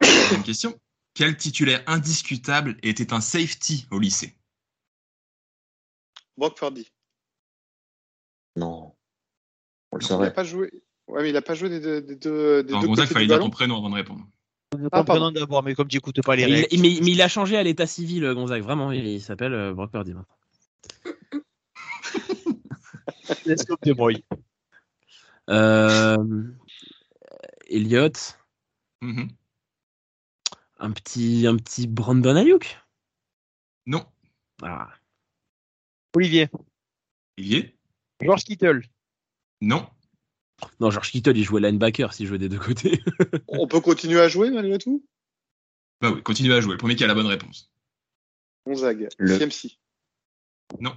Deuxième 0.00 0.42
question? 0.42 0.74
Quel 1.14 1.36
titulaire 1.36 1.82
indiscutable 1.86 2.76
était 2.82 3.12
un 3.12 3.20
safety 3.20 3.86
au 3.90 3.98
lycée? 4.00 4.36
Brock 6.36 6.56
Purdy. 6.58 6.90
Non. 8.56 8.94
On 9.92 9.96
le 9.96 10.02
Il 10.02 10.04
n'a 10.04 10.08
saurait. 10.08 10.32
pas 10.32 10.44
joué. 10.44 10.72
Ouais, 11.06 11.22
mais 11.22 11.30
il 11.30 11.32
n'a 11.34 11.42
pas 11.42 11.54
joué 11.54 11.68
des 11.68 11.80
deux, 11.80 12.00
des 12.00 12.16
deux, 12.16 12.62
des 12.64 12.70
Alors, 12.70 12.80
deux 12.82 12.88
Gonzague, 12.88 13.08
fallait 13.08 13.26
dire 13.26 13.38
ton 13.38 13.50
prénom 13.50 13.76
avant 13.78 13.90
de 13.90 13.94
répondre. 13.94 14.26
Ah, 14.90 15.04
pardon. 15.04 15.30
D'abord, 15.30 15.62
mais 15.62 15.74
comme 15.76 15.86
tu 15.86 15.96
n'écoutes 15.96 16.20
pas 16.22 16.34
les 16.34 16.46
règles. 16.46 16.66
il, 16.72 16.80
mais, 16.82 16.98
mais 17.00 17.12
il 17.12 17.22
a 17.22 17.28
changé 17.28 17.56
à 17.56 17.62
l'état 17.62 17.86
civil, 17.86 18.24
euh, 18.24 18.34
Gonzague, 18.34 18.62
vraiment. 18.62 18.90
Il, 18.90 19.06
il 19.06 19.20
s'appelle 19.22 19.52
euh, 19.54 19.72
Brock 19.72 19.92
Purdy 19.92 20.14
maintenant. 20.14 20.34
Let's 23.46 23.64
go, 23.66 23.76
débrouille. 23.82 24.24
Euh, 25.50 26.16
Elliot, 27.68 28.10
Mhm. 29.02 29.28
Un 30.78 30.90
petit, 30.90 31.46
un 31.46 31.56
petit 31.56 31.86
Brandon 31.86 32.36
Ayuk? 32.36 32.78
Non. 33.86 34.06
Ah. 34.62 34.92
Olivier. 36.14 36.48
Olivier? 37.38 37.76
George 38.20 38.44
Kittle. 38.44 38.82
Non. 39.60 39.88
Non, 40.80 40.90
George 40.90 41.10
Kittle, 41.10 41.36
il 41.36 41.44
jouait 41.44 41.60
linebacker 41.60 42.12
s'il 42.14 42.26
jouait 42.26 42.38
des 42.38 42.48
deux 42.48 42.58
côtés. 42.58 43.00
On 43.48 43.66
peut 43.66 43.80
continuer 43.80 44.20
à 44.20 44.28
jouer 44.28 44.50
malgré 44.50 44.78
tout? 44.78 45.04
Bah 46.00 46.10
oui, 46.12 46.22
continuez 46.22 46.54
à 46.54 46.60
jouer. 46.60 46.72
Le 46.72 46.78
premier 46.78 46.96
qui 46.96 47.04
a 47.04 47.06
la 47.06 47.14
bonne 47.14 47.26
réponse. 47.26 47.70
Gonzague. 48.66 49.08
Le- 49.18 49.38
CMC. 49.38 49.78
Non. 50.80 50.96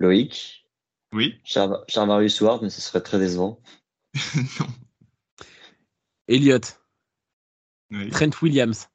Loïc, 0.00 0.66
Oui 1.12 1.38
Charles 1.44 1.84
Marius 1.94 2.40
Ward, 2.40 2.62
mais 2.62 2.70
ce 2.70 2.80
serait 2.80 3.02
très 3.02 3.18
décevant. 3.18 3.60
Non. 4.60 4.66
Elliot, 6.26 6.60
Oui. 7.90 8.10
Trent 8.10 8.30
Williams. 8.42 8.88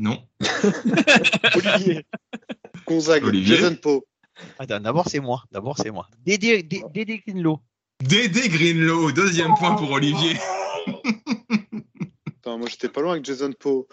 Non. 0.00 0.26
Olivier. 1.54 2.06
Gonzague. 2.86 3.24
Olivier. 3.24 3.56
Jason 3.56 3.76
Poe. 3.76 4.00
Attends, 4.58 4.80
d'abord 4.80 5.08
c'est 5.08 5.20
moi. 5.20 5.44
D'abord 5.50 5.76
c'est 5.78 5.90
moi. 5.90 6.08
Dédé, 6.24 6.62
Dé- 6.62 6.82
Dédé 6.94 7.18
Greenlow. 7.26 7.60
Dédé 8.02 8.48
Greenlow, 8.48 9.12
deuxième 9.12 9.54
point 9.56 9.74
pour 9.74 9.90
Olivier. 9.90 10.36
Attends, 12.38 12.58
moi 12.58 12.68
j'étais 12.70 12.88
pas 12.88 13.02
loin 13.02 13.12
avec 13.12 13.24
Jason 13.26 13.52
Poe. 13.58 13.86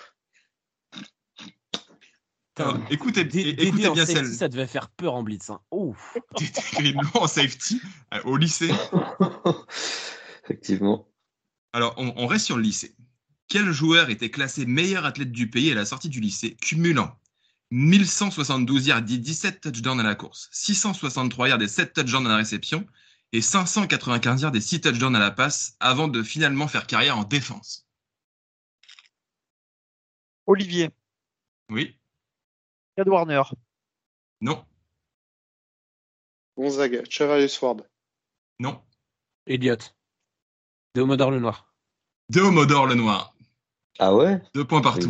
Alors, 2.60 2.78
écoutez, 2.90 3.24
Dé- 3.24 3.44
Dédé 3.54 3.68
écoutez 3.68 3.88
en 3.88 3.94
bien 3.94 4.06
safety, 4.06 4.26
celle. 4.30 4.34
ça 4.36 4.48
devait 4.48 4.66
faire 4.66 4.90
peur 4.90 5.14
en 5.14 5.22
blitz. 5.22 5.50
Hein. 5.52 5.60
Ouf. 5.70 6.18
Dédé 6.40 6.62
Greenlow 6.74 7.10
en 7.16 7.28
safety 7.28 7.80
euh, 8.16 8.22
au 8.24 8.36
lycée. 8.38 8.72
Effectivement. 10.46 11.08
Alors, 11.74 11.94
on, 11.98 12.14
on 12.16 12.26
reste 12.26 12.46
sur 12.46 12.56
le 12.58 12.64
lycée. 12.64 12.96
Quel 13.48 13.72
joueur 13.72 14.10
était 14.10 14.30
classé 14.30 14.66
meilleur 14.66 15.06
athlète 15.06 15.32
du 15.32 15.50
pays 15.50 15.72
à 15.72 15.76
la 15.76 15.86
sortie 15.86 16.10
du 16.10 16.20
lycée, 16.20 16.56
cumulant 16.56 17.18
1172 17.72 18.88
yards 18.88 19.00
et 19.00 19.18
17 19.18 19.62
touchdowns 19.62 20.00
à 20.00 20.04
la 20.04 20.16
course, 20.16 20.50
663 20.52 21.50
yards 21.50 21.62
et 21.62 21.68
7 21.68 21.94
touchdowns 21.94 22.26
à 22.26 22.30
la 22.30 22.38
réception 22.38 22.86
et 23.32 23.42
595 23.42 24.42
yards 24.42 24.56
et 24.56 24.62
6 24.62 24.82
touchdowns 24.82 25.16
à 25.16 25.20
la 25.20 25.32
passe 25.32 25.76
avant 25.80 26.08
de 26.08 26.24
finalement 26.24 26.68
faire 26.68 26.88
carrière 26.88 27.18
en 27.18 27.24
défense? 27.24 27.86
Olivier. 30.46 30.90
Oui 31.70 31.98
Chad 32.98 33.08
Warner. 33.08 33.44
Non 34.42 34.66
Gonzague. 36.58 37.04
Chevalius 37.10 37.62
Ward. 37.62 37.88
Non 38.60 38.82
Elliot. 39.46 39.78
Deomodor 40.96 41.32
le 41.32 41.40
Noir. 41.40 41.74
Deomodor 42.30 42.88
le 42.88 42.96
Noir. 42.96 43.37
Ah 44.00 44.16
ouais? 44.16 44.42
Deux 44.54 44.66
points 44.66 44.82
partout. 44.82 45.10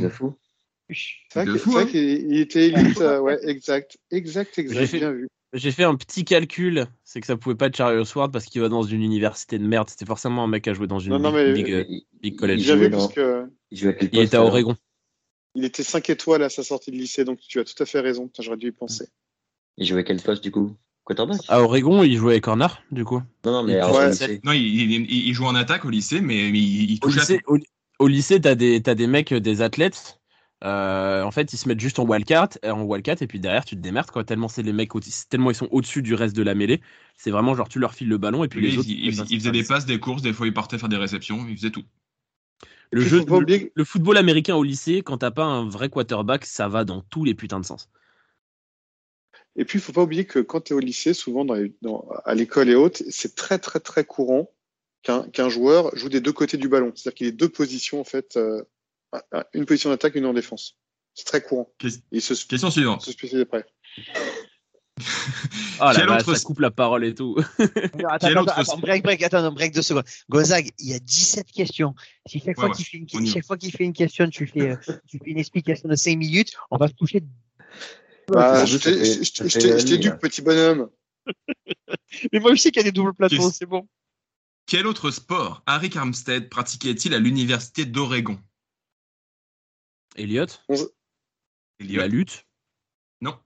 C'est 0.89 1.45
vrai 1.45 1.83
hein. 1.83 1.85
qu'il 1.85 2.31
il 2.31 2.39
était 2.39 2.67
élite. 2.69 3.01
euh, 3.01 3.19
ouais, 3.19 3.37
exact. 3.43 3.97
Exact, 4.11 4.51
J'ai 4.55 4.61
exact. 4.61 4.85
fait- 4.87 4.99
Bien 4.99 5.11
vu. 5.11 5.27
J'ai 5.53 5.71
fait 5.71 5.85
un 5.85 5.95
petit 5.95 6.25
calcul, 6.25 6.87
c'est 7.05 7.21
que 7.21 7.25
ça 7.27 7.37
pouvait 7.37 7.55
pas 7.55 7.67
être 7.67 7.75
Charlie 7.77 8.03
Ward 8.15 8.33
parce 8.33 8.45
qu'il 8.45 8.61
va 8.61 8.67
dans 8.69 8.83
une 8.83 9.01
université 9.01 9.57
de 9.57 9.65
merde. 9.65 9.89
C'était 9.89 10.05
forcément 10.05 10.43
un 10.43 10.47
mec 10.47 10.63
qui 10.65 10.69
a 10.69 10.73
joué 10.73 10.87
dans 10.87 10.99
une 10.99 11.11
Non, 11.13 11.19
non, 11.19 11.31
big, 11.31 11.37
mais- 11.45 11.53
big, 11.53 11.71
euh, 11.71 11.85
Il, 11.87 12.03
big 12.21 12.35
college. 12.37 12.67
parce 12.91 13.13
que 13.13 13.45
il 13.71 13.87
à 13.87 13.91
était 14.23 14.35
à 14.37 14.43
Oregon. 14.43 14.75
il 15.55 15.63
était 15.65 15.83
5 15.83 16.09
étoiles 16.09 16.43
à 16.43 16.49
sa 16.49 16.63
sortie 16.63 16.91
de 16.91 16.97
lycée, 16.97 17.23
donc 17.23 17.39
tu 17.39 17.59
as 17.59 17.63
tout 17.63 17.81
à 17.81 17.85
fait 17.85 18.01
raison. 18.01 18.27
Putain, 18.27 18.43
J'aurais 18.43 18.57
dû 18.57 18.67
y 18.67 18.71
penser. 18.71 19.07
Il 19.77 19.85
jouait 19.85 20.01
à 20.01 20.03
quel 20.03 20.21
poste 20.21 20.43
du 20.43 20.51
coup? 20.51 20.75
Quarterback 21.05 21.39
À 21.47 21.61
Oregon, 21.61 22.03
il 22.03 22.17
jouait 22.17 22.41
corner, 22.41 22.83
du 22.91 23.05
coup. 23.05 23.21
Non, 23.45 23.51
non, 23.53 23.63
mais 23.63 23.73
il- 23.73 23.75
alors, 23.77 23.95
ouais. 23.95 24.09
au. 24.11 24.39
Non, 24.43 24.51
il, 24.51 24.61
il- 24.61 25.27
il 25.27 25.33
joue 25.33 25.45
en 25.45 25.55
attaque 25.55 25.85
au 25.85 25.89
lycée, 25.89 26.19
mais 26.19 26.49
il, 26.49 26.91
il 26.91 26.95
Au 27.01 27.07
touche 27.07 27.17
à 27.17 27.21
lycée, 27.21 27.39
tout. 27.47 27.53
au, 27.53 27.57
au 27.99 28.07
lycée, 28.07 28.39
t'as 28.41 28.55
des, 28.55 28.81
t'as 28.81 28.95
des 28.95 29.07
mecs, 29.07 29.33
des 29.33 29.61
athlètes. 29.61 30.19
euh, 30.63 31.21
en 31.21 31.31
fait, 31.31 31.53
ils 31.53 31.57
se 31.57 31.67
mettent 31.67 31.79
juste 31.79 31.99
en 31.99 32.05
wildcat, 32.05 32.49
en 32.63 32.81
wildcat, 32.83 33.15
et 33.21 33.27
puis 33.27 33.39
derrière, 33.39 33.63
tu 33.65 33.75
te 33.75 33.81
démerdes, 33.81 34.09
quoi. 34.11 34.23
Tellement 34.23 34.47
c'est 34.47 34.63
les 34.63 34.73
mecs, 34.73 34.91
tellement 35.29 35.51
ils 35.51 35.55
sont 35.55 35.67
au-dessus 35.71 36.01
du 36.01 36.15
reste 36.15 36.35
de 36.35 36.43
la 36.43 36.55
mêlée. 36.55 36.81
C'est 37.15 37.31
vraiment 37.31 37.53
genre, 37.55 37.69
tu 37.69 37.79
leur 37.79 37.93
files 37.93 38.09
le 38.09 38.17
ballon, 38.17 38.43
et 38.43 38.47
puis 38.47 38.59
Lui, 38.59 38.71
les 38.71 38.77
autres. 38.77 38.89
il- 38.89 39.05
il- 39.05 39.25
il 39.29 39.39
faisait 39.39 39.51
des 39.51 39.63
passes, 39.63 39.85
des 39.85 39.99
courses, 39.99 40.21
des 40.21 40.33
fois 40.33 40.47
il 40.47 40.53
partait 40.53 40.77
faire 40.77 40.89
des 40.89 40.97
réceptions, 40.97 41.45
il 41.47 41.55
faisait 41.55 41.71
tout. 41.71 41.83
Le, 42.91 43.01
jeu, 43.01 43.23
le, 43.25 43.33
oublier- 43.33 43.71
le 43.75 43.83
football 43.83 44.17
américain 44.17 44.55
au 44.55 44.63
lycée, 44.63 45.01
quand 45.01 45.17
t'as 45.17 45.31
pas 45.31 45.43
un 45.43 45.67
vrai 45.67 45.89
quarterback, 45.89 46.45
ça 46.45 46.67
va 46.67 46.85
dans 46.85 47.01
tous 47.01 47.25
les 47.25 47.35
putains 47.35 47.59
de 47.59 47.65
sens. 47.65 47.89
Et 49.57 49.65
puis, 49.65 49.79
il 49.79 49.81
faut 49.81 49.91
pas 49.91 50.03
oublier 50.03 50.25
que 50.25 50.39
quand 50.39 50.61
tu 50.61 50.73
es 50.73 50.75
au 50.75 50.79
lycée, 50.79 51.13
souvent 51.13 51.43
dans 51.43 51.55
les- 51.55 51.75
dans- 51.81 52.07
à 52.25 52.33
l'école 52.35 52.69
et 52.69 52.75
autres, 52.75 53.03
c'est 53.09 53.35
très, 53.35 53.59
très, 53.59 53.79
très 53.79 54.05
courant 54.05 54.49
qu'un 55.03 55.49
joueur 55.49 55.95
joue 55.95 56.09
des 56.09 56.21
deux 56.21 56.33
côtés 56.33 56.57
du 56.57 56.67
ballon. 56.67 56.91
C'est-à-dire 56.95 57.15
qu'il 57.15 57.27
ait 57.27 57.31
deux 57.31 57.49
positions, 57.49 57.99
en 58.01 58.03
fait, 58.03 58.35
euh, 58.37 58.63
une 59.53 59.65
position 59.65 59.89
d'attaque, 59.89 60.15
une 60.15 60.25
en 60.25 60.33
défense. 60.33 60.77
C'est 61.13 61.25
très 61.25 61.41
courant. 61.41 61.71
Se, 61.81 62.35
se 62.35 62.45
Question 62.45 62.69
suivante. 62.69 63.01
spécialise 63.09 63.41
après. 63.43 63.65
Ah 65.79 65.93
la 65.93 65.99
Quel 65.99 66.07
vache, 66.09 66.21
autre- 66.23 66.35
ça 66.35 66.43
coupe 66.43 66.59
la 66.59 66.71
parole 66.71 67.05
et 67.05 67.13
tout. 67.13 67.37
Attends, 67.59 67.67
Quel 67.89 68.05
attends, 68.31 68.41
autre- 68.41 68.53
attends, 68.57 68.77
break, 68.79 69.03
break, 69.03 69.21
attends, 69.23 69.51
break 69.51 69.73
deux 69.73 69.81
secondes. 69.83 70.03
Gonzague, 70.29 70.71
il 70.79 70.89
y 70.89 70.93
a 70.95 70.99
17 70.99 71.51
questions. 71.51 71.93
Si 72.27 72.39
chaque 72.39 72.47
Ouais, 72.47 72.53
fois 72.55 72.65
ouais, 72.69 72.71
qu'il 72.75 72.85
fait, 72.85 72.97
une, 72.97 73.27
chaque 73.27 73.45
fois 73.45 73.57
fait 73.59 73.91
question, 73.91 74.27
tu 74.29 74.47
fais, 74.47 74.71
euh, 74.71 74.75
tu 75.07 75.19
fais 75.19 75.29
une 75.29 75.37
explication 75.37 75.87
de 75.87 75.95
5 75.95 76.17
minutes, 76.17 76.53
on 76.71 76.77
va 76.77 76.87
se 76.87 76.93
toucher. 76.93 77.21
Bah, 78.29 78.65
je 78.65 78.77
t'ai- 78.77 79.05
je 79.05 79.23
je 79.23 79.47
je 79.47 79.85
t'éduque, 79.85 80.05
là. 80.05 80.17
petit 80.17 80.41
bonhomme. 80.41 80.89
Mais 82.33 82.39
moi 82.39 82.51
aussi 82.51 82.71
qu'il 82.71 82.81
y 82.81 82.85
a 82.85 82.89
des 82.89 82.91
doubles 82.91 83.13
plateaux, 83.13 83.51
c'est 83.51 83.65
bon. 83.67 83.87
Quel 84.67 84.85
autre 84.85 85.11
sport 85.11 85.63
Harry 85.65 85.89
Armstead 85.95 86.49
pratiquait-il 86.49 87.13
à 87.13 87.19
l'université 87.19 87.85
d'Oregon? 87.85 88.39
Elliot, 90.17 90.45
Elliot 91.79 92.01
la 92.01 92.07
lutte. 92.07 92.45
Non. 93.21 93.39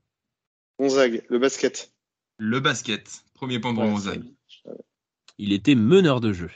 Gonzague, 0.80 1.24
le 1.30 1.38
basket. 1.38 1.94
Le 2.38 2.60
basket. 2.60 3.24
Premier 3.36 3.60
point 3.60 3.74
pour 3.74 3.84
Ouais, 3.84 3.90
Gonzague. 3.92 4.26
Il 5.38 5.54
était 5.54 5.76
meneur 5.76 6.22
de 6.22 6.34
jeu. 6.34 6.50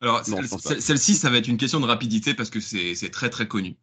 Alors, 0.00 0.24
celle- 0.24 0.80
celle-ci, 0.82 1.14
ça 1.16 1.30
va 1.30 1.38
être 1.38 1.48
une 1.48 1.56
question 1.56 1.80
de 1.80 1.86
rapidité 1.86 2.34
parce 2.34 2.50
que 2.50 2.60
c'est 2.60 2.94
c'est 2.94 3.10
très 3.10 3.30
très 3.30 3.46
connu. 3.48 3.76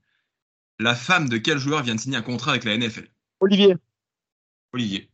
La 0.79 0.95
femme 0.95 1.29
de 1.29 1.37
quel 1.37 1.59
joueur 1.59 1.83
vient 1.83 1.93
de 1.95 1.99
signer 1.99 2.17
un 2.17 2.21
contrat 2.23 2.51
avec 2.51 2.63
la 2.63 2.73
NFL 2.75 3.07
Olivier. 3.41 3.75
Olivier. 4.73 5.10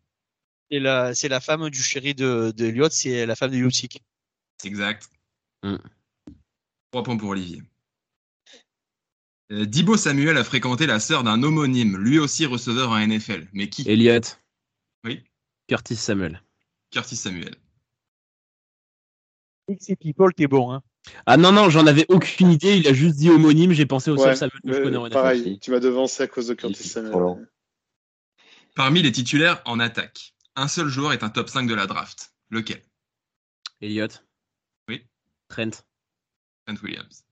C'est 0.71 0.79
la, 0.79 1.15
c'est 1.15 1.29
la 1.29 1.39
femme 1.39 1.69
du 1.69 1.81
chéri 1.81 2.13
de, 2.13 2.51
de 2.55 2.65
Elliot, 2.65 2.89
c'est 2.89 3.25
la 3.25 3.35
femme 3.35 3.51
de 3.51 3.57
Youssik. 3.57 4.03
C'est 4.61 4.67
exact. 4.67 5.09
Mm. 5.63 5.77
Trois 6.91 7.03
points 7.03 7.17
pour 7.17 7.29
Olivier. 7.29 7.61
Euh, 9.51 9.65
Dibo 9.65 9.95
Samuel 9.95 10.37
a 10.37 10.43
fréquenté 10.43 10.87
la 10.87 10.99
sœur 10.99 11.23
d'un 11.23 11.41
homonyme, 11.41 11.97
lui 11.97 12.19
aussi 12.19 12.45
receveur 12.45 12.89
en 12.91 12.99
NFL. 12.99 13.47
Mais 13.53 13.69
qui? 13.69 13.89
Elliot. 13.89 14.19
Oui. 15.05 15.23
Curtis 15.69 15.95
Samuel. 15.95 16.41
Curtis 16.91 17.15
Samuel. 17.15 17.55
C'est 19.79 19.95
People, 19.97 20.33
t'es 20.33 20.47
bon, 20.47 20.71
hein? 20.71 20.81
Ah 21.25 21.37
non, 21.37 21.51
non, 21.53 21.69
j'en 21.69 21.87
avais 21.87 22.05
aucune 22.09 22.51
idée. 22.51 22.77
Il 22.77 22.87
a 22.87 22.93
juste 22.93 23.15
dit 23.15 23.29
homonyme. 23.29 23.71
J'ai 23.71 23.85
pensé 23.85 24.11
au 24.11 24.15
Ouais, 24.17 24.35
seul 24.35 24.37
Samuel 24.37 24.61
que 24.61 24.73
je 24.73 24.77
mais 24.77 24.83
connais 24.83 24.97
en 24.97 25.05
NFL. 25.07 25.13
pareil, 25.13 25.59
tu 25.59 25.71
m'as 25.71 25.79
devancé 25.79 26.23
à 26.23 26.27
cause 26.27 26.47
de 26.47 26.53
Curtis 26.53 26.83
Samuel. 26.87 27.11
trop 27.11 27.19
lent. 27.21 27.41
Parmi 28.75 29.01
les 29.01 29.11
titulaires 29.11 29.61
en 29.65 29.79
attaque, 29.79 30.33
un 30.57 30.67
seul 30.67 30.89
joueur 30.89 31.13
est 31.13 31.23
un 31.23 31.29
top 31.29 31.49
5 31.49 31.67
de 31.67 31.73
la 31.73 31.87
draft. 31.87 32.33
Lequel? 32.49 32.83
Elliot. 33.79 34.07
Oui. 34.89 35.07
Trent. 35.47 35.71
Trent 36.65 36.83
Williams. 36.83 37.23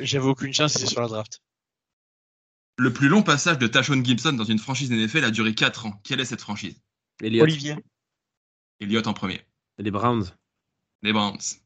J'avais 0.00 0.26
aucune 0.26 0.52
chance, 0.52 0.72
c'est 0.72 0.86
sur 0.86 1.00
la 1.00 1.08
draft. 1.08 1.42
Le 2.78 2.92
plus 2.92 3.08
long 3.08 3.22
passage 3.22 3.58
de 3.58 3.66
Tashon 3.66 4.02
Gibson 4.02 4.32
dans 4.32 4.44
une 4.44 4.58
franchise 4.58 4.90
NFL 4.90 5.24
a 5.24 5.30
duré 5.30 5.54
4 5.54 5.86
ans. 5.86 6.00
Quelle 6.02 6.20
est 6.20 6.24
cette 6.24 6.40
franchise? 6.40 6.80
Elliot. 7.22 7.44
Olivier. 7.44 7.76
Elliott 8.80 9.06
en 9.06 9.12
premier. 9.12 9.46
Les 9.78 9.90
Browns. 9.90 10.24
Les 11.02 11.12
Browns. 11.12 11.60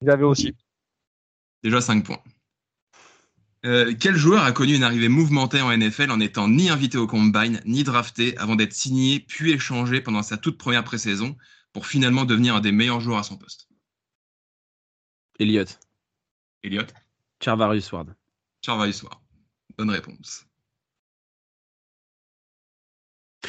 Je 0.00 0.06
l'avais 0.06 0.24
aussi. 0.24 0.56
Déjà 1.62 1.80
5 1.80 2.04
points. 2.04 2.22
Euh, 3.64 3.92
quel 3.98 4.14
joueur 4.14 4.44
a 4.44 4.52
connu 4.52 4.74
une 4.76 4.84
arrivée 4.84 5.08
mouvementée 5.08 5.60
en 5.60 5.76
NFL 5.76 6.10
en 6.12 6.18
n'étant 6.18 6.46
ni 6.48 6.70
invité 6.70 6.96
au 6.96 7.06
combine, 7.08 7.60
ni 7.64 7.82
drafté 7.82 8.36
avant 8.38 8.54
d'être 8.54 8.72
signé 8.72 9.18
puis 9.20 9.50
échangé 9.52 10.00
pendant 10.00 10.22
sa 10.22 10.36
toute 10.36 10.58
première 10.58 10.84
pré-saison 10.84 11.36
pour 11.72 11.86
finalement 11.86 12.24
devenir 12.24 12.54
un 12.54 12.60
des 12.60 12.70
meilleurs 12.72 13.00
joueurs 13.00 13.18
à 13.18 13.22
son 13.24 13.36
poste? 13.36 13.68
Elliot. 15.40 15.64
Elliott, 16.62 16.92
Charvarius 17.42 17.90
Ward. 17.92 18.14
Charvarius 18.64 19.02
Ward. 19.02 19.18
Bonne 19.76 19.90
réponse. 19.90 20.44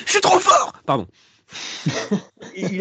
Je 0.05 0.11
suis 0.11 0.21
trop 0.21 0.39
fort 0.39 0.73
Pardon. 0.85 1.07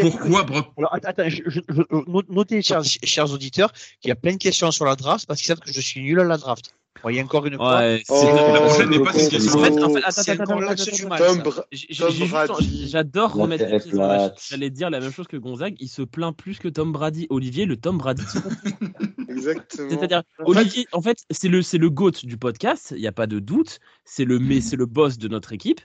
Pourquoi 0.02 0.42
Brock? 0.44 0.72
Alors, 0.76 0.94
att- 0.94 1.06
attends, 1.06 1.28
je, 1.30 1.42
je- 1.46 1.60
je- 1.68 2.32
notez, 2.32 2.60
chers, 2.62 2.84
chers 2.84 3.30
auditeurs, 3.32 3.72
qu'il 4.00 4.10
y 4.10 4.12
a 4.12 4.16
plein 4.16 4.32
de 4.32 4.38
questions 4.38 4.70
sur 4.70 4.84
la 4.84 4.94
draft 4.96 5.26
parce 5.26 5.40
qu'ils 5.40 5.46
savent 5.48 5.60
que 5.60 5.72
je 5.72 5.80
suis 5.80 6.00
nul 6.02 6.20
à 6.20 6.24
la 6.24 6.36
draft. 6.36 6.74
Il 7.08 7.14
y 7.16 7.20
a 7.20 7.22
encore 7.24 7.46
une 7.46 7.54
fois. 7.56 7.78
Ouais, 7.78 8.02
Oh, 8.08 8.22
la 8.52 8.60
prochaine 8.60 8.90
n'est 8.90 8.98
pas 9.00 9.12
le. 9.12 9.18
En 9.54 9.60
en. 9.84 11.36
Bra- 11.42 11.64
J'ai- 11.72 11.86
j'ai 11.90 12.04
Tom 12.04 12.12
juste- 12.12 12.30
Brady. 12.30 12.88
J'adore 12.88 13.32
remettre 13.34 13.64
les 13.64 13.78
pieds 13.80 13.90
sur. 13.92 14.32
J'allais 14.50 14.70
dire 14.70 14.90
la 14.90 15.00
même 15.00 15.12
chose 15.12 15.26
que 15.28 15.36
Gonzague. 15.36 15.76
Il 15.80 15.88
se 15.88 16.02
plaint 16.02 16.36
plus 16.36 16.58
que 16.58 16.68
Tom 16.68 16.92
Brady. 16.92 17.26
Olivier, 17.30 17.66
le 17.66 17.76
Tom 17.76 17.98
Brady. 17.98 18.22
Exactement. 19.28 19.88
C'est-à-dire, 19.90 20.22
En 20.40 20.52
fait- 20.52 20.58
Olivier, 20.60 20.86
en 20.92 21.00
fait, 21.02 21.18
c'est 21.30 21.48
le, 21.48 21.62
c'est 21.62 21.78
le 21.78 21.90
GOAT 21.90 22.12
du 22.24 22.36
podcast. 22.36 22.92
Il 22.96 23.00
n'y 23.00 23.06
a 23.06 23.12
pas 23.12 23.26
de 23.26 23.38
doute. 23.38 23.78
C'est 24.04 24.24
le, 24.24 24.38
mais 24.38 24.60
c'est 24.60 24.76
le 24.76 24.86
boss 24.86 25.18
de 25.18 25.28
notre 25.28 25.52
équipe. 25.52 25.80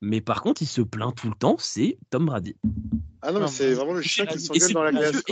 Mais 0.00 0.20
par 0.20 0.42
contre, 0.42 0.62
il 0.62 0.66
se 0.66 0.80
plaint 0.82 1.14
tout 1.14 1.28
le 1.28 1.34
temps. 1.34 1.56
C'est 1.58 1.98
Tom 2.10 2.26
Brady. 2.26 2.56
Ah 3.22 3.32
non, 3.32 3.46
c'est 3.46 3.72
vraiment 3.74 3.94
le 3.94 4.02
chien 4.02 4.26
qui 4.26 4.38
s'engueule 4.38 4.72
dans 4.72 4.82
la 4.82 4.90
le 4.90 5.10
glace. 5.12 5.22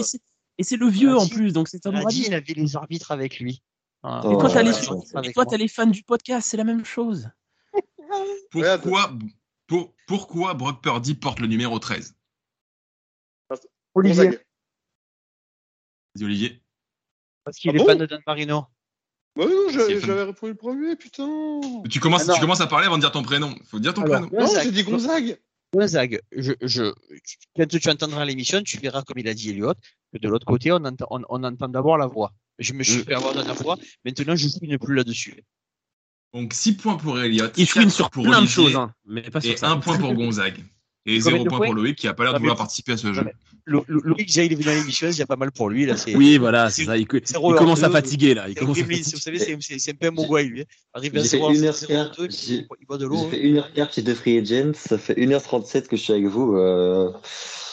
et 0.59 0.63
c'est- 0.65 0.77
le 0.77 0.89
vieux 0.89 1.11
en 1.15 1.17
Brady- 1.19 1.35
plus. 1.35 1.53
Donc 1.53 1.69
c'est 1.69 1.79
Tom 1.81 1.93
Brady, 1.93 2.05
Brady. 2.05 2.25
il 2.29 2.35
avait 2.35 2.55
les 2.55 2.77
arbitres 2.77 3.11
avec 3.13 3.39
lui. 3.41 3.63
Ah. 4.03 4.21
Oh, 4.25 4.33
Et 4.33 4.39
toi, 4.39 4.51
t'as 4.51 4.63
les, 4.63 4.73
ouais, 4.73 5.59
les 5.59 5.69
fans 5.69 5.87
du 5.87 6.03
podcast. 6.03 6.49
C'est 6.51 6.57
la 6.57 6.65
même 6.65 6.85
chose. 6.85 7.29
Pourquoi, 8.51 9.13
pour- 9.67 9.95
pourquoi 10.07 10.55
Brock 10.55 10.83
Purdy 10.83 11.15
porte 11.15 11.41
le 11.41 11.47
numéro 11.47 11.79
13 11.79 12.15
Olivier. 13.95 14.29
Vas-y, 16.15 16.25
Olivier. 16.25 16.63
parce 17.45 17.57
qu'il 17.59 17.71
Ah 17.71 17.75
est 17.75 17.79
bon? 17.79 17.87
fan 17.87 17.99
de 17.99 18.07
Dan 18.07 18.21
Marino. 18.27 18.67
Bah 19.37 19.45
oui, 19.47 19.53
j'avais 19.73 20.25
répondu 20.25 20.53
le 20.53 20.57
premier, 20.59 20.97
putain. 20.97 21.61
Tu 21.91 22.01
commences, 22.01 22.29
Ah 22.29 22.35
tu 22.35 22.41
commences 22.41 22.61
à 22.61 22.67
parler 22.67 22.87
avant 22.87 22.97
de 22.97 23.03
dire 23.03 23.13
ton 23.13 23.23
prénom. 23.23 23.55
faut 23.65 23.79
dire 23.79 23.95
ton 23.95 24.03
Alors, 24.03 24.21
prénom. 24.29 24.39
Non, 24.39 24.47
Gonzague. 24.47 24.65
j'ai 24.65 24.71
dit 24.73 24.83
Gonzague. 24.85 25.41
Gonzague, 25.75 26.21
je, 26.33 26.53
je, 26.61 26.93
quand 27.57 27.67
tu 27.67 27.89
entendras 27.89 28.27
l'émission, 28.27 28.63
tu 28.63 28.77
verras, 28.79 29.03
comme 29.03 29.19
il 29.19 29.29
a 29.29 29.33
dit 29.35 29.51
Elliot, 29.51 29.73
que 30.13 30.19
de 30.19 30.29
l'autre 30.29 30.45
côté, 30.45 30.71
on 30.71 30.77
entend, 30.85 31.07
on, 31.11 31.23
on 31.31 31.45
entend 31.45 31.69
d'abord 31.69 31.97
la 31.97 32.07
voix. 32.07 32.33
Je 32.59 32.73
me 32.75 32.83
suis 32.83 32.99
Mm. 33.01 33.05
fait 33.05 33.15
avoir 33.15 33.35
la 33.35 33.43
dernière 33.43 33.57
fois. 33.63 33.77
Maintenant, 34.05 34.37
je 34.37 34.47
ne 34.63 34.77
plus 34.77 34.95
là-dessus. 34.95 35.43
Donc 36.35 36.53
6 36.55 36.75
points 36.77 36.97
pour 36.97 37.19
Elliott. 37.21 37.53
Il 37.57 37.69
quatre 37.71 37.91
sur 37.91 38.11
pour 38.11 38.25
plein 38.25 38.41
de 38.43 38.47
choses, 38.49 38.75
hein, 38.77 38.93
mais 39.07 39.23
pas 39.23 39.41
sur 39.41 39.53
Et 39.53 39.57
ça. 39.57 39.69
un 39.71 39.79
point 39.79 39.99
pour 39.99 40.15
Gonzague. 40.15 40.59
Et 41.05 41.19
Combien 41.19 41.21
zéro 41.33 41.45
de 41.45 41.49
point 41.49 41.59
points 41.59 41.67
pour 41.67 41.75
Loïc 41.75 41.97
qui 41.99 42.07
a 42.07 42.15
pas 42.15 42.23
l'air 42.23 42.33
de 42.33 42.39
vouloir 42.39 42.57
participer 42.57 42.93
à 42.93 42.97
ce 42.97 43.13
jeu. 43.13 43.25
Loïc, 43.67 44.27
déjà, 44.29 44.45
il 44.45 44.53
est 44.53 44.55
venu 44.55 44.67
dans 44.67 44.73
l'émission, 44.75 45.09
il 45.11 45.17
y 45.19 45.23
a 45.23 45.27
pas 45.27 45.35
mal 45.37 45.51
pour 45.51 45.69
lui. 45.69 45.85
Là, 45.85 45.97
Oui, 46.15 46.39
voilà, 46.39 46.71
c'est- 46.71 46.85
ça. 46.85 46.97
Il, 46.97 47.07
commence 47.09 47.83
à 47.83 47.91
fatiguer 47.91 48.35
là. 48.35 48.49
Il 48.49 48.55
commence 48.55 48.79
à 48.79 48.83
fatiguer. 48.85 49.03
vous 49.13 49.19
savez, 49.19 49.39
c'est, 49.41 49.91
un 49.91 49.95
peu 49.95 50.07
un 50.07 50.11
mogwai, 50.13 50.45
lui. 50.45 50.61
hein. 50.61 50.65
Arrive 50.95 51.17
à 51.17 51.19
J'ai 51.19 51.25
fait 51.25 51.37
0 51.39 51.51
une 51.55 51.65
heure 51.65 51.75
0 51.75 51.93
quart. 51.93 52.11
2, 52.17 52.29
J'ai- 52.31 52.67
il 52.81 52.87
boit 52.87 52.99
de 52.99 53.07
l'eau. 53.07 53.17
J'ai 53.19 53.25
hein. 53.27 53.31
fait 53.31 53.43
1h15 53.83 53.93
chez 53.95 54.05
The 54.05 54.15
Free 54.15 54.39
Agents, 54.39 54.73
ça 54.75 54.97
fait 54.97 55.15
1h37 55.17 55.89
que 55.89 55.97
je 55.97 56.03
suis 56.03 56.13
avec 56.13 56.27
vous. 56.27 56.57
Euh... 56.57 57.11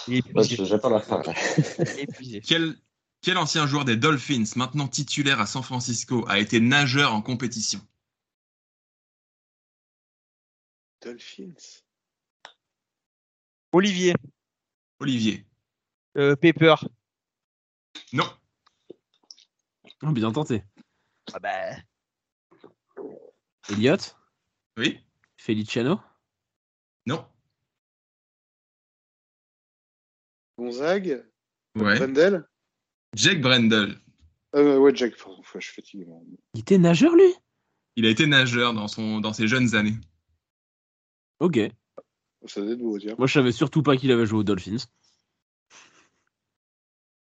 Je- 0.07 0.63
J'attends 0.65 0.89
la 0.89 0.99
fin. 0.99 1.21
Quel, 2.47 2.73
quel 3.21 3.37
ancien 3.37 3.67
joueur 3.67 3.85
des 3.85 3.97
Dolphins, 3.97 4.45
maintenant 4.55 4.87
titulaire 4.87 5.39
à 5.39 5.45
San 5.45 5.63
Francisco, 5.63 6.25
a 6.27 6.39
été 6.39 6.59
nageur 6.59 7.13
en 7.13 7.21
compétition? 7.21 7.81
Dolphins. 11.01 11.81
Olivier, 13.71 14.13
Olivier. 14.99 15.45
euh, 16.17 16.35
Pepper. 16.35 16.75
Non. 18.13 18.25
Oh, 20.01 20.11
bien 20.11 20.31
tenté. 20.31 20.63
Ah 21.33 21.39
bah, 21.39 21.75
Elliot, 23.69 23.97
Oui 24.77 24.99
Feliciano, 25.37 26.01
Non. 27.05 27.27
Gonzague? 30.57 31.25
Ouais. 31.75 31.99
Jake 33.15 33.41
Brendel. 33.41 33.97
Euh, 34.55 34.77
ouais, 34.77 34.95
Jack. 34.95 35.15
Pardon, 35.17 35.41
je 35.55 35.59
suis 35.59 35.73
fatigué. 35.73 36.05
il 36.53 36.59
était 36.59 36.77
nageur 36.77 37.15
lui? 37.15 37.33
Il 37.95 38.05
a 38.05 38.09
été 38.09 38.27
nageur 38.27 38.73
dans, 38.73 38.87
son, 38.87 39.19
dans 39.19 39.33
ses 39.33 39.47
jeunes 39.47 39.75
années. 39.75 39.97
Ok. 41.39 41.59
Ça 42.45 42.61
doit 42.61 42.71
être 42.71 42.79
beau, 42.79 42.97
tiens. 42.97 43.15
Moi, 43.17 43.27
je 43.27 43.33
savais 43.33 43.51
surtout 43.51 43.83
pas 43.83 43.97
qu'il 43.97 44.11
avait 44.11 44.25
joué 44.25 44.39
aux 44.39 44.43
Dolphins. 44.43 44.77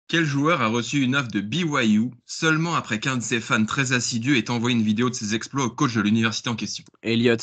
Quel 0.08 0.24
joueur 0.24 0.62
a 0.62 0.68
reçu 0.68 1.02
une 1.02 1.16
offre 1.16 1.30
de 1.30 1.40
BYU 1.40 2.10
seulement 2.24 2.74
après 2.74 3.00
qu'un 3.00 3.16
de 3.16 3.22
ses 3.22 3.40
fans 3.40 3.64
très 3.64 3.92
assidus 3.92 4.38
ait 4.38 4.50
envoyé 4.50 4.76
une 4.76 4.84
vidéo 4.84 5.10
de 5.10 5.14
ses 5.14 5.34
exploits 5.34 5.64
au 5.64 5.70
coach 5.70 5.94
de 5.94 6.00
l'université 6.00 6.48
en 6.48 6.54
question? 6.54 6.84
Elliot, 7.02 7.36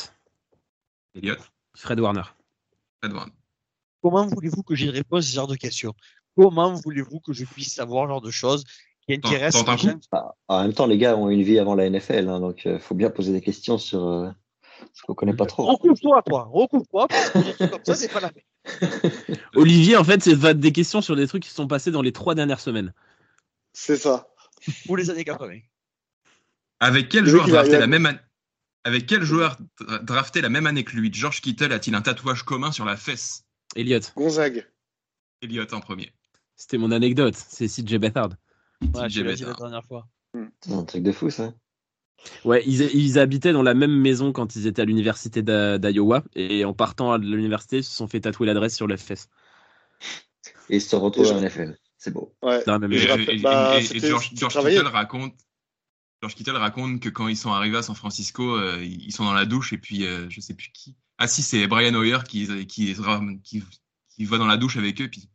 Elliot 1.14 1.36
Fred 1.74 2.00
Warner. 2.00 2.22
Edward. 3.02 3.30
comment 4.02 4.26
voulez-vous 4.26 4.62
que 4.62 4.74
j'y 4.74 4.88
réponse 4.88 5.26
à 5.26 5.28
ce 5.28 5.34
genre 5.34 5.46
de 5.46 5.56
questions? 5.56 5.94
Comment 6.36 6.74
voulez-vous 6.74 7.20
que 7.20 7.32
je 7.32 7.44
puisse 7.44 7.72
savoir 7.74 8.04
ce 8.06 8.08
genre 8.10 8.20
de 8.20 8.30
choses 8.30 8.64
qui 9.06 9.14
intéressent 9.14 9.62
les 9.66 9.78
gens 9.78 10.00
Bah, 10.10 10.34
en 10.48 10.62
même 10.62 10.72
temps, 10.72 10.86
les 10.86 10.98
gars 10.98 11.16
ont 11.16 11.28
une 11.30 11.42
vie 11.42 11.58
avant 11.58 11.74
la 11.74 11.88
NFL, 11.88 12.28
hein, 12.28 12.40
donc 12.40 12.64
il 12.64 12.78
faut 12.78 12.94
bien 12.94 13.10
poser 13.10 13.32
des 13.32 13.40
questions 13.40 13.78
sur 13.78 14.06
euh, 14.06 14.30
ce 14.92 15.02
qu'on 15.02 15.14
connaît 15.14 15.34
pas 15.34 15.46
trop. 15.46 15.66
Recouvre-toi, 15.66 17.06
toi, 17.08 17.08
ça, 17.84 17.94
c'est 17.94 18.12
pas 18.12 18.20
la 18.20 18.30
peine. 18.30 18.42
Olivier, 19.54 19.96
en 19.96 20.04
fait, 20.04 20.22
c'est 20.22 20.34
va- 20.34 20.54
des 20.54 20.72
questions 20.72 21.00
sur 21.02 21.16
des 21.16 21.26
trucs 21.28 21.42
qui 21.42 21.50
se 21.50 21.54
sont 21.54 21.66
passés 21.68 21.90
dans 21.90 22.02
les 22.02 22.12
trois 22.12 22.34
dernières 22.34 22.60
semaines. 22.60 22.92
C'est 23.72 23.96
ça. 23.96 24.28
Pour 24.86 24.96
les 24.96 25.10
années 25.10 25.24
80. 25.24 25.58
Avec 26.80 27.08
quel 27.08 27.26
joueur 27.26 27.46
drafté 27.46 27.78
la 27.78 27.86
même 27.86 28.06
année 28.06 28.18
avec 28.86 29.06
quel 29.06 29.22
joueur 29.22 29.56
dra- 29.80 29.98
drafté 30.00 30.42
la 30.42 30.50
même 30.50 30.66
année 30.66 30.84
que 30.84 30.94
lui, 30.94 31.10
George 31.12 31.40
Kittle 31.40 31.72
a-t-il 31.72 31.94
un 31.96 32.02
tatouage 32.02 32.42
commun 32.42 32.70
sur 32.70 32.84
la 32.84 32.96
fesse? 32.98 33.44
Elliot, 33.76 34.00
Gonzague. 34.14 34.66
Elliot 35.40 35.64
en 35.72 35.80
premier. 35.80 36.12
C'était 36.56 36.78
mon 36.78 36.90
anecdote. 36.90 37.34
C'est 37.36 37.66
CJ 37.68 37.96
Beathard. 37.98 38.30
Ouais, 38.94 39.08
dit 39.08 39.22
la 39.22 39.34
dernière 39.34 39.84
fois. 39.84 40.06
C'est 40.60 40.72
un 40.72 40.84
truc 40.84 41.02
de 41.02 41.12
fou, 41.12 41.30
ça. 41.30 41.54
Ouais, 42.44 42.62
ils, 42.66 42.80
ils 42.94 43.18
habitaient 43.18 43.52
dans 43.52 43.62
la 43.62 43.74
même 43.74 43.94
maison 43.94 44.32
quand 44.32 44.56
ils 44.56 44.66
étaient 44.66 44.82
à 44.82 44.84
l'université 44.84 45.42
d'Iowa. 45.42 46.24
Et 46.34 46.64
en 46.64 46.72
partant 46.72 47.18
de 47.18 47.24
l'université, 47.24 47.78
ils 47.78 47.84
se 47.84 47.94
sont 47.94 48.08
fait 48.08 48.20
tatouer 48.20 48.46
l'adresse 48.46 48.74
sur 48.74 48.86
les 48.86 48.96
fesses. 48.96 49.28
Et 50.70 50.76
ils 50.76 50.82
se 50.82 50.96
retrouvent 50.96 51.26
Et 51.26 51.32
en 51.32 51.40
NFL. 51.40 51.76
C'est 51.98 52.12
beau. 52.12 52.34
Ouais. 52.42 52.62
Dans 52.66 52.72
la 52.72 52.78
même 52.80 52.92
Et, 52.92 53.06
rappelle- 53.06 53.30
et- 53.30 53.42
bah, 53.42 53.76
et- 53.76 53.80
et 53.80 53.82
c'était- 53.82 54.08
George. 54.08 54.30
Kittle 54.30 54.86
raconte, 54.86 55.34
George 56.22 56.34
Kittle 56.34 56.56
raconte 56.56 57.00
que 57.00 57.08
quand 57.08 57.28
ils 57.28 57.36
sont 57.36 57.52
arrivés 57.52 57.78
à 57.78 57.82
San 57.82 57.94
Francisco, 57.94 58.56
euh, 58.56 58.82
ils 58.82 59.12
sont 59.12 59.24
dans 59.24 59.34
la 59.34 59.46
douche 59.46 59.72
et 59.72 59.78
puis 59.78 60.04
euh, 60.06 60.26
je 60.30 60.40
sais 60.40 60.54
plus 60.54 60.70
qui. 60.72 60.96
Ah 61.18 61.28
si, 61.28 61.42
c'est 61.42 61.66
Brian 61.66 61.94
Hoyer 61.94 62.18
qui, 62.28 62.46
qui, 62.66 62.94
qui, 63.42 63.62
qui, 64.16 64.24
va 64.24 64.38
dans 64.38 64.46
la 64.46 64.56
douche 64.56 64.76
avec 64.76 65.00
eux, 65.00 65.08
puis 65.08 65.28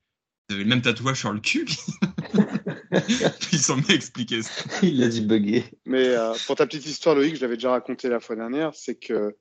ils 0.50 0.54
avaient 0.56 0.64
le 0.64 0.70
même 0.70 0.82
tatouage 0.82 1.20
sur 1.20 1.32
le 1.32 1.40
cul. 1.40 1.66
Puis, 1.66 3.50
ils 3.54 3.60
sont 3.60 3.82
expliquer 3.90 4.42
ça. 4.42 4.64
Il 4.82 5.04
a 5.04 5.08
dit 5.08 5.22
bugger. 5.22 5.64
Mais 5.86 6.08
euh, 6.08 6.34
pour 6.48 6.56
ta 6.56 6.66
petite 6.66 6.86
histoire, 6.88 7.16
Loïc, 7.16 7.36
je 7.36 7.42
l'avais 7.42 7.56
déjà 7.56 7.72
raconté 7.72 8.10
la 8.10 8.20
fois 8.20 8.36
dernière, 8.36 8.74
c'est 8.74 8.96
que 8.96 9.36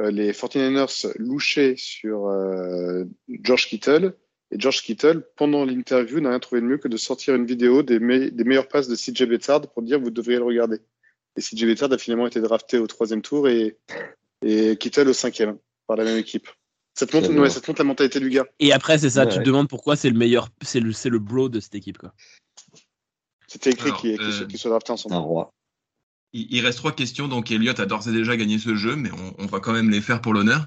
euh, 0.00 0.10
les 0.10 0.32
49ers 0.32 1.12
louchaient 1.18 1.74
sur 1.76 2.28
euh, 2.28 3.04
George 3.42 3.66
Kittle. 3.66 4.14
Et 4.50 4.58
George 4.58 4.82
Kittle, 4.82 5.24
pendant 5.36 5.64
l'interview, 5.64 6.20
n'a 6.20 6.30
rien 6.30 6.38
trouvé 6.38 6.60
de 6.60 6.66
mieux 6.66 6.78
que 6.78 6.88
de 6.88 6.96
sortir 6.96 7.34
une 7.34 7.44
vidéo 7.44 7.82
des, 7.82 7.98
des 7.98 8.44
meilleures 8.44 8.68
passes 8.68 8.88
de 8.88 8.94
CJ 8.94 9.24
Bettard 9.24 9.62
pour 9.62 9.82
dire 9.82 10.00
vous 10.00 10.10
devriez 10.10 10.38
le 10.38 10.44
regarder. 10.44 10.78
Et 11.36 11.40
CJ 11.40 11.66
Bettard 11.66 11.92
a 11.92 11.98
finalement 11.98 12.26
été 12.26 12.40
drafté 12.40 12.78
au 12.78 12.86
troisième 12.86 13.22
tour 13.22 13.48
et, 13.48 13.76
et 14.42 14.76
Kittle 14.76 15.08
au 15.08 15.12
cinquième 15.12 15.58
par 15.86 15.96
la 15.96 16.04
même 16.04 16.16
équipe. 16.16 16.48
Ça 16.98 17.06
te 17.06 17.16
montre, 17.16 17.32
ouais, 17.32 17.48
ça 17.48 17.60
te 17.60 17.70
montre 17.70 17.80
la 17.80 17.84
mentalité 17.84 18.18
du 18.18 18.28
gars. 18.28 18.44
Et 18.58 18.72
après, 18.72 18.98
c'est 18.98 19.10
ça, 19.10 19.24
tu 19.24 19.38
te 19.38 19.44
demandes 19.44 19.68
pourquoi 19.68 19.94
c'est 19.94 20.10
le 20.10 20.18
meilleur, 20.18 20.48
c'est 20.62 20.80
le, 20.80 20.90
le 20.90 21.18
bro 21.20 21.48
de 21.48 21.60
cette 21.60 21.76
équipe. 21.76 21.96
quoi. 21.96 22.12
C'était 23.46 23.70
écrit 23.70 23.92
qu'il 23.92 24.20
euh, 24.20 24.48
soit 24.56 24.70
drafté 24.70 24.90
ensemble. 24.90 25.14
Un 25.14 25.18
roi. 25.18 25.54
Il, 26.32 26.60
reste 26.60 26.78
trois 26.78 26.90
questions, 26.90 27.28
donc 27.28 27.52
Elliott 27.52 27.78
a 27.78 27.86
d'ores 27.86 28.08
et 28.08 28.12
déjà 28.12 28.36
gagné 28.36 28.58
ce 28.58 28.74
jeu, 28.74 28.96
mais 28.96 29.10
on, 29.38 29.46
va 29.46 29.60
quand 29.60 29.72
même 29.72 29.90
les 29.90 30.00
faire 30.00 30.20
pour 30.20 30.34
l'honneur. 30.34 30.66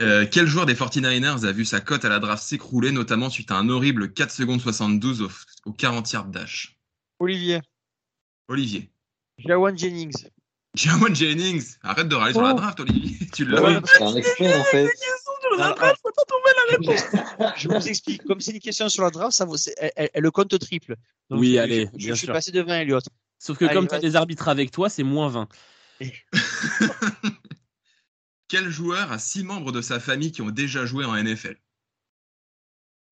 Euh, 0.00 0.26
quel 0.28 0.46
joueur 0.46 0.66
des 0.66 0.74
49ers 0.74 1.46
a 1.46 1.52
vu 1.52 1.64
sa 1.64 1.80
cote 1.80 2.04
à 2.04 2.08
la 2.08 2.18
draft 2.18 2.42
s'écrouler, 2.42 2.90
notamment 2.90 3.30
suite 3.30 3.52
à 3.52 3.56
un 3.56 3.68
horrible 3.68 4.12
4 4.12 4.32
secondes 4.32 4.60
72 4.60 5.22
au, 5.22 5.28
au 5.66 5.72
40 5.72 6.10
yards 6.10 6.26
dash? 6.26 6.76
Olivier. 7.20 7.60
Olivier. 8.48 8.90
Jawan 9.38 9.78
Jennings. 9.78 10.26
Jawan 10.74 11.14
Jennings. 11.14 11.76
Arrête 11.82 12.08
de 12.08 12.16
râler 12.16 12.32
sur 12.32 12.42
la 12.42 12.54
oh. 12.54 12.56
draft, 12.56 12.80
Olivier. 12.80 13.24
Tu 13.32 13.44
l'as 13.44 13.62
ouais, 13.62 13.78
C'est 13.84 14.02
un 14.02 14.16
expert, 14.16 14.60
en 14.60 14.64
fait. 14.64 14.90
Je 17.56 17.68
vous 17.68 17.88
explique. 17.88 18.24
Comme 18.24 18.40
c'est 18.40 18.52
une 18.52 18.60
question 18.60 18.88
sur 18.88 19.02
la 19.02 19.10
draft, 19.10 19.36
ça 19.36 19.44
vaut, 19.44 19.56
elle, 19.76 20.10
elle, 20.12 20.22
le 20.22 20.30
compte 20.30 20.58
triple. 20.58 20.96
Donc, 21.30 21.40
oui, 21.40 21.54
je, 21.54 21.58
allez. 21.58 21.88
Je, 21.96 22.08
je 22.08 22.14
suis 22.14 22.26
passé 22.26 22.52
devant 22.52 22.74
Elliott. 22.74 23.04
Sauf 23.38 23.58
que 23.58 23.72
comme 23.72 23.86
tu 23.86 23.94
as 23.94 24.00
des 24.00 24.16
arbitres 24.16 24.48
avec 24.48 24.70
toi, 24.70 24.88
c'est 24.88 25.02
moins 25.02 25.28
20. 25.28 25.48
Quel 28.48 28.68
joueur 28.68 29.10
a 29.12 29.18
six 29.18 29.44
membres 29.44 29.72
de 29.72 29.80
sa 29.80 30.00
famille 30.00 30.32
qui 30.32 30.42
ont 30.42 30.50
déjà 30.50 30.86
joué 30.86 31.04
en 31.04 31.14
NFL 31.14 31.56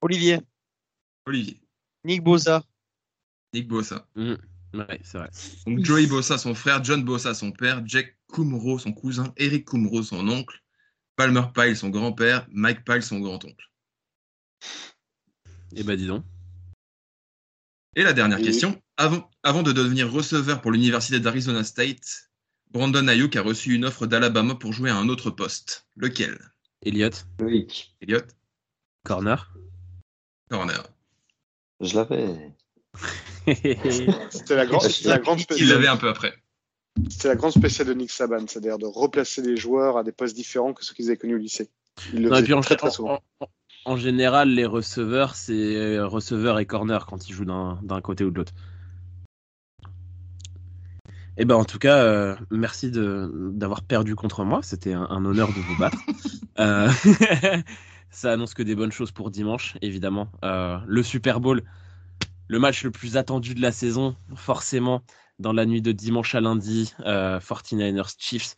Olivier. 0.00 0.40
Olivier. 1.26 1.60
Nick 2.04 2.22
Bosa. 2.22 2.64
Nick 3.54 3.68
Bosa. 3.68 4.06
Mmh. 4.16 4.34
Ouais, 4.74 5.00
c'est 5.02 5.18
vrai. 5.18 5.30
Donc 5.66 5.84
Joey 5.84 6.06
Bosa, 6.06 6.38
son 6.38 6.54
frère, 6.54 6.82
John 6.82 7.04
Bosa, 7.04 7.34
son 7.34 7.52
père, 7.52 7.82
Jack 7.84 8.16
Kumro, 8.32 8.78
son 8.78 8.92
cousin, 8.92 9.32
Eric 9.36 9.68
Kumro, 9.68 10.02
son 10.02 10.26
oncle, 10.28 10.61
Palmer 11.16 11.42
Pyle, 11.54 11.76
son 11.76 11.90
grand-père, 11.90 12.46
Mike 12.50 12.84
Pyle, 12.84 13.02
son 13.02 13.20
grand-oncle. 13.20 13.70
Eh 15.74 15.82
ben 15.82 15.96
dis 15.96 16.06
donc. 16.06 16.24
Et 17.94 18.02
la 18.02 18.12
dernière 18.12 18.38
question. 18.38 18.80
Avant, 18.96 19.30
avant 19.42 19.62
de 19.62 19.72
devenir 19.72 20.10
receveur 20.10 20.60
pour 20.60 20.72
l'Université 20.72 21.20
d'Arizona 21.20 21.64
State, 21.64 22.30
Brandon 22.70 23.06
Ayuk 23.08 23.36
a 23.36 23.42
reçu 23.42 23.74
une 23.74 23.84
offre 23.84 24.06
d'Alabama 24.06 24.54
pour 24.54 24.72
jouer 24.72 24.90
à 24.90 24.96
un 24.96 25.08
autre 25.08 25.30
poste. 25.30 25.86
Lequel? 25.96 26.38
Elliott. 26.82 27.26
Loïc. 27.38 27.94
Elliott. 28.00 28.26
Corner. 29.04 29.52
Corner. 30.48 30.82
Je 31.80 31.94
l'avais. 31.94 32.54
C'était 34.30 34.56
la, 34.56 34.66
grande, 34.66 34.82
la 35.04 35.18
grande 35.18 35.40
Il 35.56 35.68
l'avait 35.68 35.88
un 35.88 35.96
peu 35.96 36.08
après. 36.08 36.41
C'était 37.08 37.28
la 37.28 37.36
grande 37.36 37.52
spéciale 37.52 37.88
de 37.88 37.94
Nick 37.94 38.10
Saban, 38.10 38.46
c'est-à-dire 38.46 38.78
de 38.78 38.86
replacer 38.86 39.42
les 39.42 39.56
joueurs 39.56 39.96
à 39.96 40.04
des 40.04 40.12
postes 40.12 40.36
différents 40.36 40.72
que 40.72 40.84
ceux 40.84 40.94
qu'ils 40.94 41.06
avaient 41.08 41.16
connus 41.16 41.36
au 41.36 41.38
lycée. 41.38 41.70
Il 42.12 42.22
le 42.22 42.30
non, 42.30 42.60
très, 42.60 42.76
très 42.76 42.90
souvent 42.90 43.20
en 43.84 43.96
général, 43.96 44.50
les 44.50 44.64
receveurs, 44.64 45.34
c'est 45.34 45.76
euh, 45.76 46.06
receveur 46.06 46.60
et 46.60 46.66
corner 46.66 47.04
quand 47.04 47.28
ils 47.28 47.32
jouent 47.32 47.44
d'un 47.44 48.00
côté 48.00 48.22
ou 48.22 48.30
de 48.30 48.36
l'autre. 48.36 48.52
Eh 51.38 51.44
ben, 51.44 51.54
en 51.54 51.64
tout 51.64 51.78
cas, 51.78 51.96
euh, 51.96 52.36
merci 52.50 52.90
d'avoir 52.90 53.82
perdu 53.82 54.14
contre 54.14 54.44
moi. 54.44 54.60
C'était 54.62 54.92
un, 54.92 55.24
honneur 55.24 55.48
de 55.48 55.60
vous 55.60 55.78
battre. 55.78 55.98
euh, 56.58 56.90
ça 58.10 58.32
annonce 58.32 58.54
que 58.54 58.62
des 58.62 58.74
bonnes 58.74 58.92
choses 58.92 59.12
pour 59.12 59.30
dimanche, 59.30 59.76
évidemment. 59.80 60.28
Euh, 60.44 60.78
le 60.86 61.02
Super 61.02 61.40
Bowl, 61.40 61.62
le 62.48 62.58
match 62.58 62.84
le 62.84 62.90
plus 62.90 63.16
attendu 63.16 63.54
de 63.54 63.62
la 63.62 63.72
saison, 63.72 64.14
forcément, 64.34 65.02
dans 65.42 65.52
la 65.52 65.66
nuit 65.66 65.82
de 65.82 65.92
dimanche 65.92 66.34
à 66.34 66.40
lundi, 66.40 66.94
49ers 67.00 68.14
Chiefs. 68.18 68.56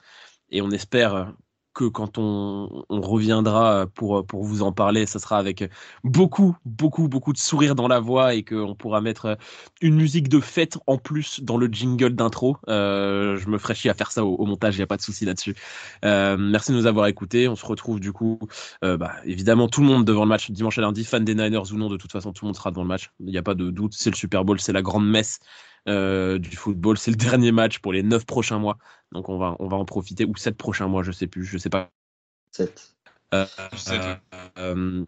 Et 0.50 0.62
on 0.62 0.70
espère 0.70 1.34
que 1.74 1.84
quand 1.84 2.18
on, 2.18 2.86
reviendra 2.88 3.86
pour, 3.94 4.24
pour 4.24 4.44
vous 4.44 4.62
en 4.62 4.72
parler, 4.72 5.04
ça 5.06 5.18
sera 5.18 5.36
avec 5.36 5.68
beaucoup, 6.04 6.56
beaucoup, 6.64 7.08
beaucoup 7.08 7.32
de 7.32 7.38
sourires 7.38 7.74
dans 7.74 7.88
la 7.88 7.98
voix 7.98 8.34
et 8.34 8.44
qu'on 8.44 8.74
pourra 8.74 9.00
mettre 9.00 9.36
une 9.82 9.96
musique 9.96 10.28
de 10.28 10.40
fête 10.40 10.78
en 10.86 10.96
plus 10.96 11.40
dans 11.42 11.56
le 11.56 11.66
jingle 11.66 12.14
d'intro. 12.14 12.56
Euh, 12.68 13.36
je 13.36 13.48
me 13.48 13.58
ferai 13.58 13.74
chier 13.74 13.90
à 13.90 13.94
faire 13.94 14.12
ça 14.12 14.24
au, 14.24 14.46
montage, 14.46 14.76
il 14.76 14.78
n'y 14.78 14.84
a 14.84 14.86
pas 14.86 14.96
de 14.96 15.02
souci 15.02 15.24
là-dessus. 15.24 15.54
Euh, 16.04 16.36
merci 16.38 16.70
de 16.70 16.76
nous 16.76 16.86
avoir 16.86 17.08
écoutés. 17.08 17.48
On 17.48 17.56
se 17.56 17.66
retrouve 17.66 18.00
du 18.00 18.12
coup, 18.12 18.38
euh, 18.84 18.96
bah, 18.96 19.12
évidemment, 19.24 19.68
tout 19.68 19.80
le 19.80 19.88
monde 19.88 20.04
devant 20.04 20.22
le 20.22 20.28
match 20.28 20.50
dimanche 20.50 20.78
à 20.78 20.82
lundi, 20.82 21.04
fan 21.04 21.24
des 21.24 21.34
Niners 21.34 21.72
ou 21.72 21.76
non, 21.76 21.90
de 21.90 21.96
toute 21.96 22.12
façon, 22.12 22.32
tout 22.32 22.44
le 22.44 22.48
monde 22.48 22.56
sera 22.56 22.70
devant 22.70 22.82
le 22.82 22.88
match. 22.88 23.10
Il 23.18 23.26
n'y 23.26 23.38
a 23.38 23.42
pas 23.42 23.54
de 23.54 23.70
doute, 23.70 23.94
c'est 23.94 24.10
le 24.10 24.16
Super 24.16 24.44
Bowl, 24.44 24.60
c'est 24.60 24.72
la 24.72 24.82
grande 24.82 25.08
messe. 25.08 25.40
Euh, 25.86 26.38
du 26.38 26.56
football. 26.56 26.96
C'est 26.96 27.10
le 27.10 27.16
dernier 27.30 27.52
match 27.52 27.78
pour 27.78 27.92
les 27.92 28.02
neuf 28.02 28.24
prochains 28.24 28.58
mois. 28.58 28.78
Donc 29.12 29.28
on 29.28 29.38
va, 29.38 29.56
on 29.58 29.68
va 29.68 29.76
en 29.76 29.84
profiter. 29.84 30.24
Ou 30.24 30.36
sept 30.36 30.56
prochains 30.56 30.88
mois, 30.88 31.02
je 31.02 31.12
sais 31.12 31.26
plus, 31.26 31.44
je 31.44 31.58
sais 31.58 31.70
pas. 31.70 31.90
Sept. 32.50 32.94
Euh, 33.34 33.46
euh, 34.58 35.04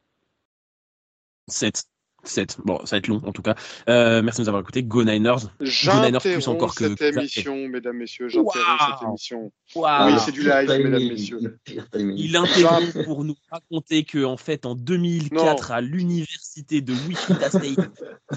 sept. 1.49 1.85
7. 2.29 2.59
Bon, 2.65 2.85
ça 2.85 2.97
va 2.97 2.99
être 2.99 3.09
long 3.09 3.23
en 3.25 3.33
tout 3.33 3.43
cas. 3.43 3.55
Euh, 3.89 4.23
merci 4.23 4.41
de 4.41 4.45
nous 4.45 4.49
avoir 4.49 4.63
écoutés. 4.63 4.83
Go 4.83 5.05
Niners. 5.05 5.49
Go 5.61 6.05
Niners 6.05 6.21
plus 6.21 6.49
encore 6.49 6.75
que. 6.75 6.89
cette 6.89 7.17
émission, 7.17 7.69
mesdames, 7.69 7.97
messieurs. 7.97 8.29
J'interromps 8.29 8.85
cette 8.91 9.09
émission. 9.09 9.53
Oui, 9.75 10.13
c'est 10.25 10.33
du 10.33 10.43
live, 10.43 10.69
mesdames, 10.69 11.09
messieurs. 11.09 11.59
Il 11.95 12.37
interrompt 12.37 13.05
pour 13.05 13.25
nous 13.25 13.37
raconter 13.51 14.05
que 14.05 14.25
en 14.25 14.37
fait, 14.37 14.67
en 14.67 14.75
2004, 14.75 15.73
à 15.73 15.81
l'université 15.81 16.81
de 16.81 16.93
Wichita 16.93 17.49
State. 17.51 17.91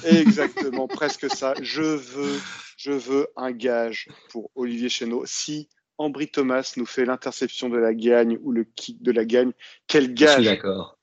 Exactement, 0.06 0.88
presque 0.88 1.30
ça. 1.30 1.54
Je 1.62 1.82
veux, 1.82 2.40
je 2.78 2.92
veux 2.92 3.28
un 3.36 3.52
gage 3.52 4.08
pour 4.30 4.50
Olivier 4.56 4.90
Chéneau. 4.90 5.24
Si 5.26 5.70
Ambry 5.98 6.30
Thomas 6.30 6.74
nous 6.78 6.86
fait 6.86 7.06
l'interception 7.06 7.70
de 7.70 7.78
la 7.78 7.94
gagne 7.94 8.38
ou 8.42 8.52
le 8.52 8.64
kick 8.64 9.04
de 9.04 9.12
la 9.12 9.26
gagne, 9.26 9.52
quel 9.88 10.14
gage. 10.14 10.60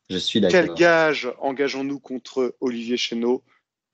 Je 0.09 0.19
suis 0.19 0.41
d'accord. 0.41 0.61
Quel 0.61 0.74
gage 0.74 1.28
engageons-nous 1.41 1.99
contre 1.99 2.57
Olivier 2.61 2.97
Chéneau 2.97 3.43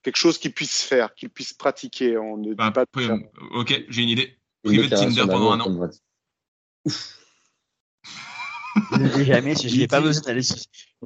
Quelque 0.03 0.17
chose 0.17 0.37
qu'il 0.37 0.53
puisse 0.53 0.81
faire, 0.81 1.15
qu'il 1.15 1.29
puisse 1.29 1.53
pratiquer. 1.53 2.17
On 2.17 2.37
ne 2.37 2.53
bah, 2.53 2.71
pas 2.71 2.85
ok, 3.55 3.85
j'ai 3.87 4.01
une 4.01 4.09
idée. 4.09 4.37
Privé 4.63 4.87
de 4.87 4.95
Tinder 4.95 5.23
pendant 5.27 5.51
un 5.53 5.59
an. 5.61 5.89
jamais, 9.23 9.55
je 9.55 9.77
n'ai 9.77 9.87
pas 9.87 10.01
besoin 10.01 10.21
d'aller 10.23 10.41
sur. 10.41 10.57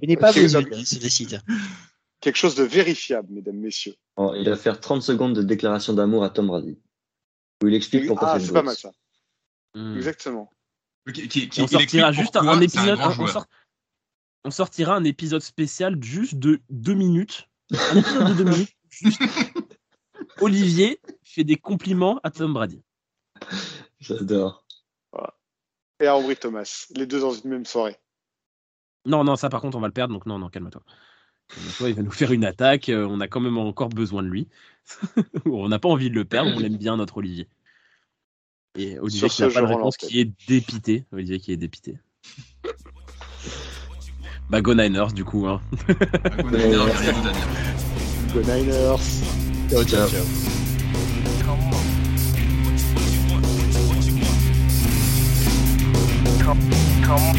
Je 0.02 0.08
n'ai 0.08 0.18
pas 0.18 0.34
besoin 0.34 0.62
d'aller 0.62 0.86
sur 0.86 1.00
des 1.00 1.10
sites. 1.10 1.38
Quelque 2.20 2.36
chose 2.36 2.56
de 2.56 2.64
vérifiable, 2.64 3.28
mesdames, 3.32 3.58
messieurs. 3.58 3.96
il 4.36 4.50
va 4.50 4.56
faire 4.56 4.80
30 4.80 5.02
secondes 5.04 5.36
de 5.36 5.44
déclaration 5.44 5.94
d'amour 5.94 6.24
à 6.24 6.30
Tom 6.30 6.48
Brady. 6.48 6.80
Où 7.64 7.68
il 7.68 7.76
explique 7.76 8.08
pourquoi 8.08 8.34
ah, 8.34 8.40
c'est 8.40 8.54
pas 8.54 8.64
mal 8.64 8.76
ça. 8.76 8.92
Exactement. 9.96 10.52
Qui, 11.14 11.50
on 11.60 11.68
sortira 11.68 12.12
juste 12.12 12.36
un, 12.36 12.60
épisode. 12.60 13.00
Un, 13.00 13.16
on 13.18 13.28
sortira 14.50 14.96
un 14.96 15.04
épisode 15.04 15.42
spécial 15.42 16.02
juste 16.02 16.36
de 16.36 16.62
deux 16.70 16.94
minutes. 16.94 17.50
Un 17.72 17.98
épisode 17.98 18.28
de 18.30 18.34
deux 18.34 18.44
minutes. 18.50 18.78
Olivier 20.40 21.02
fait 21.24 21.44
des 21.44 21.58
compliments 21.58 22.20
à 22.24 22.32
Tom 22.32 22.54
Brady. 22.54 22.82
J'adore. 24.00 24.66
Et 26.00 26.06
à 26.06 26.16
Henry 26.16 26.36
Thomas, 26.36 26.86
les 26.96 27.08
deux 27.08 27.20
dans 27.20 27.34
une 27.34 27.50
même 27.50 27.66
soirée. 27.66 27.96
Non, 29.06 29.24
non, 29.24 29.36
ça 29.36 29.50
par 29.50 29.62
contre, 29.62 29.78
on 29.78 29.82
va 29.82 29.88
le 29.88 29.94
perdre, 29.94 30.14
donc 30.14 30.26
non, 30.26 30.38
non, 30.38 30.50
calme-toi. 30.50 30.84
il 31.82 31.94
va 31.96 32.02
nous 32.04 32.12
faire 32.12 32.32
une 32.32 32.46
attaque, 32.46 32.90
euh, 32.90 33.08
on 33.10 33.20
a 33.20 33.28
quand 33.28 33.40
même 33.40 33.58
encore 33.58 33.90
besoin 33.90 34.22
de 34.22 34.28
lui. 34.28 34.48
on 35.46 35.68
n'a 35.70 35.80
pas 35.80 35.90
envie 35.90 36.10
de 36.10 36.16
le 36.16 36.26
perdre, 36.26 36.52
on 36.56 36.60
aime 36.60 36.78
bien 36.78 36.98
notre 36.98 37.18
Olivier. 37.18 37.50
Et 38.76 39.00
Olivier 39.00 39.28
qui 39.30 39.42
n'a 39.42 39.50
pas 39.50 39.62
de 39.62 39.66
réponse, 39.66 39.98
qui 39.98 40.20
est 40.20 40.32
dépité. 40.48 41.06
Olivier 41.12 41.40
qui 41.40 41.52
est 41.52 41.58
dépité. 41.58 41.98
Bah 44.50 44.62
Go 44.62 44.74
Niners 44.74 45.12
du 45.14 45.26
coup. 45.26 45.46
Hein. 45.46 45.62
Bah, 45.88 45.94
go 46.42 46.50
Niners, 46.58 46.86
rien 46.86 47.10
à 47.10 47.32
dire. 47.32 47.48
Go 48.34 48.40
Niners. 48.42 49.00
Ciao 49.70 49.84
ciao. 49.84 50.08
ciao. 50.08 50.24
Come, 56.40 56.60
come, 57.04 57.34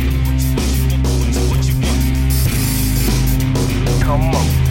come 4.05 4.35
on. 4.35 4.68